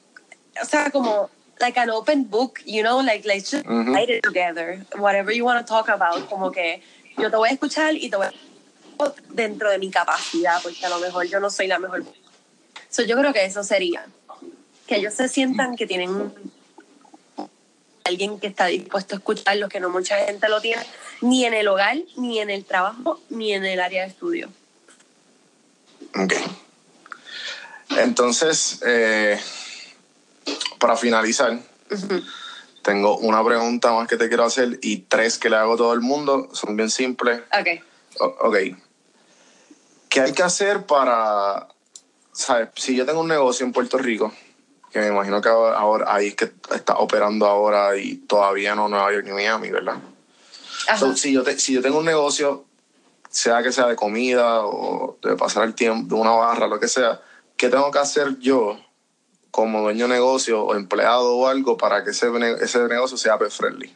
o 0.62 0.66
sea, 0.66 0.90
como 0.92 1.30
like 1.60 1.78
an 1.80 1.90
open 1.90 2.26
book, 2.26 2.60
you 2.66 2.84
know, 2.84 3.02
like 3.02 3.26
let's 3.26 3.52
just 3.52 3.66
write 3.66 4.10
it 4.10 4.24
together, 4.24 4.86
whatever 4.98 5.32
you 5.32 5.46
want 5.46 5.66
to 5.66 5.74
talk 5.74 5.90
about, 5.90 6.30
como 6.30 6.52
que 6.52 6.82
yo 7.18 7.30
te 7.30 7.38
voy 7.38 7.50
a 7.50 7.54
escuchar 7.54 7.96
y 7.96 8.10
te 8.10 8.18
voy 8.18 8.28
a 8.28 8.34
dentro 9.30 9.70
de 9.70 9.80
mi 9.80 9.90
capacidad, 9.90 10.62
porque 10.62 10.86
a 10.86 10.90
lo 10.90 11.00
mejor 11.00 11.26
yo 11.26 11.40
no 11.40 11.50
soy 11.50 11.68
la 11.68 11.80
mejor. 11.80 12.04
So, 12.90 13.04
yo 13.04 13.18
creo 13.18 13.34
que 13.34 13.44
eso 13.44 13.64
sería, 13.64 14.06
que 14.88 14.98
ellos 14.98 15.14
se 15.14 15.28
sientan 15.28 15.76
que 15.76 15.88
tienen 15.88 16.32
alguien 18.04 18.40
que 18.40 18.48
está 18.48 18.68
dispuesto 18.68 19.16
a 19.16 19.18
escucharlos, 19.18 19.70
que 19.70 19.80
no 19.80 19.90
mucha 19.90 20.18
gente 20.26 20.48
lo 20.50 20.62
tiene, 20.62 20.84
ni 21.22 21.46
en 21.46 21.54
el 21.54 21.68
hogar, 21.68 21.98
ni 22.18 22.40
en 22.40 22.50
el 22.50 22.66
trabajo, 22.66 23.20
ni 23.30 23.54
en 23.54 23.66
el 23.66 23.80
área 23.80 24.04
de 24.04 24.10
estudio. 24.10 24.50
Ok. 26.16 26.34
Entonces, 27.98 28.82
eh, 28.86 29.40
para 30.80 30.96
finalizar, 30.98 31.60
tengo 32.82 33.18
una 33.18 33.44
pregunta 33.44 33.92
más 33.94 34.08
que 34.08 34.18
te 34.18 34.28
quiero 34.28 34.44
hacer 34.44 34.80
y 34.82 34.98
tres 35.02 35.38
que 35.38 35.50
le 35.50 35.56
hago 35.56 35.74
a 35.74 35.78
todo 35.78 35.94
el 35.94 36.02
mundo. 36.02 36.50
Son 36.54 36.76
bien 36.76 36.90
simples. 36.90 37.42
Ok. 37.60 37.82
O- 38.20 38.48
ok. 38.50 38.58
¿Qué 40.10 40.22
hay 40.22 40.34
que 40.34 40.44
hacer 40.44 40.86
para, 40.86 41.68
sabes, 42.34 42.70
si 42.76 42.96
yo 42.96 43.06
tengo 43.06 43.22
un 43.22 43.28
negocio 43.28 43.66
en 43.66 43.72
Puerto 43.72 43.98
Rico, 43.98 44.32
que 44.92 45.00
me 45.00 45.08
imagino 45.08 45.42
que 45.42 45.50
ahora, 45.50 46.14
ahí 46.14 46.28
es 46.28 46.36
que 46.36 46.52
está 46.72 46.98
operando 46.98 47.48
ahora 47.48 47.98
y 47.98 48.18
todavía 48.18 48.76
no 48.76 48.88
Nueva 48.90 49.12
York 49.12 49.26
ni 49.26 49.32
Miami, 49.32 49.72
¿verdad? 49.72 49.96
So, 51.00 51.16
si, 51.16 51.34
yo 51.34 51.42
te- 51.44 51.58
si 51.58 51.74
yo 51.74 51.82
tengo 51.82 51.98
un 52.00 52.06
negocio, 52.06 52.66
sea 53.30 53.64
que 53.64 53.72
sea 53.72 53.88
de 53.88 53.96
comida 53.96 54.64
o 54.66 55.18
de 55.24 55.36
pasar 55.36 55.64
el 55.64 55.74
tiempo, 55.74 56.14
de 56.14 56.22
una 56.22 56.32
barra, 56.32 56.68
lo 56.68 56.80
que 56.80 56.88
sea, 56.88 57.20
¿qué 57.58 57.70
tengo 57.70 57.90
que 57.90 57.98
hacer 58.00 58.38
yo 58.38 58.78
como 59.54 59.82
dueño 59.82 60.08
de 60.08 60.16
negocio 60.16 60.64
o 60.66 60.74
empleado 60.74 61.38
o 61.38 61.48
algo 61.48 61.78
para 61.78 62.04
que 62.04 62.10
ese, 62.10 62.26
ese 62.60 62.80
negocio 62.88 63.18
sea 63.18 63.38
pet 63.38 63.52
friendly? 63.52 63.96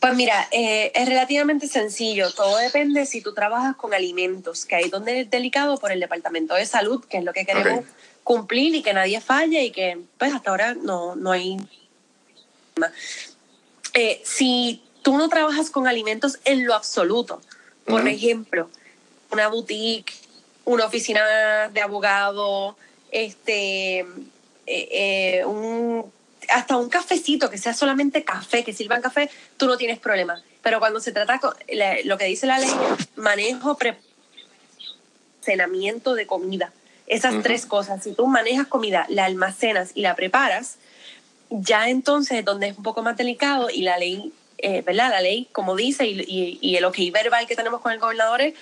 Pues 0.00 0.14
mira, 0.14 0.48
eh, 0.50 0.90
es 0.94 1.06
relativamente 1.06 1.66
sencillo. 1.66 2.32
Todo 2.32 2.56
depende 2.56 3.04
si 3.04 3.20
tú 3.20 3.34
trabajas 3.34 3.76
con 3.76 3.92
alimentos, 3.92 4.64
que 4.64 4.76
ahí 4.76 4.84
es 4.84 4.90
donde 4.90 5.20
es 5.20 5.30
delicado 5.30 5.76
por 5.76 5.92
el 5.92 6.00
Departamento 6.00 6.54
de 6.54 6.64
Salud, 6.64 7.04
que 7.04 7.18
es 7.18 7.24
lo 7.24 7.34
que 7.34 7.44
queremos 7.44 7.84
cumplir 8.24 8.74
y 8.74 8.82
que 8.82 8.94
nadie 8.94 9.20
falle 9.20 9.62
y 9.62 9.72
que 9.72 10.00
pues 10.16 10.32
hasta 10.32 10.50
ahora 10.50 10.72
no, 10.72 11.16
no 11.16 11.32
hay... 11.32 11.58
Eh, 13.92 14.22
si 14.24 14.82
tú 15.02 15.18
no 15.18 15.28
trabajas 15.28 15.68
con 15.68 15.86
alimentos 15.86 16.38
en 16.46 16.64
lo 16.64 16.74
absoluto, 16.74 17.42
por 17.84 18.08
ejemplo, 18.08 18.70
una 19.30 19.48
boutique, 19.48 20.14
una 20.64 20.86
oficina 20.86 21.68
de 21.68 21.80
abogado, 21.82 22.78
este, 23.10 24.00
eh, 24.00 24.06
eh, 24.66 25.44
un, 25.44 26.10
hasta 26.48 26.76
un 26.76 26.88
cafecito 26.88 27.50
que 27.50 27.58
sea 27.58 27.74
solamente 27.74 28.24
café, 28.24 28.64
que 28.64 28.72
sirvan 28.72 29.02
café, 29.02 29.30
tú 29.56 29.66
no 29.66 29.76
tienes 29.76 29.98
problema. 29.98 30.42
Pero 30.62 30.78
cuando 30.78 31.00
se 31.00 31.12
trata, 31.12 31.38
con, 31.38 31.54
la- 31.68 31.96
lo 32.04 32.18
que 32.18 32.26
dice 32.26 32.46
la 32.46 32.58
ley, 32.58 32.70
manejo, 33.16 33.76
almacenamiento 35.40 36.14
de 36.14 36.26
comida. 36.26 36.72
Esas 37.06 37.42
tres 37.42 37.66
cosas, 37.66 38.04
si 38.04 38.12
tú 38.12 38.26
manejas 38.28 38.68
comida, 38.68 39.04
la 39.08 39.24
almacenas 39.24 39.90
y 39.94 40.02
la 40.02 40.14
preparas, 40.14 40.76
ya 41.50 41.88
entonces 41.88 42.38
es 42.38 42.44
donde 42.44 42.68
es 42.68 42.76
un 42.76 42.84
poco 42.84 43.02
más 43.02 43.16
delicado 43.16 43.68
y 43.68 43.82
la 43.82 43.98
ley, 43.98 44.32
eh, 44.58 44.82
¿verdad? 44.82 45.10
La 45.10 45.20
ley, 45.20 45.48
como 45.50 45.74
dice, 45.74 46.06
y, 46.06 46.20
y, 46.20 46.58
y 46.60 46.76
el 46.76 46.84
ok 46.84 46.96
verbal 47.12 47.48
que 47.48 47.56
tenemos 47.56 47.80
con 47.80 47.90
el 47.90 47.98
gobernador 47.98 48.42
es 48.42 48.54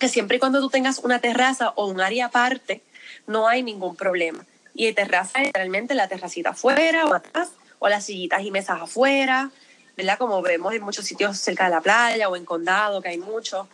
que 0.00 0.08
siempre 0.08 0.38
y 0.38 0.40
cuando 0.40 0.58
tú 0.60 0.70
tengas 0.70 0.98
una 0.98 1.20
terraza 1.20 1.72
o 1.76 1.86
un 1.86 2.00
área 2.00 2.26
aparte, 2.26 2.82
no 3.26 3.48
hay 3.48 3.62
ningún 3.62 3.96
problema. 3.96 4.44
Y 4.74 4.86
de 4.86 4.92
terraza 4.94 5.42
es 5.42 5.52
realmente 5.52 5.94
la 5.94 6.08
terracita 6.08 6.50
afuera 6.50 7.06
o 7.06 7.14
atrás, 7.14 7.50
o 7.78 7.88
las 7.88 8.04
sillitas 8.04 8.42
y 8.42 8.50
mesas 8.50 8.80
afuera, 8.80 9.50
¿verdad? 9.96 10.18
Como 10.18 10.40
vemos 10.42 10.72
en 10.74 10.82
muchos 10.82 11.04
sitios 11.04 11.38
cerca 11.38 11.64
de 11.64 11.70
la 11.70 11.80
playa 11.80 12.28
o 12.28 12.36
en 12.36 12.44
condado, 12.44 13.02
que 13.02 13.08
hay 13.08 13.18
muchos. 13.18 13.66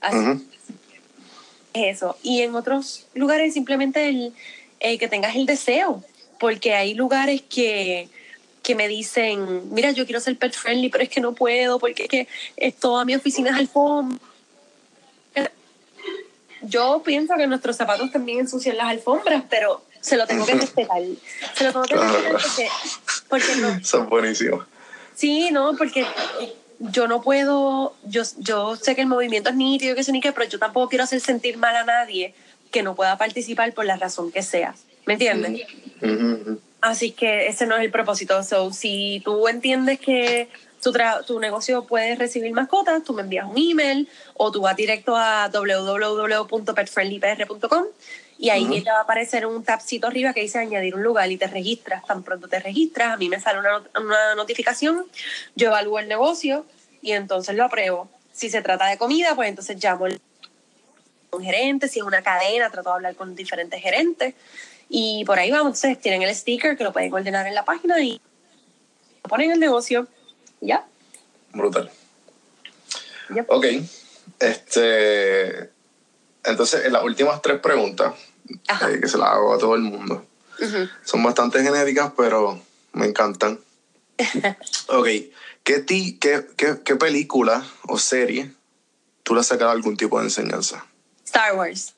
Así 0.00 0.46
es 1.72 1.96
eso. 1.96 2.16
Y 2.22 2.42
en 2.42 2.54
otros 2.54 3.06
lugares 3.14 3.54
simplemente 3.54 4.08
el, 4.08 4.32
eh, 4.80 4.98
que 4.98 5.08
tengas 5.08 5.36
el 5.36 5.46
deseo, 5.46 6.02
porque 6.38 6.74
hay 6.74 6.94
lugares 6.94 7.42
que, 7.42 8.08
que 8.62 8.74
me 8.74 8.88
dicen, 8.88 9.72
mira, 9.74 9.90
yo 9.90 10.04
quiero 10.06 10.20
ser 10.20 10.36
pet 10.38 10.54
friendly, 10.54 10.88
pero 10.88 11.04
es 11.04 11.10
que 11.10 11.20
no 11.20 11.34
puedo, 11.34 11.78
porque 11.78 12.04
es 12.04 12.08
que 12.08 12.28
es 12.56 12.74
toda 12.76 13.04
mi 13.04 13.14
oficina 13.14 13.50
es 13.50 13.56
alfombra. 13.56 14.18
Yo 16.62 17.02
pienso 17.04 17.34
que 17.36 17.46
nuestros 17.46 17.76
zapatos 17.76 18.10
también 18.10 18.40
ensucian 18.40 18.76
las 18.76 18.88
alfombras, 18.88 19.44
pero 19.48 19.82
se 20.00 20.16
lo 20.16 20.26
tengo 20.26 20.46
que 20.46 20.54
respetar. 20.54 21.02
Se 21.54 21.64
lo 21.64 21.72
tengo 21.72 21.84
que 21.84 21.96
respetar 21.96 22.32
porque, 22.32 22.68
porque 23.28 23.56
no, 23.56 23.68
Eso 23.80 24.02
es 24.02 24.08
buenísimo. 24.08 24.64
Sí, 25.14 25.50
no, 25.50 25.76
porque 25.76 26.06
yo 26.78 27.08
no 27.08 27.22
puedo, 27.22 27.94
yo, 28.04 28.22
yo 28.38 28.76
sé 28.76 28.94
que 28.94 29.02
el 29.02 29.06
movimiento 29.06 29.50
es 29.50 29.56
nítido, 29.56 29.94
que 29.94 30.02
es 30.02 30.08
ni 30.10 30.20
qué, 30.20 30.32
pero 30.32 30.48
yo 30.48 30.58
tampoco 30.58 30.88
quiero 30.88 31.04
hacer 31.04 31.20
sentir 31.20 31.56
mal 31.56 31.74
a 31.76 31.84
nadie 31.84 32.34
que 32.70 32.82
no 32.82 32.94
pueda 32.94 33.16
participar 33.16 33.72
por 33.72 33.84
la 33.84 33.96
razón 33.96 34.30
que 34.30 34.42
sea. 34.42 34.74
¿Me 35.06 35.14
entiendes? 35.14 35.62
Ujú, 36.02 36.12
ujú. 36.12 36.60
Así 36.80 37.12
que 37.12 37.48
ese 37.48 37.66
no 37.66 37.76
es 37.76 37.82
el 37.82 37.90
propósito. 37.90 38.42
So, 38.42 38.72
si 38.72 39.22
tú 39.24 39.48
entiendes 39.48 39.98
que 39.98 40.48
tu, 40.82 40.92
tu 41.26 41.38
negocio 41.40 41.84
puede 41.84 42.14
recibir 42.16 42.52
mascotas, 42.52 43.02
tú 43.04 43.12
me 43.12 43.20
envías 43.22 43.46
un 43.48 43.56
email 43.58 44.08
o 44.34 44.50
tú 44.52 44.60
vas 44.62 44.76
directo 44.76 45.14
a 45.16 45.50
www.petfriendlypr.com 45.52 47.84
y 48.38 48.50
ahí 48.50 48.64
Ujú. 48.64 48.84
te 48.84 48.90
va 48.90 48.98
a 48.98 49.02
aparecer 49.02 49.46
un 49.46 49.64
tabcito 49.64 50.06
arriba 50.06 50.34
que 50.34 50.42
dice 50.42 50.58
añadir 50.58 50.94
un 50.94 51.02
lugar 51.02 51.30
y 51.32 51.38
te 51.38 51.46
registras. 51.46 52.04
Tan 52.04 52.22
pronto 52.22 52.48
te 52.48 52.60
registras, 52.60 53.14
a 53.14 53.16
mí 53.16 53.30
me 53.30 53.40
sale 53.40 53.58
una, 53.60 53.70
not- 53.72 53.98
una 53.98 54.34
notificación, 54.34 55.06
yo 55.54 55.68
evalúo 55.68 55.98
el 55.98 56.06
negocio 56.08 56.66
y 57.00 57.12
entonces 57.12 57.56
lo 57.56 57.64
apruebo. 57.64 58.10
Si 58.32 58.50
se 58.50 58.60
trata 58.60 58.86
de 58.88 58.98
comida, 58.98 59.34
pues 59.34 59.48
entonces 59.48 59.82
llamo 59.82 60.04
al 60.04 60.20
un 61.32 61.42
gerente, 61.42 61.88
si 61.88 61.98
es 61.98 62.04
una 62.04 62.22
cadena, 62.22 62.70
trato 62.70 62.90
de 62.90 62.94
hablar 62.96 63.16
con 63.16 63.34
diferentes 63.34 63.82
gerentes 63.82 64.34
y 64.88 65.24
por 65.24 65.38
ahí 65.38 65.50
vamos, 65.50 65.78
entonces 65.82 66.00
tienen 66.00 66.22
el 66.22 66.34
sticker 66.34 66.76
que 66.78 66.84
lo 66.84 66.92
pueden 66.92 67.12
ordenar 67.12 67.46
en 67.46 67.54
la 67.54 67.64
página 67.64 67.98
y 68.00 68.20
ponen 69.28 69.46
en 69.46 69.52
el 69.54 69.60
negocio 69.60 70.06
ya. 70.60 70.86
Brutal. 71.52 71.90
ya. 73.34 73.44
Ok. 73.48 73.66
Este. 74.38 75.70
Entonces, 76.44 76.84
en 76.84 76.92
las 76.92 77.02
últimas 77.02 77.42
tres 77.42 77.60
preguntas, 77.60 78.14
eh, 78.48 79.00
que 79.00 79.08
se 79.08 79.18
las 79.18 79.30
hago 79.30 79.54
a 79.54 79.58
todo 79.58 79.74
el 79.74 79.82
mundo, 79.82 80.24
son 81.04 81.22
bastante 81.22 81.62
genéricas, 81.62 82.12
pero 82.16 82.60
me 82.92 83.06
encantan. 83.06 83.58
ok. 84.88 85.08
¿Qué, 85.64 85.80
ti, 85.80 86.16
qué, 86.20 86.46
qué, 86.56 86.76
qué 86.84 86.94
película 86.94 87.64
o 87.88 87.98
serie 87.98 88.52
tú 89.24 89.34
le 89.34 89.40
has 89.40 89.48
sacado 89.48 89.72
algún 89.72 89.96
tipo 89.96 90.18
de 90.18 90.26
enseñanza? 90.26 90.86
Star 91.24 91.56
Wars. 91.56 91.94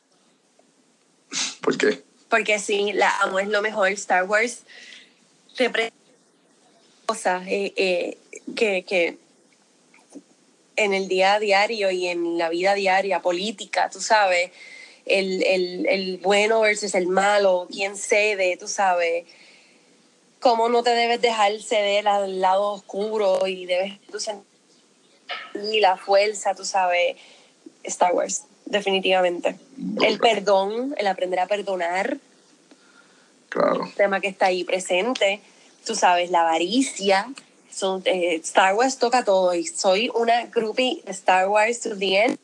¿Por 1.60 1.76
qué? 1.76 2.02
Porque 2.28 2.58
sí, 2.58 2.92
la 2.92 3.14
amo, 3.18 3.38
es 3.38 3.48
lo 3.48 3.62
mejor. 3.62 3.88
Star 3.88 4.24
Wars 4.24 4.60
representa 5.56 5.96
cosas 7.06 7.46
eh, 7.46 7.72
eh, 7.76 8.18
que, 8.54 8.84
que 8.84 9.18
en 10.76 10.94
el 10.94 11.08
día 11.08 11.34
a 11.34 11.40
diario 11.40 11.90
y 11.90 12.06
en 12.08 12.38
la 12.38 12.48
vida 12.48 12.74
diaria, 12.74 13.20
política, 13.20 13.90
tú 13.90 14.00
sabes, 14.00 14.50
el, 15.06 15.42
el, 15.42 15.86
el 15.86 16.18
bueno 16.18 16.60
versus 16.60 16.94
el 16.94 17.06
malo, 17.08 17.66
quién 17.70 17.96
cede, 17.96 18.56
tú 18.56 18.68
sabes, 18.68 19.24
cómo 20.40 20.68
no 20.68 20.82
te 20.82 20.90
debes 20.90 21.20
dejar 21.20 21.60
ceder 21.60 22.06
al 22.06 22.40
lado 22.40 22.72
oscuro 22.72 23.46
y 23.46 23.66
debes 23.66 24.00
tú 24.10 24.20
sentir 24.20 24.44
la 25.80 25.96
fuerza, 25.96 26.54
tú 26.54 26.64
sabes, 26.64 27.16
Star 27.82 28.12
Wars, 28.14 28.44
definitivamente. 28.66 29.56
El 30.02 30.18
perdón, 30.18 30.94
el 30.96 31.06
aprender 31.06 31.40
a 31.40 31.46
perdonar, 31.46 32.18
Claro. 33.48 33.90
tema 33.96 34.20
que 34.20 34.28
está 34.28 34.46
ahí 34.46 34.62
presente, 34.62 35.40
tú 35.86 35.94
sabes, 35.94 36.30
la 36.30 36.42
avaricia. 36.42 37.32
Son, 37.70 38.02
eh, 38.04 38.40
Star 38.42 38.74
Wars 38.74 38.98
toca 38.98 39.24
todo 39.24 39.54
y 39.54 39.66
soy 39.66 40.10
una 40.14 40.46
groupie 40.46 41.02
de 41.04 41.12
Star 41.12 41.48
Wars 41.48 41.80
to 41.80 41.96
the 41.96 42.24
end. 42.24 42.38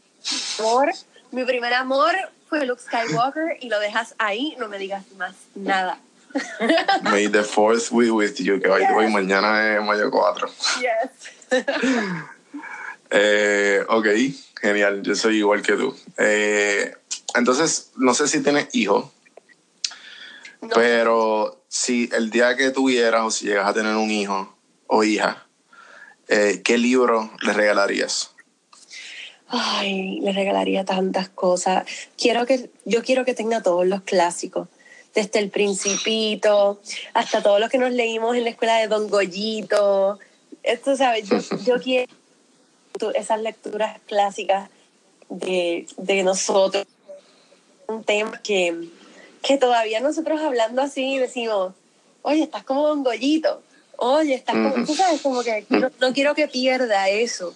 Amor, 0.59 0.93
mi 1.33 1.45
primer 1.45 1.75
amor 1.75 2.15
fue 2.49 2.65
Luke 2.67 2.81
Skywalker 2.83 3.59
y 3.61 3.69
lo 3.69 3.79
dejas 3.81 4.15
ahí, 4.19 4.55
no 4.59 4.69
me 4.69 4.79
digas 4.79 5.05
más 5.17 5.35
nada. 5.55 5.99
May 7.03 7.29
the 7.29 7.45
fourth 7.45 7.91
be 7.91 8.11
with 8.11 8.37
you, 8.39 8.61
que 8.61 8.69
Yes. 8.69 9.11
mañana 9.13 9.77
es 9.77 9.83
mayo 9.83 10.11
4. 10.11 10.49
Yes. 10.81 11.65
Eh, 13.17 13.85
ok, 13.89 14.07
genial, 14.61 15.03
yo 15.03 15.15
soy 15.15 15.37
igual 15.37 15.63
que 15.63 15.75
tú. 15.75 15.97
Eh, 16.17 16.93
entonces, 17.37 17.93
no 17.97 18.13
sé 18.13 18.27
si 18.27 18.43
tienes 18.43 18.75
hijos, 18.75 19.07
No, 20.61 20.71
pero 20.75 21.63
si 21.69 22.09
el 22.13 22.31
día 22.31 22.57
que 22.57 22.71
tuvieras 22.71 23.23
o 23.23 23.31
si 23.31 23.47
llegas 23.47 23.69
a 23.69 23.75
tener 23.75 23.95
un 23.95 24.11
hijo 24.11 24.54
o 24.87 25.05
hija, 25.05 25.47
eh, 26.29 26.63
¿qué 26.65 26.79
libro 26.79 27.31
le 27.43 27.53
regalarías? 27.53 28.35
Ay, 29.49 30.21
le 30.21 30.33
regalaría 30.33 30.85
tantas 30.85 31.29
cosas. 31.29 31.85
Quiero 32.17 32.47
que, 32.47 32.71
yo 32.85 33.03
quiero 33.03 33.25
que 33.25 33.35
tenga 33.35 33.63
todos 33.63 33.87
los 33.87 34.03
clásicos, 34.03 34.69
desde 35.15 35.39
el 35.39 35.51
Principito 35.51 36.81
hasta 37.13 37.43
todos 37.43 37.61
los 37.61 37.71
que 37.71 37.79
nos 37.79 37.93
leímos 37.93 38.37
en 38.37 38.45
la 38.45 38.51
escuela 38.51 38.79
de 38.79 38.89
Don 38.89 39.09
Goyito. 39.09 40.19
Esto, 40.63 40.97
¿sabes? 40.97 41.29
Yo, 41.29 41.39
yo 41.65 41.81
quiero 41.81 42.11
esas 43.15 43.41
lecturas 43.41 44.01
clásicas 44.07 44.71
de, 45.29 45.87
de 45.99 46.23
nosotros. 46.23 46.87
Un 47.87 48.03
tema 48.03 48.41
que, 48.43 48.89
que 49.43 49.59
todavía 49.59 50.01
nosotros 50.01 50.41
hablando 50.41 50.83
así 50.83 51.19
decimos, 51.19 51.75
oye, 52.23 52.43
estás 52.43 52.65
como 52.65 52.89
Don 52.89 53.05
Goyito. 53.05 53.63
Oye, 53.99 54.35
estás 54.35 54.57
como, 54.57 54.85
tú 54.85 54.95
sabes, 54.95 55.21
como 55.21 55.43
que 55.43 55.67
no, 55.71 55.91
no 56.01 56.13
quiero 56.13 56.35
que 56.35 56.49
pierda 56.49 57.09
eso. 57.09 57.55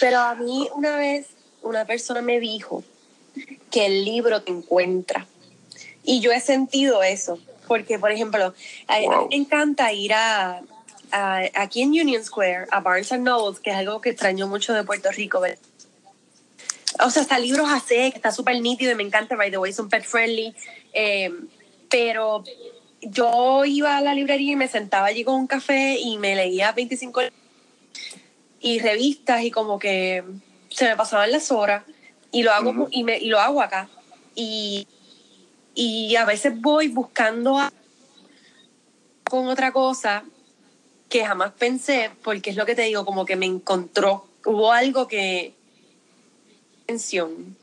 Pero 0.00 0.18
a 0.18 0.34
mí 0.34 0.68
una 0.74 0.96
vez 0.96 1.26
una 1.62 1.84
persona 1.84 2.20
me 2.22 2.40
dijo 2.40 2.82
que 3.70 3.86
el 3.86 4.04
libro 4.04 4.42
te 4.42 4.50
encuentra. 4.52 5.26
Y 6.02 6.20
yo 6.20 6.32
he 6.32 6.40
sentido 6.40 7.02
eso, 7.02 7.38
porque, 7.66 7.98
por 7.98 8.12
ejemplo, 8.12 8.54
a, 8.86 8.94
a 8.96 9.00
mí 9.00 9.06
Wow. 9.06 9.28
me 9.30 9.36
encanta 9.36 9.92
ir 9.92 10.12
a, 10.12 10.60
a- 11.10 11.42
aquí 11.54 11.80
en 11.82 11.88
Union 11.90 12.22
Square, 12.22 12.66
a 12.70 12.80
Barnes 12.80 13.10
Nobles, 13.18 13.60
que 13.60 13.70
es 13.70 13.76
algo 13.76 14.00
que 14.00 14.10
extraño 14.10 14.46
mucho 14.46 14.74
de 14.74 14.84
Puerto 14.84 15.10
Rico, 15.10 15.40
¿verdad? 15.40 15.58
O 17.04 17.10
sea, 17.10 17.22
hasta 17.22 17.38
libros 17.38 17.68
AC, 17.70 17.88
que 17.88 18.12
está 18.14 18.30
súper 18.30 18.60
nítido 18.60 18.92
y 18.92 18.94
me 18.94 19.02
encanta, 19.02 19.34
by 19.34 19.50
the 19.50 19.58
way, 19.58 19.72
son 19.72 19.88
pet 19.88 20.04
friendly. 20.04 20.54
eh, 20.92 21.30
pero 21.90 22.44
yo 23.10 23.64
iba 23.64 23.96
a 23.96 24.00
la 24.00 24.14
librería 24.14 24.52
y 24.52 24.56
me 24.56 24.68
sentaba 24.68 25.06
allí 25.06 25.24
con 25.24 25.34
un 25.34 25.46
café 25.46 25.98
y 25.98 26.18
me 26.18 26.34
leía 26.34 26.72
25 26.72 27.22
li- 27.22 27.28
y 28.60 28.78
revistas 28.78 29.42
y 29.42 29.50
como 29.50 29.78
que 29.78 30.24
se 30.70 30.86
me 30.88 30.96
pasaban 30.96 31.30
las 31.30 31.52
horas 31.52 31.84
y 32.32 32.42
lo 32.42 32.52
hago 32.52 32.88
y, 32.90 33.04
me, 33.04 33.18
y 33.18 33.26
lo 33.28 33.38
hago 33.40 33.60
acá. 33.62 33.88
Y, 34.34 34.86
y 35.74 36.16
a 36.16 36.24
veces 36.24 36.60
voy 36.60 36.88
buscando 36.88 37.58
a- 37.58 37.72
con 39.28 39.48
otra 39.48 39.72
cosa 39.72 40.24
que 41.08 41.24
jamás 41.24 41.52
pensé, 41.52 42.10
porque 42.22 42.50
es 42.50 42.56
lo 42.56 42.66
que 42.66 42.74
te 42.74 42.82
digo, 42.82 43.04
como 43.04 43.24
que 43.24 43.36
me 43.36 43.46
encontró. 43.46 44.26
Hubo 44.44 44.72
algo 44.72 45.06
que... 45.06 45.54
Atención. 46.84 47.56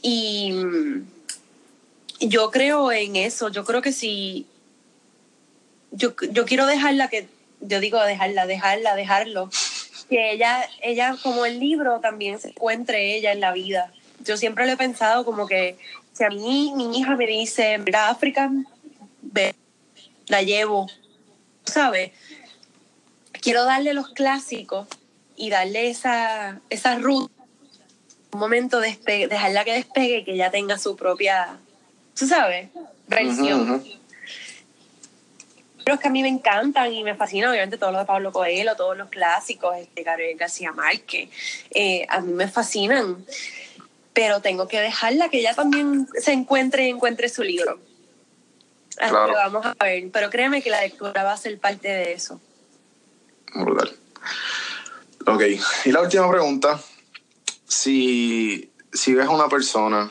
Y 0.00 0.52
yo 2.20 2.50
creo 2.50 2.92
en 2.92 3.16
eso, 3.16 3.48
yo 3.48 3.64
creo 3.64 3.82
que 3.82 3.92
si... 3.92 4.46
Yo, 5.90 6.14
yo 6.30 6.44
quiero 6.44 6.66
dejarla 6.66 7.08
que... 7.08 7.28
Yo 7.60 7.80
digo 7.80 8.02
dejarla, 8.02 8.46
dejarla, 8.46 8.94
dejarlo. 8.94 9.50
Que 10.08 10.32
ella, 10.32 10.68
ella, 10.82 11.16
como 11.22 11.46
el 11.46 11.58
libro, 11.58 12.00
también 12.00 12.38
se 12.38 12.48
encuentre 12.50 13.16
ella 13.16 13.32
en 13.32 13.40
la 13.40 13.52
vida. 13.52 13.92
Yo 14.24 14.36
siempre 14.36 14.66
lo 14.66 14.72
he 14.72 14.76
pensado 14.76 15.24
como 15.24 15.46
que 15.46 15.78
si 16.12 16.24
a 16.24 16.30
mí 16.30 16.72
mi 16.74 16.98
hija 16.98 17.16
me 17.16 17.26
dice, 17.26 17.78
mira, 17.78 18.08
África, 18.08 18.50
ve, 19.20 19.54
la 20.28 20.42
llevo, 20.42 20.88
¿sabes? 21.64 22.12
Quiero 23.32 23.64
darle 23.64 23.94
los 23.94 24.10
clásicos 24.10 24.86
y 25.36 25.50
darle 25.50 25.90
esa, 25.90 26.60
esa 26.70 26.96
ruta, 26.96 27.32
un 28.32 28.40
momento 28.40 28.80
despegue, 28.80 29.28
dejarla 29.28 29.64
que 29.64 29.74
despegue, 29.74 30.24
que 30.24 30.36
ya 30.36 30.50
tenga 30.50 30.78
su 30.78 30.96
propia, 30.96 31.58
tú 32.18 32.26
sabes, 32.26 32.68
versión. 33.06 33.62
Ujú, 33.62 33.74
ujú. 33.74 33.92
Los 35.86 36.00
que 36.00 36.08
a 36.08 36.10
mí 36.10 36.20
me 36.22 36.28
encantan 36.28 36.92
y 36.92 37.04
me 37.04 37.14
fascinan, 37.14 37.50
obviamente 37.50 37.78
todos 37.78 37.92
los 37.92 38.02
de 38.02 38.06
Pablo 38.06 38.32
Coelho, 38.32 38.74
todos 38.74 38.96
los 38.96 39.08
clásicos, 39.08 39.76
este, 39.76 40.02
Gabriel 40.02 40.36
García 40.36 40.72
Márquez, 40.72 41.30
eh, 41.70 42.04
a 42.08 42.20
mí 42.20 42.32
me 42.32 42.48
fascinan. 42.48 43.24
Pero 44.12 44.40
tengo 44.40 44.66
que 44.66 44.80
dejarla 44.80 45.28
que 45.28 45.38
ella 45.40 45.54
también 45.54 46.08
se 46.18 46.32
encuentre 46.32 46.88
encuentre 46.88 47.28
su 47.28 47.42
libro. 47.42 47.78
Así 48.98 49.10
Claro. 49.10 49.26
que 49.26 49.32
vamos 49.34 49.66
a 49.66 49.84
ver. 49.84 50.10
Pero 50.10 50.30
créeme 50.30 50.62
que 50.62 50.70
la 50.70 50.80
lectura 50.80 51.22
va 51.22 51.34
a 51.34 51.36
ser 51.36 51.58
parte 51.60 51.86
de 51.88 52.12
eso. 52.14 52.40
Brutal. 53.54 53.94
Ok, 55.26 55.42
y 55.84 55.92
la 55.92 56.00
última 56.00 56.28
pregunta. 56.30 56.80
Si, 57.68 58.72
si 58.92 59.12
ves 59.14 59.26
a 59.26 59.30
una 59.30 59.48
persona, 59.48 60.10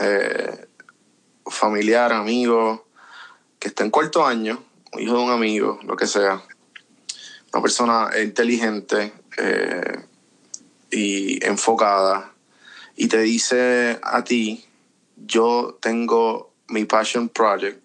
eh, 0.00 0.65
familiar, 1.48 2.12
amigo, 2.12 2.86
que 3.58 3.68
está 3.68 3.84
en 3.84 3.90
cuarto 3.90 4.26
año, 4.26 4.62
hijo 4.98 5.16
de 5.16 5.22
un 5.24 5.30
amigo, 5.30 5.78
lo 5.84 5.96
que 5.96 6.06
sea, 6.06 6.42
una 7.52 7.62
persona 7.62 8.10
inteligente 8.22 9.12
eh, 9.36 10.04
y 10.90 11.44
enfocada, 11.44 12.32
y 12.96 13.08
te 13.08 13.20
dice 13.20 13.98
a 14.02 14.24
ti, 14.24 14.64
yo 15.16 15.78
tengo 15.80 16.52
mi 16.68 16.84
passion 16.84 17.28
project 17.28 17.82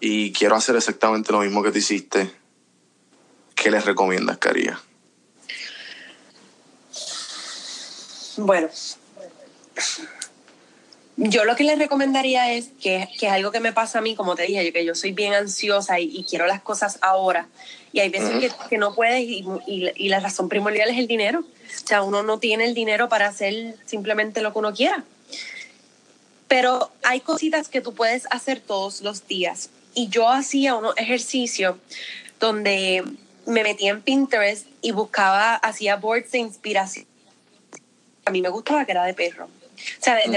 y 0.00 0.32
quiero 0.32 0.54
hacer 0.54 0.76
exactamente 0.76 1.32
lo 1.32 1.40
mismo 1.40 1.62
que 1.62 1.72
tú 1.72 1.78
hiciste, 1.78 2.30
¿qué 3.54 3.70
les 3.70 3.84
recomiendas 3.84 4.38
que? 4.38 4.78
Bueno, 8.36 8.68
yo 11.16 11.44
lo 11.44 11.56
que 11.56 11.64
les 11.64 11.78
recomendaría 11.78 12.52
es 12.52 12.68
que, 12.82 13.08
que 13.18 13.26
es 13.26 13.32
algo 13.32 13.50
que 13.50 13.60
me 13.60 13.72
pasa 13.72 13.98
a 13.98 14.02
mí, 14.02 14.14
como 14.14 14.34
te 14.36 14.42
dije, 14.44 14.64
yo, 14.66 14.72
que 14.72 14.84
yo 14.84 14.94
soy 14.94 15.12
bien 15.12 15.32
ansiosa 15.34 15.98
y, 15.98 16.04
y 16.14 16.24
quiero 16.24 16.46
las 16.46 16.60
cosas 16.60 16.98
ahora. 17.02 17.48
Y 17.92 18.00
hay 18.00 18.10
veces 18.10 18.30
Ujú. 18.30 18.40
que, 18.40 18.50
que 18.70 18.78
no 18.78 18.94
puedes 18.94 19.20
y, 19.22 19.44
y- 19.66 19.90
y 19.96 20.08
la 20.08 20.20
razón 20.20 20.48
primordial 20.48 20.90
es 20.90 20.98
el 20.98 21.06
dinero. 21.06 21.40
O 21.40 21.86
sea, 21.86 22.02
uno 22.02 22.22
no 22.22 22.38
tiene 22.38 22.64
el 22.66 22.74
dinero 22.74 23.08
para 23.08 23.28
hacer 23.28 23.76
simplemente 23.86 24.42
lo 24.42 24.52
que 24.52 24.58
uno 24.58 24.74
quiera. 24.74 25.04
Pero 26.48 26.90
hay 27.02 27.20
cositas 27.20 27.68
que 27.68 27.80
tú 27.80 27.94
puedes 27.94 28.26
hacer 28.30 28.60
todos 28.60 29.00
los 29.00 29.26
días. 29.26 29.70
Y 29.94 30.08
yo 30.08 30.28
hacía 30.28 30.74
unos 30.74 30.96
ejercicios 30.96 31.76
donde 32.38 33.02
me 33.46 33.62
metía 33.62 33.90
en 33.90 34.02
Pinterest 34.02 34.66
y 34.82 34.90
buscaba, 34.92 35.54
hacía 35.56 35.96
boards 35.96 36.30
de 36.32 36.38
inspiración. 36.38 37.06
A 38.26 38.30
mí 38.30 38.42
me 38.42 38.48
gustaba 38.48 38.84
que 38.84 38.92
era 38.92 39.04
de 39.04 39.14
perro, 39.14 39.46
o 39.46 40.02
sea, 40.02 40.16
de, 40.16 40.22
de 40.30 40.36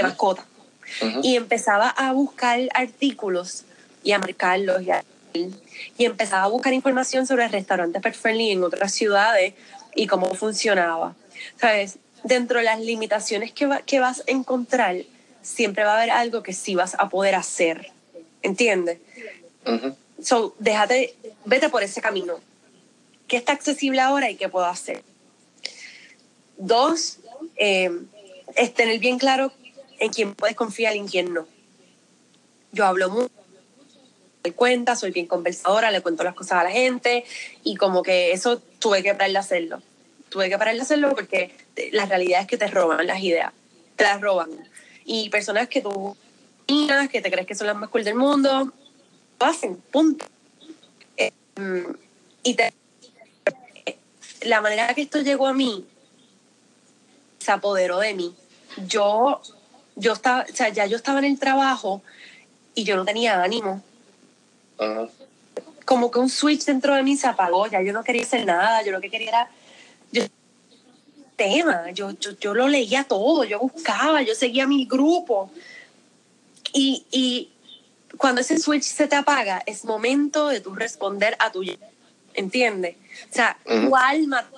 Y 1.22 1.36
empezaba 1.36 1.88
a 1.90 2.12
buscar 2.12 2.60
artículos 2.74 3.64
y 4.02 4.12
a 4.12 4.18
marcarlos 4.18 4.82
y, 4.82 4.90
a- 4.90 5.04
y 5.98 6.04
empezaba 6.04 6.44
a 6.44 6.48
buscar 6.48 6.72
información 6.72 7.26
sobre 7.26 7.46
restaurantes 7.48 8.02
pet 8.02 8.14
friendly 8.14 8.50
en 8.50 8.64
otras 8.64 8.92
ciudades 8.92 9.54
y 9.94 10.06
cómo 10.06 10.34
funcionaba. 10.34 11.14
¿Sabes? 11.60 11.98
Dentro 12.24 12.58
de 12.58 12.64
las 12.64 12.80
limitaciones 12.80 13.52
que, 13.52 13.66
va- 13.66 13.82
que 13.82 14.00
vas 14.00 14.20
a 14.20 14.30
encontrar, 14.30 14.96
siempre 15.42 15.84
va 15.84 15.92
a 15.94 15.96
haber 15.98 16.10
algo 16.10 16.42
que 16.42 16.52
sí 16.52 16.74
vas 16.74 16.94
a 16.98 17.08
poder 17.08 17.34
hacer. 17.34 17.90
¿Entiendes? 18.42 18.98
So, 20.22 20.54
déjate, 20.58 21.14
vete 21.44 21.68
por 21.70 21.82
ese 21.82 22.00
camino. 22.02 22.34
¿Qué 23.28 23.36
está 23.36 23.52
accesible 23.52 24.00
ahora 24.00 24.28
y 24.30 24.36
qué 24.36 24.48
puedo 24.48 24.66
hacer? 24.66 25.02
Dos, 26.58 27.18
eh, 27.56 27.90
es 28.56 28.74
tener 28.74 28.98
bien 28.98 29.18
claro 29.18 29.52
en 30.00 30.10
quién 30.10 30.34
puedes 30.34 30.56
confiar 30.56 30.96
y 30.96 30.98
en 30.98 31.06
quién 31.08 31.32
no. 31.32 31.46
Yo 32.72 32.84
hablo 32.86 33.10
mucho, 33.10 33.30
doy 34.42 34.52
cuenta, 34.52 34.96
soy 34.96 35.10
bien 35.12 35.26
conversadora, 35.26 35.90
le 35.90 36.00
cuento 36.00 36.24
las 36.24 36.34
cosas 36.34 36.60
a 36.60 36.64
la 36.64 36.70
gente 36.70 37.24
y 37.62 37.76
como 37.76 38.02
que 38.02 38.32
eso 38.32 38.58
tuve 38.78 39.02
que 39.02 39.12
parar 39.12 39.30
de 39.30 39.38
hacerlo. 39.38 39.82
Tuve 40.28 40.48
que 40.48 40.58
parar 40.58 40.74
de 40.74 40.80
hacerlo 40.82 41.10
porque 41.14 41.52
la 41.92 42.06
realidad 42.06 42.42
es 42.42 42.46
que 42.46 42.56
te 42.56 42.66
roban 42.66 43.06
las 43.06 43.20
ideas, 43.20 43.52
te 43.96 44.04
las 44.04 44.20
roban. 44.20 44.50
Y 45.04 45.28
personas 45.30 45.68
que 45.68 45.80
tú 45.80 46.16
que 47.10 47.20
te 47.20 47.30
crees 47.30 47.46
que 47.46 47.54
son 47.54 47.66
las 47.66 47.76
más 47.76 47.90
cool 47.90 48.04
del 48.04 48.14
mundo, 48.14 48.72
lo 49.40 49.46
hacen, 49.46 49.76
punto. 49.90 50.24
Mm, 51.56 51.92
y 52.44 52.54
te- 52.54 52.72
la 54.42 54.60
manera 54.60 54.94
que 54.94 55.02
esto 55.02 55.20
llegó 55.20 55.46
a 55.46 55.52
mí 55.52 55.84
se 57.38 57.50
apoderó 57.52 57.98
de 57.98 58.14
mí. 58.14 58.34
Yo, 58.86 59.40
yo 60.00 60.14
estaba, 60.14 60.46
o 60.50 60.54
sea, 60.54 60.70
ya 60.70 60.86
yo 60.86 60.96
estaba 60.96 61.18
en 61.18 61.26
el 61.26 61.38
trabajo 61.38 62.02
y 62.74 62.84
yo 62.84 62.96
no 62.96 63.04
tenía 63.04 63.42
ánimo. 63.42 63.82
Como 65.84 66.10
que 66.10 66.18
un 66.18 66.30
switch 66.30 66.64
dentro 66.64 66.94
de 66.94 67.02
mí 67.02 67.16
se 67.16 67.26
apagó, 67.26 67.66
ya 67.66 67.82
yo 67.82 67.92
no 67.92 68.02
quería 68.02 68.22
hacer 68.22 68.46
nada, 68.46 68.82
yo 68.82 68.92
lo 68.92 69.00
que 69.00 69.10
quería 69.10 69.28
era 69.28 69.50
yo, 70.10 70.22
tema, 71.36 71.90
yo, 71.90 72.12
yo, 72.12 72.32
yo 72.38 72.54
lo 72.54 72.68
leía 72.68 73.04
todo, 73.04 73.44
yo 73.44 73.58
buscaba, 73.58 74.22
yo 74.22 74.34
seguía 74.34 74.66
mi 74.66 74.86
grupo. 74.86 75.50
Y, 76.72 77.04
y 77.10 77.50
cuando 78.16 78.40
ese 78.40 78.58
switch 78.58 78.84
se 78.84 79.06
te 79.06 79.16
apaga, 79.16 79.62
es 79.66 79.84
momento 79.84 80.48
de 80.48 80.60
tú 80.60 80.74
responder 80.74 81.36
a 81.38 81.52
tu 81.52 81.62
¿entiendes? 82.34 82.96
O 83.30 83.34
sea, 83.34 83.58
Ujú. 83.66 83.88
tu 83.88 83.96
alma 83.96 84.48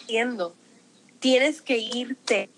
diciendo, 0.00 0.54
tienes 1.20 1.62
que 1.62 1.78
irte 1.78 2.50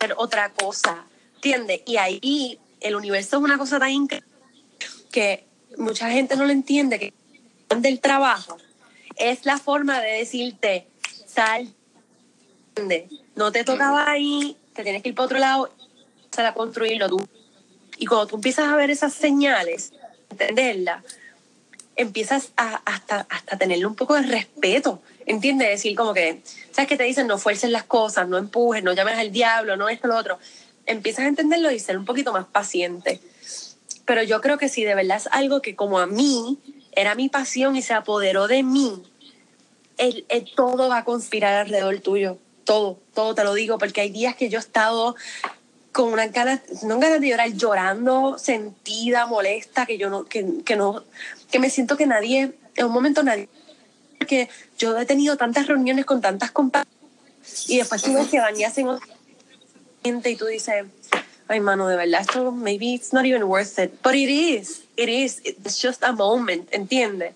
a 0.00 0.04
hacer 0.04 0.14
otra 0.18 0.50
cosa, 0.50 1.04
¿entiendes? 1.36 1.82
Y 1.86 1.96
ahí 1.96 2.58
el 2.80 2.96
universo 2.96 3.36
es 3.36 3.42
una 3.42 3.58
cosa 3.58 3.78
tan 3.78 3.90
increíble 3.90 4.28
que 5.10 5.44
mucha 5.78 6.10
gente 6.10 6.36
no 6.36 6.44
lo 6.44 6.52
entiende, 6.52 6.98
que 6.98 7.14
del 7.76 8.00
trabajo 8.00 8.58
es 9.16 9.46
la 9.46 9.58
forma 9.58 10.00
de 10.00 10.12
decirte, 10.12 10.86
sal, 11.26 11.72
¿entiendes? 12.74 13.10
no 13.34 13.52
te 13.52 13.64
tocaba 13.64 14.10
ahí, 14.10 14.56
te 14.74 14.82
tienes 14.82 15.02
que 15.02 15.10
ir 15.10 15.14
para 15.14 15.26
otro 15.26 15.38
lado, 15.38 15.70
a 16.36 16.54
construirlo 16.54 17.08
tú. 17.08 17.26
Y 17.98 18.06
cuando 18.06 18.26
tú 18.26 18.36
empiezas 18.36 18.68
a 18.68 18.76
ver 18.76 18.90
esas 18.90 19.14
señales, 19.14 19.92
entenderlas, 20.30 21.02
empiezas 21.94 22.52
a 22.56 22.82
hasta, 22.84 23.26
hasta 23.30 23.56
tenerle 23.56 23.86
un 23.86 23.94
poco 23.94 24.14
de 24.14 24.22
respeto, 24.22 25.00
¿entiendes? 25.24 25.68
Decir 25.68 25.96
como 25.96 26.12
que, 26.12 26.42
¿sabes 26.72 26.88
qué 26.88 26.96
te 26.96 27.04
dicen? 27.04 27.26
No 27.26 27.38
fuerces 27.38 27.70
las 27.70 27.84
cosas, 27.84 28.28
no 28.28 28.36
empujes, 28.36 28.82
no 28.82 28.92
llames 28.92 29.16
al 29.16 29.32
diablo, 29.32 29.76
no 29.76 29.88
esto, 29.88 30.08
lo 30.08 30.16
otro. 30.16 30.38
Empiezas 30.86 31.24
a 31.24 31.28
entenderlo 31.28 31.70
y 31.70 31.78
ser 31.78 31.98
un 31.98 32.04
poquito 32.04 32.32
más 32.32 32.46
paciente. 32.46 33.20
Pero 34.04 34.22
yo 34.22 34.40
creo 34.40 34.58
que 34.58 34.68
si 34.68 34.84
de 34.84 34.94
verdad 34.94 35.18
es 35.18 35.28
algo 35.32 35.60
que 35.60 35.74
como 35.74 35.98
a 35.98 36.06
mí 36.06 36.58
era 36.92 37.14
mi 37.14 37.28
pasión 37.28 37.76
y 37.76 37.82
se 37.82 37.92
apoderó 37.92 38.48
de 38.48 38.62
mí, 38.62 39.02
el, 39.98 40.24
el 40.28 40.50
todo 40.54 40.88
va 40.88 40.98
a 40.98 41.04
conspirar 41.04 41.54
alrededor 41.54 41.98
tuyo. 42.00 42.38
Todo, 42.64 42.98
todo 43.14 43.34
te 43.34 43.44
lo 43.44 43.54
digo, 43.54 43.78
porque 43.78 44.00
hay 44.00 44.10
días 44.10 44.34
que 44.34 44.48
yo 44.48 44.58
he 44.58 44.60
estado 44.60 45.14
con 45.92 46.12
unas 46.12 46.30
ganas, 46.30 46.60
no 46.82 46.98
ganas 46.98 47.20
de 47.20 47.28
llorar, 47.28 47.52
llorando, 47.52 48.38
sentida, 48.38 49.26
molesta, 49.26 49.86
que 49.86 49.96
yo 49.96 50.10
no, 50.10 50.24
que, 50.24 50.44
que 50.64 50.76
no, 50.76 51.04
que 51.50 51.58
me 51.58 51.70
siento 51.70 51.96
que 51.96 52.06
nadie, 52.06 52.52
en 52.74 52.86
un 52.86 52.92
momento 52.92 53.22
nadie, 53.22 53.48
porque 54.18 54.50
yo 54.76 54.98
he 54.98 55.06
tenido 55.06 55.38
tantas 55.38 55.66
reuniones 55.66 56.04
con 56.04 56.20
tantas 56.20 56.50
compañeras 56.50 56.92
y 57.66 57.78
después 57.78 58.02
tú 58.02 58.12
ves 58.12 58.28
que 58.28 58.38
y 58.56 58.64
hacen 58.64 58.88
otra 58.88 59.15
gente 60.06 60.30
y 60.30 60.36
tú 60.36 60.46
dices, 60.46 60.84
ay 61.48 61.60
mano, 61.60 61.88
de 61.88 61.96
verdad, 61.96 62.20
esto 62.22 62.52
maybe 62.52 62.94
it's 62.94 63.12
not 63.12 63.24
even 63.24 63.42
worth 63.44 63.78
it, 63.78 63.92
but 64.02 64.14
it 64.14 64.28
is, 64.30 64.84
it 64.96 65.08
is, 65.08 65.40
it's 65.44 65.80
just 65.80 66.02
a 66.02 66.12
moment, 66.12 66.68
¿entiendes? 66.72 67.34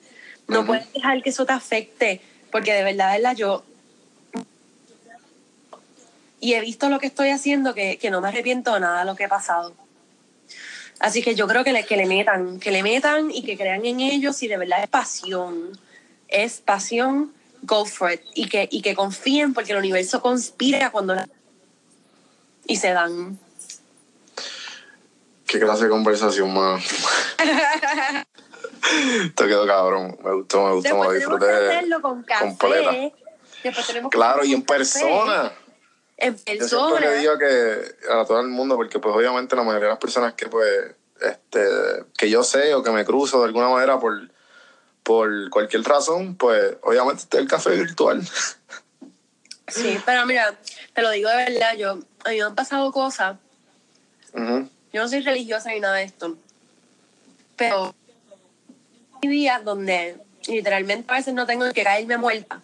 No 0.48 0.60
Ujú. 0.60 0.66
puedes 0.68 0.92
dejar 0.92 1.22
que 1.22 1.30
eso 1.30 1.44
te 1.46 1.52
afecte, 1.52 2.20
porque 2.50 2.72
de 2.72 2.82
verdad, 2.84 3.12
de 3.12 3.18
verdad, 3.18 3.36
yo 3.36 3.64
y 6.40 6.54
he 6.54 6.60
visto 6.60 6.88
lo 6.88 6.98
que 6.98 7.06
estoy 7.06 7.28
haciendo 7.30 7.74
que, 7.74 7.98
que 7.98 8.10
no 8.10 8.20
me 8.20 8.28
arrepiento 8.28 8.72
de 8.74 8.80
nada 8.80 9.00
de 9.00 9.04
lo 9.06 9.14
que 9.14 9.24
he 9.24 9.28
pasado. 9.28 9.74
Así 10.98 11.22
que 11.22 11.34
yo 11.34 11.46
creo 11.46 11.64
que 11.64 11.72
le, 11.72 11.84
que 11.84 11.96
le 11.96 12.06
metan, 12.06 12.58
que 12.60 12.70
le 12.70 12.82
metan 12.82 13.30
y 13.30 13.42
que 13.42 13.56
crean 13.56 13.84
en 13.84 14.00
ellos 14.00 14.42
y 14.42 14.48
de 14.48 14.56
verdad 14.56 14.82
es 14.82 14.88
pasión. 14.88 15.78
Es 16.28 16.60
pasión, 16.60 17.32
go 17.62 17.84
for 17.84 18.12
it. 18.12 18.20
Y 18.34 18.48
que, 18.48 18.68
y 18.70 18.80
que 18.82 18.94
confíen 18.94 19.52
porque 19.54 19.72
el 19.72 19.78
universo 19.78 20.20
conspira 20.22 20.90
cuando 20.90 21.14
la- 21.14 21.28
y 22.66 22.76
se 22.76 22.92
dan. 22.92 23.38
Qué 25.46 25.58
clase 25.58 25.84
de 25.84 25.90
conversación, 25.90 26.52
mano. 26.54 26.78
Te 29.34 29.46
quedó 29.46 29.66
cabrón. 29.66 30.16
Me 30.22 30.34
gustó, 30.34 30.64
me 30.66 30.72
gustó, 30.74 30.96
me 30.96 31.04
lo 31.04 31.08
tenemos 31.08 31.08
que 31.08 31.14
disfruté. 31.18 31.50
hacerlo 31.52 32.00
con 32.00 32.22
café. 32.22 32.46
completa. 32.46 32.92
Después 33.62 33.86
tenemos 33.86 34.10
que 34.10 34.16
Claro, 34.16 34.44
y 34.44 34.54
en 34.54 34.62
persona. 34.62 35.52
En 36.16 36.34
Yo 36.34 36.38
siempre 36.38 36.58
persona. 36.58 37.00
le 37.00 37.18
digo 37.18 37.38
que 37.38 37.94
a 38.12 38.24
todo 38.24 38.40
el 38.40 38.48
mundo, 38.48 38.76
porque 38.76 38.98
pues 38.98 39.14
obviamente 39.14 39.56
la 39.56 39.62
mayoría 39.62 39.86
de 39.86 39.92
las 39.92 39.98
personas 39.98 40.34
que 40.34 40.46
pues, 40.48 40.94
este, 41.20 41.66
que 42.16 42.30
yo 42.30 42.42
sé 42.42 42.74
o 42.74 42.82
que 42.82 42.90
me 42.90 43.04
cruzo 43.04 43.40
de 43.40 43.46
alguna 43.46 43.68
manera 43.68 43.98
por, 43.98 44.30
por 45.02 45.50
cualquier 45.50 45.82
razón, 45.82 46.36
pues 46.36 46.76
obviamente 46.82 47.22
está 47.22 47.38
el 47.38 47.48
café 47.48 47.70
virtual. 47.70 48.22
Sí, 49.70 49.98
pero 50.04 50.26
mira, 50.26 50.54
te 50.94 51.02
lo 51.02 51.10
digo 51.10 51.28
de 51.30 51.36
verdad, 51.36 51.76
yo, 51.76 51.92
a 52.24 52.30
mí 52.30 52.36
me 52.36 52.42
han 52.42 52.54
pasado 52.54 52.90
cosas 52.92 53.36
Yo 54.92 55.02
no 55.02 55.08
soy 55.08 55.20
religiosa 55.20 55.70
ni 55.70 55.80
nada 55.80 55.96
de 55.96 56.04
esto. 56.04 56.36
Pero 57.56 57.94
hay 59.22 59.28
días 59.28 59.64
donde 59.64 60.16
literalmente 60.46 61.12
a 61.12 61.16
veces 61.16 61.34
no 61.34 61.46
tengo 61.46 61.70
que 61.72 61.82
caerme 61.84 62.16
muerta. 62.18 62.60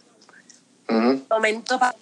ujú. 0.89 1.25
Momento 1.31 1.79
pa- 1.79 1.95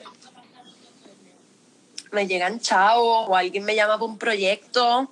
me 2.12 2.26
llegan 2.28 2.60
chavos 2.60 3.28
o 3.28 3.36
alguien 3.36 3.64
me 3.64 3.74
llama 3.74 3.94
para 3.94 4.04
un 4.04 4.18
proyecto 4.18 5.10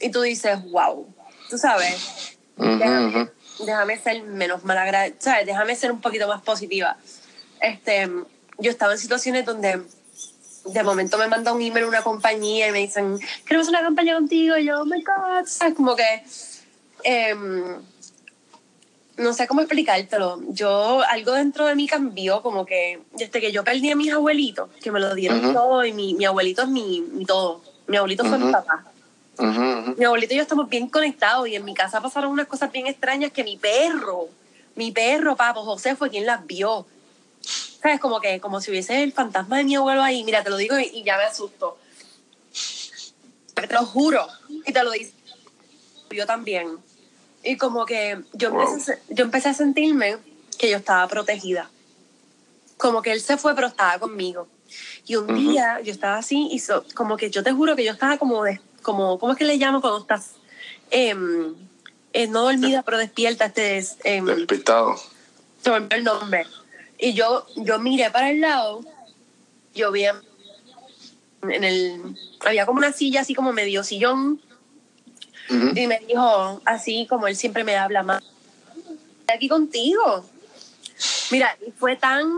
y 0.00 0.10
tú 0.10 0.20
dices, 0.22 0.58
wow, 0.70 1.06
tú 1.50 1.58
sabes, 1.58 2.36
déjame, 2.56 3.28
déjame 3.58 3.98
ser 3.98 4.22
menos 4.22 4.62
malagradecida, 4.62 5.20
¿sabes? 5.20 5.46
Déjame 5.46 5.74
ser 5.74 5.90
un 5.90 6.00
poquito 6.00 6.28
más 6.28 6.40
positiva. 6.42 6.96
Este, 7.60 8.08
yo 8.62 8.70
estaba 8.70 8.92
en 8.92 8.98
situaciones 8.98 9.44
donde 9.44 9.82
de 10.64 10.82
momento 10.82 11.18
me 11.18 11.28
manda 11.28 11.52
un 11.52 11.60
email 11.60 11.84
una 11.86 12.02
compañía 12.02 12.68
y 12.68 12.72
me 12.72 12.78
dicen, 12.78 13.18
queremos 13.44 13.68
una 13.68 13.80
campaña 13.82 14.14
contigo. 14.14 14.56
Y 14.56 14.66
yo, 14.66 14.80
oh 14.80 14.84
my 14.84 15.02
God, 15.02 15.46
¿sabes? 15.46 15.74
Como 15.74 15.96
que, 15.96 16.22
em, 17.02 17.82
no 19.16 19.32
sé 19.34 19.46
cómo 19.46 19.60
explicártelo. 19.60 20.40
Yo, 20.50 21.02
algo 21.02 21.32
dentro 21.32 21.66
de 21.66 21.74
mí 21.74 21.86
cambió, 21.86 22.42
como 22.42 22.64
que 22.64 23.00
desde 23.12 23.40
que 23.40 23.52
yo 23.52 23.64
perdí 23.64 23.90
a 23.90 23.96
mis 23.96 24.12
abuelitos, 24.12 24.70
que 24.82 24.92
me 24.92 25.00
lo 25.00 25.14
dieron 25.14 25.40
Ujú. 25.40 25.52
todo, 25.52 25.84
y 25.84 25.92
mi, 25.92 26.14
mi 26.14 26.24
abuelito 26.24 26.62
es 26.62 26.68
mi, 26.68 27.00
mi 27.00 27.24
todo. 27.26 27.60
Mi 27.88 27.96
abuelito 27.96 28.24
fue 28.24 28.38
mi 28.38 28.52
papá. 28.52 28.84
Ujú, 29.38 29.48
ujú. 29.50 29.94
Mi 29.98 30.04
abuelito 30.04 30.34
y 30.34 30.36
yo 30.36 30.42
estamos 30.42 30.68
bien 30.68 30.88
conectados 30.88 31.48
y 31.48 31.56
en 31.56 31.64
mi 31.64 31.74
casa 31.74 32.00
pasaron 32.00 32.30
unas 32.30 32.46
cosas 32.46 32.70
bien 32.70 32.86
extrañas 32.86 33.32
que 33.32 33.42
mi 33.42 33.56
perro, 33.56 34.28
mi 34.76 34.92
perro, 34.92 35.36
papo 35.36 35.62
José, 35.64 35.96
fue 35.96 36.08
quien 36.10 36.24
las 36.24 36.46
vio. 36.46 36.86
¿Sabes? 37.82 38.00
Como 38.00 38.20
que, 38.20 38.40
como 38.40 38.60
si 38.60 38.70
hubiese 38.70 39.02
el 39.02 39.12
fantasma 39.12 39.58
de 39.58 39.64
mi 39.64 39.74
abuelo 39.74 40.02
ahí. 40.02 40.22
Mira, 40.24 40.42
te 40.44 40.50
lo 40.50 40.56
digo 40.56 40.78
y, 40.78 40.84
y 40.84 41.02
ya 41.02 41.16
me 41.16 41.24
asusto. 41.24 41.78
Te 43.54 43.66
lo 43.74 43.84
juro. 43.86 44.26
Y 44.66 44.72
te 44.72 44.82
lo 44.82 44.90
dice. 44.92 45.12
Yo 46.10 46.26
también. 46.26 46.78
Y 47.42 47.56
como 47.56 47.84
que 47.86 48.20
yo 48.32 48.48
empecé, 48.50 48.96
Wow. 48.96 49.16
yo 49.16 49.24
empecé 49.24 49.48
a 49.48 49.54
sentirme 49.54 50.18
que 50.58 50.70
yo 50.70 50.76
estaba 50.76 51.06
protegida. 51.08 51.70
Como 52.76 53.02
que 53.02 53.12
él 53.12 53.20
se 53.20 53.36
fue, 53.36 53.54
pero 53.54 53.66
estaba 53.68 53.98
conmigo. 53.98 54.48
Y 55.06 55.16
un 55.16 55.24
Ujú. 55.24 55.34
día 55.34 55.80
yo 55.82 55.92
estaba 55.92 56.18
así 56.18 56.48
y 56.50 56.58
so- 56.60 56.84
como 56.94 57.16
que 57.16 57.30
yo 57.30 57.42
te 57.42 57.52
juro 57.52 57.74
que 57.76 57.84
yo 57.84 57.92
estaba 57.92 58.16
como, 58.18 58.44
de, 58.44 58.60
como 58.82 59.18
¿cómo 59.18 59.32
es 59.32 59.38
que 59.38 59.44
le 59.44 59.56
llamo 59.56 59.80
cuando 59.80 60.00
estás 60.00 60.30
em, 60.90 61.54
eh, 62.12 62.26
no 62.28 62.42
dormida, 62.42 62.82
pero 62.82 62.98
despierta? 62.98 63.46
Este 63.46 63.78
es, 63.78 63.96
em, 64.04 64.24
Despistado. 64.24 64.96
se 65.62 65.70
me 65.80 65.86
el 65.94 66.04
nombre. 66.04 66.46
Y 67.02 67.14
yo, 67.14 67.44
yo 67.56 67.80
miré 67.80 68.12
para 68.12 68.30
el 68.30 68.40
lado, 68.40 68.80
yo 69.74 69.90
vi 69.90 70.04
en 70.04 71.64
el, 71.64 72.16
había 72.46 72.64
como 72.64 72.78
una 72.78 72.92
silla 72.92 73.22
así 73.22 73.34
como 73.34 73.52
medio 73.52 73.82
sillón, 73.82 74.40
y 75.50 75.86
me 75.88 75.98
dijo, 76.06 76.62
así 76.64 77.08
como 77.10 77.26
él 77.26 77.34
siempre 77.34 77.64
me 77.64 77.76
habla 77.76 78.04
más, 78.04 78.22
"Estoy 79.20 79.36
aquí 79.36 79.48
contigo. 79.48 80.24
Mira, 81.32 81.58
y 81.66 81.72
fue 81.72 81.96
tan, 81.96 82.30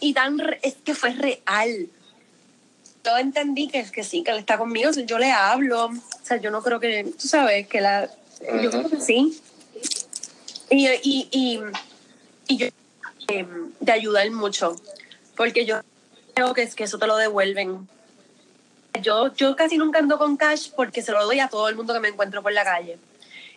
y 0.00 0.12
tan, 0.12 0.38
es 0.60 0.74
que 0.84 0.94
fue 0.94 1.14
real. 1.14 1.88
Yo 3.04 3.16
entendí 3.16 3.68
que, 3.68 3.90
que 3.90 4.04
sí, 4.04 4.22
que 4.22 4.32
él 4.32 4.38
está 4.38 4.58
conmigo, 4.58 4.90
yo 4.90 5.18
le 5.18 5.32
hablo, 5.32 5.86
o 5.86 5.92
sea, 6.22 6.36
yo 6.36 6.50
no 6.50 6.62
creo 6.62 6.78
que, 6.78 7.04
tú 7.18 7.26
sabes, 7.26 7.66
que 7.68 7.80
la, 7.80 8.10
yo 8.62 8.70
creo 8.70 8.90
que 8.90 9.00
sí. 9.00 9.40
Y, 10.68 10.88
y, 10.88 11.28
y, 11.30 11.60
y 12.48 12.56
yo, 12.58 12.66
eh, 13.28 13.46
de 13.80 13.92
ayudar 13.92 14.30
mucho, 14.30 14.76
porque 15.36 15.64
yo 15.66 15.80
creo 16.34 16.54
que 16.54 16.62
es 16.62 16.74
que 16.74 16.84
eso 16.84 16.98
te 16.98 17.06
lo 17.06 17.16
devuelven. 17.16 17.88
Yo, 19.02 19.34
yo 19.34 19.56
casi 19.56 19.76
nunca 19.76 19.98
ando 19.98 20.18
con 20.18 20.36
cash 20.36 20.70
porque 20.74 21.02
se 21.02 21.12
lo 21.12 21.24
doy 21.24 21.40
a 21.40 21.48
todo 21.48 21.68
el 21.68 21.74
mundo 21.74 21.92
que 21.94 22.00
me 22.00 22.08
encuentro 22.08 22.42
por 22.42 22.52
la 22.52 22.64
calle. 22.64 22.96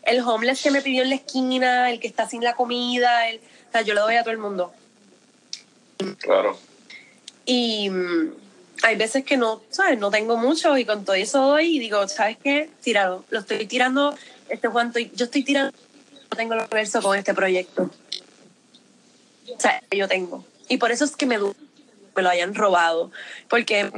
El 0.03 0.21
homeless 0.21 0.63
que 0.63 0.71
me 0.71 0.81
pidió 0.81 1.03
en 1.03 1.09
la 1.09 1.15
esquina, 1.15 1.91
el 1.91 1.99
que 1.99 2.07
está 2.07 2.27
sin 2.27 2.43
la 2.43 2.55
comida, 2.55 3.29
el, 3.29 3.37
o 3.37 3.71
sea, 3.71 3.81
yo 3.81 3.93
le 3.93 4.01
doy 4.01 4.15
a 4.15 4.21
todo 4.23 4.31
el 4.31 4.37
mundo. 4.39 4.73
Claro. 6.19 6.57
Y 7.45 7.89
mm, 7.89 8.33
hay 8.83 8.95
veces 8.95 9.23
que 9.25 9.37
no, 9.37 9.61
¿sabes? 9.69 9.99
No 9.99 10.09
tengo 10.11 10.37
mucho 10.37 10.77
y 10.77 10.85
con 10.85 11.05
todo 11.05 11.15
eso 11.15 11.39
doy 11.41 11.75
y 11.77 11.79
digo, 11.79 12.07
¿sabes 12.07 12.37
qué? 12.43 12.69
Tíralo. 12.81 13.23
Lo 13.29 13.39
estoy 13.39 13.65
tirando, 13.67 14.15
este 14.49 14.67
Juan, 14.67 14.87
estoy- 14.87 15.11
yo 15.15 15.25
estoy 15.25 15.43
tirando, 15.43 15.71
no 16.31 16.37
tengo 16.37 16.53
el 16.55 16.67
verso 16.67 17.01
con 17.01 17.17
este 17.17 17.33
proyecto. 17.33 17.89
O 19.55 19.59
sea, 19.59 19.81
yo 19.91 20.07
tengo. 20.07 20.43
Y 20.69 20.77
por 20.77 20.91
eso 20.91 21.05
es 21.05 21.15
que 21.15 21.25
me, 21.25 21.37
me 21.39 22.21
lo 22.21 22.29
hayan 22.29 22.53
robado. 22.55 23.11
Porque 23.49 23.91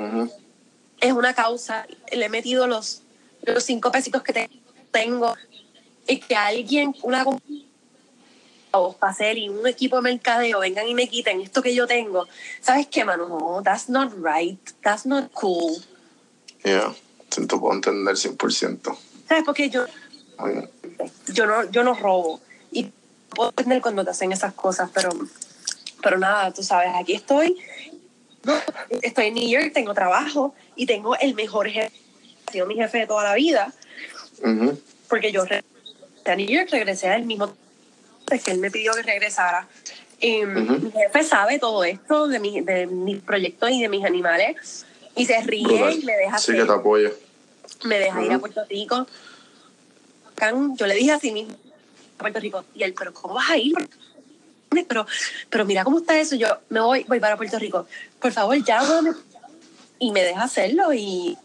es 1.01 1.11
una 1.13 1.34
causa, 1.34 1.88
le 2.11 2.26
he 2.26 2.30
metido 2.30 2.67
los, 2.67 3.01
los 3.43 3.63
cinco 3.63 3.91
pesitos 3.91 4.21
que 4.23 4.34
te- 4.34 4.49
tengo 4.91 5.35
y 6.07 6.17
que 6.17 6.35
alguien, 6.35 6.95
una 7.03 7.26
o 8.71 8.95
hacer 9.01 9.38
y 9.38 9.49
un 9.49 9.65
equipo 9.65 9.95
de 9.95 10.03
mercadeo 10.03 10.59
vengan 10.59 10.88
y 10.88 10.93
me 10.93 11.07
quiten 11.09 11.41
esto 11.41 11.61
que 11.61 11.73
yo 11.73 11.88
tengo. 11.88 12.27
¿Sabes 12.61 12.88
qué, 12.88 13.03
mano? 13.03 13.27
No, 13.27 13.61
that's 13.63 13.89
not 13.89 14.11
right. 14.21 14.59
That's 14.84 15.05
not 15.05 15.31
cool. 15.34 15.77
Yeah. 16.63 16.93
Te 17.30 17.41
puedo 17.45 17.73
entender 17.73 18.15
100%. 18.15 18.97
¿Sabes? 19.27 19.43
Porque 19.43 19.69
yo, 19.69 19.85
yo, 21.34 21.45
no, 21.45 21.69
yo 21.71 21.84
no 21.84 21.93
robo. 21.95 22.41
Puedo 23.35 23.49
entender 23.51 23.81
cuando 23.81 24.03
te 24.03 24.11
hacen 24.11 24.31
esas 24.31 24.53
cosas, 24.53 24.89
pero, 24.93 25.10
pero 26.01 26.18
nada, 26.18 26.51
tú 26.51 26.64
sabes, 26.64 26.91
aquí 26.95 27.14
estoy. 27.14 27.57
Estoy 29.01 29.27
en 29.27 29.34
New 29.35 29.47
York, 29.49 29.72
tengo 29.73 29.93
trabajo 29.93 30.53
y 30.76 30.85
tengo 30.85 31.15
el 31.18 31.35
mejor 31.35 31.69
jefe. 31.69 31.91
Ha 32.47 32.51
sido 32.51 32.65
mi 32.65 32.76
jefe 32.76 32.99
de 32.99 33.07
toda 33.07 33.23
la 33.23 33.35
vida. 33.35 33.73
Ujú. 34.41 34.80
porque 35.10 35.31
yo 35.34 35.43
regresé 35.43 35.65
a 36.31 36.35
New 36.38 36.47
York, 36.47 36.69
regresé 36.72 37.10
al 37.10 37.23
mismo 37.26 37.53
que 38.27 38.51
él 38.51 38.60
me 38.60 38.72
pidió 38.72 38.93
que 38.93 39.01
regresara. 39.03 39.68
Y 40.22 40.45
Ujú. 40.45 40.77
mi 40.80 40.91
jefe 40.91 41.23
sabe 41.23 41.60
todo 41.60 41.84
esto 41.84 42.27
de, 42.27 42.39
mi, 42.39 42.61
de 42.61 42.88
mis 42.88 43.22
proyectos 43.22 43.69
y 43.72 43.81
de 43.81 43.89
mis 43.89 44.06
animales 44.06 44.85
y 45.15 45.26
se 45.26 45.41
ríe 45.41 45.64
Brutal. 45.65 45.93
y 45.93 46.06
me 46.06 46.15
deja, 46.15 46.38
Sí 46.38 46.51
hacer- 46.51 46.61
que 46.61 46.68
te 46.68 46.72
apoya. 46.73 47.10
me 47.84 47.99
deja 47.99 48.23
ir 48.23 48.31
a. 48.34 48.39
Puerto 48.39 48.64
Rico. 48.69 49.07
Yo 50.77 50.88
le 50.88 50.95
dije 50.95 51.11
así 51.11 51.31
mismo 51.31 51.56
Puerto 52.20 52.40
Rico 52.40 52.64
y 52.76 52.84
él, 52.84 52.94
pero 52.98 53.14
¿cómo 53.14 53.34
vas 53.34 53.50
a 53.50 53.58
ir? 53.58 53.76
Pero, 54.88 55.08
pero 55.50 55.66
mira 55.66 55.84
cómo 55.84 55.98
está 55.98 56.20
eso. 56.20 56.36
Yo 56.36 56.48
me 56.70 56.80
voy, 56.80 57.04
voy 57.08 57.20
para 57.20 57.36
Puerto 57.38 57.58
Rico. 57.58 57.88
Por 58.22 58.32
favor, 58.32 58.56
llámame. 58.64 59.12
Y 59.98 60.12
me 60.12 60.22
deja 60.24 60.44
hacerlo 60.44 60.94
y 60.94 61.38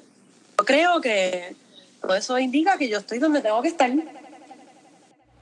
yo 0.58 0.64
creo 0.64 1.00
que 1.00 1.56
todo 2.00 2.14
eso 2.14 2.38
indica 2.38 2.76
que 2.78 2.88
yo 2.88 2.98
estoy 2.98 3.18
donde 3.18 3.40
tengo 3.40 3.60
que 3.62 3.68
estar. 3.68 3.90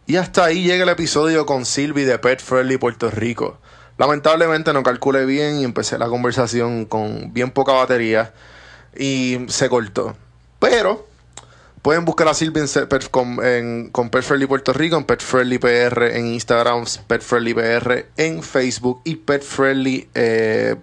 Y 0.07 0.17
hasta 0.17 0.45
ahí 0.45 0.63
llega 0.63 0.85
el 0.85 0.89
episodio 0.89 1.45
con 1.45 1.67
Silvi 1.67 2.05
de 2.05 2.19
Pet 2.19 2.41
Friendly 2.41 2.79
Puerto 2.79 3.11
Rico. 3.11 3.59
Lamentablemente 3.99 4.73
no 4.73 4.83
calculé 4.83 5.27
bien 5.27 5.61
y 5.61 5.65
empecé 5.65 5.99
la 5.99 6.09
conversación 6.09 6.87
con 6.87 7.33
bien 7.33 7.51
poca 7.51 7.73
batería 7.73 8.33
y 8.97 9.39
se 9.49 9.69
cortó. 9.69 10.17
Pero 10.59 11.07
pueden 11.83 12.05
buscar 12.05 12.29
a 12.29 12.35
Silvia 12.35 12.63
en 12.63 12.69
con, 13.11 13.45
en- 13.45 13.91
Puerto 14.47 14.73
Rico, 14.73 14.97
en 14.97 15.05
Pet 15.05 15.21
PR 15.59 16.17
en 16.17 16.29
Instagram, 16.29 16.85
Pet 17.09 17.23
PR 17.55 18.07
en 18.17 18.43
Facebook 18.43 19.01
y 19.05 19.17
Pet 19.17 19.43
eh, 20.15 20.77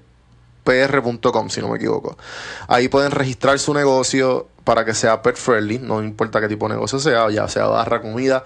pr.com 0.63 1.49
si 1.49 1.61
no 1.61 1.69
me 1.69 1.77
equivoco. 1.77 2.17
Ahí 2.67 2.89
pueden 2.89 3.11
registrar 3.11 3.57
su 3.59 3.73
negocio 3.73 4.47
para 4.63 4.85
que 4.85 4.93
sea 4.93 5.21
pet 5.23 5.35
friendly, 5.35 5.79
no 5.79 6.03
importa 6.03 6.39
qué 6.41 6.47
tipo 6.47 6.67
de 6.67 6.75
negocio 6.75 6.99
sea, 6.99 7.29
ya 7.31 7.47
sea 7.47 7.65
barra, 7.65 8.01
comida 8.01 8.43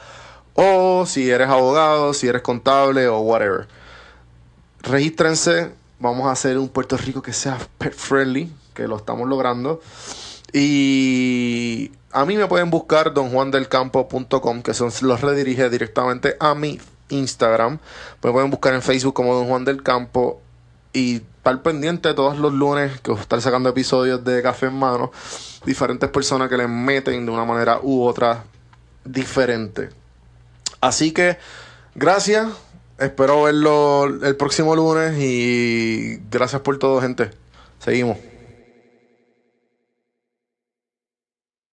o 0.53 1.05
si 1.05 1.29
eres 1.29 1.49
abogado, 1.49 2.13
si 2.13 2.27
eres 2.27 2.43
contable 2.43 3.07
o 3.07 3.19
whatever. 3.19 3.67
Regístrense, 4.83 5.71
vamos 5.99 6.27
a 6.27 6.31
hacer 6.31 6.57
un 6.57 6.69
Puerto 6.69 6.95
Rico 6.97 7.21
que 7.21 7.33
sea 7.33 7.57
pet 7.77 7.93
friendly, 7.93 8.53
que 8.73 8.87
lo 8.87 8.97
estamos 8.97 9.27
logrando. 9.27 9.81
Y 10.53 11.91
a 12.11 12.25
mí 12.25 12.37
me 12.37 12.47
pueden 12.47 12.69
buscar 12.69 13.13
donjuandelcampo.com, 13.13 14.61
que 14.61 14.73
son, 14.73 14.91
los 15.01 15.21
redirige 15.21 15.69
directamente 15.69 16.37
a 16.39 16.53
mi 16.53 16.79
Instagram. 17.09 17.79
Me 18.23 18.31
pueden 18.31 18.51
buscar 18.51 18.75
en 18.75 18.83
Facebook 18.83 19.15
como 19.15 19.33
Don 19.33 19.47
Juan 19.47 19.65
del 19.65 19.81
Campo 19.81 20.39
y 20.93 21.15
estar 21.15 21.61
pendiente 21.63 22.13
todos 22.13 22.37
los 22.37 22.53
lunes 22.53 23.01
que 23.01 23.11
a 23.11 23.15
estar 23.15 23.41
sacando 23.41 23.69
episodios 23.69 24.23
de 24.23 24.43
Café 24.43 24.67
en 24.67 24.75
Mano. 24.75 25.11
Diferentes 25.65 26.09
personas 26.09 26.49
que 26.49 26.57
le 26.57 26.67
meten 26.67 27.25
de 27.25 27.31
una 27.31 27.45
manera 27.45 27.79
u 27.81 28.03
otra 28.03 28.43
diferente. 29.03 29.89
Así 30.81 31.11
que, 31.11 31.37
gracias. 31.95 32.47
Espero 32.99 33.43
verlo 33.43 34.05
el 34.05 34.35
próximo 34.35 34.75
lunes 34.75 35.17
y 35.19 36.21
gracias 36.29 36.61
por 36.61 36.77
todo, 36.77 37.01
gente. 37.01 37.31
Seguimos. 37.79 38.32